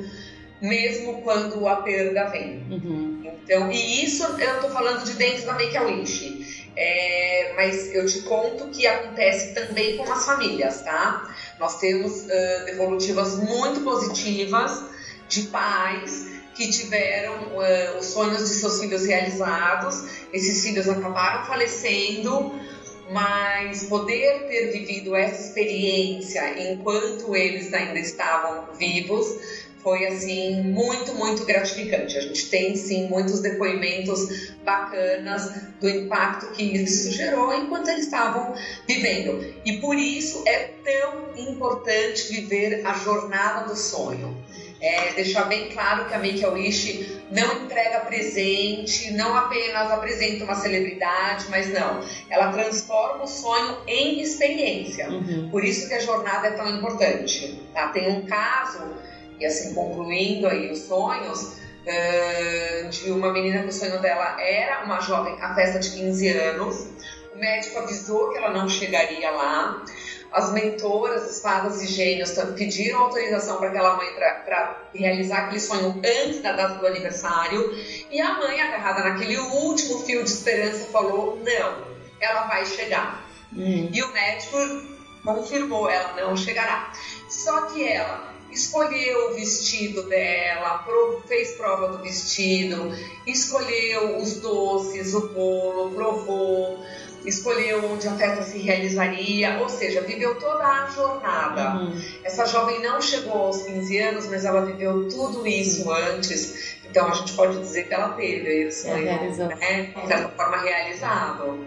mesmo 0.61 1.21
quando 1.21 1.67
a 1.67 1.77
perda 1.77 2.25
vem. 2.25 2.63
Uhum. 2.69 3.21
Então, 3.23 3.71
e 3.71 4.03
isso 4.03 4.23
eu 4.23 4.55
estou 4.55 4.69
falando 4.69 5.03
de 5.03 5.13
dentro 5.13 5.45
da 5.45 5.53
Make-A-Wish. 5.53 6.69
É, 6.75 7.53
mas 7.55 7.93
eu 7.93 8.05
te 8.05 8.19
conto 8.19 8.67
que 8.67 8.87
acontece 8.87 9.53
também 9.53 9.97
com 9.97 10.09
as 10.09 10.23
famílias, 10.23 10.81
tá? 10.81 11.21
Nós 11.59 11.77
temos 11.77 12.23
uh, 12.23 12.65
devolutivas 12.65 13.35
muito 13.35 13.81
positivas 13.81 14.81
de 15.27 15.43
pais 15.43 16.31
que 16.55 16.69
tiveram 16.69 17.33
uh, 17.33 17.97
os 17.99 18.05
sonhos 18.07 18.47
de 18.47 18.53
seus 18.55 18.79
filhos 18.79 19.05
realizados, 19.05 20.27
esses 20.31 20.63
filhos 20.63 20.87
acabaram 20.87 21.45
falecendo, 21.45 22.53
mas 23.11 23.83
poder 23.85 24.47
ter 24.47 24.71
vivido 24.71 25.15
essa 25.15 25.47
experiência 25.47 26.71
enquanto 26.71 27.35
eles 27.35 27.73
ainda 27.73 27.99
estavam 27.99 28.73
vivos 28.75 29.37
foi 29.83 30.05
assim 30.05 30.61
muito, 30.61 31.13
muito 31.15 31.43
gratificante. 31.43 32.17
A 32.17 32.21
gente 32.21 32.49
tem 32.49 32.75
sim 32.75 33.07
muitos 33.09 33.41
depoimentos 33.41 34.53
bacanas 34.63 35.51
do 35.79 35.89
impacto 35.89 36.51
que 36.51 36.63
isso 36.63 37.11
gerou 37.11 37.53
enquanto 37.53 37.89
eles 37.89 38.05
estavam 38.05 38.53
vivendo. 38.87 39.43
E 39.65 39.77
por 39.79 39.97
isso 39.97 40.43
é 40.47 40.71
tão 40.83 41.35
importante 41.35 42.31
viver 42.31 42.85
a 42.85 42.93
jornada 42.93 43.67
do 43.67 43.75
sonho. 43.75 44.37
É, 44.81 45.13
deixar 45.13 45.43
bem 45.43 45.69
claro 45.69 46.05
que 46.05 46.13
a 46.15 46.17
Make 46.17 46.43
a 46.43 46.49
Wish 46.49 47.21
não 47.29 47.63
entrega 47.63 47.99
presente, 47.99 49.11
não 49.11 49.37
apenas 49.37 49.91
apresenta 49.91 50.43
uma 50.43 50.55
celebridade, 50.55 51.45
mas 51.49 51.71
não, 51.71 52.03
ela 52.29 52.51
transforma 52.51 53.23
o 53.23 53.27
sonho 53.27 53.77
em 53.87 54.21
experiência. 54.21 55.07
Uhum. 55.07 55.49
Por 55.51 55.63
isso 55.63 55.87
que 55.87 55.93
a 55.93 55.99
jornada 55.99 56.47
é 56.47 56.51
tão 56.51 56.67
importante. 56.67 57.61
Tá? 57.73 57.89
Tem 57.89 58.09
um 58.09 58.25
caso 58.25 58.95
e 59.39 59.45
assim 59.45 59.73
concluindo 59.73 60.47
aí 60.47 60.71
os 60.71 60.79
sonhos 60.79 61.41
uh, 61.41 62.89
de 62.89 63.11
uma 63.11 63.33
menina 63.33 63.63
que 63.63 63.69
o 63.69 63.73
sonho 63.73 63.99
dela 63.99 64.39
era 64.39 64.83
uma 64.83 64.99
jovem 64.99 65.35
a 65.41 65.55
festa 65.55 65.79
de 65.79 65.91
15 65.91 66.27
anos. 66.29 66.87
O 67.33 67.39
médico 67.39 67.79
avisou 67.79 68.31
que 68.31 68.37
ela 68.37 68.51
não 68.51 68.69
chegaria 68.69 69.31
lá. 69.31 69.83
As 70.31 70.53
mentoras, 70.53 71.23
as 71.23 71.41
fadas 71.41 71.81
e 71.81 71.87
gênios 71.87 72.31
pediram 72.55 73.01
autorização 73.01 73.57
para 73.57 73.67
aquela 73.67 73.97
mãe 73.97 74.13
para 74.13 74.77
realizar 74.95 75.39
aquele 75.39 75.59
sonho 75.59 76.01
antes 76.25 76.41
da 76.41 76.53
data 76.53 76.75
do 76.75 76.87
aniversário. 76.87 77.75
E 78.09 78.21
a 78.21 78.35
mãe, 78.35 78.61
agarrada 78.61 79.09
naquele 79.09 79.37
último 79.37 79.99
fio 80.05 80.23
de 80.23 80.29
esperança, 80.29 80.85
falou: 80.85 81.37
não, 81.43 81.85
ela 82.19 82.43
vai 82.47 82.65
chegar. 82.65 83.25
Hum. 83.53 83.89
E 83.91 84.01
o 84.01 84.13
médico 84.13 84.57
confirmou: 85.23 85.89
ela 85.89 86.13
não 86.13 86.37
chegará. 86.37 86.93
Só 87.29 87.63
que 87.63 87.85
ela 87.85 88.31
escolheu 88.51 89.31
o 89.31 89.33
vestido 89.33 90.03
dela, 90.03 90.85
fez 91.27 91.51
prova 91.55 91.89
do 91.89 92.03
vestido, 92.03 92.91
escolheu 93.25 94.17
os 94.17 94.35
doces, 94.35 95.13
o 95.13 95.29
bolo, 95.29 95.91
provou, 95.91 96.83
escolheu 97.25 97.91
onde 97.91 98.07
a 98.07 98.15
festa 98.15 98.43
se 98.43 98.57
realizaria, 98.59 99.59
ou 99.59 99.69
seja, 99.69 100.01
viveu 100.01 100.35
toda 100.35 100.63
a 100.63 100.87
jornada. 100.87 101.75
Uhum. 101.75 102.01
Essa 102.23 102.45
jovem 102.45 102.81
não 102.81 103.01
chegou 103.01 103.33
aos 103.33 103.63
15 103.63 103.97
anos, 103.99 104.27
mas 104.27 104.45
ela 104.45 104.65
viveu 104.65 105.07
tudo 105.09 105.45
isso 105.45 105.91
antes. 105.91 106.77
Então 106.89 107.07
a 107.07 107.13
gente 107.13 107.33
pode 107.33 107.57
dizer 107.59 107.83
que 107.87 107.93
ela 107.93 108.09
teve 108.09 108.71
sonho, 108.71 109.07
é, 109.07 109.19
né? 109.19 109.93
de 109.95 110.07
certa 110.07 110.29
forma 110.29 110.57
realizado. 110.57 111.59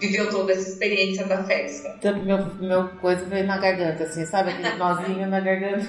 Viveu 0.00 0.30
toda 0.30 0.52
essa 0.52 0.68
experiência 0.68 1.26
da 1.26 1.42
festa. 1.44 1.94
Então, 1.98 2.16
meu, 2.22 2.38
meu 2.56 2.88
coisa 3.00 3.24
veio 3.26 3.46
na 3.46 3.58
garganta, 3.58 4.04
assim, 4.04 4.24
sabe? 4.26 4.50
Aquele 4.50 4.76
nozinho 4.76 5.26
na 5.28 5.40
garganta. 5.40 5.86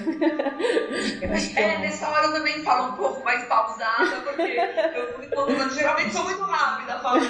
é, 1.56 1.78
nessa 1.78 2.08
hora 2.08 2.26
eu 2.26 2.32
também 2.32 2.62
falo 2.62 2.92
um 2.92 2.96
pouco 2.96 3.24
mais 3.24 3.44
pausada, 3.46 4.16
porque 4.24 4.58
eu, 5.32 5.48
eu 5.48 5.70
geralmente 5.70 6.12
sou 6.12 6.24
muito 6.24 6.42
rápida 6.42 6.98
falando, 6.98 7.28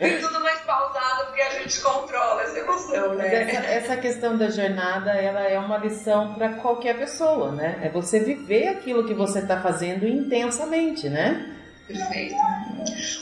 mas 0.00 0.20
tudo 0.20 0.40
mais 0.40 0.60
pausada 0.60 1.24
porque 1.26 1.42
a 1.42 1.50
gente 1.50 1.80
controla 1.80 2.42
essa 2.42 2.58
emoção, 2.58 3.14
né? 3.14 3.34
Essa, 3.34 3.66
essa 3.66 3.96
questão 3.96 4.36
da 4.36 4.50
jornada, 4.50 5.12
ela 5.12 5.42
é 5.42 5.58
uma 5.58 5.78
lição 5.78 6.34
para 6.34 6.54
qualquer 6.54 6.98
pessoa, 6.98 7.52
né? 7.52 7.80
É 7.82 7.88
você 7.88 8.20
viver 8.20 8.68
aquilo 8.68 9.06
que 9.06 9.14
você 9.14 9.40
está 9.40 9.60
fazendo 9.60 10.06
intensamente, 10.06 11.08
né? 11.08 11.56
Perfeito. 11.92 12.36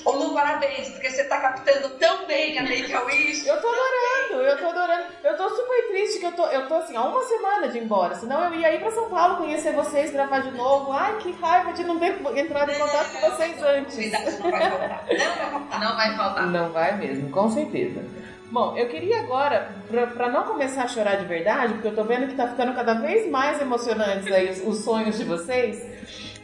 Ô 0.04 0.12
Lu, 0.12 0.34
parabéns, 0.34 0.88
porque 0.90 1.10
você 1.10 1.24
tá 1.24 1.40
captando 1.40 1.90
tão 1.90 2.26
bem 2.26 2.58
a 2.58 2.62
Make 2.62 2.92
a 2.92 3.02
Wish. 3.04 3.46
Eu 3.46 3.60
tô 3.60 3.68
adorando, 3.68 4.46
eu 4.46 4.58
tô 4.58 4.66
adorando. 4.66 5.04
Eu 5.24 5.36
tô 5.36 5.50
super 5.50 5.88
triste 5.88 6.20
que 6.20 6.26
eu 6.26 6.32
tô, 6.32 6.46
eu 6.46 6.66
tô 6.68 6.74
assim, 6.74 6.96
há 6.96 7.02
uma 7.02 7.22
semana 7.24 7.68
de 7.68 7.78
ir 7.78 7.84
embora. 7.84 8.14
Senão 8.14 8.44
eu 8.44 8.54
ia 8.54 8.74
ir 8.74 8.80
pra 8.80 8.90
São 8.90 9.08
Paulo 9.08 9.36
conhecer 9.36 9.72
vocês, 9.72 10.12
gravar 10.12 10.40
de 10.40 10.50
novo. 10.52 10.92
Ai, 10.92 11.16
que 11.18 11.32
raiva 11.32 11.72
de 11.72 11.84
não 11.84 11.98
ter 11.98 12.18
entrado 12.36 12.70
em 12.70 12.78
contato 12.78 13.12
com 13.12 13.30
vocês 13.30 13.62
antes. 13.62 14.12
Não 14.40 14.50
vai 14.50 14.70
faltar. 14.70 15.80
Não 15.80 15.96
vai 15.96 16.16
faltar. 16.16 16.46
Não 16.46 16.70
vai 16.70 16.96
mesmo, 16.96 17.30
com 17.30 17.50
certeza. 17.50 18.02
Bom, 18.50 18.74
eu 18.78 18.88
queria 18.88 19.20
agora, 19.20 19.70
para 20.14 20.30
não 20.30 20.44
começar 20.44 20.84
a 20.84 20.88
chorar 20.88 21.16
de 21.16 21.26
verdade, 21.26 21.74
porque 21.74 21.88
eu 21.88 21.94
tô 21.94 22.04
vendo 22.04 22.28
que 22.28 22.34
tá 22.34 22.48
ficando 22.48 22.74
cada 22.74 22.94
vez 22.94 23.30
mais 23.30 23.60
emocionantes 23.60 24.32
aí 24.32 24.48
os, 24.48 24.66
os 24.66 24.84
sonhos 24.84 25.18
de 25.18 25.24
vocês. 25.24 25.84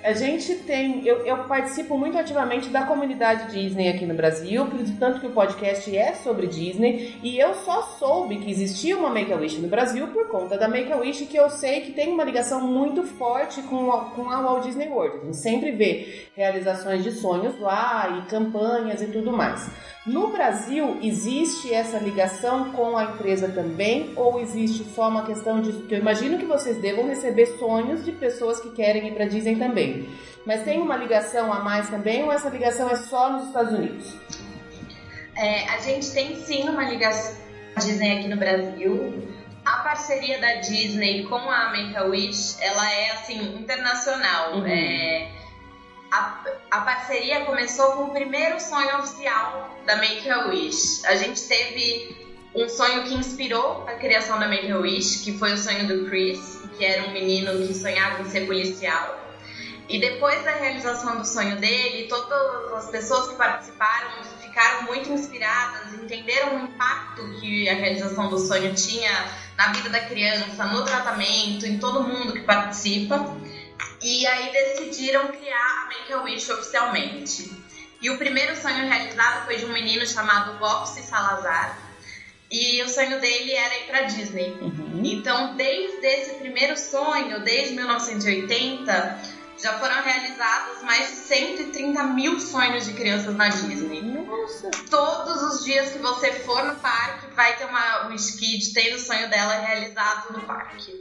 A 0.04 0.12
gente 0.12 0.56
tem. 0.56 1.00
Eu, 1.06 1.24
eu, 1.24 1.38
participo 1.44 1.96
muito 1.96 2.18
ativamente 2.18 2.68
da 2.68 2.82
comunidade 2.82 3.50
Disney 3.50 3.88
aqui 3.88 4.04
no 4.04 4.12
Brasil, 4.12 4.68
tanto 5.00 5.18
que 5.18 5.26
o 5.26 5.30
podcast 5.30 5.96
é 5.96 6.12
sobre 6.12 6.46
Disney, 6.46 7.16
e 7.22 7.38
eu 7.38 7.54
só 7.54 7.80
soube 7.98 8.36
que 8.36 8.50
existia 8.50 8.98
uma 8.98 9.08
Make-A-Wish 9.08 9.62
no 9.62 9.68
Brasil 9.68 10.06
por 10.08 10.28
conta 10.28 10.58
da 10.58 10.68
Make-A-Wish, 10.68 11.24
que 11.24 11.38
eu 11.38 11.48
sei 11.48 11.80
que 11.80 11.92
tem 11.92 12.12
uma 12.12 12.22
ligação 12.22 12.60
muito 12.60 13.02
forte 13.04 13.62
com 13.62 13.90
a, 13.90 14.10
com 14.10 14.28
a 14.28 14.42
Walt 14.42 14.64
Disney 14.64 14.88
World. 14.88 15.20
A 15.22 15.24
gente 15.24 15.36
sempre 15.38 15.72
vê 15.72 16.26
realizações 16.36 17.02
de 17.02 17.10
sonhos 17.12 17.58
lá 17.58 18.18
e 18.18 18.28
campanhas 18.28 19.00
e 19.00 19.06
tudo 19.06 19.32
mais. 19.32 19.70
No 20.06 20.26
Brasil, 20.26 20.98
existe 21.00 21.72
essa 21.72 21.96
ligação 21.96 22.72
com 22.72 22.94
a 22.94 23.04
empresa 23.04 23.48
também? 23.48 24.12
Ou 24.16 24.38
existe 24.38 24.84
só 24.94 25.08
uma 25.08 25.24
questão 25.24 25.62
de. 25.62 25.70
eu 25.90 25.98
imagino 25.98 26.36
que 26.36 26.44
vocês 26.44 26.76
devam 26.76 27.08
receber 27.08 27.46
sonhos 27.58 28.04
de 28.04 28.12
pessoas 28.12 28.60
que 28.60 28.68
querem 28.72 29.08
ir 29.08 29.14
para 29.14 29.24
Disney 29.24 29.56
também. 29.56 29.93
Mas 30.46 30.62
tem 30.62 30.80
uma 30.80 30.96
ligação 30.96 31.52
a 31.52 31.60
mais 31.60 31.88
também 31.88 32.22
ou 32.22 32.32
essa 32.32 32.48
ligação 32.48 32.88
é 32.90 32.96
só 32.96 33.30
nos 33.30 33.46
Estados 33.48 33.72
Unidos? 33.72 34.14
É, 35.36 35.68
a 35.70 35.78
gente 35.78 36.12
tem 36.12 36.36
sim 36.36 36.68
uma 36.68 36.84
ligação 36.84 37.42
a 37.76 37.80
Disney 37.80 38.18
aqui 38.18 38.28
no 38.28 38.36
Brasil. 38.36 39.28
A 39.64 39.78
parceria 39.78 40.38
da 40.38 40.54
Disney 40.56 41.24
com 41.24 41.36
a 41.36 41.70
Make-A-Wish, 41.70 42.56
ela 42.60 42.92
é 42.92 43.10
assim, 43.12 43.58
internacional. 43.58 44.58
Uhum. 44.58 44.66
É 44.66 45.28
a, 46.14 46.44
a 46.70 46.80
parceria 46.82 47.44
começou 47.44 47.92
com 47.92 48.04
o 48.04 48.10
primeiro 48.10 48.60
sonho 48.60 48.98
oficial 48.98 49.76
da 49.84 49.96
Make-A-Wish. 49.96 51.04
A 51.06 51.16
gente 51.16 51.42
teve 51.48 52.16
um 52.54 52.68
sonho 52.68 53.02
que 53.02 53.14
inspirou 53.14 53.84
a 53.88 53.94
criação 53.94 54.38
da 54.38 54.46
Make-A-Wish, 54.46 55.24
que 55.24 55.36
foi 55.36 55.54
o 55.54 55.58
sonho 55.58 55.88
do 55.88 56.08
Chris, 56.08 56.60
que 56.78 56.84
era 56.84 57.08
um 57.08 57.12
menino 57.12 57.66
que 57.66 57.74
sonhava 57.74 58.22
em 58.22 58.26
ser 58.26 58.46
policial. 58.46 59.23
E 59.88 60.00
depois 60.00 60.42
da 60.44 60.52
realização 60.52 61.18
do 61.18 61.26
sonho 61.26 61.56
dele, 61.58 62.08
todas 62.08 62.72
as 62.72 62.90
pessoas 62.90 63.28
que 63.28 63.36
participaram 63.36 64.24
ficaram 64.40 64.84
muito 64.84 65.10
inspiradas, 65.10 65.92
entenderam 65.94 66.56
o 66.56 66.64
impacto 66.64 67.40
que 67.40 67.68
a 67.68 67.74
realização 67.74 68.30
do 68.30 68.38
sonho 68.38 68.72
tinha 68.74 69.10
na 69.56 69.72
vida 69.72 69.90
da 69.90 70.00
criança, 70.00 70.64
no 70.66 70.84
tratamento, 70.84 71.66
em 71.66 71.78
todo 71.78 72.04
mundo 72.04 72.32
que 72.32 72.42
participa. 72.42 73.36
E 74.00 74.26
aí 74.26 74.52
decidiram 74.52 75.28
criar 75.28 75.82
a 75.82 75.88
Make-A-Wish 75.88 76.52
oficialmente. 76.52 77.64
E 78.00 78.10
o 78.10 78.18
primeiro 78.18 78.54
sonho 78.56 78.86
realizado 78.86 79.46
foi 79.46 79.56
de 79.56 79.64
um 79.64 79.72
menino 79.72 80.06
chamado 80.06 80.58
Bopsy 80.58 81.02
Salazar. 81.02 81.78
E 82.50 82.82
o 82.82 82.88
sonho 82.88 83.20
dele 83.20 83.52
era 83.52 83.78
ir 83.78 83.86
para 83.86 84.02
Disney. 84.02 84.56
Uhum. 84.60 85.00
Então, 85.02 85.56
desde 85.56 86.06
esse 86.06 86.34
primeiro 86.34 86.76
sonho, 86.76 87.40
desde 87.40 87.74
1980, 87.74 89.20
já 89.58 89.78
foram 89.78 90.02
realizados 90.02 90.82
mais 90.82 91.08
de 91.10 91.16
130 91.16 92.02
mil 92.04 92.40
sonhos 92.40 92.84
de 92.84 92.92
crianças 92.92 93.34
na 93.34 93.48
Disney. 93.48 94.02
Nossa! 94.02 94.70
Todos 94.90 95.42
os 95.42 95.64
dias 95.64 95.92
que 95.92 95.98
você 95.98 96.32
for 96.32 96.64
no 96.64 96.74
parque, 96.76 97.26
vai 97.34 97.56
ter 97.56 97.64
uma 97.64 98.08
Wish 98.08 98.36
Kid 98.36 98.72
tendo 98.72 98.96
o 98.96 99.00
sonho 99.00 99.28
dela 99.30 99.54
realizado 99.54 100.32
no 100.32 100.40
parque. 100.42 100.98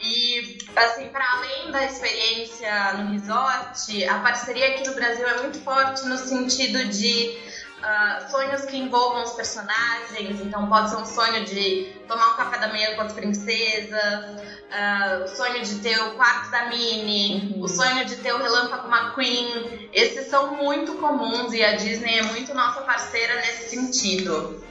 E, 0.00 0.58
assim, 0.76 1.08
para 1.08 1.24
além 1.32 1.70
da 1.70 1.84
experiência 1.84 2.92
no 2.94 3.12
resort, 3.12 4.04
a 4.04 4.18
parceria 4.20 4.68
aqui 4.68 4.86
no 4.86 4.94
Brasil 4.94 5.26
é 5.26 5.42
muito 5.42 5.58
forte 5.60 6.04
no 6.06 6.18
sentido 6.18 6.84
de 6.86 7.38
uh, 7.78 8.30
sonhos 8.30 8.62
que 8.62 8.76
envolvam 8.76 9.22
os 9.22 9.32
personagens, 9.32 10.40
então 10.40 10.68
pode 10.68 10.90
ser 10.90 10.96
um 10.96 11.04
sonho 11.04 11.44
de 11.44 11.92
tomar 12.08 12.32
um 12.32 12.36
café 12.36 12.58
da 12.58 12.68
manhã 12.68 12.94
com 12.94 13.02
as 13.02 13.12
princesas, 13.12 14.40
uh, 14.40 15.24
o 15.24 15.28
sonho 15.28 15.62
de 15.64 15.76
ter 15.80 15.98
o 16.00 16.14
quarto 16.14 16.50
da 16.50 16.66
Minnie, 16.66 17.54
uhum. 17.54 17.62
o 17.62 17.68
sonho 17.68 18.04
de 18.04 18.16
ter 18.16 18.32
o 18.32 18.38
relâmpago 18.38 18.88
McQueen. 18.88 19.90
Esses 19.92 20.28
são 20.28 20.56
muito 20.56 20.94
comuns 20.94 21.52
e 21.52 21.62
a 21.62 21.76
Disney 21.76 22.18
é 22.18 22.22
muito 22.22 22.54
nossa 22.54 22.82
parceira 22.82 23.36
nesse 23.36 23.70
sentido. 23.70 24.64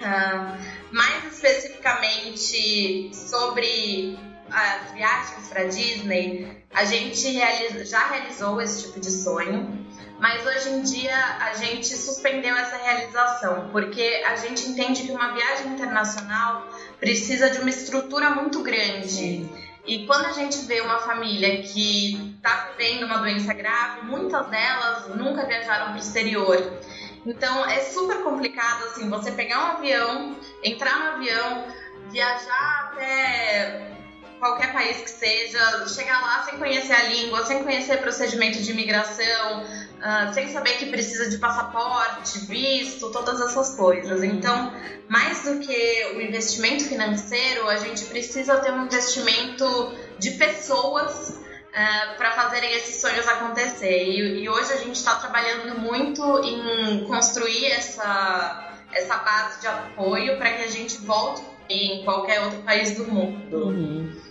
Uh, 0.00 0.78
mais 0.92 1.32
especificamente 1.32 3.10
sobre 3.12 4.18
as 4.50 4.92
viagens 4.92 5.48
para 5.48 5.64
Disney, 5.64 6.64
a 6.72 6.84
gente 6.84 7.28
realiza, 7.28 7.84
já 7.84 8.06
realizou 8.08 8.60
esse 8.60 8.84
tipo 8.86 9.00
de 9.00 9.10
sonho, 9.10 9.86
mas 10.18 10.44
hoje 10.44 10.70
em 10.70 10.82
dia 10.82 11.16
a 11.40 11.54
gente 11.54 11.86
suspendeu 11.96 12.56
essa 12.56 12.76
realização, 12.76 13.68
porque 13.70 14.22
a 14.26 14.36
gente 14.36 14.68
entende 14.68 15.04
que 15.04 15.12
uma 15.12 15.32
viagem 15.32 15.68
internacional 15.72 16.66
precisa 16.98 17.50
de 17.50 17.58
uma 17.60 17.70
estrutura 17.70 18.30
muito 18.30 18.62
grande. 18.62 19.48
E 19.86 20.04
quando 20.06 20.26
a 20.26 20.32
gente 20.32 20.58
vê 20.66 20.80
uma 20.80 20.98
família 20.98 21.62
que 21.62 22.34
está 22.36 22.70
vivendo 22.76 23.04
uma 23.04 23.18
doença 23.18 23.54
grave, 23.54 24.06
muitas 24.06 24.46
delas 24.48 25.08
nunca 25.14 25.46
viajaram 25.46 25.86
para 25.86 25.94
o 25.94 25.98
exterior. 25.98 26.80
Então 27.24 27.64
é 27.66 27.80
super 27.80 28.22
complicado 28.22 28.84
assim, 28.86 29.08
você 29.08 29.30
pegar 29.30 29.58
um 29.58 29.76
avião, 29.78 30.36
entrar 30.62 30.98
no 30.98 31.06
avião, 31.16 31.64
viajar 32.10 32.90
até 32.92 33.92
qualquer 34.38 34.72
país 34.72 34.98
que 34.98 35.10
seja, 35.10 35.86
chegar 35.88 36.20
lá 36.20 36.42
sem 36.44 36.58
conhecer 36.58 36.92
a 36.92 37.02
língua, 37.04 37.44
sem 37.44 37.62
conhecer 37.62 37.98
procedimento 37.98 38.60
de 38.62 38.70
imigração, 38.70 39.64
uh, 39.98 40.32
sem 40.32 40.48
saber 40.52 40.78
que 40.78 40.86
precisa 40.86 41.28
de 41.28 41.38
passaporte, 41.38 42.38
visto, 42.46 43.10
todas 43.10 43.40
essas 43.40 43.74
coisas. 43.76 44.20
Uhum. 44.20 44.26
Então, 44.26 44.72
mais 45.08 45.42
do 45.42 45.58
que 45.60 46.12
o 46.14 46.20
investimento 46.20 46.84
financeiro, 46.84 47.68
a 47.68 47.76
gente 47.76 48.04
precisa 48.06 48.56
ter 48.58 48.72
um 48.72 48.86
investimento 48.86 49.94
de 50.18 50.32
pessoas 50.32 51.30
uh, 51.30 52.16
para 52.16 52.32
fazerem 52.32 52.72
esses 52.74 53.00
sonhos 53.00 53.26
acontecer. 53.28 54.04
E, 54.04 54.42
e 54.42 54.48
hoje 54.48 54.72
a 54.72 54.76
gente 54.76 54.96
está 54.96 55.16
trabalhando 55.16 55.78
muito 55.80 56.22
em 56.44 57.04
construir 57.06 57.66
essa, 57.66 58.74
essa 58.92 59.16
base 59.18 59.60
de 59.60 59.66
apoio 59.66 60.38
para 60.38 60.52
que 60.52 60.62
a 60.62 60.68
gente 60.68 60.98
volte 60.98 61.42
em 61.68 62.02
qualquer 62.04 62.40
outro 62.40 62.62
país 62.62 62.96
do 62.96 63.04
mundo. 63.04 63.56
Uhum. 63.56 64.28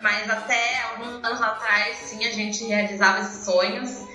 Mas 0.00 0.28
até 0.30 0.82
alguns 0.90 1.24
anos 1.24 1.40
atrás, 1.40 1.96
sim, 1.96 2.24
a 2.24 2.30
gente 2.30 2.64
realizava 2.64 3.20
esses 3.20 3.44
sonhos. 3.44 4.06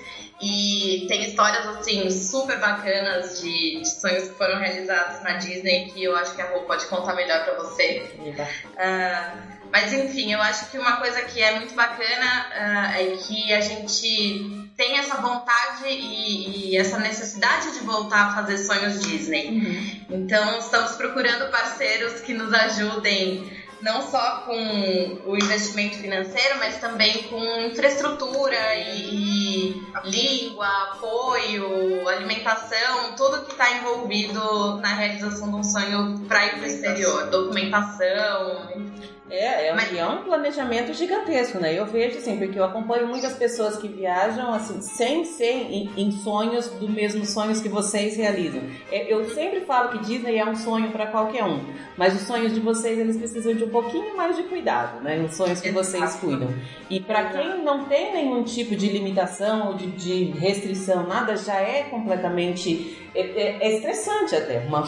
E 0.42 1.06
tem 1.06 1.24
histórias, 1.24 1.64
assim, 1.68 2.10
super 2.10 2.58
bacanas 2.58 3.40
de, 3.40 3.78
de 3.78 3.88
sonhos 3.88 4.28
que 4.28 4.34
foram 4.34 4.58
realizados 4.58 5.22
na 5.22 5.34
Disney 5.34 5.92
que 5.92 6.02
eu 6.02 6.16
acho 6.16 6.34
que 6.34 6.42
a 6.42 6.50
Rô 6.50 6.62
pode 6.62 6.84
contar 6.86 7.14
melhor 7.14 7.44
pra 7.44 7.54
você. 7.54 8.10
Uh, 8.18 9.62
mas 9.70 9.92
enfim, 9.92 10.32
eu 10.32 10.42
acho 10.42 10.68
que 10.70 10.78
uma 10.78 10.96
coisa 10.96 11.22
que 11.22 11.40
é 11.40 11.60
muito 11.60 11.74
bacana 11.74 12.46
uh, 12.50 13.00
é 13.00 13.16
que 13.18 13.52
a 13.52 13.60
gente 13.60 14.68
tem 14.76 14.98
essa 14.98 15.16
vontade 15.18 15.86
e, 15.86 16.72
e, 16.72 16.76
essa 16.76 16.98
necessidade 16.98 17.72
de 17.72 17.80
voltar 17.80 18.28
a 18.28 18.34
fazer 18.34 18.58
sonhos 18.58 19.00
Disney. 19.00 19.48
Uhum. 19.48 20.16
Então, 20.18 20.58
estamos 20.58 20.92
procurando 20.92 21.50
parceiros 21.52 22.20
que 22.20 22.34
nos 22.34 22.52
ajudem 22.52 23.61
não 23.82 24.02
só 24.02 24.42
com 24.46 25.18
o 25.26 25.36
investimento 25.36 25.96
financeiro, 25.96 26.58
mas 26.58 26.78
também 26.78 27.24
com 27.24 27.38
infraestrutura 27.66 28.76
e, 28.76 29.82
língua, 30.04 30.66
apoio, 30.66 32.08
alimentação, 32.08 33.14
tudo 33.16 33.44
que 33.44 33.52
está 33.52 33.78
envolvido 33.78 34.78
na 34.78 34.94
realização 34.94 35.50
de 35.50 35.56
um 35.56 35.64
sonho 35.64 36.20
para 36.28 36.46
ir 36.46 36.50
para 36.52 36.62
o 36.62 36.66
exterior, 36.66 37.26
documentação. 37.26 38.91
É, 39.32 39.68
é, 39.68 39.74
Mas... 39.74 39.96
é 39.96 40.06
um 40.06 40.18
planejamento 40.18 40.92
gigantesco, 40.92 41.58
né? 41.58 41.72
Eu 41.72 41.86
vejo 41.86 42.18
assim, 42.18 42.36
porque 42.36 42.58
eu 42.58 42.64
acompanho 42.64 43.08
muitas 43.08 43.32
pessoas 43.32 43.78
que 43.78 43.88
viajam 43.88 44.52
assim, 44.52 44.82
sem 44.82 45.24
ser 45.24 45.70
em, 45.70 45.90
em 45.96 46.12
sonhos 46.12 46.68
do 46.68 46.86
mesmo 46.86 47.24
sonhos 47.24 47.58
que 47.58 47.68
vocês 47.68 48.14
realizam. 48.14 48.60
É, 48.90 49.10
eu 49.10 49.24
sempre 49.30 49.62
falo 49.62 49.88
que 49.88 50.04
Disney 50.04 50.36
é 50.36 50.44
um 50.44 50.54
sonho 50.54 50.90
para 50.90 51.06
qualquer 51.06 51.44
um, 51.44 51.64
mas 51.96 52.14
os 52.14 52.26
sonhos 52.26 52.52
de 52.52 52.60
vocês 52.60 52.98
eles 52.98 53.16
precisam 53.16 53.54
de 53.54 53.64
um 53.64 53.70
pouquinho 53.70 54.14
mais 54.14 54.36
de 54.36 54.42
cuidado, 54.42 55.02
né? 55.02 55.18
Os 55.26 55.34
sonhos 55.34 55.62
que 55.62 55.70
vocês 55.70 56.14
cuidam. 56.16 56.52
E 56.90 57.00
para 57.00 57.30
quem 57.30 57.64
não 57.64 57.86
tem 57.86 58.12
nenhum 58.12 58.42
tipo 58.42 58.76
de 58.76 58.88
limitação 58.88 59.68
ou 59.68 59.74
de, 59.74 59.86
de 59.86 60.24
restrição, 60.24 61.06
nada 61.06 61.38
já 61.38 61.56
é 61.56 61.84
completamente 61.84 63.01
é, 63.14 63.20
é, 63.20 63.58
é 63.60 63.76
estressante 63.76 64.34
até 64.34 64.60
uma, 64.60 64.84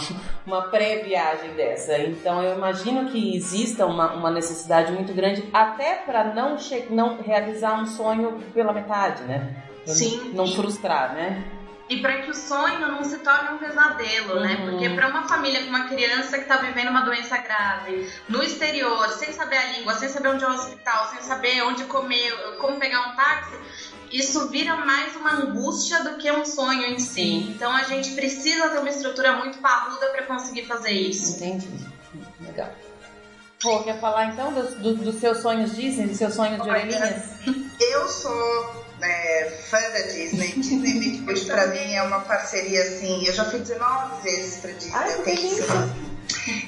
uma 0.47 0.63
pré-viagem 0.63 1.55
dessa. 1.55 1.99
Então 1.99 2.43
eu 2.43 2.57
imagino 2.57 3.11
que 3.11 3.37
exista 3.37 3.87
uma, 3.87 4.13
uma 4.15 4.31
necessidade 4.31 4.93
muito 4.93 5.13
grande 5.13 5.49
até 5.53 5.95
para 5.95 6.25
não, 6.35 6.57
não 6.91 7.23
realizar 7.23 7.81
um 7.81 7.87
sonho 7.87 8.43
pela 8.53 8.73
metade, 8.73 9.23
né? 9.25 9.55
Sim. 9.87 10.33
Não 10.35 10.47
frustrar, 10.47 11.15
né? 11.15 11.45
E 11.89 12.01
para 12.01 12.23
que 12.23 12.31
o 12.31 12.35
sonho 12.35 12.81
não 12.81 13.05
se 13.05 13.19
torne 13.19 13.51
um 13.51 13.59
pesadelo, 13.59 14.41
né? 14.41 14.55
uhum. 14.55 14.65
né? 14.65 14.71
Porque 14.71 14.89
para 14.91 15.09
uma 15.09 15.29
família 15.29 15.63
com 15.63 15.69
uma 15.69 15.87
criança 15.87 16.39
que 16.39 16.45
está 16.45 16.57
vivendo 16.57 16.89
uma 16.89 17.03
doença 17.03 17.37
grave, 17.37 18.11
no 18.27 18.43
exterior, 18.43 19.07
sem 19.11 19.33
saber 19.33 19.59
a 19.59 19.73
língua, 19.73 19.93
sem 19.95 20.09
saber 20.09 20.29
onde 20.29 20.45
é 20.45 20.49
o 20.49 20.53
hospital, 20.53 21.09
sem 21.11 21.21
saber 21.21 21.63
onde 21.63 21.85
comer, 21.85 22.33
como 22.59 22.79
pegar 22.79 23.09
um 23.09 23.17
táxi, 23.17 23.59
isso 24.15 24.49
vira 24.49 24.77
mais 24.77 25.16
uma 25.16 25.32
angústia 25.32 26.05
do 26.05 26.16
que 26.16 26.31
um 26.31 26.45
sonho 26.45 26.85
em 26.85 27.01
si. 27.01 27.51
Então 27.51 27.73
a 27.73 27.82
gente 27.82 28.12
precisa 28.12 28.69
ter 28.69 28.78
uma 28.78 28.89
estrutura 28.89 29.36
muito 29.39 29.59
parruda 29.59 30.07
para 30.11 30.23
conseguir 30.23 30.66
fazer 30.66 30.93
isso. 30.93 31.36
Entendi. 31.36 31.69
Legal. 32.41 32.70
Pô, 33.61 33.82
quer 33.82 33.99
falar 33.99 34.27
então 34.27 34.53
dos 34.53 34.74
do, 34.74 34.95
do 34.95 35.12
seus 35.12 35.39
sonhos 35.39 35.74
Disney, 35.74 36.07
dos 36.07 36.19
seus 36.19 36.35
sonhos 36.35 36.62
de 36.62 36.69
orelhinhas? 36.69 37.24
Eu 37.81 38.09
sou 38.09 38.84
né, 39.05 39.51
fã 39.68 39.81
da 39.81 40.01
Disney. 40.01 40.55
Disney 40.56 40.94
Mickey 40.98 41.20
Mouse 41.20 41.44
pra 41.44 41.66
mim 41.68 41.94
é 41.94 42.02
uma 42.02 42.20
parceria 42.20 42.82
assim. 42.82 43.24
Eu 43.26 43.32
já 43.32 43.44
fui 43.44 43.60
19 43.60 44.22
vezes 44.22 44.60
pra 44.60 44.72
Disney. 44.72 44.93
Ai, 44.94 45.22
que 45.22 46.14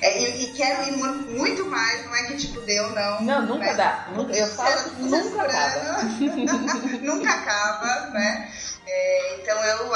é, 0.02 0.22
e, 0.22 0.44
e, 0.44 0.52
quero 0.52 0.82
ir 0.88 0.96
muito 0.96 1.64
mais, 1.66 2.04
não 2.04 2.14
é 2.14 2.24
que 2.24 2.36
tipo 2.36 2.60
deu, 2.60 2.90
não. 2.90 3.22
Não, 3.22 3.42
nunca 3.46 3.64
né? 3.64 3.74
dá. 3.74 4.08
Nunca, 4.14 4.32
eu 4.32 4.46
falo 4.48 4.92
nunca 4.98 5.42
acaba. 5.42 6.02
nunca 7.02 7.30
acaba, 7.30 8.10
né? 8.10 8.52
É, 8.86 9.36
então 9.36 9.58
eu 9.64 9.92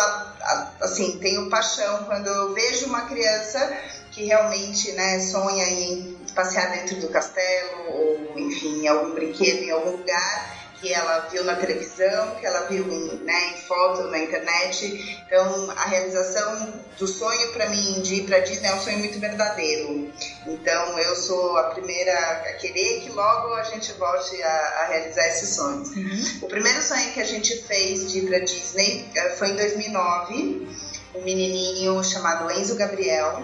assim 0.81 1.19
tenho 1.19 1.49
paixão 1.49 2.05
quando 2.05 2.27
eu 2.27 2.55
vejo 2.55 2.87
uma 2.87 3.03
criança 3.03 3.79
que 4.11 4.25
realmente 4.25 4.91
né, 4.93 5.21
sonha 5.21 5.65
em 5.69 6.19
passear 6.35 6.73
dentro 6.73 6.97
do 6.97 7.09
castelo 7.09 7.87
ou 7.89 8.39
enfim 8.39 8.83
em 8.83 8.89
algum 8.89 9.15
brinquedo 9.15 9.63
em 9.63 9.71
algum 9.71 9.93
lugar 9.93 10.60
que 10.81 10.93
ela 10.93 11.29
viu 11.31 11.45
na 11.45 11.55
televisão, 11.57 12.37
que 12.37 12.47
ela 12.47 12.67
viu 12.67 12.91
em, 12.91 13.17
né, 13.25 13.53
em 13.53 13.57
foto 13.59 14.05
na 14.05 14.19
internet. 14.19 15.23
Então, 15.27 15.71
a 15.71 15.85
realização 15.85 16.73
do 16.99 17.07
sonho 17.07 17.53
para 17.53 17.69
mim 17.69 18.01
de 18.01 18.17
ir 18.17 18.27
para 18.27 18.41
Disney 18.41 18.69
é 18.69 18.75
um 18.75 18.81
sonho 18.81 18.99
muito 18.99 19.19
verdadeiro. 19.21 20.11
Então, 20.47 20.99
eu 20.99 21.15
sou 21.17 21.59
a 21.59 21.65
primeira 21.65 22.13
a 22.13 22.53
querer 22.55 23.03
que 23.03 23.11
logo 23.11 23.55
a 23.55 23.65
gente 23.65 23.93
volte 23.93 24.43
a, 24.43 24.49
a 24.49 24.87
realizar 24.89 25.27
esses 25.29 25.55
sonhos. 25.55 25.91
Uhum. 25.91 26.39
O 26.43 26.47
primeiro 26.49 26.81
sonho 26.83 27.13
que 27.13 27.21
a 27.21 27.27
gente 27.27 27.57
fez 27.63 28.11
de 28.11 28.21
ir 28.21 28.29
para 28.29 28.39
Disney 28.41 29.09
eh, 29.15 29.37
foi 29.37 29.51
em 29.51 29.57
2009. 29.57 30.69
Um 31.15 31.23
menininho 31.23 32.03
chamado 32.03 32.51
Enzo 32.53 32.77
Gabriel. 32.77 33.43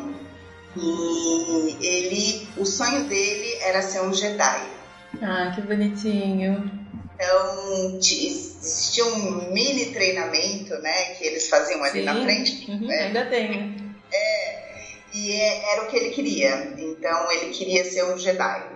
E 0.76 1.76
ele, 1.80 2.48
o 2.56 2.64
sonho 2.64 3.04
dele 3.04 3.58
era 3.62 3.82
ser 3.82 4.00
um 4.02 4.12
Jedi. 4.12 4.76
Ah, 5.22 5.52
que 5.54 5.62
bonitinho. 5.62 6.70
Então, 7.16 7.98
existia 7.98 9.06
um 9.06 9.52
mini 9.52 9.86
treinamento, 9.86 10.74
né, 10.78 11.14
que 11.14 11.26
eles 11.26 11.48
faziam 11.48 11.82
ali 11.82 12.00
Sim. 12.00 12.04
na 12.04 12.22
frente. 12.22 12.70
Uhum, 12.70 12.86
né? 12.86 13.04
Ainda 13.06 13.26
tem. 13.26 13.94
É, 14.12 14.66
e 15.14 15.32
é, 15.32 15.72
era 15.72 15.82
o 15.84 15.86
que 15.86 15.96
ele 15.96 16.10
queria. 16.10 16.74
Então, 16.76 17.32
ele 17.32 17.50
queria 17.52 17.84
ser 17.84 18.04
um 18.04 18.18
Jedi. 18.18 18.66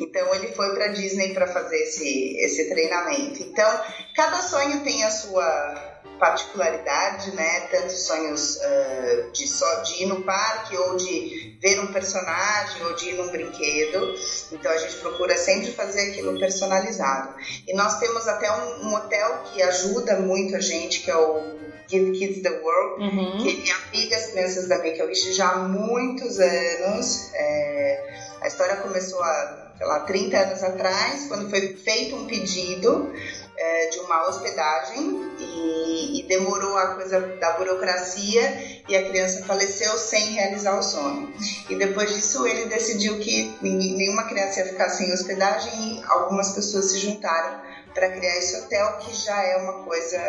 Então, 0.00 0.34
ele 0.34 0.48
foi 0.48 0.74
para 0.74 0.88
Disney 0.88 1.34
para 1.34 1.48
fazer 1.48 1.76
esse, 1.76 2.36
esse 2.38 2.68
treinamento. 2.68 3.42
Então, 3.42 3.80
cada 4.14 4.40
sonho 4.42 4.80
tem 4.84 5.02
a 5.02 5.10
sua 5.10 5.97
particularidade, 6.18 7.34
né? 7.34 7.60
Tanto 7.70 7.92
sonhos 7.92 8.56
uh, 8.56 9.32
de 9.32 9.46
só 9.46 9.82
de 9.82 10.02
ir 10.02 10.06
no 10.06 10.22
parque 10.22 10.76
ou 10.76 10.96
de 10.96 11.56
ver 11.60 11.80
um 11.80 11.86
personagem 11.92 12.84
ou 12.84 12.94
de 12.94 13.10
ir 13.10 13.14
num 13.14 13.28
brinquedo. 13.28 14.14
Então 14.52 14.70
a 14.70 14.76
gente 14.76 14.96
procura 14.96 15.36
sempre 15.36 15.72
fazer 15.72 16.10
aquilo 16.10 16.38
personalizado. 16.38 17.34
E 17.66 17.74
nós 17.74 17.98
temos 17.98 18.26
até 18.28 18.50
um, 18.52 18.88
um 18.88 18.94
hotel 18.94 19.44
que 19.52 19.62
ajuda 19.62 20.20
muito 20.20 20.56
a 20.56 20.60
gente, 20.60 21.00
que 21.00 21.10
é 21.10 21.16
o 21.16 21.58
Give 21.88 22.12
Kids 22.12 22.42
the 22.42 22.50
World, 22.50 23.02
uhum. 23.02 23.38
que 23.38 23.48
ele 23.48 23.70
abriga 23.70 24.16
as 24.16 24.26
crianças 24.26 24.68
da 24.68 24.78
Make-A-Wish 24.78 25.32
já 25.32 25.48
há 25.48 25.56
muitos 25.56 26.38
anos. 26.38 27.30
É, 27.34 28.08
a 28.42 28.46
história 28.46 28.76
começou 28.76 29.22
há, 29.22 29.67
sei 29.78 29.86
lá, 29.86 30.00
30 30.00 30.36
anos 30.36 30.62
atrás, 30.62 31.26
quando 31.28 31.48
foi 31.48 31.76
feito 31.76 32.16
um 32.16 32.26
pedido 32.26 33.12
é, 33.56 33.86
de 33.86 33.98
uma 34.00 34.28
hospedagem 34.28 35.32
e, 35.38 36.20
e 36.20 36.22
demorou 36.24 36.76
a 36.76 36.94
coisa 36.96 37.20
da 37.20 37.52
burocracia 37.52 38.82
e 38.88 38.96
a 38.96 39.08
criança 39.08 39.44
faleceu 39.44 39.96
sem 39.96 40.32
realizar 40.32 40.78
o 40.78 40.82
sonho. 40.82 41.32
E 41.70 41.76
depois 41.76 42.12
disso 42.12 42.46
ele 42.46 42.66
decidiu 42.66 43.18
que 43.20 43.56
nenhuma 43.62 44.24
criança 44.24 44.60
ia 44.60 44.66
ficar 44.66 44.88
sem 44.88 45.12
hospedagem 45.12 45.72
e 45.98 46.04
algumas 46.06 46.50
pessoas 46.50 46.90
se 46.90 46.98
juntaram 46.98 47.60
para 47.94 48.10
criar 48.10 48.36
esse 48.36 48.56
hotel 48.56 48.98
que 48.98 49.14
já 49.14 49.42
é 49.42 49.56
uma 49.58 49.84
coisa 49.84 50.20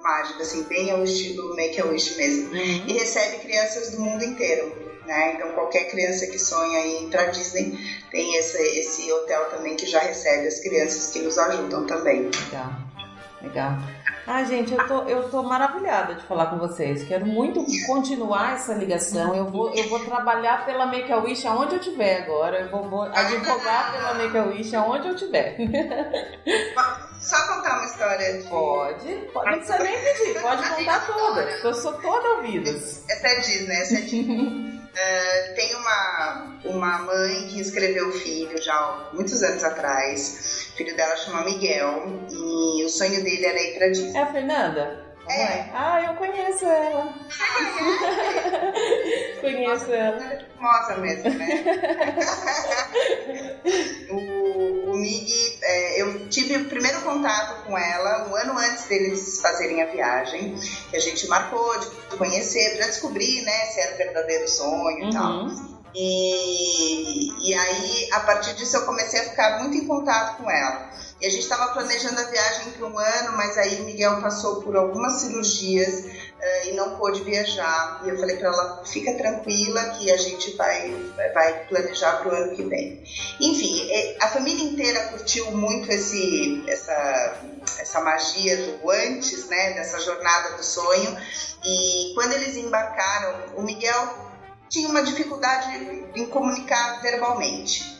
mágica, 0.00 0.42
assim, 0.42 0.62
bem 0.64 0.90
ao 0.90 1.02
estilo 1.02 1.54
Make 1.56 1.80
a 1.80 1.86
Wish 1.86 2.16
mesmo. 2.16 2.50
Uhum. 2.52 2.84
E 2.86 2.92
recebe 2.92 3.38
crianças 3.38 3.90
do 3.90 4.00
mundo 4.00 4.24
inteiro. 4.24 4.95
Né? 5.06 5.34
Então 5.34 5.52
qualquer 5.52 5.84
criança 5.90 6.26
que 6.26 6.38
sonha 6.38 6.80
em 6.80 7.04
ir 7.04 7.10
para 7.10 7.26
Disney 7.26 7.78
tem 8.10 8.36
esse, 8.36 8.60
esse 8.78 9.12
hotel 9.12 9.50
também 9.50 9.76
que 9.76 9.86
já 9.86 10.00
recebe 10.00 10.48
as 10.48 10.58
crianças 10.60 11.12
que 11.12 11.20
nos 11.20 11.38
ajudam 11.38 11.86
também. 11.86 12.22
Legal, 12.22 12.72
legal. 13.40 13.78
Ah, 14.26 14.42
gente, 14.42 14.74
eu 14.74 14.88
tô, 14.88 15.02
eu 15.02 15.30
tô 15.30 15.40
maravilhada 15.44 16.16
de 16.16 16.24
falar 16.24 16.46
com 16.46 16.58
vocês. 16.58 17.04
Quero 17.04 17.24
muito 17.24 17.64
continuar 17.86 18.54
essa 18.54 18.74
ligação. 18.74 19.32
Eu 19.36 19.46
vou, 19.46 19.72
eu 19.72 19.88
vou 19.88 20.00
trabalhar 20.00 20.66
pela 20.66 20.84
Make 20.86 21.12
a 21.12 21.18
Wish 21.18 21.46
aonde 21.46 21.76
eu 21.76 21.78
estiver 21.78 22.22
agora. 22.22 22.62
Eu 22.62 22.68
vou, 22.68 22.90
vou 22.90 23.02
advogar 23.02 23.92
pela 23.92 24.14
Make 24.14 24.36
a 24.36 24.44
Wish 24.46 24.74
aonde 24.74 25.06
eu 25.06 25.14
estiver. 25.14 25.56
Só 27.20 27.36
contar 27.54 27.76
uma 27.76 27.84
história? 27.84 28.38
De... 28.38 28.48
Pode, 28.48 29.14
pode. 29.32 29.50
Não 29.50 29.58
precisa 29.58 29.78
nem 29.78 29.96
pedir, 29.96 30.42
pode 30.42 30.68
contar 30.70 31.06
toda. 31.06 31.42
Eu 31.42 31.74
sou 31.74 31.92
toda 31.92 32.28
ouvidas. 32.36 33.04
Essa 33.08 33.28
é 33.28 33.40
Disney, 33.40 33.76
essa 33.76 33.94
é 33.94 34.00
Disney. 34.00 34.72
Uh, 34.96 35.54
tem 35.54 35.74
uma, 35.74 36.58
uma 36.64 36.98
mãe 37.00 37.48
que 37.48 37.60
escreveu 37.60 38.08
o 38.08 38.12
filho 38.12 38.60
já 38.62 38.72
há 38.72 39.10
muitos 39.12 39.42
anos 39.42 39.62
atrás. 39.62 40.70
O 40.72 40.76
filho 40.76 40.96
dela 40.96 41.14
chama 41.16 41.44
Miguel 41.44 42.26
e 42.30 42.82
o 42.82 42.88
sonho 42.88 43.22
dele 43.22 43.44
era 43.44 43.60
ir 43.60 43.76
pra 43.76 43.88
Disney. 43.88 44.16
É 44.16 44.22
a 44.22 44.32
Fernanda? 44.32 45.05
É. 45.28 45.70
Ah, 45.74 46.00
eu 46.02 46.14
conheço 46.14 46.64
ela. 46.64 47.12
conheço 49.40 49.92
ela. 49.92 50.22
É 50.22 50.46
famosa 50.56 50.96
mesmo, 50.98 51.30
né? 51.30 51.64
o, 54.10 54.92
o 54.92 54.96
Mig, 54.96 55.58
é, 55.62 56.02
eu 56.02 56.28
tive 56.28 56.58
o 56.58 56.66
primeiro 56.66 57.00
contato 57.02 57.64
com 57.64 57.76
ela 57.76 58.28
um 58.28 58.36
ano 58.36 58.56
antes 58.58 58.84
deles 58.84 59.40
fazerem 59.40 59.82
a 59.82 59.86
viagem, 59.86 60.54
que 60.90 60.96
a 60.96 61.00
gente 61.00 61.26
marcou 61.28 61.80
de 61.80 61.86
conhecer 62.16 62.76
para 62.76 62.86
descobrir, 62.86 63.42
né, 63.42 63.66
se 63.66 63.80
era 63.80 63.94
um 63.94 63.98
verdadeiro 63.98 64.48
sonho 64.48 65.02
uhum. 65.02 65.08
e 65.08 65.12
tal. 65.12 65.75
E, 65.98 67.48
e 67.48 67.54
aí, 67.54 68.08
a 68.12 68.20
partir 68.20 68.54
disso, 68.54 68.76
eu 68.76 68.84
comecei 68.84 69.18
a 69.18 69.24
ficar 69.30 69.60
muito 69.60 69.78
em 69.78 69.86
contato 69.86 70.36
com 70.36 70.50
ela. 70.50 70.90
E 71.18 71.26
a 71.26 71.30
gente 71.30 71.44
estava 71.44 71.72
planejando 71.72 72.20
a 72.20 72.24
viagem 72.24 72.72
para 72.72 72.86
um 72.86 72.98
ano, 72.98 73.36
mas 73.38 73.56
aí 73.56 73.80
Miguel 73.80 74.20
passou 74.20 74.60
por 74.60 74.76
algumas 74.76 75.14
cirurgias 75.22 76.04
uh, 76.04 76.68
e 76.68 76.72
não 76.72 76.98
pôde 76.98 77.22
viajar. 77.22 78.02
E 78.04 78.10
eu 78.10 78.18
falei 78.18 78.36
para 78.36 78.48
ela: 78.48 78.84
fica 78.84 79.14
tranquila 79.14 79.82
que 79.90 80.12
a 80.12 80.18
gente 80.18 80.54
vai, 80.56 80.94
vai 81.32 81.64
planejar 81.66 82.18
para 82.18 82.28
o 82.28 82.36
ano 82.36 82.54
que 82.54 82.62
vem. 82.64 83.02
Enfim, 83.40 83.90
é, 83.90 84.18
a 84.20 84.28
família 84.28 84.64
inteira 84.64 85.08
curtiu 85.08 85.50
muito 85.52 85.90
esse, 85.90 86.62
essa, 86.68 87.40
essa 87.78 88.00
magia 88.02 88.54
do 88.58 88.90
antes, 88.90 89.48
né, 89.48 89.72
dessa 89.72 89.98
jornada 90.00 90.58
do 90.58 90.62
sonho. 90.62 91.16
E 91.64 92.12
quando 92.14 92.34
eles 92.34 92.54
embarcaram, 92.56 93.56
o 93.56 93.62
Miguel 93.62 94.25
tinha 94.68 94.88
uma 94.88 95.02
dificuldade 95.02 95.68
em 96.14 96.26
comunicar 96.26 97.00
verbalmente. 97.02 97.96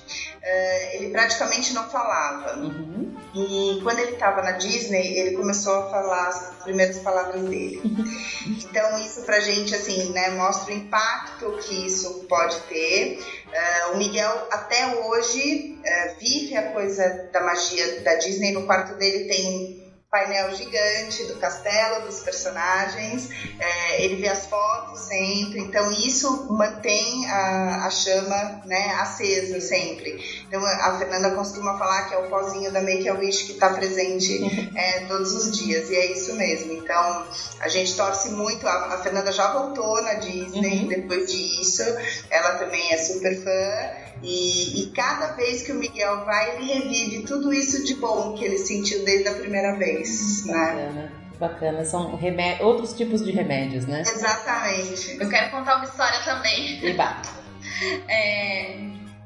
Uh, 0.47 0.95
ele 0.95 1.11
praticamente 1.11 1.73
não 1.73 1.89
falava. 1.91 2.57
Uhum. 2.61 3.17
E 3.35 3.81
quando 3.83 3.99
ele 3.99 4.13
estava 4.13 4.43
na 4.43 4.53
Disney, 4.53 5.19
ele 5.19 5.37
começou 5.37 5.75
a 5.75 5.91
falar 5.91 6.29
as 6.29 6.63
primeiras 6.63 6.99
palavras 7.01 7.43
dele. 7.43 7.83
então 8.47 8.99
isso 9.01 9.23
pra 9.23 9.41
gente 9.41 9.75
assim, 9.75 10.13
né, 10.13 10.31
mostra 10.31 10.73
o 10.73 10.77
impacto 10.77 11.59
que 11.63 11.87
isso 11.87 12.25
pode 12.29 12.61
ter. 12.69 13.19
Uh, 13.47 13.95
o 13.95 13.99
Miguel 13.99 14.47
até 14.53 14.87
hoje 14.95 15.81
uh, 15.81 16.19
vive 16.21 16.57
a 16.57 16.71
coisa 16.71 17.29
da 17.33 17.41
magia 17.41 18.03
da 18.03 18.15
Disney. 18.15 18.53
No 18.53 18.67
quarto 18.67 18.95
dele 18.95 19.25
tem 19.25 19.76
painel 20.11 20.55
gigante 20.55 21.25
do 21.25 21.37
castelo, 21.37 22.07
dos 22.07 22.21
personagens, 22.21 23.29
é, 23.59 24.05
ele 24.05 24.17
vê 24.17 24.29
as 24.29 24.47
fotos 24.47 25.01
sempre, 25.01 25.61
então 25.61 25.91
isso 25.93 26.47
mantém 26.53 27.29
a, 27.29 27.87
a 27.87 27.91
chama 27.91 28.63
né, 28.65 28.95
acesa 29.01 29.61
sempre. 29.61 30.45
Então 30.47 30.65
a 30.65 30.99
Fernanda 30.99 31.33
costuma 31.33 31.77
falar 31.77 32.09
que 32.09 32.15
é 32.15 32.19
o 32.19 32.29
pozinho 32.29 32.73
da 32.73 32.81
Make 32.81 33.09
a 33.09 33.15
Wish 33.15 33.45
que 33.45 33.53
está 33.53 33.71
presente 33.71 34.41
é, 34.75 35.01
todos 35.07 35.33
os 35.35 35.57
dias, 35.57 35.91
e 35.91 35.97
é 35.97 36.13
isso 36.13 36.35
mesmo. 36.35 36.73
Então 36.73 37.27
a 37.61 37.69
gente 37.69 37.95
torce 37.97 38.31
muito, 38.31 38.67
a, 38.67 38.95
a 38.95 39.03
Fernanda 39.03 39.33
já 39.33 39.53
voltou 39.53 40.03
na 40.03 40.15
Disney 40.15 40.83
uhum. 40.83 40.89
depois 40.89 41.31
disso, 41.31 41.83
ela 42.31 42.57
também 42.57 42.93
é 42.93 42.99
super 42.99 43.43
fã. 43.43 44.06
E, 44.23 44.83
e, 44.83 44.87
cada 44.93 45.33
vez 45.33 45.63
que 45.63 45.73
o 45.73 45.75
Miguel 45.75 46.25
vai, 46.25 46.57
ele 46.57 46.73
revive 46.73 47.25
tudo 47.25 47.53
isso 47.53 47.85
de 47.85 47.95
bom 47.95 48.35
que 48.35 48.45
ele 48.45 48.59
sentiu 48.59 49.05
desde 49.05 49.29
a 49.29 49.35
primeira 49.35 49.77
vez. 49.77 50.45
Bacana. 50.47 50.91
Né? 50.91 51.13
Bacana, 51.39 51.85
são 51.85 52.19
outros 52.61 52.95
tipos 52.95 53.23
de 53.23 53.31
remédios, 53.31 53.87
né? 53.87 54.01
Exatamente. 54.01 55.19
Eu 55.21 55.29
quero 55.29 55.51
contar 55.51 55.77
uma 55.77 55.85
história 55.85 56.19
também. 56.25 56.85
Eba. 56.85 57.21
é, 58.09 58.73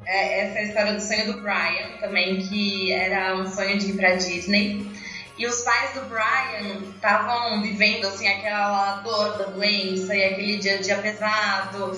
é, 0.07 0.41
essa 0.41 0.59
é 0.59 0.61
a 0.61 0.63
história 0.65 0.93
do 0.95 1.01
sonho 1.01 1.33
do 1.33 1.41
Brian, 1.41 1.99
também, 2.01 2.41
que 2.43 2.93
era 2.93 3.37
um 3.37 3.47
sonho 3.47 3.79
de 3.79 3.91
ir 3.91 3.97
pra 3.97 4.17
Disney. 4.17 4.91
E 5.39 5.47
os 5.47 5.63
pais 5.63 5.95
do 5.95 6.03
Brian 6.03 6.81
estavam 6.95 7.63
vivendo 7.63 8.07
assim 8.07 8.29
aquela 8.29 8.97
dor 8.97 9.39
da 9.39 9.45
doença 9.45 10.15
e 10.15 10.25
aquele 10.25 10.59
dia 10.59 10.75
a 10.75 10.83
dia 10.83 10.99
pesado 10.99 11.97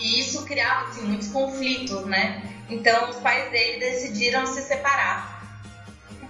e 0.00 0.20
isso 0.20 0.44
criava 0.44 0.88
assim, 0.88 1.02
muitos 1.02 1.28
conflitos, 1.28 2.06
né? 2.06 2.42
Então 2.68 3.10
os 3.10 3.16
pais 3.16 3.50
dele 3.50 3.78
decidiram 3.78 4.46
se 4.46 4.62
separar. 4.62 5.40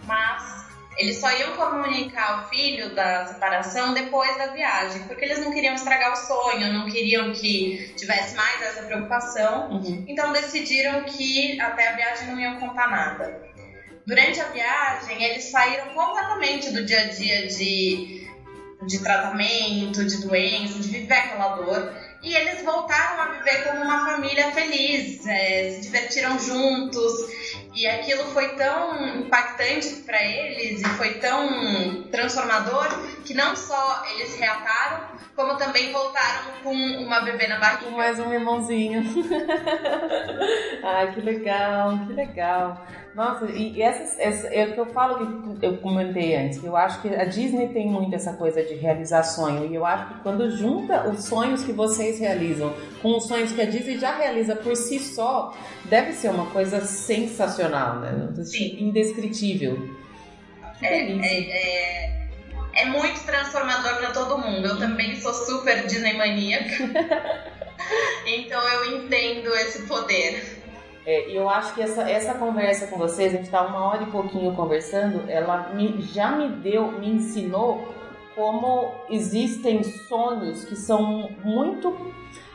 Mas 0.06 0.60
eles 0.96 1.18
só 1.18 1.30
iam 1.32 1.56
comunicar 1.56 2.40
ao 2.40 2.48
filho 2.48 2.94
da 2.94 3.26
separação 3.26 3.94
depois 3.94 4.36
da 4.36 4.48
viagem, 4.48 5.02
porque 5.04 5.24
eles 5.24 5.38
não 5.38 5.52
queriam 5.52 5.74
estragar 5.74 6.12
o 6.12 6.16
sonho, 6.16 6.72
não 6.72 6.90
queriam 6.90 7.32
que 7.32 7.94
tivesse 7.96 8.34
mais 8.34 8.60
essa 8.60 8.82
preocupação. 8.82 9.70
Uhum. 9.70 10.04
Então 10.08 10.32
decidiram 10.32 11.04
que 11.04 11.60
até 11.60 11.88
a 11.88 11.96
viagem 11.96 12.28
não 12.28 12.40
iam 12.40 12.58
contar 12.58 12.90
nada. 12.90 13.50
Durante 14.06 14.40
a 14.40 14.48
viagem, 14.48 15.22
eles 15.22 15.44
saíram 15.44 15.94
completamente 15.94 16.70
do 16.70 16.84
dia 16.84 17.00
a 17.00 17.08
dia 17.08 17.46
de, 17.46 18.28
de 18.86 18.98
tratamento, 18.98 20.04
de 20.04 20.20
doença, 20.26 20.80
de 20.80 20.88
viver 20.88 21.14
aquela 21.14 21.56
dor 21.56 21.94
e 22.22 22.34
eles 22.34 22.62
voltaram 22.62 23.22
a 23.22 23.26
viver 23.38 23.64
como 23.64 23.82
uma 23.82 24.04
família 24.04 24.50
feliz, 24.52 25.26
é, 25.26 25.70
se 25.70 25.80
divertiram 25.80 26.38
juntos 26.38 27.12
e 27.74 27.86
aquilo 27.86 28.24
foi 28.26 28.54
tão 28.56 29.20
impactante 29.20 30.02
para 30.04 30.22
eles 30.22 30.80
e 30.80 30.84
foi 30.90 31.14
tão 31.14 32.02
transformador 32.10 32.88
que 33.24 33.32
não 33.32 33.56
só 33.56 34.04
eles 34.14 34.36
reataram, 34.38 35.08
como 35.34 35.56
também 35.56 35.92
voltaram 35.92 36.60
com 36.62 36.74
uma 36.74 37.20
bebê 37.20 37.46
na 37.46 37.58
barriga. 37.58 37.90
Mais 37.92 38.18
um 38.18 38.32
irmãozinho. 38.32 39.02
Ai, 40.82 41.12
que 41.14 41.20
legal, 41.20 41.98
que 42.06 42.12
legal. 42.12 42.86
Nossa, 43.14 43.46
e 43.46 43.82
essa, 43.82 44.22
essa 44.22 44.46
é 44.48 44.66
o 44.66 44.72
que 44.72 44.80
eu 44.80 44.86
falo 44.86 45.56
que 45.58 45.66
eu 45.66 45.76
comentei 45.78 46.36
antes, 46.36 46.60
que 46.60 46.66
eu 46.66 46.76
acho 46.76 47.02
que 47.02 47.08
a 47.08 47.24
Disney 47.24 47.68
tem 47.68 47.88
muito 47.88 48.14
essa 48.14 48.34
coisa 48.34 48.62
de 48.62 48.74
realizar 48.74 49.24
sonho, 49.24 49.70
e 49.70 49.74
eu 49.74 49.84
acho 49.84 50.14
que 50.14 50.20
quando 50.20 50.48
junta 50.50 51.08
os 51.08 51.24
sonhos 51.24 51.64
que 51.64 51.72
vocês 51.72 52.20
realizam 52.20 52.72
com 53.02 53.16
os 53.16 53.26
sonhos 53.26 53.52
que 53.52 53.60
a 53.60 53.64
Disney 53.64 53.98
já 53.98 54.16
realiza 54.16 54.54
por 54.54 54.76
si 54.76 55.00
só, 55.00 55.52
deve 55.86 56.12
ser 56.12 56.30
uma 56.30 56.46
coisa 56.46 56.80
sensacional, 56.82 57.98
né? 57.98 58.28
Sim. 58.44 58.76
Indescritível. 58.78 59.90
É, 60.82 61.02
é, 61.02 61.40
é, 61.50 62.28
é, 62.74 62.86
muito 62.86 63.20
transformador 63.24 63.96
para 63.96 64.12
todo 64.12 64.38
mundo. 64.38 64.66
Eu 64.66 64.78
também 64.78 65.14
sou 65.16 65.34
super 65.34 65.86
Disney 65.86 66.14
maníaca. 66.16 66.74
então 68.26 68.62
eu 68.68 68.96
entendo 68.96 69.54
esse 69.56 69.82
poder. 69.82 70.59
É, 71.10 71.28
eu 71.28 71.50
acho 71.50 71.74
que 71.74 71.82
essa, 71.82 72.08
essa 72.08 72.34
conversa 72.34 72.86
com 72.86 72.96
vocês, 72.96 73.34
a 73.34 73.36
gente 73.36 73.46
está 73.46 73.66
uma 73.66 73.84
hora 73.84 74.04
e 74.04 74.06
pouquinho 74.12 74.54
conversando, 74.54 75.28
ela 75.28 75.70
me, 75.74 76.00
já 76.02 76.30
me 76.30 76.48
deu, 76.48 76.92
me 76.92 77.10
ensinou 77.10 77.92
como 78.36 78.94
existem 79.08 79.82
sonhos 79.82 80.64
que 80.64 80.76
são 80.76 81.28
muito, 81.42 82.12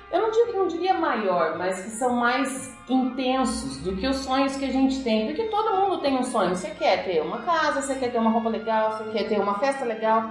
eu 0.10 0.22
não, 0.22 0.32
digo, 0.32 0.57
não 0.57 0.68
diria 0.69 0.94
maior, 0.94 1.57
mas 1.57 1.84
que 1.84 1.90
são 1.90 2.15
mais 2.15 2.73
intensos 2.90 3.82
do 3.82 3.98
que 3.98 4.07
os 4.07 4.18
sonhos 4.18 4.56
que 4.56 4.64
a 4.64 4.72
gente 4.72 5.03
tem. 5.03 5.26
Porque 5.26 5.44
todo 5.49 5.76
mundo 5.76 5.98
tem 5.99 6.18
um 6.18 6.23
sonho. 6.23 6.56
Você 6.56 6.69
quer 6.69 7.03
ter 7.03 7.22
uma 7.22 7.41
casa, 7.41 7.82
você 7.82 7.95
quer 7.95 8.10
ter 8.10 8.19
uma 8.19 8.30
roupa 8.30 8.48
legal, 8.48 8.98
você 8.98 9.11
quer 9.11 9.27
ter 9.27 9.38
uma 9.38 9.60
festa 9.60 9.84
legal, 9.84 10.23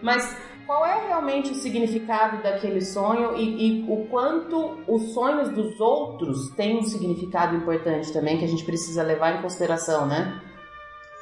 mas 0.00 0.36
qual 0.66 0.84
é 0.84 1.06
realmente 1.06 1.52
o 1.52 1.54
significado 1.54 2.42
daquele 2.42 2.80
sonho 2.80 3.36
e, 3.36 3.82
e, 3.82 3.84
o 3.88 4.06
quanto 4.06 4.78
os 4.86 5.12
sonhos 5.14 5.48
dos 5.50 5.80
outros 5.80 6.50
têm 6.56 6.78
um 6.78 6.82
significado 6.82 7.56
importante 7.56 8.12
também 8.12 8.38
que 8.38 8.44
a 8.44 8.48
gente 8.48 8.64
precisa 8.64 9.02
levar 9.02 9.38
em 9.38 9.42
consideração, 9.42 10.06
né? 10.06 10.40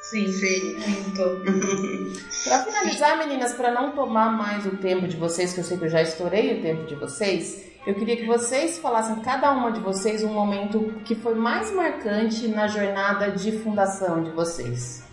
Sim, 0.03 0.27
Sim. 0.33 0.77
muito. 0.79 1.21
Pra 2.45 2.65
finalizar, 2.65 3.19
meninas, 3.19 3.53
pra 3.53 3.71
não 3.71 3.93
tomar 3.93 4.33
mais 4.33 4.67
o 4.67 4.77
tempo 4.77 5.07
de 5.07 5.17
vocês, 5.17 5.53
que 5.53 5.61
eu 5.61 5.65
sei 5.65 5.77
que 5.77 5.85
eu 5.85 5.91
já 5.91 6.03
estourei 6.03 6.59
o 6.59 6.63
tempo 6.63 6.85
de 6.87 6.95
vocês, 6.95 7.71
eu 7.87 7.95
queria 7.95 8.17
que 8.17 8.27
vocês 8.27 8.79
falassem, 8.79 9.17
cada 9.21 9.53
uma 9.53 9.71
de 9.71 9.81
vocês, 9.81 10.25
um 10.25 10.33
momento 10.33 11.01
que 11.05 11.15
foi 11.15 11.35
mais 11.35 11.71
marcante 11.73 12.49
na 12.49 12.67
jornada 12.67 13.31
de 13.31 13.53
fundação 13.59 14.23
de 14.23 14.31
vocês. 14.31 15.10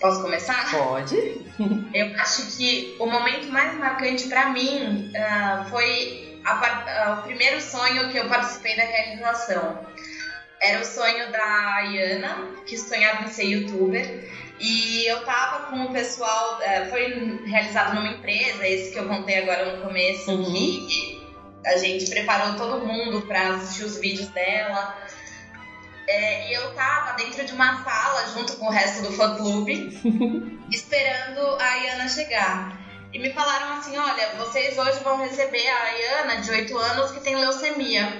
Posso 0.00 0.22
começar? 0.22 0.70
Pode? 0.70 1.44
Eu 1.92 2.14
acho 2.20 2.56
que 2.56 2.96
o 2.98 3.06
momento 3.06 3.50
mais 3.52 3.74
marcante 3.78 4.28
pra 4.28 4.50
mim 4.50 5.12
ah, 5.16 5.66
foi 5.68 6.40
a 6.44 6.52
ah, 6.52 7.20
o 7.20 7.22
primeiro 7.22 7.60
sonho 7.60 8.10
que 8.10 8.16
eu 8.18 8.28
participei 8.28 8.76
da 8.76 8.84
realização. 8.84 9.86
Era 10.60 10.80
o 10.80 10.84
sonho 10.84 11.30
da 11.32 11.74
Ayana, 11.76 12.48
que 12.66 12.76
sonhava 12.76 13.24
em 13.24 13.28
ser 13.28 13.44
youtuber. 13.44 14.28
E 14.58 15.06
eu 15.06 15.24
tava 15.24 15.66
com 15.70 15.84
o 15.84 15.92
pessoal, 15.92 16.60
eh, 16.60 16.84
foi 16.90 17.40
realizado 17.46 17.94
numa 17.94 18.12
empresa, 18.12 18.66
esse 18.68 18.92
que 18.92 18.98
eu 18.98 19.08
contei 19.08 19.38
agora 19.38 19.76
no 19.76 19.82
começo, 19.82 20.30
Uhum. 20.30 20.52
que 20.52 21.18
a 21.64 21.78
gente 21.78 22.10
preparou 22.10 22.56
todo 22.56 22.86
mundo 22.86 23.22
pra 23.22 23.54
assistir 23.54 23.84
os 23.84 23.98
vídeos 23.98 24.28
dela. 24.28 24.98
É, 26.10 26.48
e 26.48 26.54
eu 26.54 26.74
tava 26.74 27.12
dentro 27.12 27.44
de 27.44 27.52
uma 27.52 27.84
sala 27.84 28.26
junto 28.34 28.56
com 28.56 28.66
o 28.66 28.70
resto 28.70 29.00
do 29.02 29.12
fã 29.12 29.36
clube, 29.36 29.96
esperando 30.68 31.40
a 31.56 31.64
Ayana 31.64 32.08
chegar. 32.08 32.76
E 33.12 33.18
me 33.20 33.32
falaram 33.32 33.74
assim: 33.74 33.96
olha, 33.96 34.28
vocês 34.36 34.76
hoje 34.76 34.98
vão 35.04 35.18
receber 35.18 35.68
a 35.68 35.82
Ayana, 35.84 36.40
de 36.40 36.50
8 36.50 36.76
anos, 36.76 37.12
que 37.12 37.20
tem 37.20 37.36
leucemia. 37.36 38.18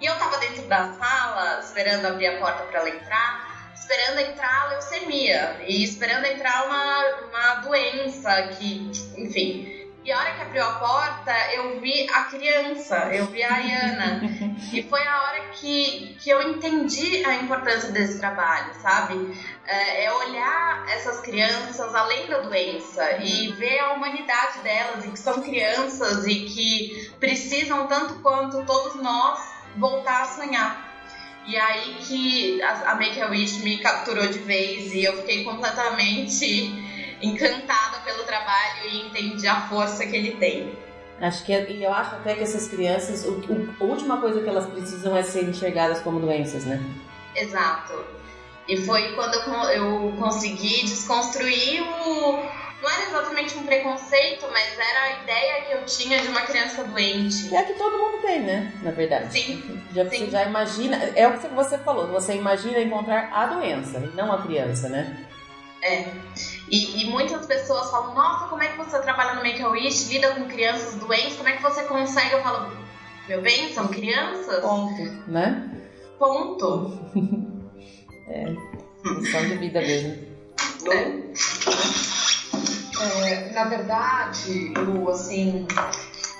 E 0.00 0.06
eu 0.06 0.18
tava 0.18 0.38
dentro 0.38 0.62
da 0.62 0.94
sala, 0.94 1.60
esperando 1.60 2.06
abrir 2.06 2.28
a 2.28 2.38
porta 2.38 2.62
para 2.64 2.80
ela 2.80 2.88
entrar, 2.88 3.72
esperando 3.74 4.18
entrar 4.20 4.62
a 4.62 4.68
leucemia 4.68 5.58
e 5.66 5.84
esperando 5.84 6.24
entrar 6.24 6.64
uma, 6.64 7.28
uma 7.28 7.54
doença 7.56 8.42
que, 8.44 8.90
enfim. 9.18 9.85
E 10.06 10.12
a 10.12 10.20
hora 10.20 10.34
que 10.34 10.42
abriu 10.42 10.62
a 10.62 10.74
porta, 10.74 11.32
eu 11.52 11.80
vi 11.80 12.08
a 12.08 12.22
criança, 12.26 13.12
eu 13.12 13.26
vi 13.26 13.42
a 13.42 13.54
Ayana. 13.54 14.20
E 14.72 14.80
foi 14.84 15.02
a 15.04 15.22
hora 15.22 15.48
que, 15.52 16.16
que 16.20 16.30
eu 16.30 16.40
entendi 16.42 17.24
a 17.24 17.34
importância 17.34 17.90
desse 17.90 18.20
trabalho, 18.20 18.72
sabe? 18.80 19.36
É, 19.66 20.04
é 20.04 20.12
olhar 20.12 20.86
essas 20.90 21.20
crianças 21.22 21.92
além 21.92 22.28
da 22.28 22.38
doença 22.38 23.18
e 23.18 23.50
ver 23.52 23.80
a 23.80 23.94
humanidade 23.94 24.60
delas 24.60 25.04
e 25.04 25.10
que 25.10 25.18
são 25.18 25.42
crianças 25.42 26.24
e 26.24 26.44
que 26.44 27.10
precisam 27.18 27.88
tanto 27.88 28.14
quanto 28.20 28.64
todos 28.64 29.02
nós 29.02 29.40
voltar 29.76 30.22
a 30.22 30.26
sonhar. 30.26 30.86
E 31.46 31.56
aí 31.56 31.96
que 32.00 32.62
a, 32.62 32.92
a 32.92 32.94
Make-A-Wish 32.94 33.60
me 33.60 33.78
capturou 33.78 34.26
de 34.28 34.38
vez 34.38 34.92
e 34.94 35.02
eu 35.02 35.16
fiquei 35.16 35.42
completamente 35.42 36.85
encantada 37.22 37.98
pelo 38.04 38.24
trabalho 38.24 38.88
e 38.90 39.06
entendi 39.06 39.46
a 39.46 39.60
força 39.62 40.06
que 40.06 40.14
ele 40.16 40.32
tem. 40.36 40.72
Acho 41.20 41.44
que 41.44 41.52
é- 41.52 41.70
e 41.70 41.82
eu 41.82 41.92
acho 41.92 42.14
até 42.16 42.34
que 42.34 42.42
essas 42.42 42.68
crianças, 42.68 43.24
o- 43.24 43.40
o- 43.50 43.74
a 43.80 43.84
última 43.84 44.18
coisa 44.20 44.40
que 44.42 44.48
elas 44.48 44.66
precisam 44.66 45.16
é 45.16 45.22
ser 45.22 45.44
enxergadas 45.44 46.00
como 46.00 46.20
doenças, 46.20 46.64
né? 46.64 46.82
Exato. 47.34 48.04
E 48.68 48.76
foi 48.84 49.14
quando 49.14 49.34
eu, 49.34 49.52
eu 49.70 50.14
consegui 50.18 50.82
desconstruir 50.84 51.82
o. 51.82 52.42
Não 52.82 52.90
era 52.90 53.02
exatamente 53.08 53.56
um 53.56 53.62
preconceito, 53.64 54.46
mas 54.52 54.78
era 54.78 55.00
a 55.04 55.22
ideia 55.22 55.62
que 55.62 55.72
eu 55.72 55.84
tinha 55.86 56.20
de 56.20 56.28
uma 56.28 56.42
criança 56.42 56.84
doente. 56.84 57.54
É 57.54 57.58
a 57.60 57.64
que 57.64 57.72
todo 57.72 57.96
mundo 57.96 58.20
tem, 58.20 58.40
né? 58.40 58.70
Na 58.82 58.90
verdade. 58.90 59.32
Sim, 59.32 59.80
Já, 59.94 60.04
você 60.04 60.16
sim. 60.18 60.30
já 60.30 60.44
imagina, 60.44 60.96
é 61.14 61.26
o 61.26 61.38
que 61.38 61.48
você 61.48 61.78
falou, 61.78 62.08
você 62.08 62.34
imagina 62.34 62.78
encontrar 62.78 63.30
a 63.32 63.46
doença 63.46 63.98
e 63.98 64.14
não 64.14 64.30
a 64.30 64.42
criança, 64.42 64.88
né? 64.90 65.16
E, 66.68 67.02
e 67.02 67.10
muitas 67.10 67.46
pessoas 67.46 67.90
falam: 67.90 68.14
Nossa, 68.14 68.48
como 68.48 68.62
é 68.62 68.68
que 68.68 68.76
você 68.76 68.98
trabalha 69.00 69.34
no 69.34 69.42
Make-A-Wish, 69.42 70.12
lida 70.12 70.34
com 70.34 70.46
crianças 70.46 70.94
doentes, 70.96 71.36
como 71.36 71.48
é 71.48 71.52
que 71.52 71.62
você 71.62 71.82
consegue? 71.84 72.34
Eu 72.34 72.42
falo: 72.42 72.70
Meu 73.28 73.40
bem, 73.40 73.72
são 73.72 73.88
crianças? 73.88 74.60
Ponto, 74.60 75.02
né? 75.28 75.70
Ponto. 76.18 76.92
Missão 79.04 79.46
de 79.46 79.56
vida 79.56 79.80
mesmo. 79.80 80.26
É, 83.24 83.52
na 83.52 83.64
verdade, 83.64 84.72
Lu, 84.76 85.08
assim, 85.10 85.66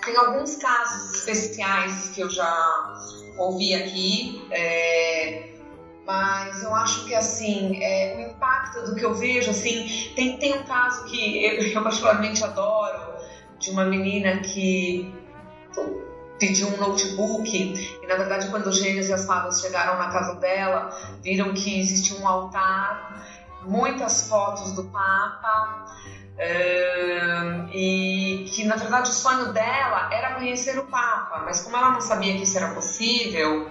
tem 0.04 0.16
alguns 0.16 0.56
casos 0.56 1.14
especiais 1.14 2.10
que 2.10 2.20
eu 2.20 2.30
já 2.30 2.94
ouvi 3.38 3.74
aqui, 3.74 4.46
é, 4.50 5.55
mas 6.06 6.62
eu 6.62 6.74
acho 6.74 7.04
que 7.04 7.14
assim, 7.14 7.82
é, 7.82 8.16
o 8.16 8.30
impacto 8.30 8.86
do 8.86 8.94
que 8.94 9.04
eu 9.04 9.14
vejo, 9.14 9.50
assim, 9.50 10.12
tem, 10.14 10.38
tem 10.38 10.54
um 10.54 10.62
caso 10.62 11.04
que 11.06 11.44
eu, 11.44 11.60
eu 11.66 11.82
particularmente 11.82 12.44
adoro, 12.44 13.16
de 13.58 13.70
uma 13.70 13.84
menina 13.84 14.38
que 14.38 15.12
pediu 16.38 16.68
um 16.68 16.76
notebook 16.76 17.50
e 17.50 18.06
na 18.06 18.14
verdade 18.14 18.48
quando 18.50 18.66
os 18.66 18.78
gênios 18.78 19.08
e 19.08 19.12
as 19.12 19.24
fadas 19.26 19.60
chegaram 19.60 19.98
na 19.98 20.10
casa 20.10 20.34
dela, 20.34 20.90
viram 21.22 21.52
que 21.54 21.80
existia 21.80 22.18
um 22.18 22.28
altar, 22.28 23.26
muitas 23.62 24.28
fotos 24.28 24.72
do 24.72 24.84
Papa, 24.84 25.86
E 27.72 28.50
que 28.54 28.64
na 28.64 28.76
verdade 28.76 29.10
o 29.10 29.12
sonho 29.12 29.52
dela 29.52 30.10
era 30.12 30.34
conhecer 30.34 30.78
o 30.78 30.84
Papa, 30.84 31.42
mas 31.44 31.62
como 31.62 31.76
ela 31.76 31.90
não 31.90 32.00
sabia 32.00 32.34
que 32.34 32.42
isso 32.42 32.56
era 32.56 32.74
possível, 32.74 33.70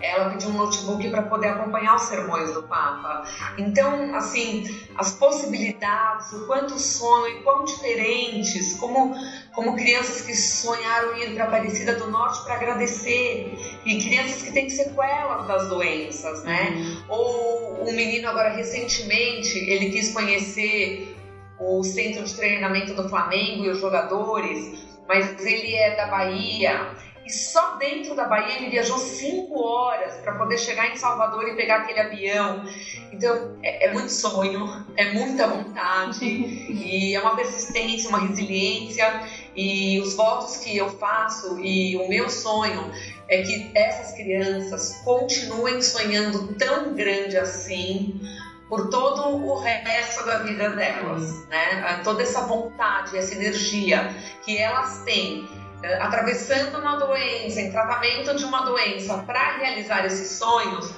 ela 0.00 0.30
pediu 0.30 0.50
um 0.50 0.54
notebook 0.54 1.08
para 1.08 1.22
poder 1.22 1.48
acompanhar 1.48 1.94
os 1.94 2.02
sermões 2.02 2.52
do 2.52 2.62
Papa. 2.62 3.24
Então, 3.58 4.14
assim, 4.14 4.80
as 4.96 5.12
possibilidades, 5.12 6.32
o 6.32 6.46
quanto 6.46 6.78
sonham 6.78 7.28
e 7.28 7.42
quão 7.42 7.64
diferentes, 7.64 8.74
como, 8.74 9.14
como 9.52 9.76
crianças 9.76 10.22
que 10.22 10.34
sonharam 10.34 11.16
ir 11.16 11.34
para 11.34 11.44
Aparecida 11.44 11.94
do 11.94 12.10
Norte 12.10 12.42
para 12.44 12.54
agradecer, 12.54 13.80
e 13.84 14.02
crianças 14.02 14.42
que 14.42 14.52
têm 14.52 14.68
sequelas 14.70 15.46
das 15.46 15.68
doenças, 15.68 16.44
né? 16.44 17.00
Ou 17.08 17.88
um 17.88 17.92
menino 17.92 18.28
agora 18.28 18.50
recentemente, 18.50 19.58
ele 19.58 19.90
quis 19.90 20.12
conhecer 20.12 21.19
o 21.60 21.84
centro 21.84 22.24
de 22.24 22.34
treinamento 22.34 22.94
do 22.94 23.08
Flamengo 23.08 23.64
e 23.64 23.68
os 23.68 23.78
jogadores, 23.78 24.82
mas 25.06 25.44
ele 25.44 25.74
é 25.74 25.94
da 25.94 26.06
Bahia. 26.06 26.88
E 27.24 27.30
só 27.30 27.76
dentro 27.76 28.16
da 28.16 28.24
Bahia 28.24 28.56
ele 28.56 28.70
viajou 28.70 28.96
cinco 28.96 29.60
horas 29.60 30.14
para 30.16 30.34
poder 30.36 30.56
chegar 30.56 30.90
em 30.90 30.96
Salvador 30.96 31.46
e 31.48 31.54
pegar 31.54 31.76
aquele 31.76 32.00
avião. 32.00 32.64
Então 33.12 33.58
é, 33.62 33.86
é 33.86 33.92
muito 33.92 34.10
sonho, 34.10 34.86
é 34.96 35.12
muita 35.12 35.46
vontade. 35.46 36.70
E 36.90 37.14
é 37.14 37.20
uma 37.20 37.36
persistência, 37.36 38.08
uma 38.08 38.18
resiliência. 38.18 39.22
E 39.54 40.00
os 40.00 40.14
votos 40.14 40.56
que 40.56 40.76
eu 40.76 40.88
faço 40.88 41.60
e 41.60 41.96
o 41.96 42.08
meu 42.08 42.28
sonho 42.28 42.90
é 43.28 43.42
que 43.42 43.70
essas 43.74 44.12
crianças 44.16 45.00
continuem 45.04 45.80
sonhando 45.80 46.54
tão 46.54 46.94
grande 46.94 47.36
assim 47.36 48.20
por 48.70 48.88
todo 48.88 49.36
o 49.36 49.58
resto 49.58 50.24
da 50.24 50.38
vida 50.38 50.70
delas, 50.70 51.44
né? 51.48 52.00
Toda 52.04 52.22
essa 52.22 52.42
vontade, 52.42 53.18
essa 53.18 53.34
energia 53.34 54.14
que 54.44 54.56
elas 54.56 55.02
têm 55.02 55.50
eh, 55.82 55.98
atravessando 56.00 56.78
uma 56.78 56.94
doença, 56.94 57.60
em 57.60 57.72
tratamento 57.72 58.36
de 58.36 58.44
uma 58.44 58.60
doença, 58.60 59.18
para 59.26 59.56
realizar 59.56 60.06
esses 60.06 60.38
sonhos, 60.38 60.94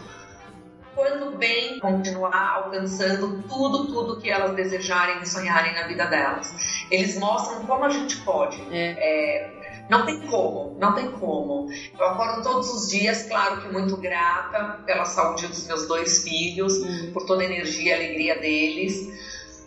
quando 0.95 1.39
bem 1.39 1.79
continuar 1.81 2.57
alcançando 2.57 3.43
tudo, 3.49 3.87
tudo 3.87 4.21
que 4.21 4.31
elas 4.31 4.55
desejarem 4.55 5.23
e 5.23 5.27
sonharem 5.27 5.75
na 5.75 5.87
vida 5.87 6.05
delas. 6.05 6.55
Eles 6.91 7.19
mostram 7.19 7.65
como 7.65 7.85
a 7.87 7.89
gente 7.89 8.19
pode. 8.19 8.61
É, 8.71 9.62
não 9.89 10.07
tem 10.07 10.21
como, 10.21 10.77
não 10.79 10.95
tem 10.95 11.11
como. 11.11 11.69
Eu 11.99 12.07
acordo 12.07 12.43
todos 12.43 12.73
os 12.73 12.89
dias, 12.89 13.25
claro 13.25 13.61
que 13.61 13.69
muito 13.73 13.97
grata 13.97 14.83
pela 14.87 15.05
saúde 15.05 15.47
dos 15.47 15.67
meus 15.67 15.87
dois 15.87 16.23
filhos, 16.23 16.75
por 17.13 17.27
toda 17.27 17.43
a 17.43 17.47
energia 17.47 17.93
e 17.93 17.95
alegria 17.95 18.39
deles. 18.39 19.11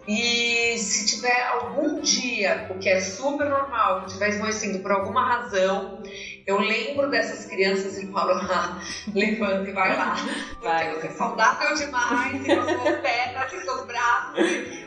E 0.08 0.78
se 0.78 1.06
tiver 1.08 1.48
algum 1.48 2.00
dia, 2.00 2.68
o 2.70 2.78
que 2.78 2.88
é 2.88 3.02
super 3.02 3.50
normal, 3.50 4.02
que 4.02 4.08
estiver 4.08 4.30
esmorecendo 4.30 4.80
por 4.80 4.92
alguma 4.92 5.26
razão, 5.26 6.04
eu 6.46 6.60
lembro 6.60 7.10
dessas 7.10 7.46
crianças 7.46 7.98
e 8.02 8.08
falo, 8.08 8.32
ah, 8.34 8.82
levanta 9.14 9.70
e 9.70 9.74
vai 9.74 9.96
lá. 9.96 10.16
Porque 10.60 10.68
Vai. 10.68 10.96
você 10.96 11.08
é 11.08 11.12
saudável 11.12 11.76
demais, 11.76 12.46
e 12.46 12.52
as 12.52 12.66
suas 12.66 13.00
pernas, 13.00 13.54
e 13.54 13.62
seus 13.64 13.86
braços, 13.86 14.40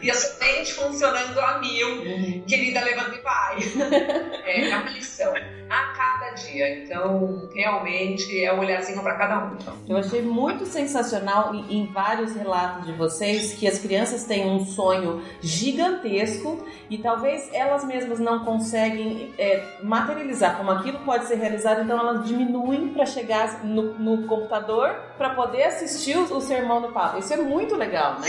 e 0.03 0.11
a 0.11 0.15
sua 0.15 0.39
mente 0.39 0.73
funcionando 0.75 1.39
a 1.41 1.59
mil. 1.59 2.45
Querida, 2.47 2.81
levanta 2.81 3.17
e 3.17 3.21
vai. 3.21 3.59
É, 4.49 4.71
é 4.71 4.77
uma 4.77 4.91
lição 4.91 5.33
a 5.69 5.93
cada 5.97 6.31
dia. 6.35 6.83
Então, 6.83 7.49
realmente, 7.55 8.45
é 8.45 8.53
um 8.53 8.61
olharzinho 8.61 9.03
para 9.03 9.15
cada 9.17 9.47
um. 9.47 9.57
Eu 9.89 9.97
achei 9.97 10.23
muito 10.23 10.67
sensacional 10.67 11.55
em, 11.55 11.87
vários 11.93 12.35
relatos 12.35 12.87
de 12.87 12.93
vocês 12.93 13.55
que 13.55 13.67
as 13.67 13.79
crianças 13.79 14.25
têm 14.25 14.47
um 14.47 14.65
sonho 14.65 15.23
gigantesco 15.41 16.67
e 16.91 16.99
talvez 16.99 17.49
elas 17.53 17.85
mesmas 17.85 18.21
não 18.21 18.45
conseguem 18.45 19.33
é, 19.39 19.79
materializar 19.83 20.57
como 20.57 20.71
aquilo 20.71 20.99
pode 21.01 21.27
ser 21.27 21.35
especializada, 21.35 21.83
então 21.83 21.99
elas 21.99 22.27
diminuem 22.27 22.89
para 22.89 23.07
chegar 23.07 23.65
no, 23.65 23.95
no 23.99 24.27
computador 24.27 24.95
para 25.17 25.31
poder 25.31 25.65
assistir 25.65 26.17
o, 26.17 26.37
o, 26.37 26.41
sermão 26.41 26.83
do 26.83 26.89
Papa. 26.89 27.19
Isso 27.19 27.33
é 27.33 27.37
muito 27.37 27.75
legal, 27.75 28.21
né? 28.21 28.29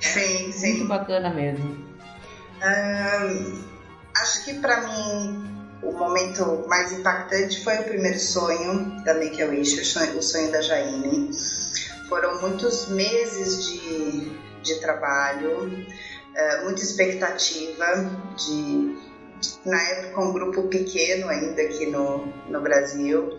Sim, 0.00 0.52
sim. 0.52 0.70
Muito 0.70 0.88
bacana 0.88 1.30
mesmo. 1.30 1.84
acho 4.14 4.44
que 4.44 4.54
para 4.54 4.80
mim 4.82 5.59
o 5.82 5.92
momento 5.92 6.64
mais 6.68 6.92
impactante 6.92 7.62
foi 7.64 7.78
o 7.78 7.84
primeiro 7.84 8.18
sonho 8.18 9.02
da 9.04 9.14
Make 9.14 9.42
a 9.42 9.46
Wish, 9.46 9.80
o 9.80 10.22
sonho, 10.22 10.52
da 10.52 10.60
Jaine. 10.60 11.30
Foram 12.08 12.40
muitos 12.40 12.88
meses 12.88 13.66
de, 13.66 14.32
de 14.62 14.80
trabalho, 14.80 15.68
uh, 15.68 16.64
muita 16.64 16.82
expectativa 16.82 17.86
de, 18.36 18.96
na 19.64 19.80
época 19.82 20.20
um 20.20 20.32
grupo 20.32 20.64
pequeno 20.64 21.28
ainda 21.28 21.62
aqui 21.62 21.86
no, 21.86 22.26
no 22.48 22.60
Brasil. 22.60 23.38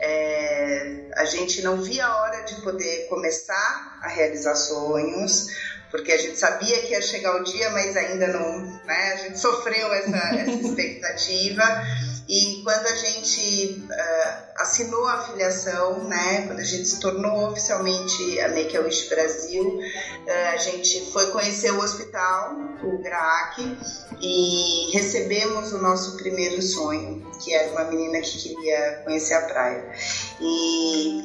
É, 0.00 1.10
a 1.16 1.24
gente 1.24 1.62
não 1.62 1.80
via 1.82 2.06
a 2.06 2.22
hora 2.22 2.42
de 2.44 2.60
poder 2.62 3.08
começar 3.08 3.98
a 4.02 4.08
realizar 4.08 4.54
sonhos, 4.54 5.48
porque 5.94 6.10
a 6.10 6.18
gente 6.18 6.36
sabia 6.36 6.82
que 6.82 6.90
ia 6.90 7.00
chegar 7.00 7.40
o 7.40 7.44
dia, 7.44 7.70
mas 7.70 7.96
ainda 7.96 8.26
não, 8.26 8.58
né? 8.84 9.12
A 9.12 9.16
gente 9.16 9.38
sofreu 9.38 9.92
essa, 9.92 10.16
essa 10.34 10.50
expectativa. 10.50 11.62
E 12.28 12.62
quando 12.64 12.84
a 12.84 12.96
gente 12.96 13.86
uh, 13.88 14.34
assinou 14.56 15.06
a 15.06 15.22
filiação, 15.22 16.02
né, 16.08 16.48
quando 16.48 16.58
a 16.58 16.64
gente 16.64 16.88
se 16.88 16.98
tornou 16.98 17.48
oficialmente 17.48 18.40
a 18.40 18.48
Make 18.48 18.76
a 18.76 18.80
Wish 18.80 19.08
Brasil, 19.08 19.62
uh, 19.62 20.52
a 20.52 20.56
gente 20.56 21.12
foi 21.12 21.30
conhecer 21.30 21.70
o 21.70 21.78
hospital, 21.78 22.56
o 22.82 23.00
GRAAC, 23.00 23.78
e 24.20 24.90
recebemos 24.92 25.72
o 25.72 25.78
nosso 25.78 26.16
primeiro 26.16 26.60
sonho, 26.60 27.24
que 27.40 27.54
era 27.54 27.70
uma 27.70 27.84
menina 27.84 28.20
que 28.20 28.36
queria 28.36 29.02
conhecer 29.04 29.34
a 29.34 29.42
praia. 29.42 29.92
E, 30.40 31.20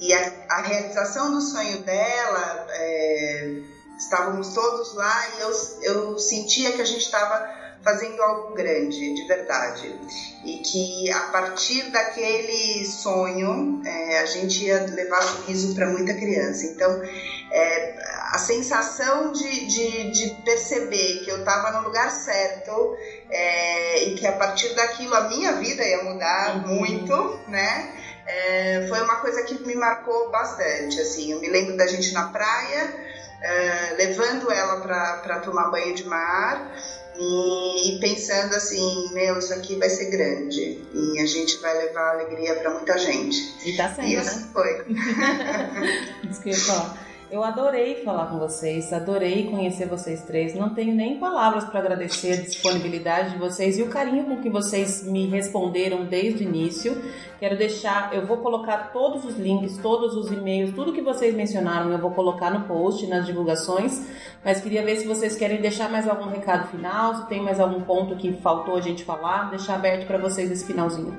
e 0.00 0.14
a, 0.14 0.32
a 0.48 0.62
realização 0.62 1.30
do 1.30 1.42
sonho 1.42 1.82
dela. 1.82 2.66
É, 2.70 3.73
estávamos 3.98 4.52
todos 4.54 4.94
lá 4.94 5.28
e 5.36 5.40
eu, 5.40 5.50
eu 5.82 6.18
sentia 6.18 6.72
que 6.72 6.82
a 6.82 6.84
gente 6.84 7.04
estava 7.04 7.64
fazendo 7.84 8.20
algo 8.22 8.54
grande, 8.54 9.14
de 9.14 9.28
verdade. 9.28 9.94
E 10.42 10.58
que 10.58 11.12
a 11.12 11.20
partir 11.28 11.90
daquele 11.90 12.84
sonho 12.86 13.82
é, 13.84 14.20
a 14.20 14.26
gente 14.26 14.64
ia 14.64 14.86
levar 14.86 15.22
sorriso 15.22 15.74
para 15.74 15.86
muita 15.86 16.14
criança. 16.14 16.64
Então, 16.64 17.02
é, 17.52 17.94
a 18.32 18.38
sensação 18.38 19.30
de, 19.32 19.66
de, 19.66 20.10
de, 20.10 20.42
perceber 20.42 21.24
que 21.24 21.30
eu 21.30 21.40
estava 21.40 21.78
no 21.78 21.86
lugar 21.86 22.10
certo 22.10 22.96
é, 23.30 24.04
e 24.04 24.14
que 24.14 24.26
a 24.26 24.32
partir 24.32 24.74
daquilo 24.74 25.14
a 25.14 25.28
minha 25.28 25.52
vida 25.52 25.86
ia 25.86 26.02
mudar 26.02 26.56
uhum. 26.56 26.74
muito, 26.74 27.38
né? 27.48 27.92
É, 28.26 28.86
foi 28.88 29.02
uma 29.02 29.16
coisa 29.16 29.42
que 29.42 29.62
me 29.62 29.74
marcou 29.74 30.30
bastante. 30.30 30.98
Assim, 30.98 31.32
eu 31.32 31.40
me 31.40 31.48
lembro 31.48 31.76
da 31.76 31.86
gente 31.86 32.12
na 32.14 32.28
praia 32.28 33.13
é, 33.44 33.94
levando 33.98 34.50
ela 34.50 34.80
para 34.80 35.40
tomar 35.40 35.70
banho 35.70 35.94
de 35.94 36.04
mar 36.04 36.74
e 37.16 37.98
pensando 38.00 38.54
assim, 38.54 39.12
meu, 39.12 39.38
isso 39.38 39.52
aqui 39.52 39.76
vai 39.76 39.88
ser 39.88 40.10
grande 40.10 40.82
e 40.92 41.20
a 41.20 41.26
gente 41.26 41.58
vai 41.58 41.76
levar 41.78 42.14
alegria 42.14 42.54
para 42.56 42.70
muita 42.70 42.98
gente. 42.98 43.38
E 43.64 43.76
tá 43.76 43.94
sendo, 43.94 44.08
e 44.08 44.16
assim 44.16 44.40
né? 44.40 44.48
foi. 44.52 44.84
que 46.42 46.50
eu 47.34 47.42
adorei 47.42 47.96
falar 48.04 48.26
com 48.26 48.38
vocês, 48.38 48.92
adorei 48.92 49.50
conhecer 49.50 49.88
vocês 49.88 50.22
três. 50.22 50.54
Não 50.54 50.72
tenho 50.72 50.94
nem 50.94 51.18
palavras 51.18 51.64
para 51.64 51.80
agradecer 51.80 52.34
a 52.34 52.40
disponibilidade 52.40 53.32
de 53.32 53.38
vocês 53.38 53.76
e 53.76 53.82
o 53.82 53.88
carinho 53.88 54.24
com 54.24 54.40
que 54.40 54.48
vocês 54.48 55.02
me 55.02 55.26
responderam 55.26 56.04
desde 56.04 56.44
o 56.44 56.46
início. 56.46 56.96
Quero 57.40 57.58
deixar, 57.58 58.14
eu 58.14 58.24
vou 58.24 58.36
colocar 58.36 58.92
todos 58.92 59.24
os 59.24 59.36
links, 59.36 59.76
todos 59.78 60.14
os 60.14 60.30
e-mails, 60.30 60.72
tudo 60.76 60.92
que 60.92 61.02
vocês 61.02 61.34
mencionaram, 61.34 61.90
eu 61.90 61.98
vou 61.98 62.12
colocar 62.12 62.52
no 62.52 62.68
post, 62.68 63.04
nas 63.08 63.26
divulgações. 63.26 64.06
Mas 64.44 64.60
queria 64.60 64.84
ver 64.84 64.94
se 64.94 65.04
vocês 65.04 65.34
querem 65.34 65.60
deixar 65.60 65.90
mais 65.90 66.08
algum 66.08 66.30
recado 66.30 66.68
final, 66.68 67.16
se 67.16 67.26
tem 67.28 67.42
mais 67.42 67.58
algum 67.58 67.80
ponto 67.80 68.14
que 68.14 68.32
faltou 68.34 68.76
a 68.76 68.80
gente 68.80 69.02
falar, 69.02 69.50
deixar 69.50 69.74
aberto 69.74 70.06
para 70.06 70.18
vocês 70.18 70.52
esse 70.52 70.64
finalzinho. 70.64 71.12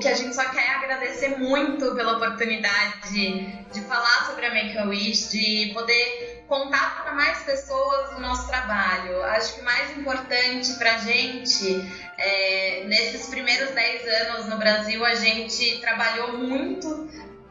Que 0.00 0.08
a 0.08 0.14
gente 0.14 0.34
só 0.34 0.44
quer 0.50 0.70
agradecer 0.70 1.38
muito 1.38 1.94
pela 1.94 2.16
oportunidade 2.16 3.10
de, 3.10 3.46
de 3.72 3.80
falar 3.82 4.26
sobre 4.26 4.46
a 4.46 4.54
Make 4.54 4.78
a 4.78 4.84
Wish, 4.84 5.30
de 5.30 5.72
poder 5.74 6.44
contar 6.48 7.02
para 7.02 7.12
mais 7.14 7.42
pessoas 7.42 8.16
o 8.16 8.20
nosso 8.20 8.48
trabalho. 8.48 9.22
Acho 9.24 9.54
que 9.54 9.60
o 9.60 9.64
mais 9.64 9.96
importante 9.96 10.72
para 10.74 10.94
a 10.94 10.98
gente, 10.98 11.92
é, 12.16 12.84
nesses 12.86 13.26
primeiros 13.26 13.70
10 13.70 14.08
anos 14.08 14.46
no 14.46 14.56
Brasil, 14.56 15.04
a 15.04 15.14
gente 15.14 15.78
trabalhou 15.80 16.38
muito 16.38 17.08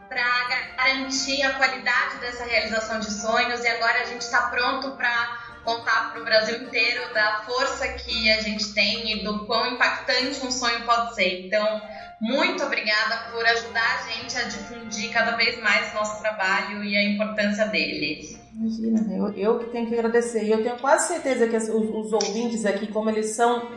para 0.08 0.48
garantir 0.76 1.42
a 1.42 1.54
qualidade 1.54 2.16
dessa 2.18 2.44
realização 2.44 2.98
de 2.98 3.10
sonhos 3.10 3.62
e 3.62 3.68
agora 3.68 4.00
a 4.00 4.04
gente 4.06 4.22
está 4.22 4.48
pronto 4.48 4.92
para 4.92 5.47
contar 5.64 6.12
para 6.12 6.20
o 6.20 6.24
Brasil 6.24 6.62
inteiro 6.62 7.12
da 7.12 7.42
força 7.44 7.88
que 7.88 8.30
a 8.30 8.40
gente 8.40 8.72
tem 8.72 9.12
e 9.12 9.24
do 9.24 9.46
quão 9.46 9.66
impactante 9.66 10.44
um 10.46 10.50
sonho 10.50 10.84
pode 10.84 11.14
ser. 11.14 11.46
Então, 11.46 11.82
muito 12.20 12.64
obrigada 12.64 13.30
por 13.30 13.44
ajudar 13.44 13.98
a 13.98 14.10
gente 14.10 14.36
a 14.36 14.44
difundir 14.44 15.12
cada 15.12 15.36
vez 15.36 15.60
mais 15.60 15.92
o 15.92 15.94
nosso 15.94 16.20
trabalho 16.20 16.82
e 16.84 16.96
a 16.96 17.02
importância 17.02 17.66
dele. 17.66 18.37
Imagina, 18.58 19.14
eu, 19.14 19.28
eu 19.34 19.58
que 19.60 19.66
tenho 19.66 19.86
que 19.86 19.94
agradecer. 19.94 20.42
E 20.42 20.50
eu 20.50 20.60
tenho 20.64 20.76
quase 20.78 21.06
certeza 21.06 21.46
que 21.46 21.56
os, 21.56 21.68
os, 21.68 22.12
ouvintes 22.12 22.66
aqui, 22.66 22.88
como 22.88 23.08
eles 23.08 23.36
são 23.36 23.70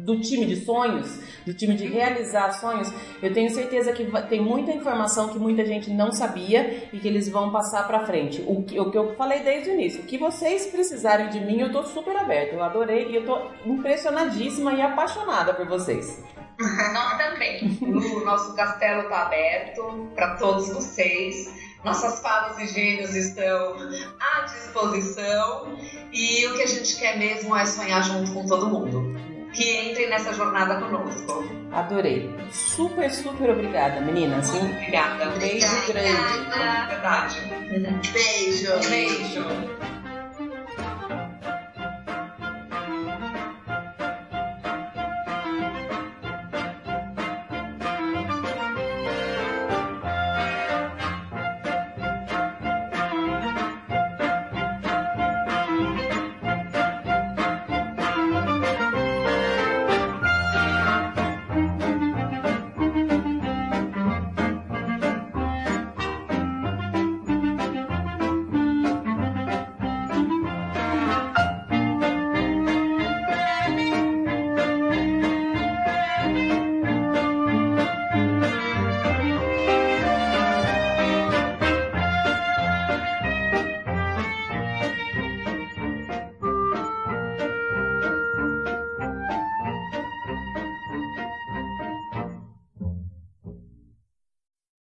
do 0.00 0.20
time 0.20 0.44
de 0.44 0.56
sonhos, 0.56 1.20
do 1.46 1.54
time 1.54 1.76
de 1.76 1.86
realizar 1.86 2.50
sonhos, 2.50 2.92
eu 3.22 3.32
tenho 3.32 3.48
certeza 3.50 3.92
que 3.92 4.04
tem 4.28 4.40
muita 4.42 4.72
informação 4.72 5.28
que 5.28 5.38
muita 5.38 5.64
gente 5.64 5.88
não 5.88 6.10
sabia 6.10 6.88
e 6.92 6.98
que 6.98 7.06
eles 7.06 7.28
vão 7.28 7.52
passar 7.52 7.86
para 7.86 8.04
frente. 8.04 8.42
O 8.44 8.64
que, 8.64 8.78
o 8.78 8.90
que 8.90 8.98
eu 8.98 9.14
falei 9.14 9.44
desde 9.44 9.70
o 9.70 9.74
início, 9.74 10.02
o 10.02 10.04
que 10.04 10.18
vocês 10.18 10.66
precisarem 10.66 11.28
de 11.28 11.38
mim, 11.38 11.60
eu 11.60 11.70
tô 11.70 11.84
super 11.84 12.16
aberto. 12.16 12.54
Eu 12.54 12.64
adorei 12.64 13.10
e 13.10 13.16
eu 13.16 13.24
tô 13.24 13.38
impressionadíssima 13.64 14.72
e 14.72 14.82
apaixonada 14.82 15.54
por 15.54 15.68
vocês. 15.68 16.20
Nós 16.92 17.18
também. 17.18 17.78
O 17.80 18.24
nosso 18.24 18.54
castelo 18.56 19.02
está 19.02 19.26
aberto 19.26 20.10
para 20.14 20.36
todos 20.36 20.72
vocês. 20.72 21.63
Nossas 21.84 22.20
falas 22.20 22.58
e 22.58 22.66
gênios 22.66 23.14
estão 23.14 23.76
à 24.18 24.40
disposição. 24.42 25.76
E 26.12 26.46
o 26.46 26.54
que 26.56 26.62
a 26.62 26.66
gente 26.66 26.96
quer 26.96 27.18
mesmo 27.18 27.54
é 27.54 27.66
sonhar 27.66 28.02
junto 28.02 28.32
com 28.32 28.46
todo 28.46 28.66
mundo. 28.66 29.14
Que 29.52 29.90
entrem 29.90 30.08
nessa 30.08 30.32
jornada 30.32 30.80
conosco. 30.80 31.44
Adorei. 31.72 32.34
Super, 32.50 33.10
super 33.10 33.50
obrigada, 33.50 34.00
meninas. 34.00 34.52
Obrigada. 34.52 35.26
Beijo 35.38 35.86
grande. 35.86 36.88
Verdade. 36.88 37.40
Beijo. 38.12 38.88
Beijo. 38.88 39.93